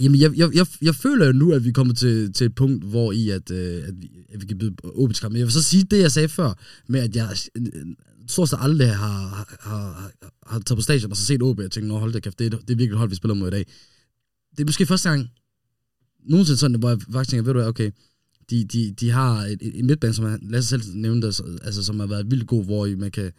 jamen, 0.00 0.20
jeg, 0.20 0.38
jeg, 0.38 0.54
jeg, 0.54 0.66
jeg 0.82 0.94
føler 0.94 1.26
jo 1.26 1.32
nu, 1.32 1.52
at 1.52 1.64
vi 1.64 1.72
kommer 1.72 1.94
til, 1.94 2.32
til 2.32 2.44
et 2.44 2.54
punkt, 2.54 2.84
hvor 2.84 3.12
i, 3.12 3.28
at, 3.28 3.50
øh, 3.50 3.88
at, 3.88 4.00
vi, 4.00 4.10
at 4.28 4.40
vi 4.40 4.46
kan 4.46 4.58
byde 4.58 4.74
åbent 4.84 5.16
skram. 5.16 5.32
Men 5.32 5.38
jeg 5.38 5.46
vil 5.46 5.52
så 5.52 5.62
sige 5.62 5.84
det, 5.84 5.98
jeg 5.98 6.12
sagde 6.12 6.28
før, 6.28 6.52
med 6.86 7.00
at 7.00 7.16
jeg 7.16 7.36
øh, 7.56 7.86
stort 8.28 8.48
set 8.48 8.58
aldrig 8.60 8.96
har, 8.96 9.28
har, 9.28 9.58
har, 9.60 10.12
har 10.46 10.58
taget 10.58 10.78
på 10.78 10.82
stadion 10.82 11.10
og 11.10 11.16
så 11.16 11.24
set 11.24 11.42
OB 11.42 11.58
og 11.58 11.70
tænkt, 11.70 11.88
nå 11.88 11.98
hold 11.98 12.12
da 12.12 12.20
kæft, 12.20 12.38
det 12.38 12.54
er, 12.54 12.58
det 12.58 12.70
er 12.70 12.76
virkelig 12.76 12.90
et 12.90 12.98
hold, 12.98 13.10
vi 13.10 13.16
spiller 13.16 13.34
mod 13.34 13.48
i 13.48 13.50
dag. 13.50 13.66
Det 14.50 14.60
er 14.60 14.66
måske 14.66 14.86
første 14.86 15.08
gang, 15.08 15.28
nogensinde 16.24 16.58
sådan, 16.58 16.78
hvor 16.78 16.88
jeg 16.88 16.98
faktisk 17.12 17.30
tænker, 17.30 17.44
ved 17.44 17.52
du 17.52 17.58
hvad, 17.58 17.68
okay, 17.68 17.90
de, 18.50 18.64
de, 18.64 18.94
de 19.00 19.10
har 19.10 19.44
et, 19.44 19.58
et, 19.62 19.84
midtbane, 19.84 20.14
som 20.14 20.24
lad 20.24 20.38
Lasse 20.42 20.68
selv 20.68 20.82
nævnte, 20.94 21.26
altså, 21.26 21.58
altså, 21.62 21.84
som 21.84 22.00
har 22.00 22.06
været 22.06 22.30
vildt 22.30 22.46
god, 22.46 22.64
hvor 22.64 22.86
I 22.86 22.94
man 22.94 23.10
kan, 23.10 23.32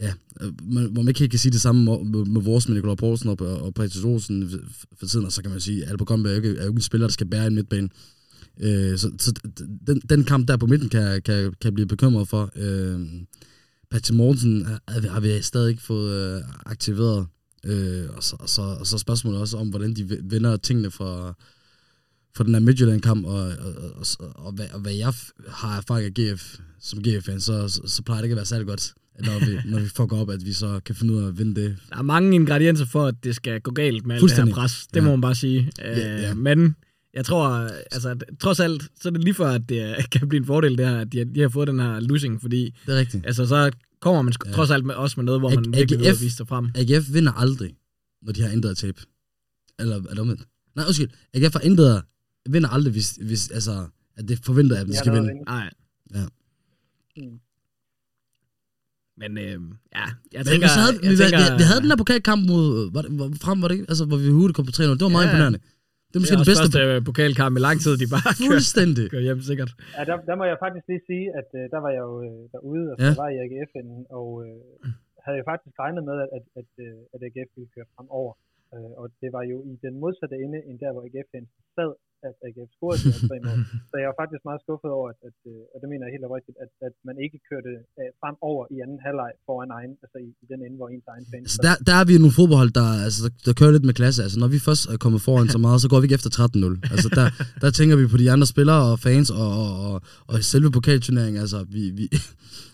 ja, 0.00 0.12
øh, 0.40 0.52
man, 0.62 0.84
hvor 0.92 1.02
man 1.02 1.08
ikke 1.08 1.20
helt 1.20 1.30
kan 1.30 1.38
sige 1.38 1.52
det 1.52 1.60
samme 1.60 1.84
med, 1.84 2.04
med, 2.04 2.24
med 2.26 2.42
vores 2.42 2.68
med 2.68 2.74
Nikolaj 2.74 2.94
Poulsen 2.94 3.28
og, 3.28 3.40
og 3.40 3.74
Patrick 3.74 4.04
Olsen 4.04 4.50
for- 4.98 5.06
tiden, 5.06 5.26
og 5.26 5.32
så 5.32 5.42
kan 5.42 5.50
man 5.50 5.60
sige, 5.60 5.84
at 5.84 5.90
Albert 5.90 6.08
Gombe 6.08 6.28
er 6.28 6.32
jo 6.32 6.36
ikke, 6.36 6.48
er 6.48 6.62
jo 6.62 6.68
ikke 6.68 6.78
en 6.78 6.82
spiller, 6.82 7.06
der 7.06 7.12
skal 7.12 7.26
bære 7.26 7.46
en 7.46 7.54
midtbane. 7.54 7.88
Øh, 8.60 8.98
så 8.98 9.10
så 9.18 9.32
den, 9.86 10.00
den 10.00 10.24
kamp 10.24 10.48
der 10.48 10.56
på 10.56 10.66
midten 10.66 10.88
kan, 10.88 11.22
kan, 11.22 11.54
kan 11.60 11.74
blive 11.74 11.86
bekymret 11.86 12.28
for. 12.28 12.50
Øh, 12.56 13.00
Patrick 13.90 14.16
Mortensen 14.16 14.60
øh, 14.60 14.66
har, 14.88 15.08
har 15.08 15.20
vi 15.20 15.42
stadig 15.42 15.70
ikke 15.70 15.82
fået 15.82 16.36
øh, 16.36 16.42
aktiveret. 16.66 17.26
Øh, 17.64 18.04
og, 18.16 18.22
så, 18.22 18.36
og, 18.38 18.48
så, 18.48 18.62
og 18.62 18.86
så 18.86 18.98
spørgsmålet 18.98 19.40
også 19.40 19.56
om, 19.56 19.68
hvordan 19.68 19.94
de 19.94 20.18
vender 20.22 20.56
tingene 20.56 20.90
fra, 20.90 21.34
fra 22.36 22.44
den 22.44 22.54
her 22.54 22.60
Midtjylland-kamp, 22.60 23.26
og, 23.26 23.32
og, 23.34 23.74
og, 23.76 24.06
og, 24.20 24.32
og, 24.46 24.52
hvad, 24.52 24.66
og 24.72 24.80
hvad 24.80 24.92
jeg 24.92 25.12
har 25.48 25.76
erfaring 25.76 26.06
af 26.06 26.14
GF, 26.14 26.58
som 26.80 27.02
GF-fan, 27.02 27.40
så, 27.40 27.68
så, 27.68 27.80
så 27.86 28.02
plejer 28.02 28.20
det 28.20 28.24
ikke 28.24 28.32
at 28.32 28.36
være 28.36 28.46
særlig 28.46 28.66
godt, 28.66 28.94
når 29.22 29.46
vi, 29.46 29.58
når 29.70 29.78
vi 29.80 29.88
fucker 29.88 30.16
op, 30.16 30.30
at 30.30 30.46
vi 30.46 30.52
så 30.52 30.80
kan 30.84 30.94
finde 30.94 31.14
ud 31.14 31.22
af 31.22 31.28
at 31.28 31.38
vinde 31.38 31.60
det. 31.60 31.76
Der 31.90 31.96
er 31.96 32.02
mange 32.02 32.34
ingredienser 32.34 32.84
for, 32.86 33.06
at 33.06 33.14
det 33.24 33.34
skal 33.36 33.60
gå 33.60 33.70
galt 33.70 33.92
med 33.94 33.96
alt 33.96 34.06
det 34.06 34.12
her 34.14 34.20
Fuldstændig. 34.20 34.54
pres. 34.54 34.86
Det 34.86 34.96
Ja. 34.96 35.00
må 35.04 35.10
man 35.10 35.20
bare 35.20 35.34
sige. 35.34 35.72
Ja, 35.78 35.90
Øh, 36.16 36.22
ja. 36.22 36.34
Men 36.34 36.76
jeg 37.14 37.24
tror, 37.24 37.48
altså, 37.92 38.16
trods 38.40 38.60
alt, 38.60 38.82
så 39.00 39.08
er 39.08 39.12
det 39.12 39.24
lige 39.24 39.34
før, 39.34 39.48
at 39.50 39.68
det 39.68 39.96
kan 40.12 40.28
blive 40.28 40.38
en 40.40 40.46
fordel, 40.46 40.78
det 40.78 40.88
her, 40.88 40.98
at 40.98 41.12
de, 41.12 41.24
de 41.34 41.40
har 41.40 41.48
fået 41.48 41.68
den 41.68 41.80
her 41.80 42.00
losing, 42.00 42.40
fordi 42.40 42.74
Det 42.86 42.94
er 42.94 42.98
rigtigt. 42.98 43.26
altså, 43.26 43.46
så 43.46 43.70
kommer 44.00 44.22
man 44.22 44.32
Ja. 44.46 44.52
trods 44.52 44.70
alt 44.70 44.84
med, 44.84 44.94
også 44.94 45.14
med 45.20 45.24
noget, 45.24 45.40
hvor 45.40 45.50
A- 45.50 45.54
man 45.54 45.64
virkelig 45.74 46.00
vil 46.00 46.06
AGF 46.06 46.20
vise 46.22 46.36
sig 46.36 46.48
frem. 46.48 46.68
AGF 46.74 47.12
vinder 47.12 47.32
aldrig, 47.32 47.74
når 48.22 48.32
de 48.32 48.42
har 48.42 48.70
at 48.70 48.76
tabe. 48.76 49.00
Eller 49.78 49.96
er 49.96 50.00
det 50.00 50.18
omvendt? 50.18 50.42
Nej, 50.76 50.84
undskyld. 50.86 51.08
AGF 51.34 51.52
har 51.52 51.60
intet 51.60 52.02
vinder 52.50 52.68
aldrig, 52.68 52.92
hvis, 52.92 53.18
hvis 53.22 53.50
altså, 53.50 53.86
at 54.16 54.28
det 54.28 54.38
forventer, 54.44 54.76
at 54.76 54.86
de 54.86 54.96
skal 54.96 55.12
vinde. 55.12 55.30
Nej. 55.46 55.70
Ja. 56.14 56.24
Mm. 57.16 57.38
Men 59.22 59.30
øh, 59.44 59.56
ja, 59.98 60.06
jeg 60.34 60.40
Men 60.40 60.46
tænker... 60.50 60.66
vi, 60.68 60.72
havde, 60.82 60.94
jeg 61.04 61.10
vi, 61.12 61.16
tænker, 61.22 61.38
vi, 61.40 61.46
vi, 61.60 61.64
havde 61.70 61.80
den 61.84 61.90
der 61.92 61.98
pokalkamp 62.04 62.40
mod, 62.52 62.64
var 62.94 63.00
det, 63.04 63.10
var, 63.20 63.26
frem, 63.44 63.56
var 63.62 63.68
det 63.68 63.74
ikke? 63.78 63.88
Altså, 63.92 64.04
hvor 64.10 64.18
vi 64.22 64.28
hurtigt 64.38 64.56
kom 64.58 64.66
på 64.70 64.74
3-0. 64.78 64.82
Det 65.00 65.04
var 65.08 65.14
meget 65.18 65.28
Ja. 65.28 65.32
imponerende. 65.32 65.60
Det 66.10 66.16
er 66.16 66.18
det 66.18 66.20
måske 66.22 66.34
er 66.38 66.42
den 66.42 66.50
bedste. 66.52 66.64
første 66.64 66.80
øh, 66.86 66.96
pokalkamp 67.08 67.52
i 67.60 67.62
lang 67.68 67.76
tid, 67.84 67.92
de 68.02 68.06
bare 68.14 68.30
kører, 68.40 68.50
Fuldstændig. 68.52 69.04
kører 69.14 69.24
hjem 69.28 69.40
sikkert. 69.50 69.70
Ja, 69.96 70.02
der, 70.10 70.14
der 70.28 70.34
må 70.40 70.44
jeg 70.50 70.56
faktisk 70.64 70.86
lige 70.92 71.02
sige, 71.10 71.26
at 71.40 71.48
øh, 71.58 71.64
der 71.74 71.80
var 71.84 71.90
jeg 71.96 72.02
jo 72.10 72.14
øh, 72.28 72.40
derude, 72.54 72.84
og 72.92 72.96
så 73.06 73.10
Ja. 73.10 73.20
var 73.22 73.28
jeg 73.36 73.42
i 73.46 73.50
AGF'en, 73.56 73.88
og 74.18 74.26
øh, 74.44 74.58
havde 75.24 75.38
jo 75.40 75.44
faktisk 75.52 75.74
regnet 75.82 76.02
med, 76.08 76.16
at, 76.24 76.30
at, 76.38 76.44
at, 76.60 76.70
øh, 76.84 76.98
at 77.14 77.20
AGF 77.26 77.50
ville 77.56 77.70
køre 77.74 77.88
fremover. 77.94 78.32
Øh, 78.74 78.90
og 79.00 79.06
det 79.22 79.30
var 79.36 79.44
jo 79.52 79.56
i 79.72 79.74
den 79.86 79.94
modsatte 80.02 80.36
ende, 80.44 80.58
end 80.68 80.76
der, 80.82 80.90
hvor 80.94 81.02
AGF'en 81.08 81.44
sad, 81.76 81.90
at 82.28 82.34
AGF 82.46 82.70
scorede 82.76 82.98
de 83.04 83.08
her 83.14 83.20
tre 83.30 83.36
mål. 83.46 83.58
Så 83.90 83.94
jeg 84.02 84.08
var 84.10 84.16
faktisk 84.22 84.42
meget 84.50 84.60
skuffet 84.64 84.90
over, 84.98 85.06
at, 85.12 85.18
at, 85.28 85.38
øh, 85.52 85.60
og 85.72 85.76
det 85.80 85.86
mener 85.92 86.02
jeg 86.06 86.12
helt 86.16 86.26
oprigtigt, 86.28 86.56
at, 86.64 86.70
at 86.88 86.94
man 87.08 87.16
ikke 87.24 87.38
kørte 87.50 87.72
øh, 88.00 88.08
fremover 88.20 88.62
i 88.74 88.76
anden 88.84 88.98
halvleg 89.06 89.30
foran 89.46 89.70
egen, 89.78 89.92
altså 90.04 90.18
i, 90.26 90.28
i 90.44 90.46
den 90.52 90.60
ende, 90.66 90.76
hvor 90.80 90.88
ens 90.94 91.06
egen 91.14 91.26
fans. 91.32 91.44
Altså, 91.48 91.60
der, 91.66 91.74
der 91.88 91.94
er 92.00 92.04
vi 92.08 92.12
nogle 92.24 92.36
fodboldhold, 92.40 92.72
der, 92.80 92.88
altså, 93.06 93.18
der, 93.24 93.30
der 93.46 93.52
kører 93.58 93.72
lidt 93.76 93.86
med 93.90 93.94
klasse. 94.00 94.18
Altså, 94.26 94.38
når 94.42 94.50
vi 94.54 94.58
først 94.68 94.82
er 94.92 94.96
kommet 95.04 95.20
foran 95.28 95.48
så 95.56 95.58
meget, 95.66 95.78
så 95.84 95.88
går 95.92 95.98
vi 96.00 96.04
ikke 96.06 96.18
efter 96.20 96.30
13-0. 96.38 96.92
Altså, 96.94 97.08
der, 97.18 97.26
der 97.62 97.70
tænker 97.78 97.94
vi 98.00 98.04
på 98.14 98.18
de 98.22 98.26
andre 98.34 98.46
spillere 98.54 98.80
og 98.92 98.96
fans 99.06 99.28
og, 99.42 99.48
og, 99.62 99.70
og, 99.86 99.96
og 100.30 100.34
selve 100.52 100.68
pokalturneringen. 100.78 101.38
Altså, 101.44 101.58
vi, 101.74 101.82
vi, 101.98 102.04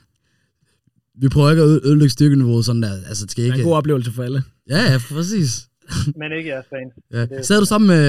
vi 1.22 1.26
prøver 1.34 1.50
ikke 1.52 1.62
at 1.66 1.68
øde- 1.72 1.82
ødelægge 1.88 2.14
styrkeniveauet 2.18 2.64
sådan 2.68 2.82
der. 2.86 2.92
Altså, 3.10 3.22
det 3.24 3.30
skal 3.30 3.42
Det 3.44 3.50
er 3.50 3.54
ikke... 3.54 3.62
en 3.64 3.68
god 3.70 3.76
oplevelse 3.80 4.10
for 4.16 4.22
alle. 4.28 4.40
Ja, 4.74 4.80
ja, 4.92 4.96
præcis. 5.16 5.50
Men 6.20 6.28
ikke 6.38 6.48
jeres 6.54 6.68
fans. 6.74 6.92
Ja. 7.16 7.22
Sad 7.48 7.58
du 7.62 7.66
sammen 7.72 7.88
med 7.94 8.04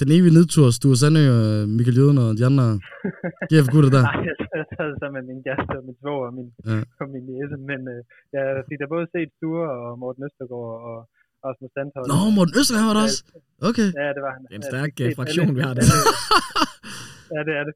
den 0.00 0.08
evige 0.16 0.34
nedtur, 0.38 0.66
Sture 0.78 0.96
Sandø 1.02 1.22
og 1.38 1.44
Michael 1.76 1.96
Jøden 2.00 2.18
og 2.24 2.28
de 2.38 2.42
andre 2.50 2.66
GF-gutter 3.50 3.90
der? 3.96 4.02
Nej, 4.10 4.18
jeg 4.58 4.64
sad 4.78 4.90
sammen 5.00 5.16
med 5.18 5.24
min 5.30 5.40
gæst 5.46 5.70
og 5.78 5.82
min 5.88 5.96
svoger 6.02 6.26
og 6.30 6.34
min, 6.38 6.48
Ja. 6.70 6.78
og 7.00 7.06
min 7.14 7.24
jæse, 7.32 7.56
men 7.70 7.80
øh, 7.94 8.00
jeg 8.34 8.44
fik 8.68 8.78
da 8.82 8.86
både 8.94 9.06
set 9.14 9.28
Sture 9.38 9.66
og 9.82 9.88
Morten 10.02 10.22
Østergaard 10.28 10.74
og 10.90 10.96
Rasmus 11.46 11.70
Sandholm. 11.74 12.06
Nå, 12.12 12.18
Morten 12.38 12.54
Østergaard 12.60 12.88
var 12.90 12.96
der 12.98 13.04
også. 13.08 13.20
Okay. 13.70 13.88
Ja, 14.00 14.08
det 14.16 14.22
var 14.26 14.32
han. 14.36 14.42
Det 14.48 14.54
er 14.56 14.60
en 14.62 14.66
stærk, 14.72 14.92
øh, 15.04 15.08
fraktion, 15.18 15.50
vi 15.58 15.62
har 15.66 15.72
der. 15.78 15.84
ja, 17.34 17.40
det 17.48 17.54
er 17.60 17.64
det. 17.68 17.74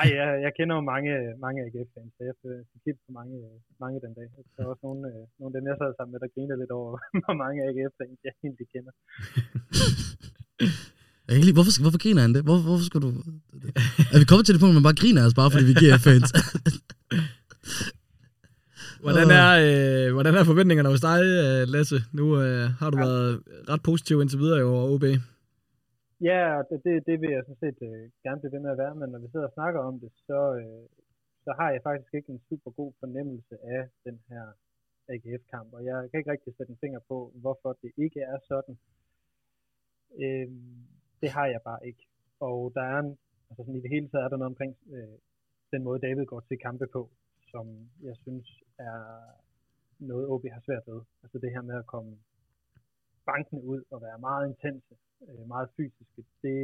Ej, 0.00 0.08
jeg, 0.18 0.28
jeg 0.44 0.52
kender 0.58 0.74
jo 0.78 0.82
mange, 0.92 1.10
mange 1.44 1.58
AGF-fans, 1.66 2.12
så 2.16 2.20
jeg 2.28 2.34
fik 2.40 2.80
kigge 2.84 3.00
på 3.06 3.10
mange, 3.18 3.34
mange 3.82 3.96
den 4.04 4.12
dag. 4.18 4.28
Der 4.54 4.60
er 4.64 4.68
også 4.72 4.84
nogle, 4.88 5.02
øh, 5.10 5.22
nogle 5.38 5.50
af 5.52 5.56
dem, 5.56 5.68
jeg 5.70 5.76
sad 5.80 5.90
sammen 5.94 6.12
med, 6.12 6.20
der 6.24 6.34
griner 6.34 6.56
lidt 6.62 6.72
over, 6.78 6.90
hvor 7.24 7.36
mange 7.42 7.58
AGF-fans 7.68 8.18
jeg 8.26 8.34
egentlig 8.44 8.66
kender. 8.74 8.92
Jeg 11.24 11.30
kan 11.32 11.38
ikke 11.38 11.48
lide, 11.48 11.58
hvorfor, 11.58 11.72
hvorfor 11.84 12.02
griner 12.04 12.22
han 12.26 12.34
det? 12.36 12.42
Hvorfor, 12.46 12.64
hvorfor 12.68 12.86
skulle 12.88 13.04
du... 13.08 13.12
Er 14.14 14.18
vi 14.20 14.30
kommet 14.30 14.44
til 14.44 14.54
det 14.54 14.60
punkt, 14.62 14.72
hvor 14.72 14.80
man 14.80 14.88
bare 14.90 15.00
griner 15.02 15.22
os, 15.26 15.38
bare 15.40 15.50
fordi 15.52 15.64
vi 15.68 15.74
er 15.74 15.80
GF-fans? 15.82 16.30
Hvordan 19.04 19.30
er, 19.30 19.48
øh, 19.66 20.12
hvordan 20.12 20.34
er 20.34 20.44
forventningerne 20.44 20.88
hos 20.88 21.00
dig, 21.00 21.20
øh, 21.22 21.68
Lasse? 21.68 22.04
Nu 22.12 22.24
øh, 22.40 22.70
har 22.80 22.90
du 22.90 22.96
været 22.96 23.40
ret 23.68 23.82
positiv 23.82 24.20
indtil 24.22 24.38
videre 24.38 24.58
i 24.60 24.62
OB. 24.62 25.04
Ja, 26.20 26.62
det, 26.70 26.84
det, 26.84 27.06
det 27.06 27.20
vil 27.20 27.30
jeg 27.30 27.42
sådan 27.44 27.64
set 27.64 27.78
øh, 27.82 28.10
gerne 28.22 28.40
blive 28.40 28.52
ved 28.52 28.60
med 28.60 28.70
at 28.70 28.78
være, 28.78 28.94
men 28.94 29.10
når 29.10 29.18
vi 29.18 29.28
sidder 29.28 29.46
og 29.46 29.52
snakker 29.52 29.80
om 29.80 30.00
det, 30.00 30.12
så, 30.26 30.40
øh, 30.60 30.86
så 31.44 31.50
har 31.58 31.70
jeg 31.70 31.82
faktisk 31.82 32.14
ikke 32.14 32.32
en 32.32 32.42
super 32.48 32.70
god 32.70 32.92
fornemmelse 33.00 33.56
af 33.64 33.88
den 34.04 34.20
her 34.28 34.44
AGF-kamp, 35.08 35.72
og 35.72 35.84
jeg 35.84 36.10
kan 36.10 36.18
ikke 36.18 36.30
rigtig 36.30 36.54
sætte 36.56 36.70
en 36.70 36.82
finger 36.84 37.00
på, 37.08 37.32
hvorfor 37.34 37.78
det 37.82 37.92
ikke 37.96 38.20
er 38.20 38.38
sådan. 38.48 38.78
Øh, 40.22 40.48
det 41.20 41.30
har 41.30 41.46
jeg 41.46 41.60
bare 41.64 41.86
ikke. 41.86 42.06
Og 42.40 42.72
der 42.74 42.82
er 42.82 42.98
en, 42.98 43.18
altså 43.50 43.62
sådan 43.62 43.76
i 43.76 43.82
det 43.82 43.90
hele 43.90 44.08
taget 44.08 44.24
er 44.24 44.28
der 44.28 44.36
noget 44.36 44.52
omkring 44.54 44.76
øh, 44.90 45.18
den 45.72 45.82
måde, 45.82 46.00
David 46.00 46.26
går 46.26 46.40
til 46.40 46.58
kampe 46.58 46.86
på, 46.86 47.10
som 47.50 47.66
jeg 48.02 48.16
synes 48.16 48.62
er 48.78 49.00
noget, 49.98 50.28
OB 50.28 50.44
har 50.52 50.62
svært 50.66 50.86
ved. 50.86 51.00
Altså 51.22 51.38
det 51.38 51.50
her 51.52 51.62
med 51.62 51.76
at 51.78 51.86
komme 51.86 52.18
bankende 53.30 53.62
ud 53.72 53.82
og 53.92 53.98
være 54.06 54.18
meget 54.28 54.44
intense, 54.50 54.94
øh, 55.28 55.44
meget 55.54 55.68
fysiske, 55.76 56.20
det, 56.42 56.56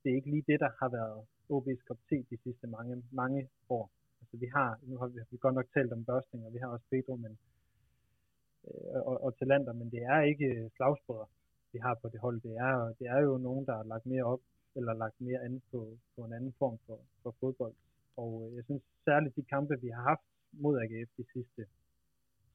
det 0.00 0.08
er 0.10 0.16
ikke 0.18 0.30
lige 0.34 0.48
det, 0.50 0.58
der 0.64 0.70
har 0.80 0.88
været 0.98 1.18
OB's 1.54 1.82
kop 1.88 2.00
te 2.08 2.16
de 2.30 2.36
sidste 2.44 2.66
mange, 2.76 2.94
mange 3.20 3.48
år. 3.68 3.90
Altså 4.20 4.36
vi 4.42 4.48
har, 4.56 4.68
nu 4.82 4.94
har 5.00 5.06
vi, 5.06 5.20
vi 5.30 5.36
godt 5.36 5.54
nok 5.54 5.68
talt 5.74 5.92
om 5.92 6.04
børsting, 6.04 6.46
og 6.46 6.52
vi 6.54 6.58
har 6.62 6.68
også 6.74 6.86
Pedro, 6.90 7.16
men, 7.24 7.32
øh, 8.68 9.00
og, 9.08 9.16
og 9.24 9.30
Talander, 9.38 9.72
men 9.72 9.88
det 9.94 10.02
er 10.12 10.20
ikke 10.20 10.48
øh, 10.56 10.70
slagsbrødre, 10.76 11.26
vi 11.72 11.78
har 11.78 11.94
på 12.02 12.08
det 12.12 12.20
hold. 12.20 12.40
Det 12.46 12.54
er, 12.68 12.74
det 12.98 13.06
er 13.14 13.20
jo 13.28 13.32
nogen, 13.38 13.66
der 13.66 13.74
har 13.76 13.86
lagt 13.92 14.06
mere 14.06 14.24
op, 14.24 14.42
eller 14.76 14.92
lagt 14.92 15.20
mere 15.20 15.40
an 15.46 15.62
på, 15.70 15.98
på 16.14 16.20
en 16.24 16.32
anden 16.32 16.54
form 16.58 16.78
for, 16.86 16.98
for 17.22 17.34
fodbold. 17.40 17.74
Og 18.16 18.30
øh, 18.42 18.56
jeg 18.56 18.64
synes 18.64 18.82
særligt 19.04 19.36
de 19.36 19.42
kampe, 19.54 19.74
vi 19.80 19.88
har 19.88 20.02
haft 20.02 20.26
mod 20.52 20.74
AGF 20.82 21.10
de 21.18 21.24
sidste 21.32 21.62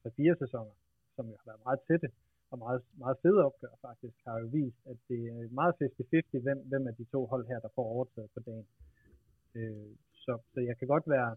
3-4 0.06 0.38
sæsoner, 0.42 0.74
som 1.16 1.24
jo 1.30 1.36
har 1.40 1.46
været 1.50 1.64
meget 1.64 1.80
tætte, 1.88 2.08
og 2.52 2.58
meget, 2.58 2.82
meget 3.02 3.16
fede 3.22 3.40
opgør 3.48 3.74
faktisk, 3.86 4.16
har 4.26 4.36
jo 4.42 4.46
vist, 4.46 4.80
at 4.90 4.98
det 5.08 5.20
er 5.28 5.48
meget 5.60 5.74
50-50, 5.74 6.42
hvem, 6.44 6.58
hvem 6.70 6.86
af 6.90 6.94
de 6.96 7.04
to 7.04 7.20
hold 7.26 7.44
her, 7.50 7.58
der 7.60 7.68
får 7.74 7.86
overtaget 7.94 8.30
på 8.34 8.40
dagen. 8.40 8.66
Øh, 9.54 9.90
så, 10.24 10.32
så 10.52 10.60
jeg 10.60 10.76
kan 10.78 10.88
godt 10.88 11.06
være 11.08 11.36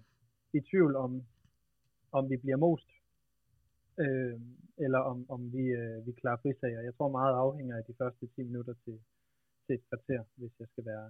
i 0.58 0.60
tvivl 0.70 0.96
om, 0.96 1.12
om 2.12 2.30
vi 2.32 2.38
bliver 2.38 2.58
most, 2.58 2.90
øh, 4.04 4.40
eller 4.86 5.00
om, 5.12 5.18
om 5.30 5.42
vi, 5.56 5.66
øh, 5.82 6.08
vi 6.08 6.12
klarer 6.12 6.42
frisager. 6.44 6.82
Jeg 6.88 6.94
tror 6.96 7.18
meget 7.20 7.36
afhænger 7.46 7.76
af 7.78 7.84
de 7.90 7.94
første 8.02 8.28
10 8.28 8.44
minutter 8.44 8.74
til, 8.84 8.96
til 9.66 9.74
et 9.76 9.84
kvarter, 9.90 10.22
hvis 10.36 10.54
jeg 10.60 10.68
skal 10.72 10.86
være, 10.86 11.08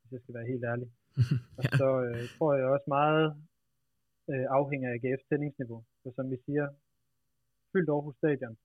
hvis 0.00 0.12
jeg 0.12 0.20
skal 0.22 0.34
være 0.34 0.50
helt 0.52 0.64
ærlig. 0.64 0.88
Og 1.58 1.64
så 1.80 1.88
øh, 2.06 2.22
tror 2.36 2.54
jeg 2.54 2.66
også 2.66 2.88
meget 3.00 3.26
øh, 4.30 4.46
afhænger 4.58 4.88
af 4.90 4.96
AGF's 4.96 5.28
tændingsniveau. 5.28 5.84
Så 6.02 6.08
som 6.16 6.30
vi 6.30 6.36
siger, 6.46 6.66
fyldt 7.72 7.90
Aarhus 7.90 8.16
Stadion, 8.16 8.56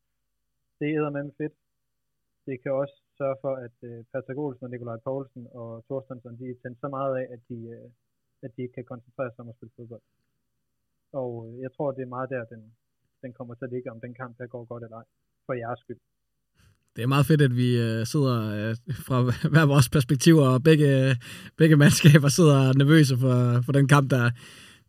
det 0.80 0.90
er 0.90 1.10
med 1.18 1.32
fedt. 1.40 1.56
Det 2.48 2.56
kan 2.64 2.72
også 2.82 2.98
sørge 3.20 3.38
for, 3.44 3.54
at 3.66 3.78
øh, 3.90 4.00
Patrick 4.12 4.40
Olsen 4.44 4.66
og 4.66 4.72
Nikolaj 4.72 5.00
Poulsen 5.06 5.44
og 5.62 5.70
Thorstensson, 5.88 6.38
de 6.40 6.46
er 6.50 6.58
tændt 6.62 6.78
så 6.84 6.90
meget 6.98 7.14
af, 7.22 7.26
at 7.36 7.42
de, 7.50 7.58
øh, 7.76 7.88
at 8.46 8.52
de 8.56 8.62
ikke 8.64 8.76
kan 8.80 8.90
koncentrere 8.94 9.32
sig 9.32 9.42
om 9.44 9.50
at 9.52 9.58
spille 9.58 9.76
fodbold. 9.78 10.04
Og 11.22 11.32
øh, 11.46 11.52
jeg 11.64 11.72
tror, 11.76 11.88
det 11.98 12.04
er 12.04 12.16
meget 12.16 12.30
der, 12.34 12.44
den, 12.54 12.62
den 13.24 13.32
kommer 13.38 13.54
til 13.56 13.66
at 13.68 13.74
ligge, 13.74 13.92
om 13.96 14.00
den 14.06 14.14
kamp 14.22 14.34
der 14.40 14.48
går 14.54 14.64
godt 14.72 14.84
eller 14.84 14.98
ej. 15.02 15.08
For 15.46 15.54
jeres 15.54 15.80
skyld. 15.86 16.02
Det 16.96 17.02
er 17.04 17.14
meget 17.16 17.30
fedt, 17.30 17.42
at 17.42 17.56
vi 17.64 17.70
øh, 17.86 18.02
sidder 18.14 18.38
øh, 18.56 18.72
fra 19.08 19.18
hver 19.54 19.66
vores 19.74 19.90
perspektiver, 19.96 20.46
og 20.54 20.64
begge, 20.70 20.90
begge 21.62 21.76
mandskaber 21.84 22.30
sidder 22.38 22.60
nervøse 22.82 23.16
for, 23.24 23.36
for 23.66 23.72
den 23.78 23.88
kamp, 23.94 24.08
der 24.16 24.24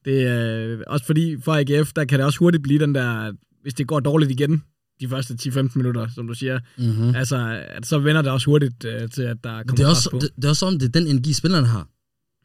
det 0.06 0.18
er 0.26 0.42
øh, 0.66 0.78
også 0.86 1.06
fordi 1.06 1.24
for 1.44 1.52
AGF, 1.60 1.88
der 1.96 2.04
kan 2.04 2.18
det 2.18 2.26
også 2.26 2.38
hurtigt 2.38 2.62
blive 2.62 2.78
den 2.84 2.94
der, 2.94 3.32
hvis 3.62 3.74
det 3.74 3.86
går 3.86 4.00
dårligt 4.00 4.30
igen, 4.30 4.62
de 5.00 5.08
første 5.08 5.34
10-15 5.42 5.70
minutter, 5.74 6.08
som 6.14 6.26
du 6.26 6.34
siger, 6.34 6.60
Mm-hmm. 6.78 7.14
altså, 7.14 7.62
at 7.68 7.86
så 7.86 7.98
vender 7.98 8.22
det 8.22 8.32
også 8.32 8.46
hurtigt 8.46 8.84
øh, 8.84 9.10
til, 9.10 9.22
at 9.22 9.36
der 9.44 9.50
kommer 9.50 9.76
det 9.76 9.80
er, 9.84 9.88
også, 9.88 10.10
på. 10.10 10.18
det, 10.18 10.30
det 10.36 10.44
er 10.44 10.48
også 10.48 10.60
sådan, 10.60 10.80
det 10.80 10.86
er 10.86 11.00
den 11.00 11.06
energi, 11.06 11.32
spillerne 11.32 11.66
har. 11.66 11.88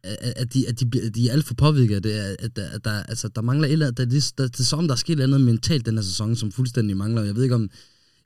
At, 0.03 0.33
at, 0.35 0.53
de, 0.53 0.67
at, 0.67 0.79
de, 0.79 1.09
de 1.09 1.29
er 1.29 1.33
alt 1.33 1.45
for 1.45 1.53
påvirket 1.53 1.95
af 1.95 2.01
det. 2.01 2.11
At, 2.11 2.35
at, 2.39 2.57
at 2.57 2.85
der, 2.85 3.03
altså, 3.03 3.27
der 3.27 3.41
mangler 3.41 3.67
et 3.67 3.71
eller 3.71 3.85
andet. 3.85 3.97
Der, 3.97 4.05
det, 4.05 4.33
der, 4.37 4.47
det 4.47 4.59
er 4.59 4.63
som, 4.63 4.87
der 4.87 4.91
er 4.93 4.97
sket 4.97 5.13
et 5.13 5.23
eller 5.23 5.37
andet 5.37 5.45
mentalt 5.53 5.85
den 5.85 5.95
her 5.95 6.01
sæson, 6.01 6.35
som 6.35 6.51
fuldstændig 6.51 6.97
mangler. 6.97 7.23
Jeg 7.23 7.35
ved 7.35 7.43
ikke 7.43 7.55
om... 7.55 7.69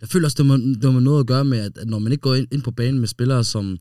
Jeg 0.02 0.10
føler 0.10 0.26
også, 0.26 0.36
det 0.38 0.46
må, 0.46 0.58
det 0.58 0.94
må 0.94 1.00
noget 1.00 1.20
at 1.20 1.28
gøre 1.28 1.46
med, 1.46 1.58
at, 1.60 1.78
at 1.78 1.88
når 1.88 2.00
man 2.00 2.12
ikke 2.12 2.22
går 2.22 2.36
ind, 2.36 2.48
ind 2.52 2.62
på 2.62 2.72
banen 2.72 3.00
med 3.00 3.08
spillere 3.08 3.44
som 3.44 3.78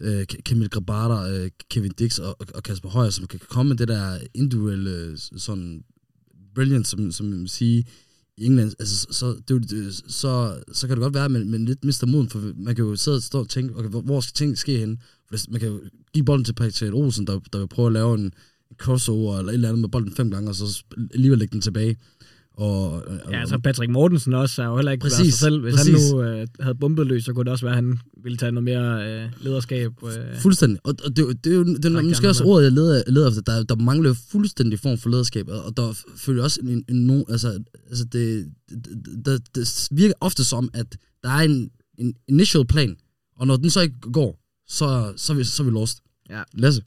øh, 0.00 0.26
Kamil 0.44 0.70
Grabata, 0.70 1.30
øh, 1.30 1.50
Kevin 1.70 1.92
Dix 1.98 2.18
og, 2.18 2.36
og 2.54 2.62
Kasper 2.62 2.88
Højer, 2.88 3.10
som 3.10 3.26
kan 3.26 3.40
komme 3.48 3.68
med 3.68 3.76
det 3.76 3.88
der 3.88 4.18
individuelle 4.34 5.18
sådan 5.36 5.82
brilliant, 6.54 6.88
som, 6.88 7.12
som 7.12 7.26
man 7.26 7.48
siger, 7.48 7.82
i 8.38 8.44
England, 8.44 8.72
altså, 8.78 9.06
så, 9.10 9.36
det, 9.48 9.70
det, 9.70 9.94
så, 10.08 10.62
så 10.72 10.86
kan 10.86 10.96
det 10.96 11.02
godt 11.02 11.14
være, 11.14 11.24
at 11.24 11.30
man, 11.30 11.50
man 11.50 11.64
lidt 11.64 11.84
mister 11.84 12.06
moden, 12.06 12.28
for 12.28 12.52
man 12.56 12.74
kan 12.74 12.84
jo 12.84 12.96
sidde 12.96 13.16
og 13.16 13.22
stå 13.22 13.40
og 13.40 13.48
tænke, 13.48 13.76
okay, 13.76 13.88
hvor, 13.88 14.00
hvor 14.00 14.20
skal 14.20 14.34
ting 14.34 14.58
ske 14.58 14.78
hen? 14.78 14.98
For 15.28 15.36
man 15.50 15.60
kan 15.60 15.68
jo 15.68 15.80
give 16.12 16.24
bolden 16.24 16.44
til 16.44 16.52
Patrick 16.52 16.94
Olsen, 16.94 17.26
der, 17.26 17.40
der 17.52 17.58
vil 17.58 17.68
prøve 17.68 17.86
at 17.86 17.92
lave 17.92 18.14
en, 18.14 18.32
crossover 18.78 19.38
eller 19.38 19.50
et 19.50 19.54
eller 19.54 19.68
andet 19.68 19.80
med 19.80 19.88
bolden 19.88 20.12
fem 20.12 20.30
gange, 20.30 20.50
og 20.50 20.54
så 20.54 20.84
alligevel 21.14 21.38
lægge 21.38 21.52
den 21.52 21.60
tilbage. 21.60 21.96
Og, 22.56 22.92
og, 22.92 23.02
Ja, 23.30 23.40
altså 23.40 23.58
Patrick 23.58 23.90
Mortensen 23.90 24.34
også 24.34 24.62
er 24.62 24.66
jo 24.66 24.76
heller 24.76 24.92
ikke 24.92 25.02
præcis, 25.02 25.34
sig 25.34 25.40
selv. 25.40 25.60
Hvis 25.60 25.74
præcis. 25.74 25.94
han 25.94 26.16
nu 26.16 26.22
øh, 26.22 26.46
havde 26.60 26.74
bumpet 26.74 27.06
løs, 27.06 27.24
så 27.24 27.32
kunne 27.32 27.44
det 27.44 27.52
også 27.52 27.66
være, 27.66 27.72
at 27.72 27.84
han 27.84 27.98
ville 28.22 28.38
tage 28.38 28.52
noget 28.52 28.64
mere 28.64 29.22
øh, 29.24 29.30
lederskab. 29.40 29.92
Øh. 30.02 30.38
Fuldstændig. 30.38 30.80
Og, 30.84 30.94
og 31.04 31.16
det, 31.16 31.44
det 31.44 31.52
er 31.52 31.56
jo 31.56 31.64
det 31.64 31.84
er 31.84 32.02
måske 32.02 32.28
også 32.28 32.44
ordet, 32.44 32.64
jeg 32.64 32.72
leder, 32.72 33.02
leder 33.06 33.28
efter. 33.28 33.42
Der, 33.42 33.62
der 33.62 33.76
mangler 33.76 34.14
fuldstændig 34.30 34.80
form 34.80 34.98
for 34.98 35.10
lederskab, 35.10 35.48
og 35.48 35.76
der 35.76 35.98
følger 36.16 36.42
også 36.42 36.60
en, 36.62 36.84
en 36.88 37.06
no, 37.06 37.22
altså, 37.28 37.62
altså 37.88 38.04
det, 38.04 38.46
det, 38.70 39.26
det, 39.26 39.54
det 39.54 39.88
virker 39.90 40.14
ofte 40.20 40.44
som, 40.44 40.70
at 40.74 40.96
der 41.22 41.28
er 41.28 41.42
en, 41.42 41.70
en 41.98 42.14
initial 42.28 42.66
plan, 42.66 42.96
og 43.36 43.46
når 43.46 43.56
den 43.56 43.70
så 43.70 43.80
ikke 43.80 44.00
går, 44.00 44.40
så, 44.68 45.12
så, 45.16 45.32
er, 45.32 45.36
vi, 45.36 45.44
så 45.44 45.62
er 45.62 45.64
vi 45.64 45.70
lost. 45.70 45.98
Ja. 46.30 46.42
Lasse? 46.52 46.82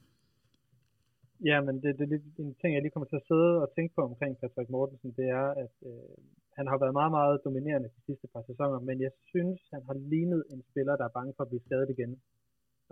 Ja, 1.50 1.58
men 1.62 1.76
det, 1.82 1.90
det 1.98 2.04
er 2.06 2.14
lidt 2.16 2.26
en 2.40 2.56
ting, 2.62 2.74
jeg 2.74 2.82
lige 2.82 2.94
kommer 2.96 3.10
til 3.10 3.22
at 3.22 3.28
sidde 3.30 3.52
og 3.64 3.68
tænke 3.76 3.92
på 3.96 4.02
omkring 4.10 4.34
Patrick 4.42 4.70
Mortensen, 4.70 5.12
det 5.20 5.28
er, 5.42 5.48
at 5.64 5.76
øh, 5.90 6.16
han 6.58 6.66
har 6.72 6.78
været 6.84 6.94
meget, 7.00 7.12
meget 7.20 7.36
dominerende 7.46 7.90
de 7.96 8.02
sidste 8.08 8.28
par 8.34 8.44
sæsoner, 8.50 8.80
men 8.80 8.98
jeg 9.06 9.12
synes, 9.32 9.60
han 9.74 9.82
har 9.88 9.96
lignet 10.12 10.44
en 10.54 10.62
spiller, 10.70 10.96
der 10.96 11.06
er 11.06 11.18
bange 11.18 11.34
for 11.36 11.44
at 11.44 11.50
blive 11.50 11.66
skadet 11.68 11.90
igen. 11.96 12.12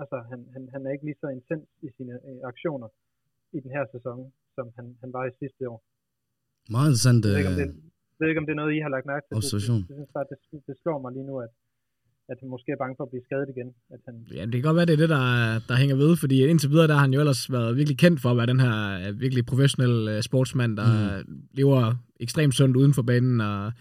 Altså, 0.01 0.17
han, 0.29 0.39
han, 0.53 0.69
han 0.73 0.81
er 0.85 0.91
ikke 0.91 1.05
lige 1.05 1.21
så 1.21 1.27
intens 1.27 1.67
i 1.87 1.89
sine 1.97 2.13
øh, 2.29 2.39
aktioner 2.51 2.89
i 3.57 3.59
den 3.63 3.71
her 3.77 3.85
sæson, 3.93 4.33
som 4.55 4.65
han, 4.77 4.85
han 5.01 5.13
var 5.17 5.25
i 5.25 5.33
sidste 5.41 5.69
år. 5.69 5.79
Meget 6.75 6.87
interessant. 6.89 7.21
Jeg 7.25 7.31
ved, 7.31 7.39
ikke, 7.41 7.53
om 7.53 7.59
det, 7.61 7.67
Øh, 7.69 7.75
jeg 8.15 8.19
ved 8.19 8.29
ikke, 8.31 8.41
om 8.43 8.47
det 8.47 8.53
er 8.55 8.61
noget, 8.61 8.73
I 8.77 8.81
har 8.85 8.91
lagt 8.95 9.05
mærke 9.13 9.23
til. 9.25 9.33
Det, 9.33 9.43
det, 9.43 9.47
observation. 9.47 9.79
det, 9.87 9.95
synes 9.97 10.11
bare, 10.17 10.27
det, 10.31 10.37
det 10.69 10.75
slår 10.81 10.97
mig 11.03 11.11
lige 11.17 11.27
nu, 11.31 11.35
at, 11.45 11.53
at 12.29 12.37
han 12.39 12.49
måske 12.49 12.71
er 12.71 12.79
bange 12.83 12.95
for 12.97 13.03
at 13.03 13.09
blive 13.09 13.23
skadet 13.27 13.47
igen. 13.55 13.67
At 13.93 13.99
han, 14.05 14.13
Ja, 14.37 14.45
det 14.45 14.53
kan 14.53 14.61
godt 14.61 14.75
være, 14.75 14.85
det 14.85 14.93
er 14.93 14.97
det, 14.97 15.09
der, 15.09 15.25
der 15.69 15.75
hænger 15.75 15.95
ved, 15.95 16.15
fordi 16.15 16.45
indtil 16.45 16.69
videre, 16.69 16.87
der 16.87 16.93
har 16.93 17.01
han 17.01 17.13
jo 17.13 17.19
ellers 17.19 17.51
været 17.51 17.77
virkelig 17.77 17.97
kendt 17.97 18.21
for 18.21 18.29
at 18.31 18.37
være 18.37 18.45
den 18.45 18.59
her 18.59 18.75
øh, 19.07 19.19
virkelig 19.19 19.45
professionel 19.45 20.07
øh, 20.07 20.21
sportsmand, 20.21 20.77
der 20.77 21.19
mm. 21.21 21.41
lever 21.53 21.93
ekstremt 22.19 22.55
sundt 22.55 22.77
uden 22.77 22.93
for 22.93 23.01
banen, 23.01 23.41
og, 23.41 23.71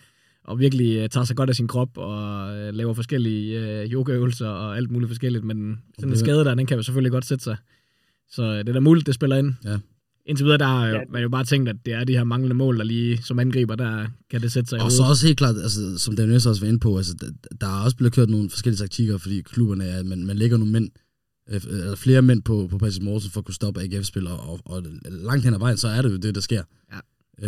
og 0.45 0.59
virkelig 0.59 0.99
øh, 0.99 1.09
tager 1.09 1.25
sig 1.25 1.37
godt 1.37 1.51
af 1.51 1.57
sin 1.57 1.69
krop, 1.69 1.99
og 1.99 2.51
laver 2.73 2.95
forskellige 2.95 3.49
øh, 3.61 3.93
yogaøvelser 3.93 4.49
og 4.49 4.77
alt 4.77 4.91
muligt 4.91 5.09
forskelligt, 5.09 5.45
men 5.45 5.83
sådan 5.99 6.13
en 6.13 6.19
skade 6.19 6.45
der, 6.45 6.55
den 6.55 6.67
kan 6.67 6.77
jo 6.77 6.83
selvfølgelig 6.83 7.13
godt 7.13 7.25
sætte 7.25 7.45
sig. 7.45 7.57
Så 8.29 8.43
det 8.59 8.69
er 8.69 8.73
da 8.73 8.81
muligt, 8.81 9.07
det 9.07 9.15
spiller 9.15 9.37
ind. 9.37 9.55
Ja. 9.65 9.79
Indtil 10.27 10.45
videre, 10.45 10.59
der 10.59 10.67
har 10.67 10.87
jo, 10.89 10.95
Ja. 10.95 11.01
man 11.11 11.23
jo 11.23 11.29
bare 11.29 11.45
tænkt, 11.45 11.69
at 11.69 11.77
det 11.85 11.93
er 11.93 12.05
de 12.05 12.13
her 12.13 12.25
manglende 12.25 12.55
mål, 12.57 12.79
der 12.79 12.85
lige 12.85 13.23
som 13.23 13.39
angriber, 13.39 13.75
der 13.75 14.07
kan 14.31 14.41
det 14.43 14.53
sætte 14.53 14.69
sig 14.69 14.77
i 14.77 14.81
Og 14.81 14.93
så 14.93 14.99
hovedet. 15.03 15.11
også 15.11 15.27
helt 15.27 15.39
klart, 15.39 15.57
altså, 15.57 15.99
som 15.99 16.17
Daniel 16.17 16.35
også 16.49 16.61
var 16.61 16.69
inde 16.69 16.81
på, 16.81 16.97
altså, 16.97 17.15
der, 17.21 17.27
der 17.61 17.67
er 17.67 17.85
også 17.85 17.97
blevet 17.97 18.13
kørt 18.13 18.31
nogle 18.31 18.51
forskellige 18.51 18.79
taktikker, 18.79 19.19
fordi 19.19 19.41
klubberne 19.41 19.85
er, 19.85 19.99
at 19.99 20.07
man, 20.07 20.27
man 20.27 20.37
lægger 20.37 20.57
nogle 20.57 20.73
mænd, 20.73 20.91
øh, 21.51 21.61
eller 21.71 21.97
flere 21.97 22.23
mænd 22.23 22.43
på, 22.43 22.69
på 22.71 22.79
Patrick 22.79 23.03
Mortensen 23.03 23.31
for 23.31 23.41
at 23.41 23.45
kunne 23.45 23.55
stoppe 23.55 23.81
AGF-spillere, 23.83 24.37
og, 24.39 24.61
og, 24.65 24.83
langt 25.05 25.45
hen 25.45 25.55
ad 25.55 25.59
vejen, 25.59 25.77
så 25.77 25.89
er 25.89 26.03
det 26.03 26.11
jo 26.13 26.17
det, 26.17 26.35
der 26.35 26.41
sker. 26.41 26.63
Ja. 26.93 26.99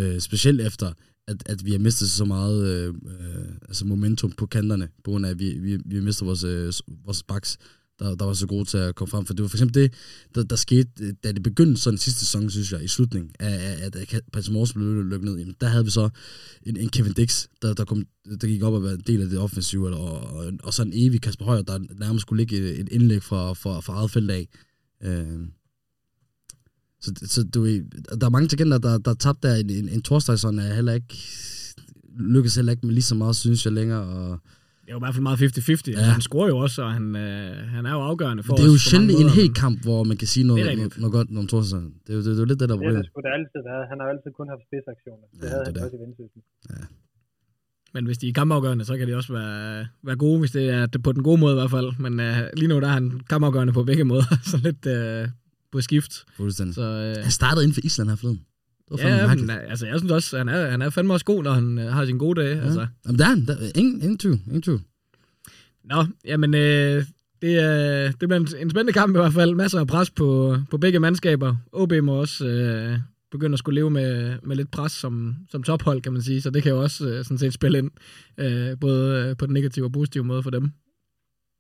Øh, 0.01 0.21
specielt 0.21 0.61
efter, 0.61 0.93
at, 1.29 1.37
at 1.47 1.65
vi 1.65 1.73
har 1.73 1.79
mistet 1.79 2.09
så 2.11 2.25
meget 2.25 2.67
øh, 2.69 2.89
øh, 2.89 3.45
altså 3.69 3.87
momentum 3.87 4.33
på 4.33 4.47
kanterne, 4.47 4.89
på 5.05 5.11
grund 5.11 5.27
af, 5.27 5.31
at 5.31 5.39
vi, 5.39 5.59
vi, 5.59 5.79
vi 5.87 5.97
har 5.97 6.03
mistet 6.03 6.27
vores, 6.27 6.45
øh, 6.45 6.73
vores 7.05 7.23
backs, 7.23 7.59
der, 7.99 8.15
der 8.15 8.25
var 8.25 8.33
så 8.33 8.47
gode 8.47 8.65
til 8.65 8.79
at 8.79 8.95
komme 8.95 9.11
frem. 9.11 9.27
For 9.27 9.35
det 9.35 9.43
var 9.43 9.49
for 9.49 9.57
eksempel 9.57 9.83
det, 9.83 9.93
der, 10.35 10.43
der 10.43 10.57
skete, 10.57 11.13
da 11.13 11.33
det 11.33 11.43
begyndte 11.43 11.81
sådan 11.81 11.99
sidste 11.99 12.21
sæson, 12.21 12.51
synes 12.51 12.73
jeg, 12.73 12.85
i 12.85 12.89
slutningen 12.89 13.31
af, 13.39 13.55
af 13.55 13.87
at 13.87 13.97
at 13.97 14.23
Patrick 14.33 14.53
Morse 14.53 14.75
blev 14.75 14.87
lukket 14.87 15.25
ned, 15.25 15.39
jamen, 15.39 15.55
der 15.61 15.69
havde 15.69 15.85
vi 15.85 15.91
så 15.91 16.09
en, 16.63 16.77
en 16.77 16.89
Kevin 16.89 17.13
Dix, 17.13 17.47
der, 17.63 17.75
der, 17.75 17.85
kom, 17.85 18.05
der 18.41 18.47
gik 18.47 18.63
op 18.63 18.75
og 18.75 18.83
var 18.83 18.91
en 18.91 19.03
del 19.07 19.23
af 19.23 19.29
det 19.29 19.39
offensive, 19.39 19.97
og, 19.97 20.21
og, 20.21 20.37
og, 20.37 20.53
og 20.63 20.75
så 20.75 20.83
en 20.83 20.93
evig 20.95 21.21
Kasper 21.21 21.45
Højer, 21.45 21.63
der 21.63 21.79
nærmest 21.99 22.23
skulle 22.23 22.41
ligge 22.41 22.75
et, 22.75 22.89
indlæg 22.89 23.23
fra, 23.23 23.53
fra, 23.53 23.81
fra 23.81 23.93
eget 23.93 24.11
felt 24.11 24.31
af. 24.31 24.49
Øh, 25.03 25.41
så, 27.01 27.13
så 27.27 27.45
du 27.45 27.61
ved, 27.61 27.85
der 28.21 28.27
er 28.27 28.31
mange 28.31 28.49
gengæld 28.49 28.83
der, 28.83 28.99
der 28.99 29.15
tabte 29.15 29.49
der. 29.49 29.55
En, 29.55 29.71
en, 29.71 29.89
en 29.89 30.03
Thorsteinsson 30.03 30.59
er 30.59 30.75
heller 30.75 30.93
ikke, 30.93 31.17
lykkes 32.19 32.55
heller 32.55 32.73
ikke 32.73 32.87
med 32.87 32.95
lige 32.95 33.05
så 33.05 33.15
meget, 33.15 33.37
synes 33.37 33.65
jeg 33.65 33.73
længere. 33.73 34.03
Og, 34.03 34.41
det 34.87 34.91
er 34.93 34.97
jo 34.99 35.01
i 35.03 35.05
hvert 35.07 35.15
fald 35.17 35.27
meget 35.29 35.39
50-50. 35.41 35.83
Ja. 35.87 35.93
Ja. 35.93 36.07
Han 36.17 36.23
scorer 36.29 36.49
jo 36.53 36.57
også, 36.67 36.79
og 36.87 36.91
han, 36.99 37.05
øh, 37.17 37.57
han 37.77 37.83
er 37.89 37.93
jo 37.99 38.01
afgørende 38.11 38.43
for 38.47 38.55
det 38.57 38.63
er 38.67 38.71
jo 38.75 38.79
os 38.81 38.87
sjældent 38.91 39.11
en 39.25 39.31
hel 39.39 39.51
kamp, 39.65 39.77
hvor 39.87 40.01
man 40.11 40.17
kan 40.23 40.29
sige 40.35 40.45
noget, 40.51 40.67
Det 40.67 40.77
noget, 40.79 40.99
noget 41.03 41.13
godt 41.19 41.29
om 41.41 41.47
Thorsteinsson. 41.53 41.95
Det 42.05 42.11
er 42.13 42.17
jo 42.19 42.23
det, 42.27 42.27
det, 42.27 42.37
er 42.41 42.45
jo 42.45 42.51
lidt 42.53 42.61
det, 42.61 42.69
der 42.69 42.75
er 42.77 42.79
det 42.81 42.87
har 42.87 42.93
problemet. 42.93 43.25
det 43.27 43.33
altid 43.39 43.61
været. 43.71 43.83
Han 43.93 43.97
har 44.01 44.07
altid 44.13 44.31
kun 44.39 44.47
haft 44.53 44.63
spidsaktioner. 44.69 45.27
Det 45.33 45.43
Ja, 45.43 45.49
havde 45.53 45.61
det 45.61 45.67
han 45.67 45.75
det. 45.75 45.83
også 45.87 45.97
i 45.99 46.01
vendsyssel. 46.05 46.41
Men 47.95 48.03
hvis 48.07 48.19
de 48.19 48.29
er 48.29 48.33
kampafgørende, 48.33 48.85
så 48.91 48.95
kan 48.99 49.09
de 49.09 49.15
også 49.21 49.33
være, 49.33 49.87
være 50.09 50.17
gode, 50.17 50.39
hvis 50.43 50.51
det 50.51 50.65
er 50.71 50.87
på 51.05 51.13
den 51.13 51.23
gode 51.29 51.41
måde 51.41 51.53
i 51.57 51.59
hvert 51.61 51.71
fald. 51.77 51.89
Men 52.05 52.13
øh, 52.21 52.37
lige 52.61 52.69
nu 52.69 52.81
der 52.81 52.89
er 52.93 52.97
han 53.01 53.21
kampafgørende 53.33 53.73
på 53.73 53.83
begge 53.85 54.05
måder, 54.05 54.29
så 54.51 54.57
lidt 54.67 54.87
øh, 54.87 55.29
på 55.73 55.81
skift. 55.81 56.13
Fuldstændig. 56.37 56.75
Så, 56.75 56.83
øh, 56.83 57.23
Han 57.23 57.31
startede 57.41 57.63
inden 57.65 57.75
for 57.75 57.81
Island 57.85 58.09
her 58.09 58.17
forleden. 58.17 58.41
Det 58.91 59.05
var 59.05 59.11
ja, 59.11 59.35
men, 59.35 59.51
altså 59.51 59.87
jeg 59.87 59.99
synes 59.99 60.13
også, 60.13 60.39
han 60.39 60.49
er, 60.49 60.71
han 60.71 60.83
er 60.83 60.91
fandme 60.91 61.15
også 61.15 61.25
god, 61.25 61.43
når 61.43 61.51
han 61.51 61.79
øh, 61.79 61.93
har 61.93 62.05
sine 62.05 62.19
gode 62.19 62.41
dage. 62.41 62.57
Ja. 62.57 62.65
Altså. 62.65 62.87
Jamen, 63.07 63.19
der 63.19 63.25
er 63.25 63.29
han. 63.29 63.47
Der, 63.47 63.55
ingen, 63.75 64.03
ingen 64.03 64.19
tvivl. 64.19 64.39
Ingen 64.47 64.63
tvivl. 64.63 64.81
Nå, 65.85 66.05
jamen 66.25 66.55
øh, 66.55 67.05
det, 67.43 67.55
øh, 67.69 68.13
det 68.21 68.29
bliver 68.29 68.37
en, 68.37 68.49
en 68.59 68.71
spændende 68.71 68.93
kamp 68.93 69.17
i 69.17 69.19
hvert 69.19 69.33
fald. 69.33 69.55
Masser 69.55 69.81
af 69.81 69.87
pres 69.87 70.11
på, 70.11 70.57
på 70.71 70.79
begge 70.79 70.99
mandskaber. 71.01 71.57
OB 71.73 71.93
må 72.03 72.13
også 72.21 72.47
øh, 72.47 72.99
begynde 73.31 73.53
at 73.53 73.59
skulle 73.59 73.75
leve 73.81 73.91
med, 73.91 74.39
med 74.43 74.57
lidt 74.57 74.71
pres 74.71 74.93
som, 74.93 75.37
som 75.49 75.63
tophold, 75.63 76.03
kan 76.03 76.13
man 76.13 76.23
sige. 76.23 76.41
Så 76.41 76.51
det 76.51 76.63
kan 76.63 76.73
jo 76.73 76.83
også 76.83 77.09
øh, 77.09 77.25
sådan 77.25 77.39
set 77.39 77.53
spille 77.53 77.79
ind, 77.79 77.91
øh, 78.39 78.81
både 78.81 79.29
øh, 79.31 79.37
på 79.37 79.47
den 79.47 79.55
negative 79.55 79.87
og 79.87 79.93
positive 79.93 80.25
måde 80.25 80.43
for 80.43 80.51
dem. 80.51 80.71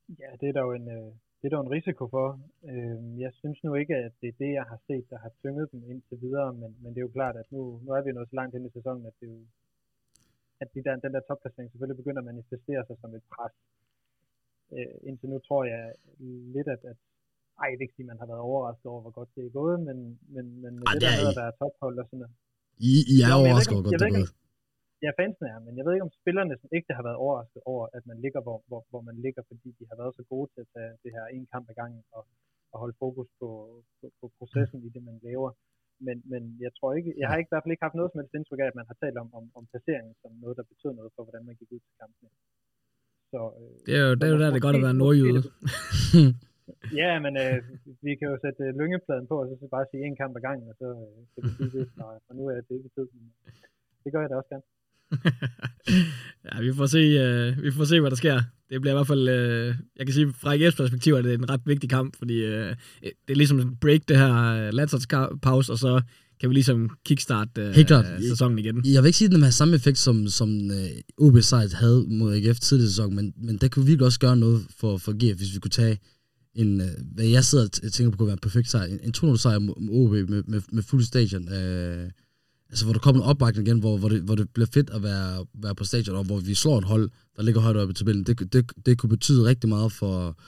Ja, 0.08 0.30
det 0.40 0.48
er 0.48 0.52
der 0.52 0.60
jo 0.60 0.72
en, 0.72 0.88
øh, 0.88 1.12
det 1.46 1.52
er 1.52 1.58
der 1.58 1.66
en 1.68 1.76
risiko 1.78 2.04
for. 2.16 2.28
Øh, 2.70 2.98
jeg 3.24 3.32
synes 3.40 3.58
nu 3.66 3.70
ikke, 3.80 3.94
at 4.06 4.12
det 4.20 4.28
er 4.28 4.38
det, 4.44 4.50
jeg 4.58 4.66
har 4.72 4.78
set, 4.88 5.04
der 5.12 5.18
har 5.24 5.32
tynget 5.42 5.66
dem 5.72 5.80
indtil 5.90 6.16
videre, 6.26 6.50
men, 6.60 6.70
men 6.82 6.88
det 6.92 6.98
er 7.00 7.06
jo 7.08 7.16
klart, 7.18 7.36
at 7.42 7.48
nu, 7.54 7.60
nu 7.84 7.90
er 7.96 8.02
vi 8.02 8.12
nået 8.12 8.30
så 8.30 8.36
langt 8.40 8.54
ind 8.56 8.66
i 8.66 8.76
sæsonen, 8.76 9.06
at, 9.10 9.14
det 9.20 9.26
er 9.28 9.32
jo, 9.32 9.40
at 10.62 10.68
de 10.74 10.84
der, 10.84 10.94
den 11.04 11.12
der 11.14 11.22
topplacering 11.28 11.70
selvfølgelig 11.70 12.00
begynder 12.02 12.20
at 12.22 12.30
manifestere 12.32 12.82
sig 12.86 12.96
som 13.00 13.10
et 13.18 13.24
pres. 13.34 13.54
Øh, 14.76 14.96
indtil 15.08 15.28
nu 15.32 15.38
tror 15.48 15.62
jeg 15.72 15.82
lidt, 16.56 16.68
at, 16.74 16.82
at 16.92 16.98
ej, 17.60 17.66
jeg 17.70 17.76
vil 17.78 17.86
ikke 17.86 17.96
sige, 17.96 18.10
man 18.12 18.20
har 18.22 18.28
været 18.32 18.42
overrasket 18.48 18.86
over, 18.92 19.00
hvor 19.04 19.14
godt 19.18 19.30
det 19.36 19.42
er 19.46 19.52
gået, 19.60 19.78
men, 19.88 19.96
men, 20.34 20.44
men 20.62 20.72
med 20.78 20.86
Ej, 20.86 20.92
det, 20.92 21.00
det 21.00 21.06
der 21.06 21.12
er 21.14 21.22
med 21.24 21.32
at 21.34 21.40
være 21.42 21.52
tophold 21.62 21.96
og 22.02 22.06
sådan 22.08 22.20
noget. 22.22 22.34
I, 22.90 22.92
I 23.14 23.16
er 23.26 23.32
overrasket 23.40 23.74
over, 23.74 23.82
hvor 23.82 23.92
godt 23.92 24.02
det 24.02 24.08
er 24.12 24.18
gået. 24.20 24.45
Ja, 25.04 25.10
fansen 25.20 25.46
er, 25.52 25.58
men 25.66 25.72
jeg 25.78 25.84
ved 25.84 25.92
ikke, 25.94 26.08
om 26.08 26.18
spillerne 26.20 26.54
sådan 26.56 26.76
ikke 26.78 26.96
har 26.98 27.04
været 27.08 27.22
overrasket 27.24 27.62
over, 27.72 27.84
at 27.96 28.04
man 28.10 28.18
ligger, 28.24 28.40
hvor, 28.46 28.58
hvor, 28.68 28.80
hvor 28.90 29.02
man 29.08 29.16
ligger, 29.24 29.42
fordi 29.50 29.68
de 29.78 29.84
har 29.90 29.96
været 30.00 30.16
så 30.18 30.24
gode 30.32 30.48
til 30.54 30.60
at 30.64 30.70
tage 30.74 30.92
det 31.02 31.10
her 31.16 31.24
en 31.36 31.46
kamp 31.52 31.66
ad 31.70 31.76
gangen 31.80 32.02
og, 32.16 32.22
og 32.72 32.76
holde 32.82 32.96
fokus 33.04 33.28
på, 33.40 33.48
på, 33.98 34.06
på 34.20 34.26
processen 34.38 34.78
i 34.86 34.88
det, 34.94 35.02
man 35.10 35.18
laver. 35.28 35.50
Men, 36.06 36.16
men 36.32 36.42
jeg 36.64 36.72
tror 36.78 36.90
ikke, 36.98 37.10
jeg 37.20 37.26
har 37.28 37.36
ikke, 37.36 37.50
i 37.50 37.52
hvert 37.52 37.64
fald 37.64 37.74
ikke 37.74 37.86
haft 37.86 37.98
noget 37.98 38.10
som 38.10 38.20
helst 38.20 38.34
indtryk 38.38 38.60
af, 38.62 38.68
at 38.70 38.78
man 38.80 38.88
har 38.90 38.96
talt 39.02 39.18
om, 39.22 39.28
om, 39.38 39.44
om 39.58 39.64
placeringen 39.70 40.14
som 40.22 40.30
noget, 40.42 40.56
der 40.58 40.70
betød 40.72 40.92
noget 41.00 41.12
for, 41.14 41.22
hvordan 41.26 41.44
man 41.48 41.56
gik 41.60 41.70
ud 41.74 41.80
til 41.84 41.94
kampen. 42.00 42.28
Så, 43.32 43.40
øh, 43.60 43.76
Det 43.86 43.94
er 43.98 44.02
jo, 44.06 44.12
det 44.18 44.26
er 44.26 44.32
jo 44.34 44.38
der, 44.42 44.50
det 44.52 44.60
er 44.60 44.66
godt 44.68 44.80
at 44.80 44.86
være 44.88 45.00
nordjyde. 45.02 45.42
Ja, 47.00 47.10
men 47.24 47.32
øh, 47.44 47.58
vi 48.06 48.12
kan 48.18 48.26
jo 48.32 48.36
sætte 48.44 48.62
øh, 48.66 48.74
lyngepladen 48.78 49.26
på, 49.30 49.36
og 49.42 49.46
så 49.62 49.68
bare 49.76 49.86
sige 49.90 50.02
en 50.06 50.16
kamp 50.22 50.32
ad 50.38 50.42
gangen, 50.48 50.66
og 50.72 50.76
så 50.82 50.88
øh, 51.06 51.20
kan 51.32 51.40
vi 51.44 51.50
sige 51.58 51.70
det 51.74 51.84
fra, 51.96 52.06
fra 52.24 52.32
nu 52.38 52.42
af, 52.50 52.56
at 52.60 52.64
det 52.68 52.74
ikke 52.74 52.88
betyder. 52.88 53.08
Det 54.04 54.12
gør 54.12 54.20
jeg 54.22 54.30
da 54.30 54.36
også 54.40 54.50
gerne. 54.52 54.66
ja, 56.46 56.60
vi 56.60 56.72
får, 56.72 56.86
se, 56.86 56.98
øh, 56.98 57.62
vi 57.62 57.72
får 57.72 57.84
se, 57.84 58.00
hvad 58.00 58.10
der 58.10 58.16
sker. 58.16 58.42
Det 58.70 58.80
bliver 58.80 58.92
i 58.92 58.96
hvert 58.96 59.06
fald, 59.06 59.28
øh, 59.28 59.74
jeg 59.96 60.06
kan 60.06 60.14
sige, 60.14 60.32
fra 60.38 60.56
AGF's 60.56 60.76
perspektiv 60.76 61.14
er 61.14 61.22
det 61.22 61.34
en 61.34 61.50
ret 61.50 61.60
vigtig 61.66 61.90
kamp, 61.90 62.16
fordi 62.18 62.34
øh, 62.34 62.76
det 63.02 63.12
er 63.28 63.34
ligesom 63.34 63.60
en 63.60 63.76
break, 63.76 64.00
det 64.08 64.16
her 64.16 64.34
øh, 64.34 64.72
landsholdspause, 64.72 65.72
og 65.72 65.78
så 65.78 66.00
kan 66.40 66.48
vi 66.48 66.54
ligesom 66.54 66.90
kickstart 67.04 67.48
øh, 67.58 67.70
Helt 67.70 67.86
klart. 67.86 68.06
sæsonen 68.28 68.58
igen. 68.58 68.82
Jeg 68.84 69.02
vil 69.02 69.08
ikke 69.08 69.18
sige, 69.18 69.26
at 69.26 69.32
den 69.32 69.42
har 69.42 69.50
samme 69.50 69.74
effekt, 69.74 69.98
som, 69.98 70.28
som 70.28 70.70
uh, 71.18 71.26
OB 71.26 71.40
Sejt 71.40 71.72
havde 71.72 72.06
mod 72.08 72.34
AGF 72.34 72.60
tidligere 72.60 72.90
sæson, 72.90 73.14
men, 73.14 73.32
men 73.36 73.56
der 73.56 73.68
kunne 73.68 73.86
vi 73.86 73.98
også 74.00 74.20
gøre 74.20 74.36
noget 74.36 74.66
for, 74.76 74.96
for 74.96 75.12
GF, 75.12 75.38
hvis 75.38 75.54
vi 75.54 75.58
kunne 75.58 75.70
tage 75.70 75.98
en, 76.54 76.80
uh, 76.80 76.86
hvad 77.14 77.24
jeg 77.24 77.44
sidder 77.44 77.64
og 77.84 77.92
tænker 77.92 78.10
på 78.10 78.16
kunne 78.16 78.26
være 78.26 78.32
en 78.32 78.38
perfekt 78.38 78.70
sejr, 78.70 78.84
en, 78.84 79.00
en 79.02 79.12
200 79.12 79.40
sejr 79.40 79.58
mod, 79.58 79.74
OB 79.90 80.30
med, 80.30 80.42
med, 80.46 80.60
med 80.72 80.82
fuld 80.82 81.04
stadion. 81.04 81.42
Uh, 81.42 82.10
altså, 82.70 82.84
hvor 82.84 82.92
der 82.92 83.00
kommer 83.00 83.22
en 83.22 83.28
opbakning 83.28 83.68
igen, 83.68 83.78
hvor, 83.80 83.98
hvor, 83.98 84.08
det, 84.08 84.22
hvor 84.22 84.34
det 84.34 84.50
bliver 84.50 84.66
fedt 84.74 84.90
at 84.90 85.02
være, 85.02 85.46
være 85.54 85.74
på 85.74 85.84
stadion, 85.84 86.16
og 86.16 86.24
hvor 86.24 86.40
vi 86.40 86.54
slår 86.54 86.78
et 86.78 86.84
hold, 86.84 87.10
der 87.36 87.42
ligger 87.42 87.60
højt 87.60 87.76
oppe 87.76 87.92
i 87.92 87.94
tabellen. 87.94 88.24
Det, 88.24 88.52
det, 88.52 88.72
det 88.86 88.98
kunne 88.98 89.10
betyde 89.10 89.44
rigtig 89.44 89.68
meget 89.68 89.92
for, 89.92 90.38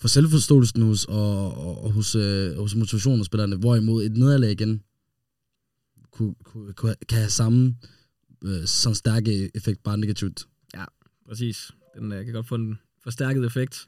for 0.00 0.08
selvforståelsen 0.08 0.82
hos, 0.82 1.04
og, 1.04 1.54
og, 1.54 1.84
og 1.84 1.92
hos, 1.92 2.14
øh, 2.14 2.56
hos 2.56 2.74
motivationen 2.74 3.18
hos 3.20 3.26
spillerne, 3.26 3.56
hvorimod 3.56 4.04
et 4.04 4.16
nederlag 4.16 4.50
igen 4.50 4.82
kunne, 6.10 6.34
kunne, 6.44 6.72
kunne, 6.72 6.94
kan 7.08 7.18
have 7.18 7.30
samme 7.30 7.76
øh, 8.44 8.66
sådan 8.66 8.94
stærke 8.94 9.50
effekt, 9.54 9.82
bare 9.82 9.98
negativt. 9.98 10.46
Ja, 10.74 10.84
Præcis. 11.28 11.70
Den 11.98 12.12
øh, 12.12 12.24
kan 12.24 12.34
godt 12.34 12.48
få 12.48 12.54
en 12.54 12.78
forstærket 13.02 13.44
effekt. 13.44 13.86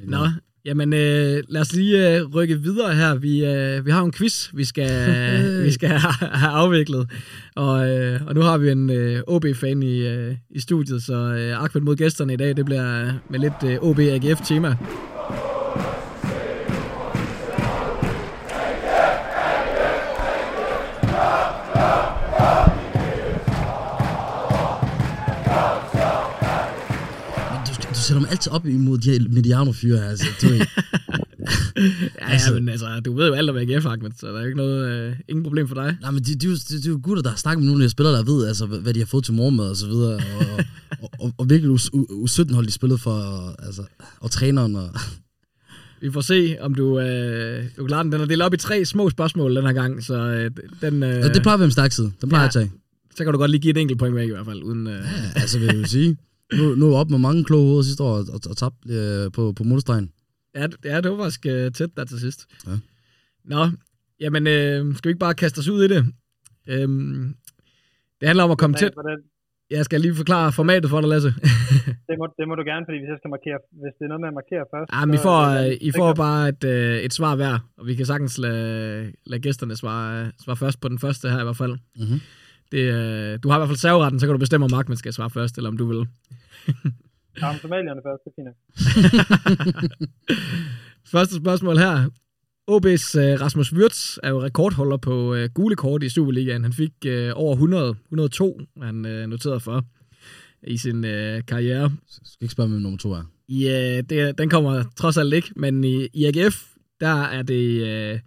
Nå, 0.00 0.28
jamen 0.64 0.92
øh, 0.92 1.42
lad 1.48 1.60
os 1.60 1.72
lige 1.72 2.16
øh, 2.16 2.34
rykke 2.34 2.60
videre 2.60 2.94
her. 2.94 3.14
Vi, 3.14 3.44
øh, 3.44 3.86
vi 3.86 3.90
har 3.90 4.02
en 4.02 4.12
quiz, 4.12 4.50
vi 4.54 4.64
skal, 4.64 4.90
vi 5.66 5.72
skal 5.72 5.88
have, 5.88 6.28
have 6.32 6.52
afviklet. 6.52 7.10
Og, 7.56 7.90
øh, 7.90 8.20
og 8.26 8.34
nu 8.34 8.40
har 8.40 8.58
vi 8.58 8.70
en 8.70 8.90
øh, 8.90 9.22
OB-fan 9.26 9.82
i, 9.82 10.06
øh, 10.06 10.36
i 10.50 10.60
studiet, 10.60 11.02
så 11.02 11.14
øh, 11.14 11.64
Ahmed 11.64 11.80
mod 11.82 11.96
gæsterne 11.96 12.32
i 12.32 12.36
dag, 12.36 12.56
det 12.56 12.64
bliver 12.64 13.12
med 13.30 13.38
lidt 13.38 13.54
øh, 13.64 13.78
OB-AGF-tema. 13.80 14.76
Altid 28.32 28.52
op 28.52 28.66
imod 28.66 28.98
de 28.98 29.10
her 29.10 29.18
Mediano-fyre 29.30 30.08
altså, 30.08 30.26
du 30.42 30.46
ja, 30.56 30.62
Altså- 32.20 32.52
ja, 32.54 32.60
men 32.60 32.68
altså, 32.68 33.00
du 33.04 33.12
ved 33.16 33.26
jo 33.28 33.34
alt 33.34 33.50
om 33.50 33.56
AGF, 33.56 33.86
Ahmed, 33.86 34.10
så 34.20 34.26
der 34.26 34.34
er 34.34 34.40
jo 34.40 34.44
ikke 34.46 34.56
noget, 34.56 34.88
øh, 35.08 35.16
ingen 35.28 35.42
problem 35.42 35.68
for 35.68 35.74
dig. 35.74 35.96
Nej, 36.00 36.10
men 36.10 36.22
de, 36.22 36.34
de, 36.34 36.46
jo- 36.46 36.52
de, 36.70 36.82
de, 36.82 36.88
jo 36.88 37.00
gutter, 37.02 37.22
der 37.22 37.30
har 37.30 37.36
snakket 37.36 37.60
med 37.62 37.66
nogle 37.70 37.84
af 37.84 37.86
de 37.88 37.90
spillere, 37.90 38.14
der 38.14 38.22
ved, 38.22 38.46
altså, 38.46 38.66
hvad 38.66 38.94
de 38.94 38.98
har 38.98 39.06
fået 39.06 39.24
til 39.24 39.34
morgenmad 39.34 39.64
og 39.70 39.76
så 39.76 39.86
videre, 39.86 40.14
og, 40.14 40.46
og, 41.02 41.10
og, 41.20 41.32
og 41.38 41.50
virkelig 41.50 41.70
us, 41.70 41.90
u, 41.92 42.26
U17 42.26 42.54
hold 42.54 42.66
de 42.66 42.72
spillet 42.72 43.00
for, 43.00 43.10
og, 43.12 43.64
altså, 43.66 43.82
og 44.20 44.30
træneren, 44.30 44.76
og, 44.76 44.90
Vi 46.00 46.10
får 46.12 46.20
se, 46.20 46.56
om 46.60 46.74
du, 46.74 47.00
øh, 47.00 47.64
du 47.76 47.86
klarer 47.86 48.02
den. 48.02 48.12
Den 48.12 48.20
er 48.20 48.24
delt 48.26 48.42
op 48.42 48.54
i 48.54 48.56
tre 48.56 48.84
små 48.84 49.10
spørgsmål 49.10 49.56
den 49.56 49.64
her 49.64 49.72
gang, 49.72 50.04
så 50.04 50.14
øh, 50.14 50.50
den, 50.80 51.02
øh, 51.02 51.34
det 51.34 51.42
plejer 51.42 51.54
at 51.54 51.60
være 51.60 51.64
en 51.66 51.70
stærk 51.72 51.92
side, 51.92 52.12
den 52.20 52.28
plejer 52.28 52.40
Ja. 52.42 52.50
jeg 52.54 52.62
at 52.62 52.68
tage. 52.70 52.70
så 53.16 53.24
kan 53.24 53.32
du 53.32 53.38
godt 53.38 53.50
lige 53.50 53.60
give 53.60 53.70
et 53.70 53.76
enkelt 53.78 53.98
point 53.98 54.14
væk 54.16 54.28
i 54.28 54.30
hvert 54.30 54.46
fald. 54.46 54.62
Uden, 54.62 54.86
øh, 54.86 54.92
Ja, 54.92 55.40
altså, 55.40 55.58
vil 55.58 55.66
jeg 55.66 55.76
jo 55.76 55.84
sige, 55.86 56.16
nu, 56.58 56.74
nu 56.74 56.92
er 56.92 56.96
op 56.98 57.10
med 57.10 57.18
mange 57.18 57.44
kloge 57.44 57.66
hoveder 57.66 57.82
sidste 57.82 58.02
år, 58.02 58.12
og, 58.18 58.24
og, 58.34 58.40
og 58.50 58.56
tabt 58.56 58.90
øh, 58.90 59.32
på, 59.32 59.52
på 59.52 59.64
målstregen. 59.64 60.12
ja, 60.54 60.66
det- 60.66 60.76
ja, 60.84 61.00
det 61.00 61.10
var 61.10 61.16
faktisk 61.24 61.46
øh, 61.46 61.72
tæt 61.72 61.90
der 61.96 62.04
til 62.04 62.20
sidst. 62.20 62.46
Ja. 62.66 62.72
Nå, 63.44 63.68
jamen, 64.20 64.46
øh, 64.46 64.94
skal 64.96 65.08
vi 65.08 65.10
ikke 65.10 65.18
bare 65.18 65.34
kaste 65.34 65.58
os 65.58 65.68
ud 65.68 65.84
i 65.84 65.88
det? 65.88 66.06
Øhm, 66.68 67.34
det 68.20 68.28
handler 68.28 68.44
om 68.44 68.50
at 68.50 68.58
komme 68.58 68.76
tæt. 68.76 68.92
hvordan, 68.94 69.18
Jeg 69.70 69.84
skal 69.84 70.00
lige 70.00 70.14
forklare 70.14 70.52
formatet 70.52 70.90
for 70.90 71.00
dig, 71.00 71.08
Lasse. 71.10 71.28
det, 72.08 72.14
må, 72.18 72.26
det 72.38 72.48
må 72.48 72.54
du 72.54 72.62
gerne, 72.70 72.84
fordi 72.88 72.98
hvis 72.98 73.08
jeg 73.08 73.18
skal 73.20 73.30
markere, 73.36 73.58
hvis 73.82 73.92
det 73.98 74.04
er 74.04 74.08
noget 74.08 74.20
med 74.20 74.28
at 74.28 74.34
markere 74.40 74.64
først. 74.74 74.88
Ja, 74.92 75.04
men 75.06 75.14
I 75.14 75.16
så- 75.16 75.22
får, 75.22 75.38
så- 75.52 75.68
øh, 75.70 75.76
I 75.80 75.90
får 75.98 76.14
bare 76.14 76.48
et, 76.48 76.64
øh, 76.64 76.96
et 77.06 77.12
svar 77.14 77.36
hver, 77.36 77.58
og 77.78 77.86
vi 77.86 77.94
kan 77.94 78.06
sagtens 78.06 78.38
lade, 78.38 79.12
lade 79.26 79.40
gæsterne 79.40 79.76
svare, 79.76 80.32
svare 80.44 80.56
først 80.56 80.80
på 80.80 80.88
den 80.88 80.98
første 80.98 81.28
her 81.30 81.40
i 81.40 81.44
hvert 81.44 81.56
fald. 81.56 81.74
Mhm. 81.96 82.20
Det, 82.72 82.78
øh, 82.78 83.38
du 83.42 83.48
har 83.48 83.56
i 83.56 83.60
hvert 83.60 83.68
fald 83.68 83.78
serveretten, 83.86 84.20
så 84.20 84.26
kan 84.26 84.32
du 84.32 84.38
bestemme, 84.38 84.64
om 84.66 84.74
Ahmed 84.74 84.96
skal 84.96 85.12
svare 85.12 85.30
først, 85.30 85.56
eller 85.56 85.70
om 85.70 85.76
du 85.76 85.86
vil. 85.92 86.06
Ja, 87.40 87.52
men 87.52 87.60
somalierne 87.60 88.00
først, 88.06 88.22
det 88.24 88.30
er 88.30 88.34
fint. 88.38 88.56
Første 91.12 91.36
spørgsmål 91.36 91.78
her. 91.78 92.10
OB's 92.70 93.18
øh, 93.18 93.40
Rasmus 93.40 93.72
Wirtz 93.72 94.18
er 94.22 94.30
jo 94.30 94.42
rekordholder 94.42 94.96
på 94.96 95.34
øh, 95.34 95.48
gule 95.54 95.76
kort 95.76 96.02
i 96.02 96.08
Superligaen. 96.08 96.62
Han 96.62 96.72
fik 96.72 96.92
øh, 97.06 97.32
over 97.34 97.52
100, 97.52 97.94
102, 98.04 98.60
han 98.82 99.06
øh, 99.06 99.26
noteret 99.26 99.62
for 99.62 99.84
i 100.66 100.76
sin 100.76 101.04
øh, 101.04 101.42
karriere. 101.48 101.92
Så 102.08 102.20
skal 102.24 102.44
ikke 102.44 102.52
spørge, 102.52 102.68
hvem 102.68 102.80
nummer 102.80 102.98
to 102.98 103.12
er. 103.12 103.22
Ja, 103.48 104.00
det, 104.00 104.38
den 104.38 104.50
kommer 104.50 104.84
trods 104.96 105.16
alt 105.16 105.34
ikke, 105.34 105.50
men 105.56 105.84
i, 105.84 106.06
i 106.14 106.24
AGF, 106.24 106.62
der 107.00 107.22
er 107.22 107.42
det 107.42 107.82
øh, 107.86 108.18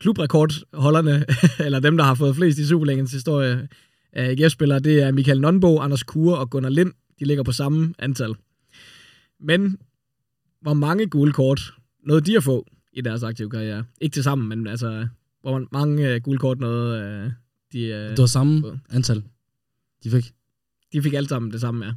klubrekordholderne, 0.00 1.24
eller 1.66 1.80
dem, 1.80 1.96
der 1.96 2.04
har 2.04 2.14
fået 2.14 2.36
flest 2.36 2.58
i 2.58 2.66
Superligaens 2.66 3.12
historie 3.12 3.68
af 4.12 4.30
AGF-spillere, 4.30 4.78
det 4.78 5.02
er 5.02 5.12
Michael 5.12 5.40
Nonbo, 5.40 5.78
Anders 5.78 6.02
Kure 6.02 6.38
og 6.38 6.50
Gunnar 6.50 6.70
Lind. 6.70 6.92
De 7.20 7.24
ligger 7.24 7.42
på 7.44 7.52
samme 7.52 7.94
antal. 7.98 8.34
Men 9.40 9.78
hvor 10.60 10.74
mange 10.74 11.06
gule 11.06 11.32
kort 11.32 11.74
nåede 12.02 12.20
de 12.20 12.36
at 12.36 12.44
få 12.44 12.66
i 12.92 13.00
deres 13.00 13.22
aktive 13.22 13.50
karriere? 13.50 13.84
Ikke 14.00 14.14
til 14.14 14.22
sammen, 14.22 14.48
men 14.48 14.66
altså, 14.66 15.08
hvor 15.40 15.68
mange 15.72 16.14
øh, 16.14 16.20
gule 16.22 16.38
kort 16.38 16.58
nåede 16.58 17.00
øh, 17.02 17.32
de... 17.72 17.80
Øh, 17.84 18.10
Det 18.10 18.18
var 18.18 18.26
samme 18.26 18.62
Både. 18.62 18.80
antal, 18.90 19.22
de 20.04 20.10
fik. 20.10 20.34
de 20.92 21.02
fik 21.02 21.12
alle 21.14 21.28
sammen 21.28 21.52
det 21.52 21.60
samme, 21.60 21.86
ja. 21.86 21.92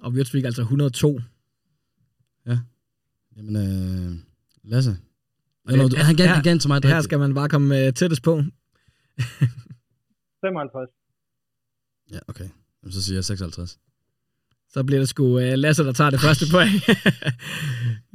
Og 0.00 0.12
Wirtz 0.12 0.30
fik 0.30 0.44
altså 0.44 0.62
102. 0.62 1.20
Jamen, 3.36 3.56
øh, 3.56 4.12
Lasse. 4.62 4.96
Eller, 5.68 5.88
det- 5.88 5.98
han 5.98 6.16
gav, 6.16 6.26
her- 6.26 6.34
han 6.34 6.42
gav 6.44 6.58
til 6.58 6.68
mig. 6.68 6.80
Her 6.84 7.00
skal 7.00 7.18
man 7.18 7.34
bare 7.34 7.48
komme 7.48 7.86
øh, 7.86 7.92
tættest 7.92 8.22
på. 8.22 8.42
55. 10.40 10.90
Ja, 12.12 12.18
okay. 12.28 12.48
Jamen, 12.82 12.92
så 12.92 13.02
siger 13.02 13.16
jeg 13.16 13.24
56. 13.24 13.78
Så 14.72 14.84
bliver 14.84 15.00
det 15.00 15.08
sgu 15.08 15.38
øh, 15.38 15.52
Lasse, 15.58 15.84
der 15.84 15.92
tager 15.92 16.10
det 16.10 16.20
første 16.20 16.46
point. 16.50 16.72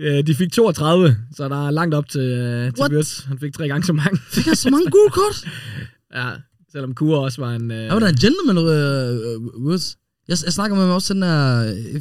Øh, 0.02 0.28
de 0.28 0.36
fik 0.36 0.52
32, 0.52 1.16
så 1.36 1.50
der 1.50 1.68
er 1.68 1.72
langt 1.72 1.96
op 1.96 2.08
til, 2.10 2.22
øh, 2.22 2.74
til? 2.74 2.96
Wirtz. 2.96 3.24
Han 3.26 3.40
fik 3.40 3.54
tre 3.54 3.68
gange 3.68 3.84
så 3.84 3.94
mange. 3.94 4.18
Fik 4.36 4.46
han 4.46 4.56
så 4.56 4.70
mange 4.70 4.92
gule 4.92 5.12
kort? 5.20 5.38
ja, 6.18 6.28
selvom 6.72 6.96
Kure 6.96 7.20
også 7.20 7.42
var 7.42 7.52
en... 7.60 7.72
Øh, 7.72 7.78
Han 7.78 7.94
var 7.94 8.00
da 8.00 8.10
en 8.10 8.22
gentleman, 8.26 8.58
øh, 8.58 9.66
Woods. 9.66 9.98
Jeg, 10.28 10.38
jeg 10.46 10.54
snakker 10.58 10.76
med 10.76 10.84
ham 10.86 10.94
også 10.94 11.14
den 11.14 11.22
der 11.22 11.40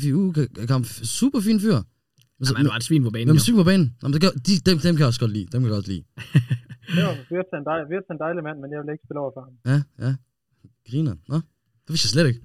FIU-kamp. 0.02 0.86
Super 1.18 1.40
fin 1.40 1.60
fyr. 1.60 1.72
jamen, 1.72 2.56
han 2.56 2.66
var 2.66 2.76
et 2.76 2.84
svin 2.84 3.02
på 3.02 3.10
banen. 3.10 3.34
Jo. 3.34 3.40
syg 3.40 3.54
på 3.54 3.64
banen? 3.64 3.86
Nå, 4.02 4.08
men 4.08 4.12
det 4.14 4.20
gør, 4.22 4.30
de, 4.46 4.52
dem, 4.66 4.78
dem 4.78 4.94
kan 4.94 4.98
jeg 4.98 5.06
også 5.06 5.20
godt 5.20 5.32
lide. 5.32 5.46
Dem 5.52 5.60
kan 5.60 5.70
jeg 5.70 5.76
godt 5.78 5.88
lide. 5.88 6.02
Det 6.96 7.02
var 7.04 7.14
Wirtz 7.32 7.50
er 7.52 7.58
en, 7.62 7.64
dej, 7.70 7.78
Wirtz 7.90 8.08
en 8.14 8.18
dejlig 8.24 8.42
mand, 8.48 8.58
men 8.62 8.68
jeg 8.72 8.78
vil 8.82 8.92
ikke 8.94 9.04
spille 9.06 9.20
over 9.24 9.32
for 9.36 9.42
ham. 9.46 9.52
Ja, 9.70 9.78
ja. 10.06 10.12
Griner. 10.90 11.14
Nå, 11.28 11.40
det 11.88 11.92
vidste 11.92 12.06
jeg 12.06 12.10
slet 12.10 12.26
ikke. 12.28 12.40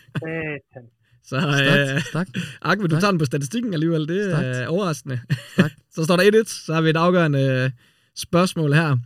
Så 1.28 1.36
øh, 1.38 2.02
stærkt. 2.02 2.38
Ahmed, 2.62 2.88
du 2.90 2.96
Tak. 2.96 3.02
tager 3.02 3.12
den 3.12 3.20
på 3.20 3.26
statistikken 3.26 3.74
alligevel. 3.74 4.08
Det 4.08 4.34
er 4.34 4.62
øh, 4.62 4.74
overraskende. 4.74 5.20
Tak. 5.56 5.72
så 5.96 6.04
står 6.04 6.16
der 6.16 6.44
1-1. 6.44 6.66
Så 6.66 6.74
har 6.74 6.82
vi 6.82 6.90
et 6.90 6.98
afgørende 6.98 7.42
øh, 7.42 7.72
spørgsmål 8.16 8.74
her. 8.74 8.98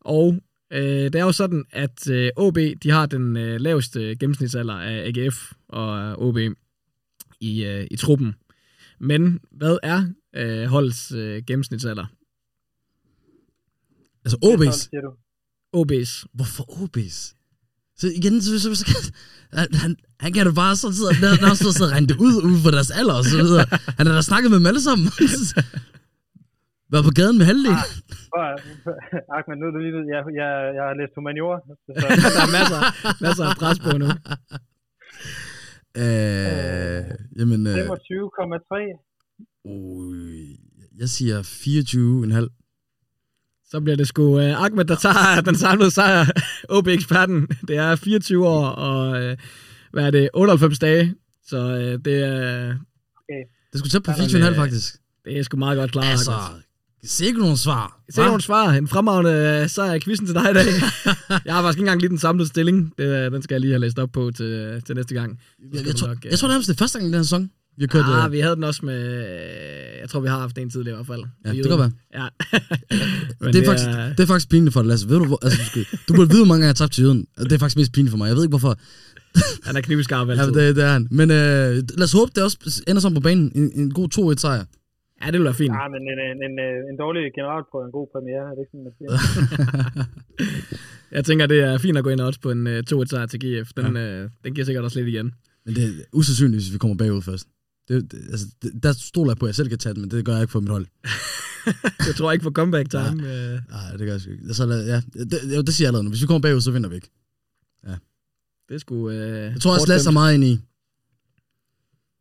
Og 0.00 0.40
øh, 0.72 0.80
det 0.82 1.14
er 1.14 1.24
jo 1.24 1.32
sådan, 1.32 1.64
at 1.70 2.10
øh, 2.10 2.30
OB 2.36 2.58
de 2.82 2.90
har 2.90 3.06
den 3.06 3.36
øh, 3.36 3.60
laveste 3.60 4.16
gennemsnitsalder 4.16 4.74
af 4.74 5.06
AGF 5.16 5.52
og 5.68 5.98
øh, 5.98 6.14
OB 6.18 6.38
i, 7.40 7.64
øh, 7.64 7.86
i 7.90 7.96
truppen. 7.96 8.34
Men 8.98 9.40
hvad 9.50 9.78
er 9.82 10.04
øh, 10.36 10.64
holdets 10.64 11.12
øh, 11.12 11.42
gennemsnitsalder? 11.46 12.06
Altså 14.24 14.38
Det 14.42 14.48
OB's. 14.48 14.64
12, 14.64 14.72
siger 14.72 15.00
du. 15.00 15.12
OB's. 15.76 16.24
Hvorfor 16.34 16.64
OB's? 16.64 17.34
Så 18.02 18.08
igen, 18.20 18.34
så, 18.42 18.50
så, 18.64 18.68
så 18.80 18.84
han, 19.82 19.92
han, 20.24 20.30
kan 20.32 20.46
jo 20.50 20.54
bare 20.62 20.74
sådan 20.76 20.96
sidde, 20.98 21.14
han 21.14 21.44
har 21.44 21.50
også 21.54 21.64
siddet 21.64 21.88
og 21.88 21.92
regnet 21.94 22.08
det 22.12 22.18
ud, 22.26 22.34
ud 22.48 22.56
for 22.64 22.70
deres 22.76 22.90
alder 23.00 23.16
og 23.20 23.24
så 23.32 23.36
videre. 23.42 23.64
Han 23.98 24.04
har 24.06 24.14
da 24.18 24.22
snakket 24.30 24.48
med 24.50 24.58
dem 24.60 24.68
alle 24.70 24.82
sammen. 24.88 25.06
Været 26.92 27.04
på 27.08 27.14
gaden 27.20 27.36
med 27.40 27.46
halvdelen. 27.50 27.82
Og, 28.36 28.44
Ahmed, 29.36 29.54
nu 29.60 29.64
er 29.68 29.72
du 29.74 29.78
lige 29.84 29.94
jeg, 30.14 30.20
jeg, 30.40 30.50
jeg 30.76 30.84
har 30.88 30.94
læst 31.00 31.12
humaniora. 31.18 31.58
Så, 31.84 31.90
Der 32.36 32.42
er 32.46 32.52
masser, 32.58 32.80
masser 33.26 33.44
af 33.50 33.54
pres 33.60 33.78
på 33.86 33.92
nu. 34.02 34.08
Øh, 36.02 37.00
jamen, 37.38 37.60
øh, 37.70 37.74
25,3. 37.74 38.78
øh, 39.70 40.48
jeg 41.00 41.08
siger 41.16 41.38
24,5. 41.42 42.61
Så 43.72 43.80
bliver 43.80 43.96
det 43.96 44.08
sgu 44.08 44.22
uh, 44.22 44.64
Ahmed, 44.64 44.84
der 44.84 44.96
tager 44.96 45.40
den 45.48 45.56
samlede 45.56 45.90
sejr. 45.90 46.26
OB-eksperten. 46.68 47.46
Det 47.68 47.76
er 47.76 47.96
24 47.96 48.48
år 48.48 48.66
og 48.66 49.22
øh, 49.22 49.36
hvad 49.92 50.06
er 50.06 50.10
det, 50.10 50.30
98 50.34 50.78
dage. 50.78 51.14
Så 51.46 51.56
øh, 51.56 52.04
det, 52.04 52.24
er, 52.24 52.74
Det 53.72 53.78
skulle 53.78 53.90
tæt 53.90 54.02
på 54.02 54.10
Jamen, 54.10 54.30
24,5 54.30 54.50
øh, 54.50 54.56
faktisk. 54.56 54.94
det 55.24 55.38
er 55.38 55.42
sgu 55.42 55.56
meget 55.56 55.78
godt 55.78 55.92
klaret. 55.92 56.10
Altså, 56.10 56.32
sikkert 57.04 57.40
nogle 57.40 57.58
svar. 57.58 58.00
Se 58.10 58.20
nogle 58.20 58.42
svar. 58.42 58.70
En 58.70 58.88
fremragende 58.88 59.60
øh, 59.62 59.68
sejr 59.68 59.94
i 59.94 60.00
quizzen 60.00 60.26
til 60.26 60.34
dig 60.34 60.50
i 60.50 60.54
dag. 60.54 60.66
jeg 61.46 61.54
har 61.54 61.62
faktisk 61.62 61.78
ikke 61.78 61.80
engang 61.80 62.00
lige 62.00 62.10
den 62.10 62.18
samlede 62.18 62.48
stilling. 62.48 62.94
Det, 62.98 63.04
øh, 63.04 63.32
den 63.32 63.42
skal 63.42 63.54
jeg 63.54 63.60
lige 63.60 63.72
have 63.72 63.80
læst 63.80 63.98
op 63.98 64.10
på 64.12 64.30
til, 64.36 64.82
til 64.86 64.94
næste 64.96 65.14
gang. 65.14 65.40
Jeg, 65.72 65.86
jeg, 65.86 65.96
tror, 65.96 66.08
nok, 66.08 66.18
øh, 66.24 66.30
jeg 66.30 66.38
tror 66.38 66.48
nærmest, 66.48 66.68
det 66.68 66.74
er 66.74 66.78
første 66.78 66.98
gang 66.98 67.08
i 67.08 67.12
den 67.12 67.18
her 67.18 67.22
sæson, 67.22 67.50
vi 67.76 67.82
har 67.82 67.86
kørt... 67.86 68.04
Ah, 68.06 68.24
øh, 68.24 68.32
vi 68.32 68.40
havde 68.40 68.56
den 68.56 68.64
også 68.64 68.86
med... 68.86 69.00
Jeg 70.00 70.08
tror, 70.10 70.20
vi 70.20 70.28
har 70.28 70.38
haft 70.38 70.58
en 70.58 70.70
tidligere 70.70 70.94
i 70.94 70.98
hvert 70.98 71.06
fald. 71.06 71.24
Ja, 71.44 71.50
det 71.50 71.68
kan 71.68 71.78
være. 71.78 71.92
Ja. 72.18 72.26
Det, 73.52 73.62
er 73.62 73.66
faktisk, 73.70 73.88
det 74.16 74.20
er 74.20 74.26
faktisk 74.26 74.50
pinligt 74.50 74.72
for 74.72 74.80
dig, 74.80 74.88
Lasse. 74.88 75.08
Ved 75.08 75.18
du, 75.18 75.24
hvor, 75.24 75.38
altså, 75.44 75.58
du, 75.62 75.64
skal, 75.64 75.98
du 76.08 76.14
burde 76.14 76.30
vide, 76.30 76.42
hvor 76.42 76.52
mange 76.52 76.62
jeg 76.66 76.68
har 76.68 76.74
tabt 76.82 76.92
til 76.92 77.02
jøden. 77.04 77.26
Det 77.38 77.52
er 77.52 77.58
faktisk 77.58 77.76
mest 77.76 77.92
pinligt 77.92 78.10
for 78.10 78.18
mig. 78.18 78.26
Jeg 78.28 78.36
ved 78.36 78.44
ikke, 78.44 78.56
hvorfor. 78.56 78.74
Han 79.66 79.76
er 79.76 79.80
knivskarp 79.80 80.26
Ja, 80.28 80.32
altid. 80.32 80.46
men 80.46 80.54
det, 80.54 80.76
det 80.76 80.84
er 80.84 80.92
han. 80.96 81.08
Men 81.10 81.30
øh, 81.30 81.70
lad 82.00 82.06
os 82.08 82.12
håbe, 82.12 82.30
det 82.34 82.42
også 82.44 82.82
ender 82.88 83.00
sådan 83.00 83.14
på 83.14 83.20
banen. 83.20 83.52
En, 83.54 83.72
en 83.80 83.94
god 83.98 84.08
2-1-sejr. 84.18 84.64
Ja, 85.20 85.26
det 85.26 85.32
ville 85.32 85.44
være 85.44 85.60
fint. 85.64 85.74
Ja, 85.80 85.84
men 85.94 86.02
en, 86.12 86.18
en, 86.30 86.38
en, 86.48 86.54
øh, 86.66 86.90
en 86.90 86.96
dårlig 87.02 87.22
generalprøve 87.38 87.82
er 87.82 87.86
en 87.90 87.92
god 87.98 88.06
premiere. 88.14 88.44
Er 88.50 88.54
det 88.54 88.62
ikke 88.64 88.72
sådan, 88.74 88.84
man 88.88 88.94
siger? 88.98 89.10
Jeg 91.16 91.24
tænker, 91.24 91.46
det 91.46 91.60
er 91.60 91.78
fint 91.78 91.98
at 91.98 92.04
gå 92.04 92.10
ind 92.10 92.20
og 92.20 92.26
odds 92.26 92.38
på 92.38 92.50
en 92.50 92.66
uh, 92.66 92.72
2-1 92.72 93.06
sejr 93.06 93.26
til 93.26 93.40
GF. 93.44 93.68
Den, 93.76 93.96
ja. 93.96 94.24
uh, 94.24 94.30
den 94.44 94.54
giver 94.54 94.64
sikkert 94.64 94.84
også 94.84 94.98
lidt 94.98 95.08
igen. 95.08 95.34
Men 95.66 95.74
det 95.74 95.84
er 95.84 95.88
usandsynligt, 96.12 96.62
hvis 96.62 96.72
vi 96.72 96.78
kommer 96.78 96.96
bagud 96.96 97.22
først. 97.22 97.46
Det, 97.92 98.12
det, 98.12 98.18
altså, 98.30 98.46
det, 98.62 98.82
der 98.82 98.92
stoler 98.92 99.30
jeg 99.32 99.36
på, 99.38 99.44
at 99.46 99.48
jeg 99.48 99.54
selv 99.54 99.68
kan 99.68 99.78
tage 99.78 99.94
den, 99.94 100.00
men 100.02 100.10
det 100.10 100.24
gør 100.24 100.32
jeg 100.32 100.42
ikke 100.42 100.52
for 100.52 100.60
mit 100.60 100.70
hold. 100.70 100.86
Jeg 102.08 102.14
tror 102.16 102.32
ikke 102.32 102.42
på 102.42 102.50
comeback 102.50 102.90
time. 102.90 103.22
Ja. 103.28 103.60
Nej, 103.74 103.90
det 103.90 103.98
gør 104.06 104.12
jeg 104.12 104.20
sgu 104.20 104.30
ikke. 104.30 104.54
Så, 104.54 104.66
lad- 104.66 104.86
ja, 104.86 104.96
det, 105.12 105.30
det, 105.30 105.66
det 105.66 105.74
siger 105.74 105.84
jeg 105.86 105.88
allerede 105.88 106.04
nu. 106.04 106.10
Hvis 106.10 106.22
vi 106.22 106.26
kommer 106.26 106.40
bagud, 106.40 106.60
så 106.60 106.70
vinder 106.70 106.88
vi 106.88 106.94
ikke. 106.94 107.10
Det 108.68 108.80
skulle... 108.80 109.18
Uh, 109.18 109.32
Jeg 109.54 109.60
tror 109.60 109.72
også, 109.74 109.88
Lasse 109.88 110.08
er 110.08 110.12
meget 110.12 110.34
ind 110.34 110.44
i. 110.44 110.52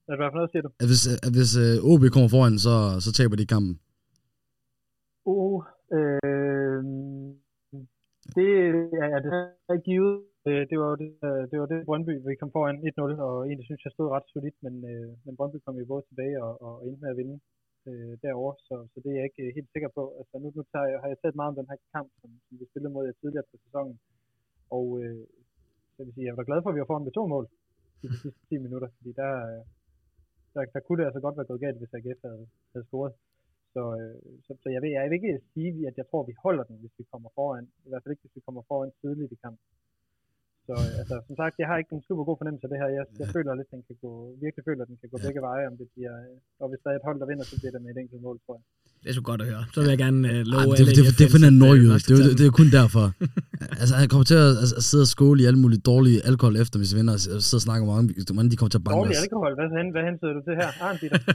Er 0.07 0.15
hvad 0.15 0.27
for 0.31 0.38
noget, 0.39 0.52
siger 0.52 0.61
du? 0.61 0.69
At 0.80 0.88
hvis, 0.88 1.07
at 1.07 1.31
hvis 1.38 1.52
uh, 1.57 1.91
OB 1.91 2.02
kommer 2.14 2.30
foran, 2.30 2.60
så, 2.60 2.76
så 2.99 3.11
taber 3.11 3.35
de 3.35 3.45
kampen. 3.45 3.80
Uh, 5.26 5.64
øh, 5.98 6.84
det 8.35 8.49
er 9.03 9.19
det 9.26 9.31
er 9.73 9.80
givet. 9.89 10.18
Det, 10.45 10.53
Det 10.69 10.77
var 10.81 10.88
jo 10.93 10.97
det, 11.03 11.11
øh, 11.27 11.43
det, 11.51 11.57
var 11.61 11.68
det 11.72 11.85
Brøndby, 11.89 12.13
vi 12.27 12.41
kom 12.41 12.51
foran 12.57 12.77
1-0, 12.89 13.22
og 13.27 13.35
egentlig 13.47 13.68
synes 13.68 13.85
jeg 13.85 13.93
stod 13.93 14.13
ret 14.15 14.27
solidt, 14.34 14.57
men, 14.65 14.76
øh, 14.91 15.09
men 15.26 15.35
Brøndby 15.38 15.57
kom 15.65 15.76
jo 15.81 15.85
både 15.93 16.03
tilbage 16.09 16.38
og, 16.45 16.53
og 16.65 16.73
endte 16.85 17.01
med 17.01 17.13
at 17.13 17.19
vinde 17.19 17.38
øh, 17.89 18.13
derovre, 18.23 18.55
så, 18.68 18.76
så 18.91 18.97
det 19.03 19.09
er 19.11 19.18
jeg 19.19 19.27
ikke 19.30 19.43
øh, 19.45 19.51
helt 19.57 19.72
sikker 19.73 19.89
på. 19.97 20.03
Altså 20.19 20.35
nu, 20.41 20.47
nu 20.57 20.61
tager 20.72 20.88
jeg, 20.91 20.99
har 21.01 21.09
jeg 21.11 21.19
talt 21.19 21.39
meget 21.39 21.51
om 21.51 21.59
den 21.61 21.72
her 21.72 21.80
kamp, 21.95 22.09
som, 22.22 22.30
som 22.45 22.53
vi 22.59 22.65
spillede 22.72 22.93
mod 22.93 23.05
jer 23.07 23.15
tidligere 23.22 23.49
på 23.51 23.57
sæsonen, 23.65 23.95
og 24.77 24.85
øh, 25.01 25.22
jeg 25.97 26.03
vil 26.05 26.13
sige, 26.15 26.27
jeg 26.30 26.38
var 26.38 26.49
glad 26.49 26.59
for, 26.61 26.69
at 26.69 26.76
vi 26.76 26.84
var 26.84 26.91
foran 26.91 27.07
med 27.07 27.15
to 27.18 27.23
mål 27.34 27.45
i 28.03 28.07
de 28.11 28.18
sidste 28.23 28.41
10 28.49 28.57
minutter, 28.65 28.89
fordi 28.97 29.11
der, 29.22 29.31
der, 30.53 30.61
der 30.73 30.81
kunne 30.85 30.99
det 30.99 31.07
altså 31.07 31.22
godt 31.26 31.38
være 31.38 31.49
gået 31.49 31.63
galt, 31.65 31.80
hvis 31.80 31.95
AGF 31.97 32.19
havde, 32.27 32.45
havde 32.73 32.88
scoret. 32.89 33.13
Så, 33.73 33.84
øh, 33.99 34.18
så, 34.45 34.51
så 34.61 34.68
jeg, 34.76 34.81
vil, 34.81 34.91
jeg 34.95 35.09
vil 35.09 35.19
ikke 35.19 35.35
sige, 35.53 35.88
at 35.89 35.95
jeg 35.99 36.05
tror, 36.07 36.22
at 36.22 36.30
vi 36.31 36.35
holder 36.45 36.63
den, 36.69 36.77
hvis 36.81 36.95
vi 36.99 37.03
kommer 37.11 37.30
foran. 37.38 37.65
I 37.85 37.89
hvert 37.89 38.03
fald 38.03 38.13
ikke, 38.13 38.26
hvis 38.26 38.38
vi 38.38 38.45
kommer 38.47 38.61
foran 38.69 38.91
tidligt 39.01 39.31
i 39.35 39.41
kampen. 39.43 39.65
Så 40.67 40.73
altså, 41.01 41.15
som 41.27 41.35
sagt, 41.41 41.53
jeg 41.61 41.67
har 41.71 41.77
ikke 41.81 41.93
en 41.97 42.03
super 42.09 42.23
god 42.29 42.38
fornemmelse 42.41 42.65
af 42.67 42.71
det 42.73 42.79
her. 42.81 42.89
Jeg, 42.97 43.03
jeg 43.21 43.27
føler 43.35 43.49
lidt, 43.59 43.69
at 43.69 43.73
den 43.75 43.83
kan 43.89 43.97
gå, 44.05 44.11
virkelig 44.45 44.63
føler, 44.69 44.81
at 44.85 44.89
den 44.91 44.97
kan 45.01 45.09
gå 45.13 45.17
Ja. 45.19 45.23
begge 45.27 45.41
veje, 45.49 45.63
om 45.71 45.75
det 45.81 45.88
bliver, 45.93 46.13
og 46.61 46.65
hvis 46.71 46.79
der 46.83 46.89
er 46.93 46.97
et 47.01 47.05
hold, 47.07 47.17
der 47.21 47.27
vinder, 47.31 47.45
så 47.51 47.55
bliver 47.61 47.73
det 47.75 47.81
med 47.85 47.89
et 47.93 47.99
enkelt 48.03 48.21
mål, 48.27 48.38
tror 48.45 48.53
jeg. 48.57 48.63
Det 49.03 49.07
er 49.11 49.15
så 49.19 49.23
godt 49.29 49.39
at 49.43 49.47
høre. 49.51 49.63
Så 49.73 49.77
vil 49.81 49.89
jeg 49.95 50.01
gerne 50.05 50.19
uh, 50.31 50.39
love 50.53 50.61
Ej, 50.61 50.77
det, 50.79 50.83
det, 50.97 51.03
det, 51.07 51.13
det 51.21 51.27
finder 51.33 51.49
en 51.53 51.59
nordjyde. 51.63 51.93
Det, 52.09 52.13
det, 52.25 52.31
det 52.39 52.45
er 52.49 52.53
kun 52.61 52.69
derfor. 52.79 53.05
altså, 53.81 53.93
han 54.01 54.07
kommer 54.11 54.25
til 54.31 54.38
at, 54.45 54.51
at, 54.63 54.69
at 54.79 54.83
sidde 54.89 55.03
og 55.07 55.11
skåle 55.15 55.39
i 55.43 55.45
alle 55.49 55.59
mulige 55.63 55.81
dårlige 55.91 56.17
alkohol 56.29 56.53
efter, 56.63 56.75
hvis 56.81 56.91
vi 56.93 56.97
vinder, 56.99 57.13
og 57.17 57.21
sidde 57.49 57.59
og 57.61 57.65
snakke 57.67 57.79
om, 57.83 57.88
hvor 57.89 57.97
mange 58.38 58.49
de 58.51 58.57
kommer 58.59 58.73
til 58.75 58.81
at 58.81 58.85
banke 58.88 58.97
Dårlig 58.99 59.15
os. 59.17 59.23
alkohol, 59.25 59.51
hvad, 59.59 59.67
hen, 59.79 59.88
hvad 59.95 60.03
hensyder 60.09 60.33
du 60.38 60.41
til 60.47 60.55
her? 60.61 60.69
Arne, 60.85 60.97
Peter? 61.03 61.17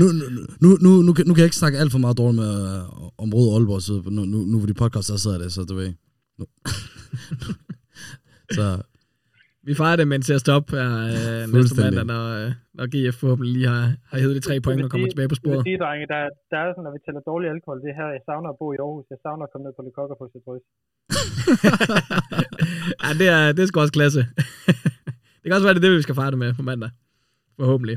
Nu, 0.00 0.04
nu, 0.12 0.40
nu, 0.62 0.68
nu, 0.84 0.90
nu, 1.06 1.12
kan- 1.16 1.26
nu 1.28 1.32
kan 1.34 1.40
jeg 1.42 1.48
ikke 1.50 1.56
snakke 1.62 1.78
alt 1.78 1.92
for 1.92 1.98
meget 2.04 2.18
dårligt 2.18 2.40
med, 2.42 2.52
øh, 2.76 3.22
om 3.24 3.28
Rød 3.36 3.48
Aalborg, 3.54 3.82
så 3.82 3.92
nu, 4.16 4.20
nu, 4.32 4.38
nu 4.50 4.58
hvor 4.58 4.66
de 4.66 4.74
podcast, 4.74 5.08
der 5.10 5.16
sidder 5.16 5.38
det, 5.38 5.52
så 5.52 5.60
du 5.64 5.74
ved. 5.74 5.92
Så 8.58 8.66
Vi 9.68 9.72
fejrer 9.82 9.96
det 10.00 10.24
til 10.28 10.34
at 10.38 10.42
stoppe 10.46 10.68
her 10.80 10.90
øh, 11.16 11.42
næste 11.54 11.74
mandag, 11.82 12.04
når, 12.12 12.24
øh, 12.38 12.48
når 12.78 12.84
GF 12.92 13.14
forhåbentlig 13.22 13.52
lige 13.56 13.68
har, 13.74 13.84
har 14.10 14.16
hævet 14.22 14.34
de 14.38 14.42
tre 14.48 14.54
point 14.64 14.82
og 14.84 14.90
kommer 14.92 15.08
tilbage 15.12 15.28
på 15.32 15.36
Jeg 15.36 15.42
vil 15.44 15.52
sporet. 15.52 15.64
sige, 15.68 15.78
drenge, 15.84 16.04
der, 16.12 16.20
der 16.52 16.58
er 16.62 16.66
sådan, 16.72 16.84
når 16.86 16.92
vi 16.96 17.00
tæller 17.06 17.22
dårlig 17.30 17.46
alkohol, 17.54 17.78
det 17.84 17.88
er 17.92 17.96
her, 18.00 18.08
jeg 18.16 18.22
savner 18.28 18.48
at 18.54 18.58
bo 18.60 18.66
i 18.74 18.78
Aarhus. 18.86 19.06
Jeg 19.14 19.18
savner 19.24 19.42
at 19.46 19.50
komme 19.52 19.64
ned 19.66 19.72
på 19.78 19.82
Le 19.86 19.92
Coq 19.98 20.08
og 20.14 20.18
få 20.22 20.26
sit 20.34 20.44
røs. 20.50 20.64
ja, 23.04 23.10
det 23.20 23.26
er, 23.36 23.42
det 23.54 23.60
er 23.62 23.66
sgu 23.70 23.76
også 23.84 23.96
klasse. 24.00 24.20
det 25.40 25.46
kan 25.48 25.52
også 25.58 25.66
være, 25.66 25.74
det 25.76 25.82
er 25.82 25.86
det, 25.88 25.96
vi 26.00 26.06
skal 26.08 26.14
fejre 26.20 26.32
det 26.34 26.40
med 26.44 26.50
på 26.58 26.62
mandag. 26.70 26.90
Forhåbentlig. 27.60 27.96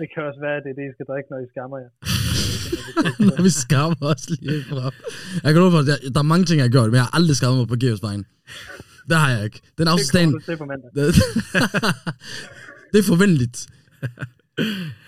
Det 0.00 0.06
kan 0.12 0.20
også 0.28 0.40
være, 0.46 0.56
at 0.58 0.62
det 0.64 0.70
er 0.74 0.78
det, 0.80 0.86
I 0.90 0.92
skal 0.96 1.06
drikke, 1.10 1.28
når 1.32 1.38
I 1.44 1.48
skammer 1.54 1.76
jer. 1.82 1.90
når 3.28 3.40
vi 3.46 3.50
skammer 3.64 4.02
os 4.12 4.24
lige 4.34 4.62
fra. 4.70 4.82
Jeg 5.44 5.50
kan 5.52 5.58
love 5.62 5.72
for, 5.76 5.80
at 5.84 5.88
jeg- 5.92 6.02
der 6.14 6.20
er 6.24 6.28
mange 6.32 6.44
ting, 6.46 6.56
jeg 6.60 6.66
har 6.68 6.74
gjort, 6.76 6.88
men 6.90 6.96
jeg 7.00 7.06
har 7.06 7.14
aldrig 7.18 7.36
skammet 7.40 7.58
mig 7.62 7.68
på 7.72 7.78
Geos 7.82 8.02
vejen. 8.08 8.24
Det 9.08 9.16
har 9.16 9.30
jeg 9.30 9.44
ikke. 9.44 9.60
Den 9.78 9.86
Det 9.86 10.10
kommer 10.12 10.38
du 10.38 10.44
til 10.44 10.56
på 10.56 10.64
mandag. 10.64 10.90
det, 10.94 11.14
det 12.92 12.98
er 12.98 13.02
forventeligt. 13.02 13.66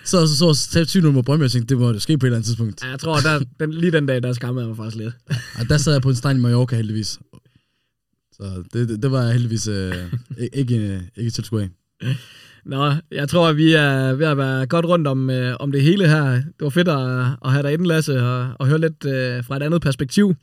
Så 0.04 0.26
så, 0.26 0.36
så, 0.36 0.54
så 0.54 0.70
tabte 0.70 0.90
7 0.90 1.12
mod 1.12 1.22
Brøndby, 1.22 1.44
og 1.44 1.50
tænkte, 1.50 1.74
det 1.74 1.80
må 1.82 1.98
ske 1.98 2.18
på 2.18 2.26
et 2.26 2.28
eller 2.28 2.36
andet 2.36 2.46
tidspunkt. 2.46 2.84
Ja, 2.84 2.90
jeg 2.90 2.98
tror, 2.98 3.20
der, 3.20 3.44
den, 3.60 3.74
lige 3.74 3.92
den 3.92 4.06
dag, 4.06 4.22
der 4.22 4.32
skammede 4.32 4.62
jeg 4.66 4.68
mig 4.68 4.76
faktisk 4.76 4.96
lidt. 4.96 5.14
Og 5.58 5.68
der 5.68 5.76
sad 5.76 5.92
jeg 5.92 6.02
på 6.02 6.08
en 6.08 6.14
strand 6.14 6.38
i 6.38 6.42
Mallorca 6.42 6.76
heldigvis. 6.76 7.18
Så 8.32 8.62
det, 8.72 8.88
det, 8.88 9.02
det 9.02 9.10
var 9.12 9.22
jeg 9.22 9.32
heldigvis 9.32 9.68
øh, 9.68 9.94
ikke, 10.38 10.56
ikke, 10.58 11.02
ikke 11.16 11.30
tilskuer 11.30 11.62
af. 11.62 11.68
Nå, 12.64 12.92
jeg 13.10 13.28
tror, 13.28 13.48
at 13.48 13.56
vi 13.56 13.72
er 13.72 14.12
ved 14.12 14.26
at 14.26 14.36
være 14.36 14.66
godt 14.66 14.86
rundt 14.86 15.06
om, 15.06 15.30
øh, 15.30 15.56
om 15.60 15.72
det 15.72 15.82
hele 15.82 16.08
her. 16.08 16.30
Det 16.32 16.60
var 16.60 16.68
fedt 16.68 16.88
at, 16.88 17.26
at 17.44 17.52
have 17.52 17.62
dig 17.62 17.72
inde, 17.72 17.88
Lasse, 17.88 18.22
og, 18.22 18.52
og 18.58 18.66
høre 18.66 18.78
lidt 18.80 19.04
øh, 19.06 19.44
fra 19.44 19.56
et 19.56 19.62
andet 19.62 19.82
perspektiv. 19.82 20.34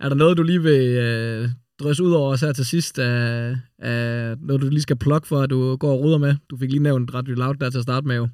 Er 0.00 0.08
der 0.08 0.16
noget, 0.16 0.36
du 0.36 0.42
lige 0.42 0.62
vil 0.62 0.80
øh, 0.82 1.48
drøs 1.80 2.00
ud 2.06 2.12
over 2.20 2.28
os 2.34 2.40
her 2.46 2.52
til 2.52 2.66
sidst? 2.74 2.94
Af, 2.98 3.54
af 3.78 4.38
noget, 4.46 4.62
du 4.62 4.68
lige 4.68 4.88
skal 4.88 5.02
plukke 5.04 5.26
for, 5.30 5.38
at 5.44 5.50
du 5.54 5.76
går 5.82 5.92
og 5.94 6.00
ruder 6.02 6.18
med? 6.26 6.32
Du 6.50 6.54
fik 6.56 6.70
lige 6.70 6.86
nævnt 6.88 7.14
Radio 7.14 7.34
Loud 7.34 7.56
der 7.60 7.70
til 7.70 7.82
at 7.82 7.88
starte 7.88 8.06
med 8.10 8.16
jo. 8.22 8.26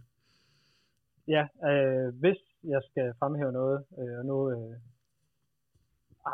Ja, 1.36 1.44
øh, 1.70 2.08
hvis 2.22 2.40
jeg 2.74 2.80
skal 2.90 3.06
fremhæve 3.20 3.52
noget, 3.60 3.78
øh, 4.00 4.14
og 4.20 4.24
nu... 4.30 4.36
Øh, 4.54 4.74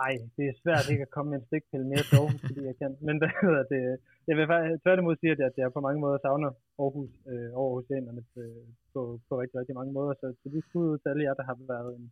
ej, 0.06 0.12
det 0.36 0.44
er 0.48 0.60
svært 0.62 0.84
ikke 0.92 1.06
at 1.06 1.14
komme 1.14 1.28
med 1.30 1.38
en 1.38 1.46
stikpille 1.48 1.86
mere 1.92 2.04
til 2.08 2.16
Aarhus, 2.16 2.42
fordi 2.48 2.60
jeg 2.70 2.76
kan. 2.82 2.90
Men 3.06 3.14
hvad 3.20 3.32
hedder 3.42 3.64
det? 3.72 3.82
Jeg 4.28 4.34
vil 4.36 4.46
faktisk 4.52 4.82
tværtimod 4.82 5.16
sige, 5.16 5.32
at 5.32 5.40
jeg, 5.40 5.66
at 5.66 5.76
på 5.76 5.82
mange 5.86 6.00
måder 6.04 6.18
savner 6.18 6.50
Aarhus 6.82 7.10
øh, 7.32 7.50
over 7.60 7.70
oceanerne 7.78 8.22
øh, 8.42 8.66
på, 8.92 9.00
på 9.28 9.32
rigtig, 9.40 9.56
rigtig 9.60 9.76
mange 9.80 9.92
måder. 9.98 10.12
Så, 10.20 10.26
så 10.40 10.46
de 10.54 10.60
skud 10.68 10.86
ud 10.92 10.98
til 10.98 11.08
alle 11.08 11.24
jer, 11.26 11.34
der 11.40 11.46
har 11.50 11.56
været 11.74 11.90
en, 11.98 12.04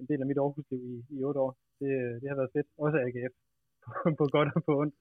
en 0.00 0.06
del 0.10 0.20
af 0.22 0.28
mit 0.30 0.40
Aarhus-liv 0.42 0.82
i, 0.94 0.96
i 1.16 1.18
otte 1.28 1.40
år, 1.46 1.52
det, 1.80 1.92
øh, 2.02 2.14
det 2.20 2.28
har 2.30 2.36
været 2.40 2.54
fedt. 2.56 2.68
Også 2.84 2.96
AGF, 3.06 3.34
på, 3.88 3.94
på 4.20 4.24
godt 4.34 4.50
og 4.56 4.62
på 4.68 4.72
ondt. 4.82 4.94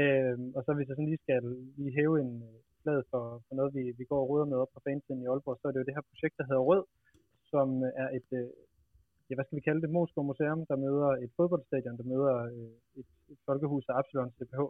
Øh, 0.00 0.36
og 0.56 0.60
så 0.64 0.70
hvis 0.74 0.88
jeg 0.88 0.96
sådan 0.96 1.10
lige 1.12 1.24
skal 1.24 1.42
lige 1.78 1.96
hæve 1.98 2.14
en 2.24 2.32
øh, 2.48 2.58
flad 2.82 3.00
for, 3.10 3.24
for 3.46 3.54
noget, 3.58 3.74
vi, 3.76 3.82
vi 4.00 4.04
går 4.10 4.20
og 4.22 4.28
ruder 4.30 4.46
med 4.50 4.58
op 4.62 4.72
på 4.74 4.80
fansiden 4.86 5.22
i 5.22 5.28
Aalborg, 5.28 5.58
så 5.58 5.64
er 5.68 5.72
det 5.72 5.80
jo 5.80 5.88
det 5.88 5.96
her 5.98 6.10
projekt, 6.10 6.38
der 6.38 6.48
hedder 6.48 6.68
Rød, 6.70 6.84
som 7.52 7.68
øh, 7.86 8.02
er 8.02 8.08
et, 8.18 8.28
øh, 8.40 8.48
ja, 9.28 9.34
hvad 9.34 9.44
skal 9.46 9.58
vi 9.58 9.66
kalde 9.68 9.82
det, 9.84 9.94
Moskva 9.96 10.22
Museum, 10.22 10.60
der 10.70 10.84
møder 10.86 11.10
et 11.24 11.32
fodboldstadion, 11.36 11.98
der 12.00 12.06
møder 12.12 12.34
øh, 12.52 12.72
et, 13.00 13.10
et 13.32 13.40
folkehus 13.48 13.84
af 13.88 13.94
Absalon 14.00 14.34
CPH, 14.36 14.60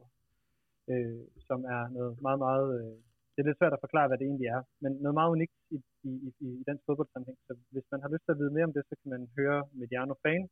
øh, 0.92 1.22
som 1.48 1.60
er 1.74 1.82
noget 1.96 2.12
meget, 2.26 2.40
meget, 2.46 2.68
øh, 2.78 2.96
det 3.32 3.40
er 3.40 3.48
lidt 3.48 3.60
svært 3.60 3.76
at 3.76 3.84
forklare, 3.84 4.08
hvad 4.08 4.18
det 4.18 4.26
egentlig 4.26 4.48
er, 4.56 4.62
men 4.82 4.92
noget 5.04 5.16
meget 5.18 5.34
unikt 5.36 5.56
i, 5.76 5.78
i, 6.08 6.12
i, 6.46 6.48
i 6.60 6.64
dansk 6.68 6.82
fodboldsammenhæng. 6.86 7.38
Så 7.46 7.52
hvis 7.74 7.86
man 7.92 8.00
har 8.02 8.10
lyst 8.12 8.24
til 8.24 8.34
at 8.34 8.40
vide 8.40 8.54
mere 8.54 8.68
om 8.68 8.74
det, 8.76 8.84
så 8.88 8.94
kan 9.00 9.08
man 9.14 9.22
høre 9.38 9.58
Mediano 9.80 10.14
Fan, 10.24 10.42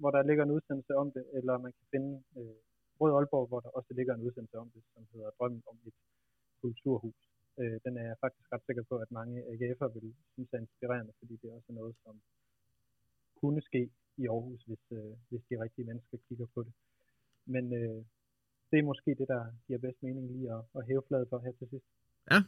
hvor 0.00 0.10
der 0.10 0.22
ligger 0.28 0.44
en 0.44 0.56
udsendelse 0.56 0.92
om 1.02 1.08
det, 1.16 1.24
eller 1.38 1.54
man 1.64 1.72
kan 1.76 1.86
finde 1.92 2.12
øh, 2.38 2.58
Rød 3.00 3.12
Aalborg, 3.16 3.46
hvor 3.50 3.60
der 3.60 3.70
også 3.78 3.90
ligger 3.98 4.14
en 4.14 4.26
udsendelse 4.26 4.56
om 4.64 4.68
det, 4.74 4.82
som 4.92 5.02
hedder 5.12 5.30
Drømmen 5.38 5.62
om 5.70 5.76
et 5.88 5.98
kulturhus. 6.62 7.20
Øh, 7.60 7.76
den 7.84 7.92
er 8.00 8.04
jeg 8.10 8.16
faktisk 8.24 8.46
ret 8.52 8.66
sikker 8.66 8.84
på, 8.90 8.94
at 9.04 9.10
mange 9.18 9.36
AGF'er 9.52 9.90
vil 9.94 10.14
synes 10.32 10.50
er 10.52 10.58
inspirerende, 10.58 11.12
fordi 11.20 11.34
det 11.40 11.46
er 11.48 11.54
også 11.58 11.72
noget, 11.80 11.94
som 12.04 12.14
kunne 13.40 13.62
ske 13.68 13.82
i 14.22 14.24
Aarhus, 14.34 14.62
hvis, 14.68 14.84
øh, 14.98 15.12
hvis 15.28 15.42
de 15.50 15.54
rigtige 15.64 15.86
mennesker 15.90 16.16
kigger 16.28 16.46
på 16.54 16.60
det. 16.66 16.72
Men 17.54 17.64
øh, 17.80 18.00
det 18.70 18.78
er 18.78 18.90
måske 18.90 19.10
det, 19.20 19.26
der 19.34 19.42
giver 19.66 19.78
bedst 19.78 20.02
mening 20.02 20.24
lige 20.32 20.48
at, 20.56 20.62
at 20.76 20.86
hæve 20.88 21.02
fladet 21.08 21.28
for 21.30 21.38
her 21.44 21.52
til 21.58 21.66
sidst. 21.72 21.86
Ja, 22.30 22.38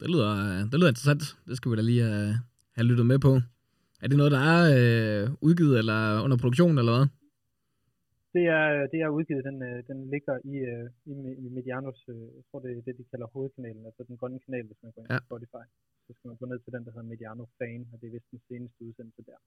Det 0.00 0.08
lyder, 0.12 0.30
øh, 0.46 0.60
det 0.70 0.76
lyder 0.78 0.92
interessant. 0.94 1.24
Det 1.48 1.56
skal 1.56 1.70
vi 1.70 1.76
da 1.76 1.82
lige 1.82 2.04
uh, 2.12 2.32
have 2.76 2.86
lyttet 2.90 3.06
med 3.06 3.18
på. 3.26 3.32
Er 4.02 4.06
det 4.08 4.16
noget, 4.20 4.32
der 4.36 4.42
er 4.54 4.62
uh, 4.78 5.24
udgivet 5.46 5.74
eller 5.82 6.00
under 6.24 6.36
produktion, 6.42 6.74
eller 6.80 6.94
hvad? 6.96 7.06
Det 8.36 8.44
er, 8.58 8.66
det 8.92 8.98
er 9.04 9.08
udgivet, 9.18 9.42
den, 9.50 9.58
øh, 9.68 9.78
den 9.90 9.98
ligger 10.14 10.34
i, 10.52 10.54
øh, 10.72 10.86
i, 11.12 11.14
i 11.44 11.46
Medianos, 11.58 12.00
øh, 12.12 12.26
jeg 12.36 12.44
tror 12.48 12.58
det 12.64 12.70
er 12.70 12.82
det, 12.88 12.94
de 13.00 13.04
kalder 13.12 13.26
hovedkanalen, 13.34 13.82
altså 13.88 14.02
den 14.08 14.16
grønne 14.20 14.38
kanal, 14.44 14.64
hvis 14.68 14.80
man 14.84 14.90
går 14.94 15.02
ind 15.02 15.08
på 15.10 15.14
Ja. 15.14 15.28
Spotify. 15.30 15.64
Så 16.06 16.10
skal 16.16 16.28
man 16.30 16.36
gå 16.40 16.46
ned 16.52 16.58
til 16.64 16.72
den, 16.74 16.82
der 16.84 16.90
hedder 16.94 17.08
Mediano 17.12 17.44
Fan, 17.58 17.80
og 17.92 17.96
det 18.00 18.06
er 18.08 18.12
vist 18.16 18.30
den 18.34 18.40
seneste 18.48 18.78
udsendelse 18.88 19.22
der. 19.28 19.38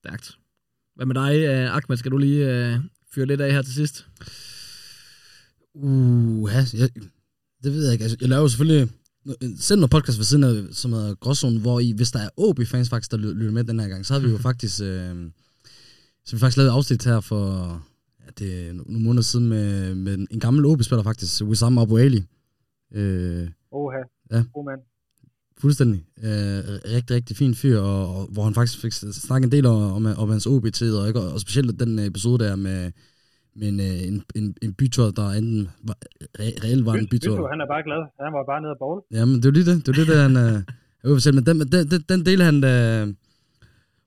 Stærkt. 0.00 0.26
Hvad 0.96 1.06
med 1.10 1.16
dig, 1.22 1.32
Ahmed? 1.76 1.96
Skal 2.00 2.12
du 2.14 2.18
lige 2.26 2.40
uh, 2.52 2.74
fyre 3.12 3.26
lidt 3.30 3.40
af 3.46 3.50
her 3.56 3.62
til 3.68 3.74
sidst? 3.80 3.96
Uh, 5.86 6.42
ja, 6.54 6.60
jeg, 6.80 6.88
det 7.62 7.70
ved 7.74 7.82
jeg 7.86 7.92
ikke. 7.94 8.04
Altså, 8.06 8.18
jeg 8.22 8.28
laver 8.34 8.46
selvfølgelig 8.54 8.82
selv 9.58 9.80
noget 9.80 9.90
podcast 9.90 10.18
ved 10.18 10.24
siden 10.24 10.44
af, 10.44 10.74
som 10.74 10.92
hedder 10.92 11.14
Gråzone, 11.14 11.60
hvor 11.60 11.80
i, 11.80 11.92
hvis 11.96 12.10
der 12.10 12.18
er 12.18 12.28
OB-fans 12.36 12.88
faktisk, 12.88 13.10
der 13.10 13.16
ly- 13.16 13.32
lytter 13.38 13.52
med 13.52 13.64
den 13.64 13.80
her 13.80 13.88
gang, 13.88 14.06
så 14.06 14.12
har 14.12 14.20
vi 14.20 14.28
jo 14.30 14.38
faktisk, 14.48 14.80
øh, 14.82 15.30
så 16.24 16.36
vi 16.36 16.40
faktisk 16.40 16.56
lavet 16.56 16.68
et 16.70 16.74
afsnit 16.74 17.04
her 17.04 17.20
for 17.20 17.66
ja, 18.20 18.30
det 18.38 18.68
er 18.68 18.72
nogle 18.72 19.00
måneder 19.02 19.22
siden 19.22 19.48
med, 19.48 19.94
med 19.94 20.26
en 20.30 20.40
gammel 20.40 20.64
OB-spiller 20.66 21.02
faktisk, 21.02 21.42
Wissam 21.44 21.78
Abu 21.78 21.98
Ali. 21.98 22.24
Øh, 22.94 23.48
Oha, 23.72 23.96
Ja. 24.30 24.44
god 24.54 24.64
mand. 24.64 24.80
Fuldstændig. 25.58 26.04
Øh, 26.18 26.62
rigtig, 26.94 27.16
rigtig 27.16 27.36
fin 27.36 27.54
fyr, 27.54 27.78
og, 27.78 28.16
og 28.16 28.26
hvor 28.32 28.44
han 28.44 28.54
faktisk 28.54 28.78
fik 28.78 28.92
snakket 28.92 29.46
en 29.46 29.52
del 29.52 29.66
om, 29.66 30.06
om, 30.06 30.06
om 30.16 30.30
hans 30.30 30.46
OB-tid, 30.46 30.94
og, 30.94 31.08
ikke? 31.08 31.20
og 31.20 31.40
specielt 31.40 31.80
den 31.80 31.98
episode 31.98 32.44
der 32.44 32.56
med, 32.56 32.92
med 33.56 33.68
en, 33.68 33.80
øh, 33.80 34.08
en, 34.08 34.22
en, 34.34 34.54
en 34.62 34.72
bytur, 34.74 35.10
der 35.10 35.30
enten 35.30 35.68
var, 35.82 35.96
re, 36.40 36.52
reelt 36.64 36.86
var 36.86 36.94
en 36.94 37.06
bytur. 37.06 37.36
Byto, 37.36 37.46
han 37.46 37.60
er 37.60 37.66
bare 37.66 37.82
glad. 37.82 38.00
Han 38.24 38.32
var 38.32 38.44
bare 38.50 38.60
nede 38.62 38.72
og 38.72 38.78
bowl. 38.78 39.02
Jamen, 39.10 39.34
det 39.36 39.44
er 39.44 39.48
jo 39.48 39.52
lige 39.52 39.68
det. 39.70 39.86
Det 39.86 39.92
er 39.92 40.04
det, 40.04 40.08
der 40.08 40.22
han... 40.22 40.36
Øh, 40.36 40.62
fortælle, 41.14 41.36
men 41.40 41.46
den, 41.46 41.72
den, 41.72 41.90
den, 41.90 42.04
den 42.08 42.26
del 42.26 42.42
han 42.42 42.64
øh, 42.64 43.14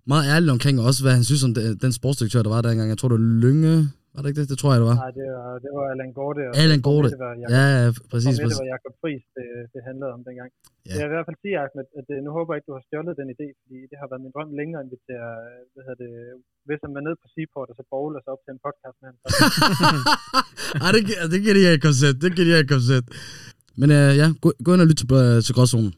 meget 0.05 0.25
ærlig 0.33 0.51
omkring, 0.51 0.79
også 0.79 1.03
hvad 1.03 1.13
han 1.13 1.23
synes 1.23 1.43
om 1.43 1.53
den, 1.53 1.77
den 1.77 1.91
sportsdirektør, 1.91 2.43
der 2.43 2.49
var 2.49 2.61
der 2.61 2.69
engang. 2.69 2.89
Jeg 2.89 2.97
tror, 2.97 3.09
det 3.09 3.19
var 3.19 3.25
Lynge. 3.25 3.89
Var 4.15 4.21
det 4.23 4.29
ikke 4.31 4.41
det? 4.41 4.47
Det 4.53 4.57
tror 4.61 4.69
jeg, 4.73 4.79
det 4.81 4.87
var. 4.91 4.97
Nej, 5.03 5.11
det 5.19 5.25
var, 5.37 5.53
det 5.63 5.71
var 5.77 5.83
Allan 5.93 6.11
Gorte. 6.19 6.41
og 6.49 6.53
Allan 6.63 6.79
jeg 6.81 6.87
Gorte. 6.89 7.09
Det 7.15 7.21
var 7.25 7.33
Jacob, 7.41 7.53
Ja, 7.55 7.63
ja, 7.75 7.79
jeg 7.85 7.91
præcis. 8.11 8.33
det 8.51 8.59
var 8.63 8.69
Jacob 8.73 8.93
Friis, 9.01 9.23
det, 9.37 9.47
det 9.73 9.79
handlede 9.89 10.11
om 10.17 10.21
dengang. 10.27 10.49
Ja. 10.87 10.95
Jeg 10.99 11.05
vil 11.07 11.13
i 11.13 11.17
hvert 11.17 11.27
fald 11.29 11.39
sige, 11.45 11.55
Ahmed, 11.63 11.85
at 11.99 12.07
øh, 12.15 12.19
nu 12.25 12.29
håber 12.37 12.49
jeg 12.51 12.57
ikke, 12.59 12.69
du 12.71 12.75
har 12.77 12.83
stjålet 12.87 13.13
den 13.21 13.27
idé, 13.35 13.47
fordi 13.61 13.77
det 13.91 13.97
har 14.01 14.07
været 14.11 14.21
min 14.25 14.33
drøm 14.35 14.49
længere, 14.61 14.79
end 14.83 14.89
vi 14.93 14.97
til 15.07 15.17
at, 15.29 15.35
hvad 15.73 15.83
hedder 15.87 15.99
det, 16.05 16.11
hvis 16.67 16.79
han 16.85 16.91
var 16.97 17.03
nede 17.07 17.17
på 17.23 17.27
Seaport, 17.33 17.67
og 17.71 17.75
så 17.79 17.83
bowl 17.93 18.11
og 18.17 18.21
så 18.25 18.29
op 18.35 18.41
til 18.45 18.51
en 18.55 18.61
podcast 18.67 18.97
med 19.01 19.07
ham. 19.09 19.17
Ej, 20.83 20.89
det, 20.95 21.01
det 21.33 21.39
giver 21.43 21.55
det 21.57 21.61
ikke 21.73 21.85
koncept. 21.89 22.17
Det 22.23 22.29
giver 22.35 22.47
det 22.49 22.55
ikke 22.61 22.73
koncept. 22.77 23.07
Men 23.81 23.89
øh, 23.99 24.11
ja, 24.21 24.27
gå, 24.43 24.49
gå 24.65 24.69
ind 24.73 24.81
og 24.85 24.89
lyt 24.91 24.97
til, 25.01 25.07
øh, 25.21 25.37
til 25.45 25.53
Gråzonen. 25.57 25.91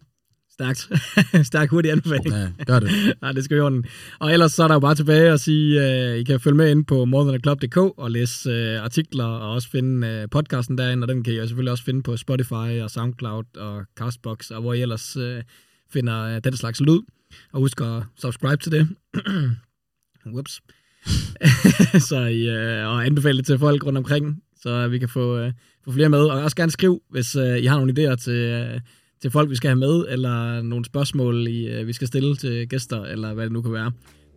Stærkt. 0.58 0.90
Stærk 1.48 1.70
hurtig 1.70 1.92
anbefaling. 1.92 2.36
Ja, 2.36 2.64
gør 2.66 2.80
det. 2.80 2.90
Nej, 3.22 3.32
det 3.32 3.44
skal 3.44 3.58
i 3.58 3.60
orden. 3.60 3.86
Og 4.20 4.34
ellers 4.34 4.52
så 4.52 4.64
er 4.64 4.68
der 4.68 4.76
jo 4.76 4.80
bare 4.80 4.96
tilbage 4.96 5.32
at 5.32 5.40
sige, 5.40 5.82
at 5.82 6.14
uh, 6.14 6.20
I 6.20 6.24
kan 6.24 6.40
følge 6.40 6.58
med 6.58 6.72
ind 6.72 6.86
på 6.86 7.06
morethanaclub.dk 7.06 7.78
og 7.78 8.12
læse 8.12 8.50
uh, 8.50 8.84
artikler 8.84 9.26
og 9.26 9.54
også 9.54 9.70
finde 9.70 10.24
uh, 10.24 10.30
podcasten 10.30 10.78
derinde, 10.78 11.04
og 11.04 11.08
den 11.08 11.24
kan 11.24 11.34
I 11.34 11.38
selvfølgelig 11.38 11.72
også 11.72 11.84
finde 11.84 12.04
på 12.04 12.18
Spotify 12.18 12.82
og 12.82 12.90
Soundcloud 12.90 13.58
og 13.58 13.86
Castbox, 13.98 14.52
og 14.52 14.62
hvor 14.62 14.74
I 14.74 14.82
ellers 14.82 15.18
uh, 15.18 15.24
finder 15.94 16.36
uh, 16.36 16.42
den 16.44 16.58
slags 16.58 16.82
lyd. 16.82 17.00
Og 17.54 17.60
husk 17.60 17.82
at 17.82 18.04
subscribe 18.22 18.58
til 18.64 18.72
det. 18.72 18.88
Whoops. 20.34 20.62
så 22.10 22.20
I, 22.20 22.50
uh, 22.50 22.90
og 22.92 23.06
anbefale 23.06 23.38
det 23.38 23.46
til 23.46 23.60
folk 23.60 23.86
rundt 23.86 23.98
omkring, 23.98 24.44
så 24.62 24.88
vi 24.88 25.00
kan 25.00 25.10
få, 25.10 25.46
uh, 25.46 25.52
få 25.86 25.92
flere 25.92 26.10
med. 26.10 26.20
Og 26.20 26.44
også 26.44 26.56
gerne 26.56 26.72
skriv, 26.72 27.02
hvis 27.10 27.36
uh, 27.36 27.58
I 27.58 27.66
har 27.66 27.78
nogle 27.78 27.94
idéer 28.12 28.16
til... 28.16 28.72
Uh, 28.76 28.82
til 29.22 29.32
folk, 29.32 29.50
vi 29.50 29.56
skal 29.56 29.68
have 29.70 29.80
med, 29.80 30.06
eller 30.10 30.62
nogle 30.62 30.86
spørgsmål, 30.86 31.48
I, 31.48 31.82
uh, 31.82 31.88
vi 31.88 31.94
skal 31.94 32.08
stille 32.08 32.36
til 32.36 32.70
gæster, 32.70 33.04
eller 33.04 33.34
hvad 33.34 33.44
det 33.44 33.52
nu 33.52 33.62
kan 33.62 33.74
være. 33.74 33.92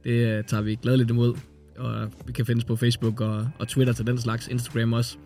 Det 0.05 0.39
uh, 0.39 0.45
tager 0.45 0.63
vi 0.63 0.75
gladeligt 0.75 1.11
imod, 1.11 1.35
og 1.79 2.09
vi 2.27 2.33
kan 2.33 2.47
findes 2.47 2.65
på 2.65 2.77
Facebook 2.77 3.21
og, 3.21 3.49
og 3.59 3.69
Twitter 3.69 3.93
til 3.95 4.07
den 4.07 4.19
slags, 4.19 4.49
Instagram 4.49 4.93
også. 4.93 5.17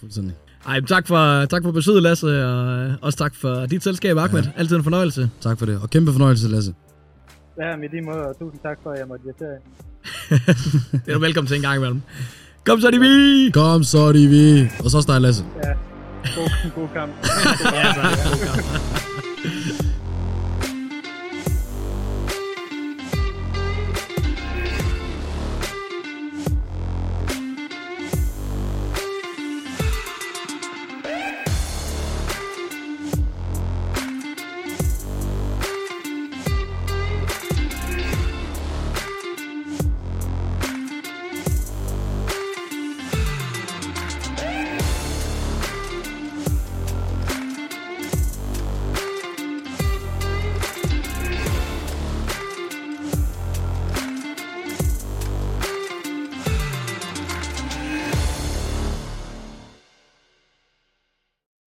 Fuldstændig. 0.00 0.34
Ej, 0.66 0.80
tak 0.80 1.06
for, 1.06 1.44
tak 1.44 1.62
for 1.62 1.72
besøget, 1.72 2.02
Lasse, 2.02 2.46
og 2.46 2.90
også 3.02 3.18
tak 3.18 3.34
for 3.34 3.66
dit 3.66 3.82
selskab, 3.82 4.16
Ahmed. 4.16 4.42
Ja. 4.42 4.50
Altid 4.56 4.76
en 4.76 4.82
fornøjelse. 4.82 5.30
Tak 5.40 5.58
for 5.58 5.66
det. 5.66 5.80
Og 5.82 5.90
kæmpe 5.90 6.12
fornøjelse, 6.12 6.48
Lasse. 6.48 6.74
Ja, 7.60 7.76
med 7.76 7.88
lige 7.88 8.02
måde, 8.02 8.18
og 8.18 8.38
tusind 8.38 8.60
tak 8.62 8.78
for, 8.82 8.90
at 8.90 8.98
jeg 8.98 9.08
måtte 9.08 9.24
irritere 9.26 9.58
det 11.04 11.08
er 11.08 11.12
du 11.12 11.18
velkommen 11.18 11.48
til 11.48 11.56
en 11.56 11.62
gang 11.62 11.76
imellem. 11.76 12.02
Kom 12.66 12.80
så, 12.80 12.90
de 12.90 13.00
vi! 13.00 13.50
Kom 13.50 13.82
så, 13.82 14.12
de 14.12 14.28
vi. 14.28 14.70
Og 14.84 14.90
så 14.90 15.04
dig, 15.08 15.20
Lasse. 15.20 15.44
Ja, 15.64 15.95
god, 16.34 16.72
god 16.74 16.92
kamp. 16.92 17.12
ja, 17.74 17.94
god 17.94 18.40
kamp. 18.44 18.66